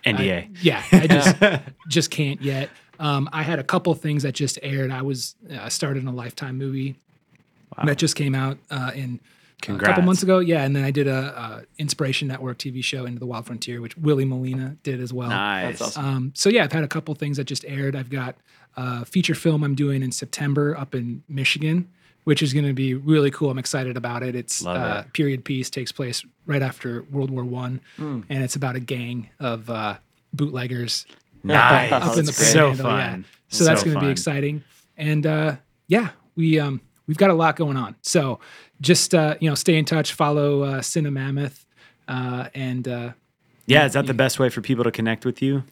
Sure. 0.04 0.12
NDA. 0.14 0.38
I- 0.44 0.48
yeah, 0.62 0.82
I 0.92 1.06
just 1.08 1.36
just 1.88 2.10
can't 2.10 2.40
yet. 2.40 2.70
Um, 3.00 3.28
I 3.32 3.42
had 3.42 3.58
a 3.58 3.64
couple 3.64 3.94
things 3.94 4.22
that 4.24 4.34
just 4.34 4.58
aired. 4.62 4.90
I 4.90 5.02
was 5.02 5.36
uh, 5.52 5.68
started 5.68 6.02
in 6.02 6.08
a 6.08 6.12
Lifetime 6.12 6.58
movie 6.58 6.96
that 7.84 7.96
just 7.98 8.16
came 8.16 8.34
out 8.34 8.58
uh, 8.72 8.90
in 8.94 9.20
a 9.66 9.78
couple 9.78 10.02
months 10.02 10.22
ago. 10.22 10.38
Yeah, 10.38 10.64
and 10.64 10.74
then 10.76 10.84
I 10.84 10.90
did 10.90 11.06
a, 11.08 11.14
uh 11.14 11.60
Inspiration 11.78 12.28
Network 12.28 12.58
TV 12.58 12.82
show 12.82 13.04
Into 13.06 13.18
the 13.20 13.26
Wild 13.26 13.46
Frontier, 13.46 13.80
which 13.80 13.96
Willie 13.96 14.24
Molina 14.24 14.76
did 14.82 15.00
as 15.00 15.12
well. 15.12 15.28
Nice. 15.30 15.78
That's 15.78 15.96
awesome. 15.96 16.04
Um, 16.04 16.32
so 16.34 16.48
yeah, 16.48 16.64
I've 16.64 16.72
had 16.72 16.84
a 16.84 16.88
couple 16.88 17.14
things 17.14 17.36
that 17.38 17.44
just 17.44 17.64
aired. 17.66 17.94
I've 17.96 18.10
got 18.10 18.36
a 18.76 19.04
feature 19.04 19.34
film 19.34 19.64
I'm 19.64 19.74
doing 19.74 20.02
in 20.02 20.12
September 20.12 20.76
up 20.76 20.94
in 20.94 21.22
Michigan, 21.28 21.88
which 22.24 22.42
is 22.42 22.52
going 22.52 22.66
to 22.66 22.72
be 22.72 22.94
really 22.94 23.30
cool. 23.30 23.50
I'm 23.50 23.58
excited 23.58 23.96
about 23.96 24.22
it. 24.22 24.34
It's 24.36 24.62
Love 24.62 24.76
uh, 24.76 25.02
it. 25.06 25.12
period 25.12 25.44
piece 25.44 25.70
takes 25.70 25.90
place 25.92 26.24
right 26.46 26.62
after 26.62 27.02
World 27.10 27.30
War 27.30 27.44
One, 27.44 27.80
Hmm. 27.96 28.20
and 28.28 28.44
it's 28.44 28.54
about 28.56 28.76
a 28.76 28.80
gang 28.80 29.28
of 29.40 29.68
uh, 29.70 29.96
bootleggers 30.32 31.06
Nice. 31.44 31.90
up 31.92 32.02
in 32.16 32.24
the 32.26 32.32
That's 32.32 32.36
so 32.52 32.68
Panhandle, 32.70 32.86
yeah. 32.98 33.10
fun. 33.10 33.24
So 33.48 33.64
that's 33.64 33.82
going 33.82 33.94
to 33.94 34.00
be 34.00 34.08
exciting, 34.10 34.62
and 34.96 35.26
uh, 35.26 35.56
yeah, 35.86 36.10
we 36.36 36.58
um, 36.60 36.80
we've 37.06 37.16
got 37.16 37.30
a 37.30 37.34
lot 37.34 37.56
going 37.56 37.76
on. 37.76 37.96
So 38.02 38.40
just 38.80 39.14
uh, 39.14 39.34
you 39.40 39.48
know, 39.48 39.54
stay 39.54 39.76
in 39.76 39.84
touch, 39.84 40.12
follow 40.12 40.62
uh, 40.62 40.80
CinemaMammoth, 40.80 41.64
uh, 42.08 42.48
and 42.54 42.86
uh, 42.88 43.12
Yeah, 43.66 43.86
is 43.86 43.92
that 43.94 44.06
the 44.06 44.14
best 44.14 44.38
way 44.38 44.48
for 44.48 44.60
people 44.60 44.84
to 44.84 44.90
connect 44.90 45.24
with 45.24 45.42
you? 45.42 45.64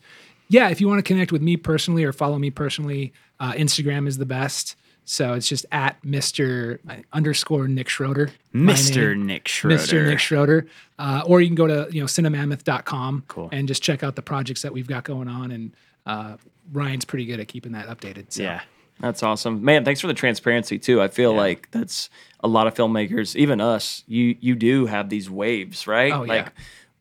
yeah, 0.48 0.68
if 0.68 0.80
you 0.80 0.86
want 0.88 0.98
to 0.98 1.02
connect 1.02 1.32
with 1.32 1.42
me 1.42 1.56
personally 1.56 2.04
or 2.04 2.12
follow 2.12 2.38
me 2.38 2.50
personally, 2.50 3.12
uh, 3.40 3.52
Instagram 3.52 4.06
is 4.06 4.18
the 4.18 4.26
best. 4.26 4.76
So 5.08 5.34
it's 5.34 5.48
just 5.48 5.66
at 5.70 6.00
Mr. 6.02 6.78
underscore 7.12 7.68
Nick 7.68 7.88
Schroeder. 7.88 8.30
Mr. 8.52 9.16
Nick 9.16 9.46
Schroeder. 9.46 9.76
Mr. 9.78 10.06
Nick 10.06 10.18
Schroeder. 10.18 10.66
Uh, 10.98 11.22
or 11.26 11.40
you 11.40 11.46
can 11.46 11.54
go 11.54 11.66
to, 11.68 11.88
you 11.92 12.00
know, 12.00 12.06
cinemammoth.com 12.06 13.22
Cool. 13.28 13.48
and 13.52 13.68
just 13.68 13.82
check 13.84 14.02
out 14.02 14.16
the 14.16 14.22
projects 14.22 14.62
that 14.62 14.72
we've 14.72 14.88
got 14.88 15.04
going 15.04 15.28
on. 15.28 15.52
And 15.52 15.72
uh, 16.06 16.36
Ryan's 16.72 17.04
pretty 17.04 17.24
good 17.24 17.38
at 17.38 17.46
keeping 17.48 17.70
that 17.72 17.86
updated. 17.86 18.32
So. 18.32 18.42
Yeah. 18.42 18.62
That's 19.00 19.22
awesome, 19.22 19.62
man. 19.64 19.84
Thanks 19.84 20.00
for 20.00 20.06
the 20.06 20.14
transparency 20.14 20.78
too. 20.78 21.02
I 21.02 21.08
feel 21.08 21.32
Yeah. 21.32 21.38
like 21.40 21.70
that's 21.70 22.08
a 22.40 22.48
lot 22.48 22.66
of 22.66 22.74
filmmakers, 22.74 23.36
even 23.36 23.60
us. 23.60 24.02
You 24.06 24.36
you 24.40 24.54
do 24.54 24.86
have 24.86 25.08
these 25.10 25.28
waves, 25.30 25.86
right? 25.86 26.12
Oh, 26.12 26.22
yeah. 26.24 26.32
like 26.32 26.52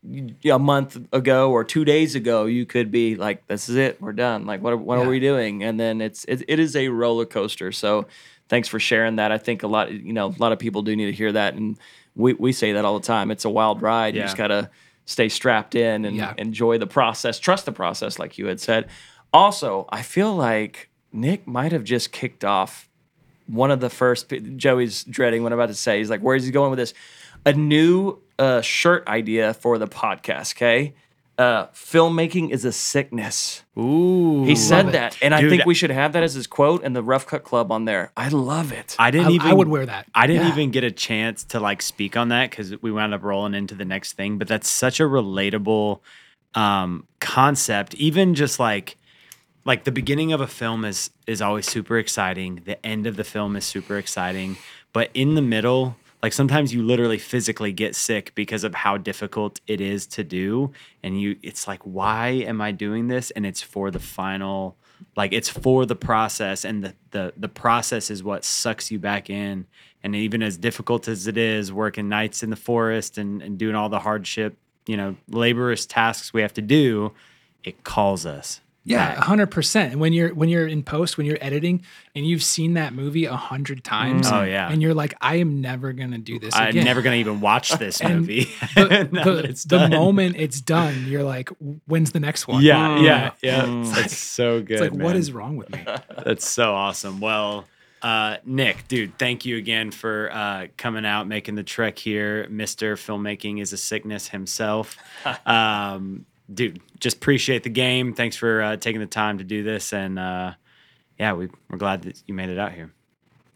you- 0.08 0.54
a 0.54 0.58
month 0.58 0.98
ago 1.12 1.50
or 1.50 1.64
two 1.64 1.84
days 1.84 2.14
ago, 2.14 2.44
you 2.44 2.64
could 2.66 2.90
be 2.92 3.16
like, 3.16 3.46
"This 3.48 3.68
is 3.68 3.76
it, 3.76 4.00
we're 4.00 4.12
done." 4.12 4.46
Like, 4.46 4.62
what 4.62 4.72
are- 4.72 4.76
what 4.76 4.98
Yeah. 4.98 5.04
are 5.04 5.08
we 5.08 5.18
doing? 5.20 5.64
And 5.64 5.80
then 5.80 6.00
it's 6.00 6.24
it, 6.26 6.42
it 6.48 6.58
is 6.60 6.76
a 6.76 6.88
roller 6.88 7.24
coaster. 7.24 7.72
So, 7.72 8.06
thanks 8.48 8.68
for 8.68 8.78
sharing 8.78 9.16
that. 9.16 9.32
I 9.32 9.38
think 9.38 9.62
a 9.62 9.66
lot, 9.66 9.90
you 9.90 10.12
know, 10.12 10.26
a 10.26 10.38
lot 10.38 10.52
of 10.52 10.58
people 10.58 10.82
do 10.82 10.94
need 10.94 11.06
to 11.06 11.12
hear 11.12 11.32
that, 11.32 11.54
and 11.54 11.76
we 12.14 12.34
we 12.34 12.52
say 12.52 12.72
that 12.72 12.84
all 12.84 12.98
the 12.98 13.06
time. 13.06 13.30
It's 13.30 13.44
a 13.44 13.50
wild 13.50 13.80
ride. 13.82 14.14
You 14.14 14.20
just 14.22 14.36
gotta 14.36 14.70
stay 15.06 15.28
strapped 15.28 15.74
in 15.74 16.04
and 16.04 16.16
Yeah. 16.16 16.34
enjoy 16.36 16.78
the 16.78 16.86
process. 16.86 17.38
Trust 17.40 17.64
the 17.64 17.72
process, 17.72 18.18
like 18.18 18.36
you 18.38 18.46
had 18.46 18.60
said. 18.60 18.86
Also, 19.32 19.86
I 19.90 20.02
feel 20.02 20.34
like 20.34 20.88
Nick 21.16 21.46
might 21.46 21.72
have 21.72 21.82
just 21.84 22.12
kicked 22.12 22.44
off 22.44 22.88
one 23.46 23.70
of 23.70 23.80
the 23.80 23.90
first. 23.90 24.32
Joey's 24.56 25.02
dreading 25.04 25.42
what 25.42 25.52
I'm 25.52 25.58
about 25.58 25.68
to 25.68 25.74
say. 25.74 25.98
He's 25.98 26.10
like, 26.10 26.20
"Where's 26.20 26.44
he 26.44 26.50
going 26.50 26.70
with 26.70 26.78
this?" 26.78 26.94
A 27.44 27.52
new 27.52 28.18
uh, 28.38 28.60
shirt 28.60 29.06
idea 29.08 29.54
for 29.54 29.78
the 29.78 29.86
podcast. 29.88 30.54
Okay, 30.56 30.94
uh, 31.38 31.66
filmmaking 31.68 32.50
is 32.50 32.64
a 32.64 32.72
sickness. 32.72 33.62
Ooh. 33.78 34.44
He 34.44 34.56
said 34.56 34.88
it. 34.88 34.92
that, 34.92 35.16
and 35.22 35.34
I 35.34 35.48
think 35.48 35.64
we 35.64 35.74
should 35.74 35.90
have 35.90 36.12
that 36.14 36.22
as 36.22 36.34
his 36.34 36.46
quote 36.46 36.82
and 36.82 36.96
the 36.96 37.02
Rough 37.02 37.26
Cut 37.26 37.44
Club 37.44 37.70
on 37.70 37.84
there. 37.84 38.10
I 38.16 38.28
love 38.28 38.72
it. 38.72 38.96
I 38.98 39.10
didn't 39.10 39.28
I, 39.28 39.30
even 39.32 39.46
I 39.50 39.54
would 39.54 39.68
wear 39.68 39.86
that. 39.86 40.06
I 40.14 40.26
didn't 40.26 40.46
Yeah. 40.46 40.52
even 40.52 40.70
get 40.70 40.82
a 40.84 40.90
chance 40.90 41.44
to 41.44 41.60
like 41.60 41.82
speak 41.82 42.16
on 42.16 42.28
that 42.30 42.50
because 42.50 42.80
we 42.82 42.90
wound 42.90 43.14
up 43.14 43.22
rolling 43.22 43.54
into 43.54 43.74
the 43.74 43.84
next 43.84 44.14
thing. 44.14 44.38
But 44.38 44.48
that's 44.48 44.68
such 44.68 44.98
a 44.98 45.04
relatable 45.04 46.00
um, 46.54 47.06
concept. 47.20 47.94
Even 47.94 48.34
just 48.34 48.58
like 48.58 48.96
like 49.66 49.82
the 49.84 49.92
beginning 49.92 50.32
of 50.32 50.40
a 50.40 50.46
film 50.46 50.84
is 50.84 51.10
is 51.26 51.42
always 51.42 51.66
super 51.66 51.98
exciting. 51.98 52.62
The 52.64 52.84
end 52.86 53.06
of 53.06 53.16
the 53.16 53.24
film 53.24 53.56
is 53.56 53.64
super 53.64 53.98
exciting. 53.98 54.56
But 54.92 55.10
in 55.12 55.34
the 55.34 55.42
middle, 55.42 55.96
like 56.22 56.32
sometimes 56.32 56.72
you 56.72 56.82
literally 56.82 57.18
physically 57.18 57.72
get 57.72 57.94
sick 57.94 58.34
because 58.34 58.64
of 58.64 58.74
how 58.74 58.96
difficult 58.96 59.60
it 59.66 59.80
is 59.80 60.06
to 60.06 60.24
do. 60.24 60.72
And 61.02 61.20
you 61.20 61.36
it's 61.42 61.66
like, 61.68 61.82
why 61.82 62.28
am 62.28 62.60
I 62.60 62.70
doing 62.70 63.08
this? 63.08 63.32
And 63.32 63.44
it's 63.44 63.60
for 63.60 63.90
the 63.90 63.98
final 63.98 64.76
like 65.16 65.32
it's 65.32 65.48
for 65.48 65.84
the 65.84 65.96
process 65.96 66.64
and 66.64 66.84
the 66.84 66.94
the 67.10 67.32
the 67.36 67.48
process 67.48 68.10
is 68.10 68.22
what 68.22 68.44
sucks 68.44 68.90
you 68.90 68.98
back 68.98 69.28
in 69.28 69.66
and 70.02 70.14
even 70.14 70.42
as 70.42 70.56
difficult 70.56 71.08
as 71.08 71.26
it 71.26 71.36
is 71.36 71.72
working 71.72 72.08
nights 72.08 72.42
in 72.42 72.48
the 72.48 72.56
forest 72.56 73.18
and, 73.18 73.42
and 73.42 73.58
doing 73.58 73.74
all 73.74 73.90
the 73.90 73.98
hardship 73.98 74.56
you 74.86 74.96
know 74.96 75.14
laborious 75.28 75.84
tasks 75.84 76.32
we 76.32 76.40
have 76.40 76.54
to 76.54 76.62
do 76.62 77.12
it 77.62 77.84
calls 77.84 78.24
us 78.24 78.60
Yeah, 78.88 79.14
back. 79.14 79.24
hundred 79.24 79.50
percent. 79.50 79.92
And 79.92 80.00
when 80.00 80.12
you're 80.12 80.32
when 80.34 80.48
you're 80.48 80.66
in 80.66 80.82
post, 80.84 81.18
when 81.18 81.26
you're 81.26 81.38
editing, 81.40 81.82
and 82.14 82.24
you've 82.26 82.42
seen 82.42 82.74
that 82.74 82.94
movie 82.94 83.24
a 83.24 83.34
hundred 83.36 83.82
times, 83.84 84.28
Oh, 84.30 84.42
yeah. 84.44 84.70
and 84.70 84.80
you're 84.80 84.94
like, 84.94 85.14
I 85.20 85.36
am 85.36 85.60
never 85.60 85.92
gonna 85.92 86.18
do 86.18 86.38
this 86.38 86.54
i'm 86.54 86.68
again. 86.68 86.84
never 86.84 87.02
gonna 87.02 87.16
even 87.16 87.40
watch 87.40 87.70
this 87.78 88.00
movie 88.02 88.44
the, 88.76 89.08
the- 89.12 89.44
it's 89.48 89.64
the 89.64 89.88
moment 89.88 90.36
it's 90.38 90.60
done, 90.60 91.04
you're 91.08 91.24
like, 91.24 91.50
when's 91.86 92.12
the 92.12 92.20
next 92.20 92.46
one? 92.48 92.62
yeah 92.62 93.00
yeah 93.00 93.30
Mm. 93.30 93.32
yeah 93.42 93.62
Mm. 93.64 93.94
that's 93.94 94.16
so 94.16 94.60
good 94.62 94.70
It's 94.72 94.80
like, 94.82 94.92
what 94.92 95.00
man. 95.12 95.16
is 95.16 95.32
wrong 95.32 95.56
with 95.56 95.68
me? 95.70 95.84
That's 96.24 96.46
so 96.48 96.72
awesome. 96.74 97.18
Well, 97.20 97.66
uh, 98.02 98.36
Nick, 98.44 98.86
dude, 98.88 99.18
thank 99.18 99.44
you 99.44 99.56
again 99.56 99.90
for 99.90 100.30
uh, 100.32 100.66
coming 100.76 101.04
out, 101.04 101.26
making 101.26 101.54
the 101.56 101.62
trek 101.64 101.98
here. 101.98 102.46
Mister 102.50 102.94
Filmmaking 102.96 103.60
is 103.60 103.72
a 103.72 103.76
sickness 103.76 104.28
himself. 104.28 104.96
Um, 105.44 106.26
dude, 106.52 106.80
just 107.00 107.16
appreciate 107.16 107.62
the 107.62 107.70
game. 107.70 108.12
Thanks 108.14 108.36
for 108.36 108.62
uh, 108.62 108.76
taking 108.76 109.00
the 109.00 109.06
time 109.06 109.38
to 109.38 109.44
do 109.44 109.62
this, 109.62 109.92
and 109.92 110.18
uh, 110.18 110.52
yeah, 111.18 111.32
we, 111.34 111.48
we're 111.70 111.78
glad 111.78 112.02
that 112.02 112.22
you 112.26 112.34
made 112.34 112.48
it 112.50 112.58
out 112.58 112.72
here. 112.72 112.92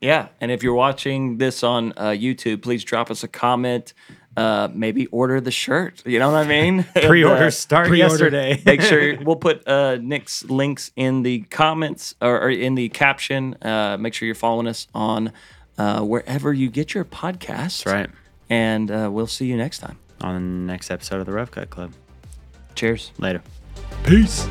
Yeah, 0.01 0.29
and 0.41 0.51
if 0.51 0.63
you're 0.63 0.75
watching 0.75 1.37
this 1.39 1.63
on 1.63 1.93
uh, 1.97 2.09
YouTube, 2.11 2.63
please 2.63 2.85
drop 2.85 3.11
us 3.11 3.23
a 3.23 3.29
comment. 3.29 3.93
Uh, 4.37 4.69
maybe 4.73 5.07
order 5.09 5.41
the 5.41 5.51
shirt. 5.51 6.03
You 6.07 6.19
know 6.21 6.31
what 6.31 6.47
I 6.47 6.49
mean? 6.49 6.85
Pre-order 6.95 7.47
Uh, 7.47 7.51
start 7.51 7.89
pre-order. 7.89 8.13
yesterday. 8.15 8.63
Make 8.67 8.81
sure 8.81 9.21
we'll 9.23 9.37
put 9.37 9.67
uh, 9.69 9.97
Nick's 9.97 10.45
links 10.45 10.93
in 10.97 11.23
the 11.23 11.41
comments 11.51 12.15
or, 12.23 12.41
or 12.45 12.49
in 12.49 12.77
the 12.77 12.89
caption. 12.91 13.57
Uh, 13.61 13.97
make 13.99 14.15
sure 14.15 14.25
you're 14.27 14.35
following 14.37 14.69
us 14.69 14.87
on 14.95 15.33
uh, 15.77 16.01
wherever 16.03 16.53
you 16.55 16.71
get 16.71 16.95
your 16.95 17.05
podcasts. 17.05 17.83
That's 17.83 17.87
right. 17.87 18.11
And 18.49 18.91
uh, 18.91 19.11
we'll 19.13 19.27
see 19.27 19.47
you 19.47 19.57
next 19.57 19.81
time. 19.81 19.99
On 20.21 20.35
the 20.35 20.73
next 20.73 20.91
episode 20.91 21.21
of 21.21 21.27
the 21.27 21.33
Rough 21.33 21.51
Cut 21.51 21.69
Club. 21.69 21.93
Cheers. 22.81 23.13
Later. 23.19 23.43
Peace. 24.05 24.49